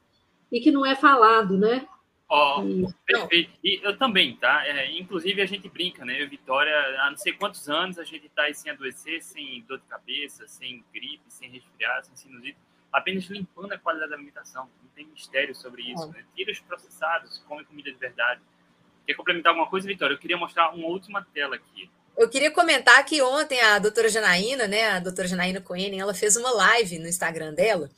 e 0.53 0.61
que 0.61 0.71
não 0.71 0.85
é 0.85 0.95
falado, 0.95 1.57
né? 1.57 1.87
Ó, 2.31 2.61
oh, 2.61 2.93
perfeito. 3.07 3.51
E 3.65 3.81
eu 3.83 3.97
também, 3.97 4.37
tá? 4.37 4.67
É, 4.67 4.99
inclusive, 4.99 5.41
a 5.41 5.47
gente 5.47 5.67
brinca, 5.67 6.05
né? 6.05 6.21
Eu 6.21 6.27
e 6.27 6.29
Vitória, 6.29 6.75
há 7.01 7.11
não 7.11 7.17
sei 7.17 7.33
quantos 7.33 7.71
anos 7.71 7.99
a 7.99 8.05
gente 8.05 8.29
tá 8.29 8.43
aí 8.43 8.55
sem 8.55 8.71
adoecer, 8.71 9.23
sem 9.23 9.65
dor 9.67 9.79
de 9.79 9.87
cabeça, 9.87 10.47
sem 10.47 10.85
gripe, 10.93 11.23
sem 11.29 11.49
resfriado, 11.49 12.07
sem 12.07 12.17
sinusite, 12.17 12.59
apenas 12.93 13.25
limpando 13.25 13.73
a 13.73 13.79
qualidade 13.79 14.11
da 14.11 14.17
alimentação. 14.17 14.69
Não 14.83 14.91
tem 14.95 15.07
mistério 15.07 15.55
sobre 15.55 15.83
isso, 15.83 16.05
é. 16.05 16.07
né? 16.09 16.25
Tira 16.35 16.53
os 16.53 16.61
processados, 16.61 17.39
come 17.49 17.65
comida 17.65 17.91
de 17.91 17.99
verdade. 17.99 18.41
Quer 19.07 19.15
complementar 19.15 19.51
alguma 19.51 19.69
coisa, 19.69 19.87
Vitória? 19.87 20.15
Eu 20.15 20.19
queria 20.19 20.37
mostrar 20.37 20.71
uma 20.75 20.87
última 20.89 21.27
tela 21.33 21.57
aqui. 21.57 21.91
Eu 22.17 22.29
queria 22.29 22.51
comentar 22.51 23.05
que 23.05 23.23
ontem 23.23 23.61
a 23.61 23.79
doutora 23.79 24.09
Janaína, 24.09 24.67
né, 24.67 24.91
a 24.91 24.99
doutora 24.99 25.29
Janaína 25.29 25.61
Cohen, 25.61 26.01
ela 26.01 26.13
fez 26.13 26.37
uma 26.37 26.51
live 26.51 26.99
no 26.99 27.07
Instagram 27.07 27.55
dela. 27.55 27.89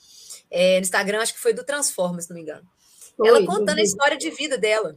É, 0.50 0.76
no 0.76 0.82
Instagram, 0.82 1.20
acho 1.20 1.32
que 1.32 1.40
foi 1.40 1.54
do 1.54 1.64
Transforma, 1.64 2.20
se 2.20 2.28
não 2.28 2.36
me 2.36 2.42
engano. 2.42 2.68
Ela 3.24 3.44
contando 3.44 3.78
a 3.78 3.82
história 3.82 4.16
de 4.16 4.30
vida 4.30 4.58
dela. 4.58 4.96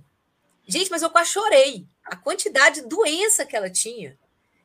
Gente, 0.68 0.90
mas 0.90 1.02
eu 1.02 1.10
quase 1.10 1.32
chorei. 1.32 1.88
A 2.06 2.16
quantidade 2.16 2.82
de 2.82 2.88
doença 2.88 3.46
que 3.46 3.56
ela 3.56 3.70
tinha. 3.70 4.18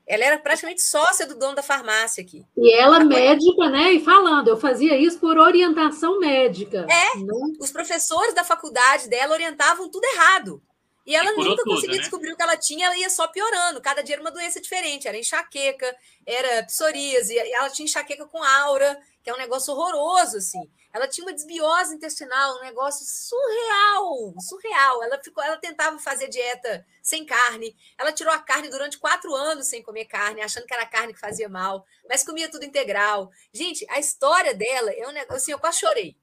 Ela 0.09 0.24
era 0.24 0.38
praticamente 0.38 0.82
sócia 0.82 1.26
do 1.26 1.36
dono 1.36 1.54
da 1.54 1.62
farmácia 1.62 2.22
aqui. 2.22 2.42
E 2.56 2.74
ela 2.74 2.96
a 2.96 3.04
médica, 3.04 3.68
né? 3.68 3.92
E 3.92 4.02
falando, 4.02 4.48
eu 4.48 4.56
fazia 4.56 4.96
isso 4.96 5.18
por 5.18 5.36
orientação 5.36 6.18
médica. 6.18 6.86
É, 6.88 7.18
né? 7.18 7.34
os 7.61 7.70
professores 7.70 8.34
da 8.34 8.42
faculdade 8.42 9.09
dela 9.09 9.34
orientavam 9.34 9.90
tudo 9.90 10.04
errado. 10.04 10.62
E 11.06 11.14
ela 11.14 11.30
e 11.32 11.36
nunca 11.36 11.56
tudo, 11.56 11.64
conseguia 11.64 11.96
né? 11.96 12.02
descobrir 12.02 12.32
o 12.32 12.36
que 12.36 12.42
ela 12.42 12.56
tinha, 12.56 12.86
ela 12.86 12.96
ia 12.96 13.11
só 13.11 13.28
piorando. 13.28 13.80
Cada 13.80 14.02
dia 14.02 14.14
era 14.14 14.22
uma 14.22 14.30
doença 14.30 14.61
diferente. 14.61 15.06
Era 15.06 15.18
enxaqueca, 15.18 15.94
era 16.26 16.62
psoríase, 16.64 17.36
ela 17.38 17.70
tinha 17.70 17.84
enxaqueca 17.84 18.26
com 18.26 18.42
aura, 18.42 18.98
que 19.22 19.28
é 19.28 19.34
um 19.34 19.38
negócio 19.38 19.74
horroroso, 19.74 20.38
assim. 20.38 20.70
Ela 20.93 21.07
tinha 21.07 21.26
uma 21.26 21.32
desbiose 21.32 21.95
intestinal, 21.95 22.57
um 22.57 22.62
negócio 22.62 23.05
surreal, 23.07 24.34
surreal. 24.41 25.03
Ela 25.03 25.22
ficou, 25.22 25.43
ela 25.43 25.57
tentava 25.59 25.99
fazer 25.99 26.28
dieta 26.28 26.86
sem 27.03 27.24
carne. 27.24 27.76
Ela 27.99 28.12
tirou 28.12 28.32
a 28.32 28.39
carne 28.39 28.68
durante 28.68 28.99
quatro 28.99 29.34
anos 29.34 29.68
sem 29.68 29.82
comer 29.82 30.07
carne, 30.07 30.41
achando 30.41 30.66
que 30.66 30.74
era 30.74 30.86
carne 30.86 31.12
que 31.12 31.20
fazia 31.20 31.49
mal, 31.49 31.84
mas 32.09 32.24
comia 32.24 32.51
tudo 32.51 32.64
integral. 32.64 33.30
Gente, 33.53 33.86
a 33.91 33.99
história 33.99 34.55
dela 34.55 34.91
é 34.93 35.07
um 35.07 35.12
negócio 35.12 35.36
assim, 35.36 35.53
eu 35.53 35.59
quase 35.59 35.78
chorei. 35.78 36.16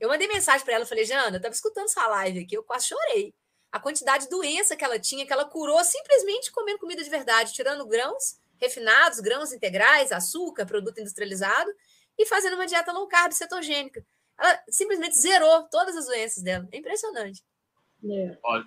Eu 0.00 0.08
mandei 0.08 0.28
mensagem 0.28 0.64
para 0.64 0.74
ela, 0.74 0.86
falei, 0.86 1.04
Jana, 1.04 1.30
eu 1.30 1.36
estava 1.36 1.54
escutando 1.54 1.88
sua 1.88 2.06
live 2.06 2.40
aqui, 2.40 2.56
eu 2.56 2.62
quase 2.62 2.86
chorei 2.86 3.34
a 3.70 3.78
quantidade 3.78 4.24
de 4.24 4.30
doença 4.30 4.76
que 4.76 4.84
ela 4.84 4.98
tinha, 4.98 5.26
que 5.26 5.32
ela 5.32 5.44
curou 5.44 5.82
simplesmente 5.84 6.50
comendo 6.50 6.78
comida 6.78 7.02
de 7.02 7.10
verdade, 7.10 7.52
tirando 7.52 7.86
grãos 7.86 8.38
refinados, 8.56 9.20
grãos 9.20 9.52
integrais, 9.52 10.10
açúcar, 10.10 10.66
produto 10.66 11.00
industrializado, 11.00 11.70
e 12.18 12.26
fazendo 12.26 12.54
uma 12.54 12.66
dieta 12.66 12.92
low 12.92 13.06
carb 13.06 13.32
cetogênica. 13.32 14.04
Ela 14.38 14.62
simplesmente 14.68 15.18
zerou 15.18 15.68
todas 15.70 15.96
as 15.96 16.06
doenças 16.06 16.42
dela. 16.42 16.68
É 16.72 16.78
impressionante. 16.78 17.42
É, 18.04 18.38
Ó, 18.42 18.62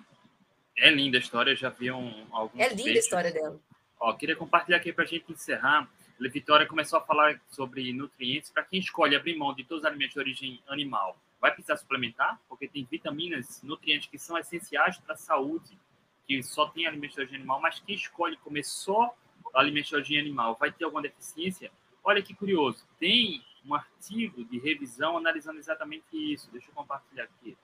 é 0.78 0.90
linda 0.90 1.18
a 1.18 1.20
história, 1.20 1.54
já 1.54 1.70
vi 1.70 1.90
um, 1.90 2.26
alguns 2.30 2.60
É 2.60 2.68
linda 2.68 2.90
a 2.90 2.94
história 2.94 3.32
dela. 3.32 3.60
Ó, 4.00 4.12
queria 4.14 4.36
compartilhar 4.36 4.78
aqui 4.78 4.92
para 4.92 5.04
a 5.04 5.06
gente 5.06 5.30
encerrar. 5.32 5.88
A 6.20 6.28
Vitória 6.28 6.66
começou 6.66 6.98
a 6.98 7.02
falar 7.02 7.40
sobre 7.48 7.92
nutrientes 7.92 8.50
para 8.50 8.62
quem 8.62 8.78
escolhe 8.78 9.16
abrir 9.16 9.36
mão 9.36 9.52
de 9.54 9.64
todos 9.64 9.82
os 9.82 9.88
alimentos 9.88 10.14
de 10.14 10.20
origem 10.20 10.62
animal 10.68 11.18
vai 11.42 11.50
precisar 11.50 11.76
suplementar, 11.76 12.40
porque 12.48 12.68
tem 12.68 12.86
vitaminas, 12.88 13.60
nutrientes 13.64 14.08
que 14.08 14.16
são 14.16 14.38
essenciais 14.38 14.96
para 14.98 15.14
a 15.14 15.16
saúde, 15.16 15.76
que 16.24 16.40
só 16.40 16.68
tem 16.68 16.86
alimento 16.86 17.14
de 17.14 17.20
origem 17.20 17.38
animal, 17.38 17.60
mas 17.60 17.80
quem 17.80 17.96
escolhe 17.96 18.36
comer 18.36 18.62
só 18.62 19.12
alimento 19.52 19.88
de 19.88 19.96
origem 19.96 20.20
animal 20.20 20.56
vai 20.58 20.70
ter 20.70 20.84
alguma 20.84 21.02
deficiência? 21.02 21.72
Olha 22.04 22.22
que 22.22 22.34
curioso, 22.34 22.84
tem 22.98 23.42
um 23.64 23.74
artigo 23.74 24.44
de 24.44 24.58
revisão 24.58 25.16
analisando 25.16 25.58
exatamente 25.58 26.04
isso. 26.12 26.50
Deixa 26.50 26.70
eu 26.70 26.74
compartilhar 26.74 27.24
aqui. 27.24 27.56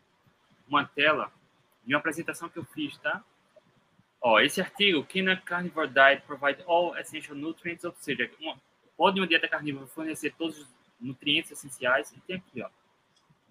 Uma 0.69 0.87
tela 0.87 1.33
de 1.85 1.95
uma 1.95 1.99
apresentação 1.99 2.49
que 2.49 2.59
eu 2.59 2.65
fiz, 2.65 2.97
tá? 2.99 3.25
Ó, 4.21 4.41
esse 4.41 4.61
artigo, 4.61 5.05
Can 5.05 5.33
a 5.33 5.37
Carnivore 5.37 5.89
Diet 5.89 6.23
Provide 6.27 6.63
All 6.67 6.97
Essential 6.97 7.37
Nutrients? 7.37 7.85
Ou 7.85 7.95
seja, 7.95 8.31
uma, 8.41 8.61
pode 8.97 9.21
uma 9.21 9.27
dieta 9.27 9.49
carnívora 9.49 9.87
fornecer 9.87 10.35
todos 10.37 10.59
os 10.59 10.69
nutrientes 11.01 11.51
essenciais? 11.53 12.13
E 12.13 12.21
tem 12.21 12.37
aqui, 12.37 12.63
ó, 12.63 12.69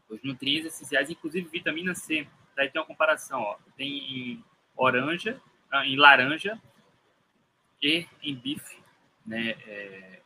os 0.10 0.22
nutrientes 0.24 0.68
essenciais, 0.68 1.10
inclusive 1.10 1.50
vitamina 1.50 1.96
C. 1.96 2.28
Daí 2.56 2.70
tem 2.70 2.82
uma 2.82 2.88
comparação, 2.88 3.42
ó. 3.42 3.58
Tem 3.76 3.88
em 3.90 4.46
laranja, 4.78 5.42
ah, 5.72 5.86
em 5.86 5.96
laranja 5.96 6.62
e 7.82 8.06
em 8.22 8.36
bife, 8.36 8.82
né? 9.26 9.52
É, 9.66 10.22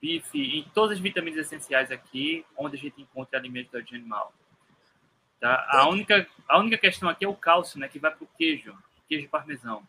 bife, 0.00 0.58
em 0.58 0.64
todas 0.74 0.96
as 0.96 1.02
vitaminas 1.02 1.38
essenciais 1.38 1.90
aqui, 1.90 2.44
onde 2.56 2.76
a 2.76 2.78
gente 2.78 3.00
encontra 3.00 3.38
alimentos 3.38 3.70
de 3.70 3.76
origem 3.76 3.98
animal. 3.98 4.32
Tá? 5.38 5.66
A 5.70 5.88
única, 5.88 6.26
a 6.48 6.58
única 6.58 6.78
questão 6.78 7.08
aqui 7.08 7.24
é 7.24 7.28
o 7.28 7.34
cálcio, 7.34 7.78
né? 7.78 7.88
Que 7.88 7.98
vai 7.98 8.10
para 8.10 8.24
o 8.24 8.28
queijo, 8.38 8.74
queijo 9.08 9.28
parmesão, 9.28 9.82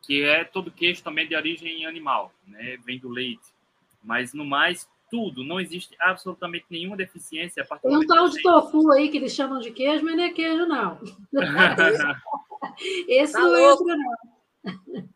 que 0.00 0.22
é 0.22 0.44
todo 0.44 0.70
queijo 0.70 1.02
também 1.02 1.26
de 1.28 1.36
origem 1.36 1.86
animal, 1.86 2.32
né? 2.46 2.76
Vem 2.84 2.98
do 2.98 3.08
leite. 3.08 3.54
Mas 4.02 4.34
no 4.34 4.44
mais, 4.44 4.88
tudo, 5.10 5.44
não 5.44 5.60
existe 5.60 5.94
absolutamente 6.00 6.66
nenhuma 6.70 6.96
deficiência. 6.96 7.64
Tem 7.82 7.96
um 7.96 8.06
tal 8.06 8.28
de 8.28 8.42
tofu 8.42 8.90
aí 8.92 9.08
que 9.08 9.18
eles 9.18 9.34
chamam 9.34 9.60
de 9.60 9.70
queijo, 9.70 10.04
mas 10.04 10.16
não 10.16 10.24
é 10.24 10.32
queijo, 10.32 10.66
não. 10.66 10.98
Esse 13.06 13.34
tá 13.34 13.40
não 13.40 13.50
louco. 13.50 13.90
entra, 13.90 13.96
não. 13.96 15.08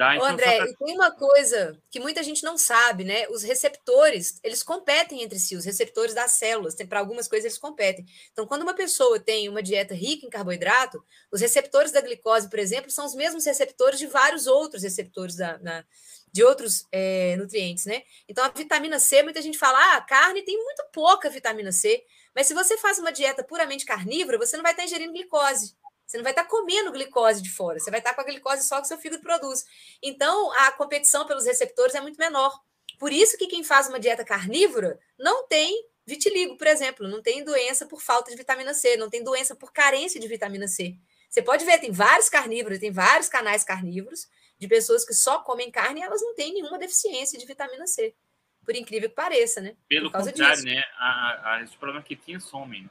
Tá, 0.00 0.16
então 0.16 0.26
André, 0.26 0.56
pra... 0.56 0.66
tem 0.66 0.94
uma 0.94 1.10
coisa 1.10 1.78
que 1.90 2.00
muita 2.00 2.22
gente 2.22 2.42
não 2.42 2.56
sabe, 2.56 3.04
né? 3.04 3.28
Os 3.28 3.42
receptores, 3.42 4.40
eles 4.42 4.62
competem 4.62 5.22
entre 5.22 5.38
si, 5.38 5.54
os 5.54 5.66
receptores 5.66 6.14
das 6.14 6.32
células, 6.32 6.74
para 6.88 7.00
algumas 7.00 7.28
coisas 7.28 7.44
eles 7.44 7.58
competem. 7.58 8.06
Então, 8.32 8.46
quando 8.46 8.62
uma 8.62 8.72
pessoa 8.72 9.20
tem 9.20 9.46
uma 9.46 9.62
dieta 9.62 9.92
rica 9.92 10.24
em 10.24 10.30
carboidrato, 10.30 11.04
os 11.30 11.42
receptores 11.42 11.92
da 11.92 12.00
glicose, 12.00 12.48
por 12.48 12.58
exemplo, 12.58 12.90
são 12.90 13.04
os 13.04 13.14
mesmos 13.14 13.44
receptores 13.44 13.98
de 13.98 14.06
vários 14.06 14.46
outros 14.46 14.82
receptores 14.82 15.36
da, 15.36 15.58
na, 15.58 15.84
de 16.32 16.42
outros 16.42 16.86
é, 16.90 17.36
nutrientes, 17.36 17.84
né? 17.84 18.02
Então, 18.26 18.42
a 18.42 18.48
vitamina 18.48 18.98
C, 18.98 19.22
muita 19.22 19.42
gente 19.42 19.58
fala, 19.58 19.78
ah, 19.78 19.96
a 19.98 20.00
carne 20.00 20.40
tem 20.40 20.56
muito 20.56 20.82
pouca 20.94 21.28
vitamina 21.28 21.72
C, 21.72 22.02
mas 22.34 22.46
se 22.46 22.54
você 22.54 22.78
faz 22.78 22.98
uma 22.98 23.12
dieta 23.12 23.44
puramente 23.44 23.84
carnívora, 23.84 24.38
você 24.38 24.56
não 24.56 24.62
vai 24.62 24.72
estar 24.72 24.84
ingerindo 24.84 25.12
glicose. 25.12 25.74
Você 26.10 26.16
não 26.16 26.24
vai 26.24 26.32
estar 26.32 26.44
comendo 26.46 26.90
glicose 26.90 27.40
de 27.40 27.48
fora, 27.48 27.78
você 27.78 27.88
vai 27.88 28.00
estar 28.00 28.12
com 28.14 28.20
a 28.20 28.24
glicose 28.24 28.66
só 28.66 28.80
que 28.80 28.88
seu 28.88 28.98
fígado 28.98 29.22
produz. 29.22 29.64
Então, 30.02 30.50
a 30.54 30.72
competição 30.72 31.24
pelos 31.24 31.46
receptores 31.46 31.94
é 31.94 32.00
muito 32.00 32.18
menor. 32.18 32.60
Por 32.98 33.12
isso 33.12 33.38
que 33.38 33.46
quem 33.46 33.62
faz 33.62 33.88
uma 33.88 34.00
dieta 34.00 34.24
carnívora 34.24 34.98
não 35.16 35.46
tem 35.46 35.86
vitiligo, 36.04 36.56
por 36.56 36.66
exemplo, 36.66 37.06
não 37.06 37.22
tem 37.22 37.44
doença 37.44 37.86
por 37.86 38.02
falta 38.02 38.28
de 38.28 38.36
vitamina 38.36 38.74
C, 38.74 38.96
não 38.96 39.08
tem 39.08 39.22
doença 39.22 39.54
por 39.54 39.72
carência 39.72 40.18
de 40.18 40.26
vitamina 40.26 40.66
C. 40.66 40.96
Você 41.28 41.42
pode 41.42 41.64
ver, 41.64 41.78
tem 41.78 41.92
vários 41.92 42.28
carnívoros, 42.28 42.80
tem 42.80 42.90
vários 42.90 43.28
canais 43.28 43.62
carnívoros, 43.62 44.28
de 44.58 44.66
pessoas 44.66 45.04
que 45.06 45.14
só 45.14 45.38
comem 45.38 45.70
carne 45.70 46.00
e 46.00 46.02
elas 46.02 46.20
não 46.20 46.34
têm 46.34 46.54
nenhuma 46.54 46.76
deficiência 46.76 47.38
de 47.38 47.46
vitamina 47.46 47.86
C. 47.86 48.16
Por 48.64 48.74
incrível 48.74 49.08
que 49.08 49.14
pareça, 49.14 49.60
né? 49.60 49.76
Pelo 49.88 50.10
contrário, 50.10 50.56
disso. 50.56 50.66
né? 50.66 50.82
A, 50.98 51.58
a, 51.58 51.62
os 51.62 51.76
problemas 51.76 52.04
que 52.04 52.16
tinha 52.16 52.40
somem. 52.40 52.82
Né? 52.82 52.90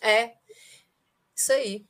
É, 0.00 0.34
isso 1.36 1.52
aí. 1.52 1.84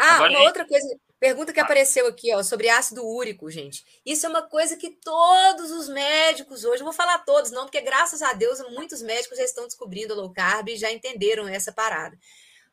Ah, 0.00 0.14
Agora, 0.14 0.30
uma 0.30 0.42
outra 0.42 0.64
coisa, 0.64 0.86
pergunta 1.18 1.52
que 1.52 1.58
apareceu 1.58 2.06
aqui, 2.06 2.32
ó, 2.32 2.40
sobre 2.40 2.68
ácido 2.68 3.04
úrico, 3.04 3.50
gente. 3.50 3.84
Isso 4.06 4.24
é 4.24 4.28
uma 4.28 4.42
coisa 4.42 4.76
que 4.76 4.90
todos 4.90 5.72
os 5.72 5.88
médicos 5.88 6.64
hoje, 6.64 6.84
vou 6.84 6.92
falar 6.92 7.18
todos, 7.24 7.50
não, 7.50 7.64
porque 7.64 7.80
graças 7.80 8.22
a 8.22 8.32
Deus 8.32 8.60
muitos 8.70 9.02
médicos 9.02 9.36
já 9.36 9.42
estão 9.42 9.64
descobrindo 9.64 10.12
a 10.12 10.16
low 10.16 10.32
carb 10.32 10.68
e 10.68 10.76
já 10.76 10.92
entenderam 10.92 11.48
essa 11.48 11.72
parada. 11.72 12.16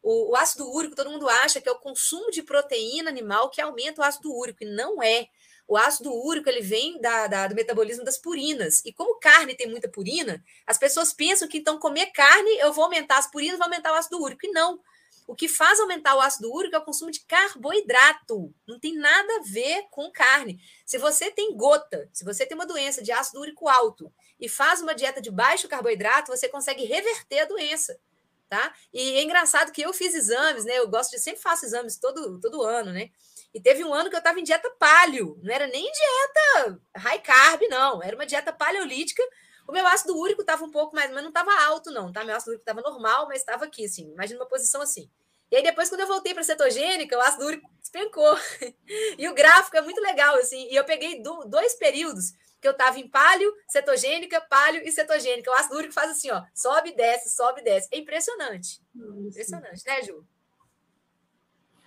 O, 0.03 0.33
o 0.33 0.35
ácido 0.35 0.71
úrico, 0.71 0.95
todo 0.95 1.09
mundo 1.09 1.27
acha 1.27 1.59
que 1.59 1.67
é 1.67 1.71
o 1.71 1.79
consumo 1.79 2.29
de 2.29 2.43
proteína 2.43 3.09
animal 3.09 3.49
que 3.49 3.59
aumenta 3.59 4.01
o 4.01 4.03
ácido 4.05 4.31
úrico, 4.31 4.63
e 4.63 4.67
não 4.67 5.01
é. 5.01 5.27
O 5.67 5.75
ácido 5.75 6.13
úrico 6.13 6.47
ele 6.47 6.61
vem 6.61 7.01
da, 7.01 7.25
da, 7.25 7.47
do 7.47 7.55
metabolismo 7.55 8.05
das 8.05 8.19
purinas. 8.19 8.83
E 8.85 8.93
como 8.93 9.19
carne 9.19 9.55
tem 9.55 9.67
muita 9.67 9.89
purina, 9.89 10.43
as 10.67 10.77
pessoas 10.77 11.11
pensam 11.11 11.47
que 11.47 11.57
então 11.57 11.79
comer 11.79 12.11
carne 12.11 12.55
eu 12.59 12.71
vou 12.71 12.83
aumentar 12.83 13.17
as 13.17 13.25
purinas, 13.25 13.57
vou 13.57 13.65
aumentar 13.65 13.91
o 13.91 13.95
ácido 13.95 14.21
úrico. 14.21 14.45
E 14.45 14.51
não. 14.51 14.79
O 15.27 15.35
que 15.35 15.47
faz 15.47 15.79
aumentar 15.79 16.15
o 16.15 16.21
ácido 16.21 16.53
úrico 16.53 16.75
é 16.75 16.79
o 16.79 16.83
consumo 16.83 17.09
de 17.09 17.21
carboidrato. 17.21 18.53
Não 18.67 18.79
tem 18.79 18.95
nada 18.95 19.37
a 19.37 19.41
ver 19.43 19.87
com 19.89 20.11
carne. 20.11 20.59
Se 20.85 20.97
você 20.97 21.31
tem 21.31 21.55
gota, 21.55 22.07
se 22.13 22.23
você 22.23 22.45
tem 22.45 22.55
uma 22.55 22.65
doença 22.65 23.01
de 23.01 23.11
ácido 23.11 23.39
úrico 23.39 23.67
alto 23.67 24.13
e 24.39 24.47
faz 24.47 24.81
uma 24.81 24.93
dieta 24.93 25.19
de 25.19 25.31
baixo 25.31 25.67
carboidrato, 25.67 26.31
você 26.31 26.47
consegue 26.47 26.85
reverter 26.85 27.39
a 27.39 27.45
doença. 27.45 27.99
Tá? 28.47 28.71
E 28.93 29.17
é 29.17 29.23
engraçado 29.23 29.71
que 29.71 29.81
eu 29.81 29.91
fiz 29.91 30.13
exames, 30.13 30.65
né? 30.65 30.77
Eu 30.77 30.87
gosto 30.87 31.11
de 31.11 31.19
sempre 31.19 31.41
faço 31.41 31.65
exames 31.65 31.97
todo, 31.97 32.39
todo 32.39 32.61
ano, 32.61 32.91
né? 32.91 33.09
E 33.51 33.59
teve 33.59 33.83
um 33.83 33.91
ano 33.91 34.09
que 34.09 34.15
eu 34.15 34.19
estava 34.19 34.39
em 34.39 34.43
dieta 34.43 34.69
paleo, 34.77 35.39
não 35.41 35.51
era 35.51 35.65
nem 35.65 35.91
dieta 35.91 36.79
high 36.97 37.19
carb, 37.19 37.61
não, 37.69 38.03
era 38.03 38.15
uma 38.15 38.25
dieta 38.25 38.53
paleolítica. 38.53 39.23
O 39.67 39.71
meu 39.71 39.85
ácido 39.87 40.17
úrico 40.17 40.41
estava 40.41 40.63
um 40.63 40.71
pouco 40.71 40.95
mais, 40.95 41.11
mas 41.11 41.21
não 41.21 41.29
estava 41.29 41.51
alto, 41.65 41.91
não, 41.91 42.11
tá? 42.11 42.23
Meu 42.23 42.35
ácido 42.35 42.51
úrico 42.51 42.61
estava 42.61 42.81
normal, 42.81 43.27
mas 43.27 43.39
estava 43.39 43.65
aqui, 43.65 43.85
assim, 43.85 44.11
imagina 44.11 44.39
uma 44.39 44.47
posição 44.47 44.81
assim. 44.81 45.09
E 45.51 45.55
aí, 45.55 45.63
depois, 45.63 45.89
quando 45.89 46.01
eu 46.01 46.07
voltei 46.07 46.33
para 46.33 46.43
cetogênica, 46.43 47.17
o 47.17 47.21
ácido 47.21 47.45
úrico 47.45 47.69
despencou. 47.79 48.35
e 49.17 49.29
o 49.29 49.33
gráfico 49.33 49.77
é 49.77 49.81
muito 49.81 50.01
legal, 50.01 50.35
assim. 50.35 50.67
E 50.69 50.75
eu 50.75 50.83
peguei 50.83 51.21
do, 51.21 51.45
dois 51.45 51.75
períodos 51.75 52.33
que 52.59 52.67
eu 52.67 52.71
estava 52.71 52.99
em 52.99 53.07
palio, 53.07 53.53
cetogênica, 53.67 54.41
palio 54.41 54.81
e 54.83 54.91
cetogênica. 54.91 55.51
O 55.51 55.53
ácido 55.53 55.75
úrico 55.75 55.93
faz 55.93 56.09
assim, 56.09 56.31
ó, 56.31 56.43
sobe 56.53 56.89
e 56.89 56.95
desce, 56.95 57.29
sobe 57.29 57.61
e 57.61 57.63
desce. 57.63 57.87
É 57.91 57.97
impressionante. 57.97 58.81
Impressionante, 58.95 59.85
né, 59.85 60.01
Ju? 60.01 60.27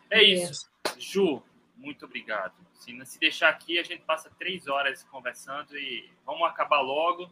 É 0.08 0.22
isso. 0.22 0.70
Ju, 0.96 1.42
muito 1.76 2.06
obrigado. 2.06 2.54
Se, 2.74 2.96
se 3.04 3.18
deixar 3.18 3.48
aqui, 3.48 3.78
a 3.78 3.82
gente 3.82 4.04
passa 4.04 4.30
três 4.38 4.68
horas 4.68 5.02
conversando 5.04 5.76
e 5.76 6.08
vamos 6.24 6.48
acabar 6.48 6.80
logo, 6.80 7.28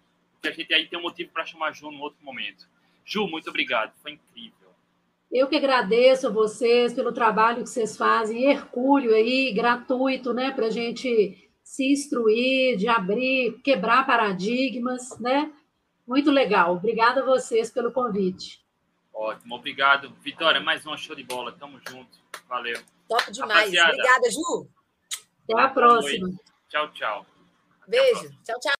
a 0.48 0.52
gente 0.52 0.72
aí 0.72 0.86
tem 0.86 0.98
um 0.98 1.02
motivo 1.02 1.30
para 1.32 1.44
chamar 1.44 1.72
Ju 1.74 1.90
num 1.90 2.00
outro 2.00 2.24
momento. 2.24 2.68
Ju, 3.04 3.26
muito 3.26 3.48
obrigado. 3.50 3.92
Foi 4.02 4.12
incrível. 4.12 4.68
Eu 5.30 5.48
que 5.48 5.56
agradeço 5.56 6.28
a 6.28 6.30
vocês 6.30 6.94
pelo 6.94 7.12
trabalho 7.12 7.62
que 7.62 7.68
vocês 7.68 7.96
fazem, 7.96 8.50
hercúleo 8.50 9.14
aí, 9.14 9.52
gratuito, 9.52 10.32
né, 10.32 10.52
para 10.52 10.66
a 10.66 10.70
gente 10.70 11.50
se 11.62 11.90
instruir, 11.90 12.76
de 12.76 12.86
abrir, 12.86 13.60
quebrar 13.62 14.06
paradigmas, 14.06 15.18
né? 15.18 15.52
Muito 16.06 16.30
legal. 16.30 16.76
Obrigada 16.76 17.22
a 17.22 17.24
vocês 17.24 17.70
pelo 17.70 17.90
convite. 17.90 18.64
Ótimo, 19.12 19.56
obrigado. 19.56 20.14
Vitória, 20.22 20.60
mais 20.60 20.86
um 20.86 20.96
show 20.96 21.16
de 21.16 21.24
bola. 21.24 21.50
Tamo 21.50 21.80
junto. 21.88 22.18
Valeu. 22.48 22.78
Top 23.08 23.32
demais. 23.32 23.58
Rapaziada, 23.58 23.92
Obrigada, 23.92 24.30
Ju. 24.30 24.68
Até 25.48 25.60
a 25.60 25.68
próxima. 25.68 26.28
Tchau, 26.68 26.92
tchau. 26.92 27.26
Beijo. 27.88 28.30
Tchau, 28.44 28.60
tchau. 28.60 28.72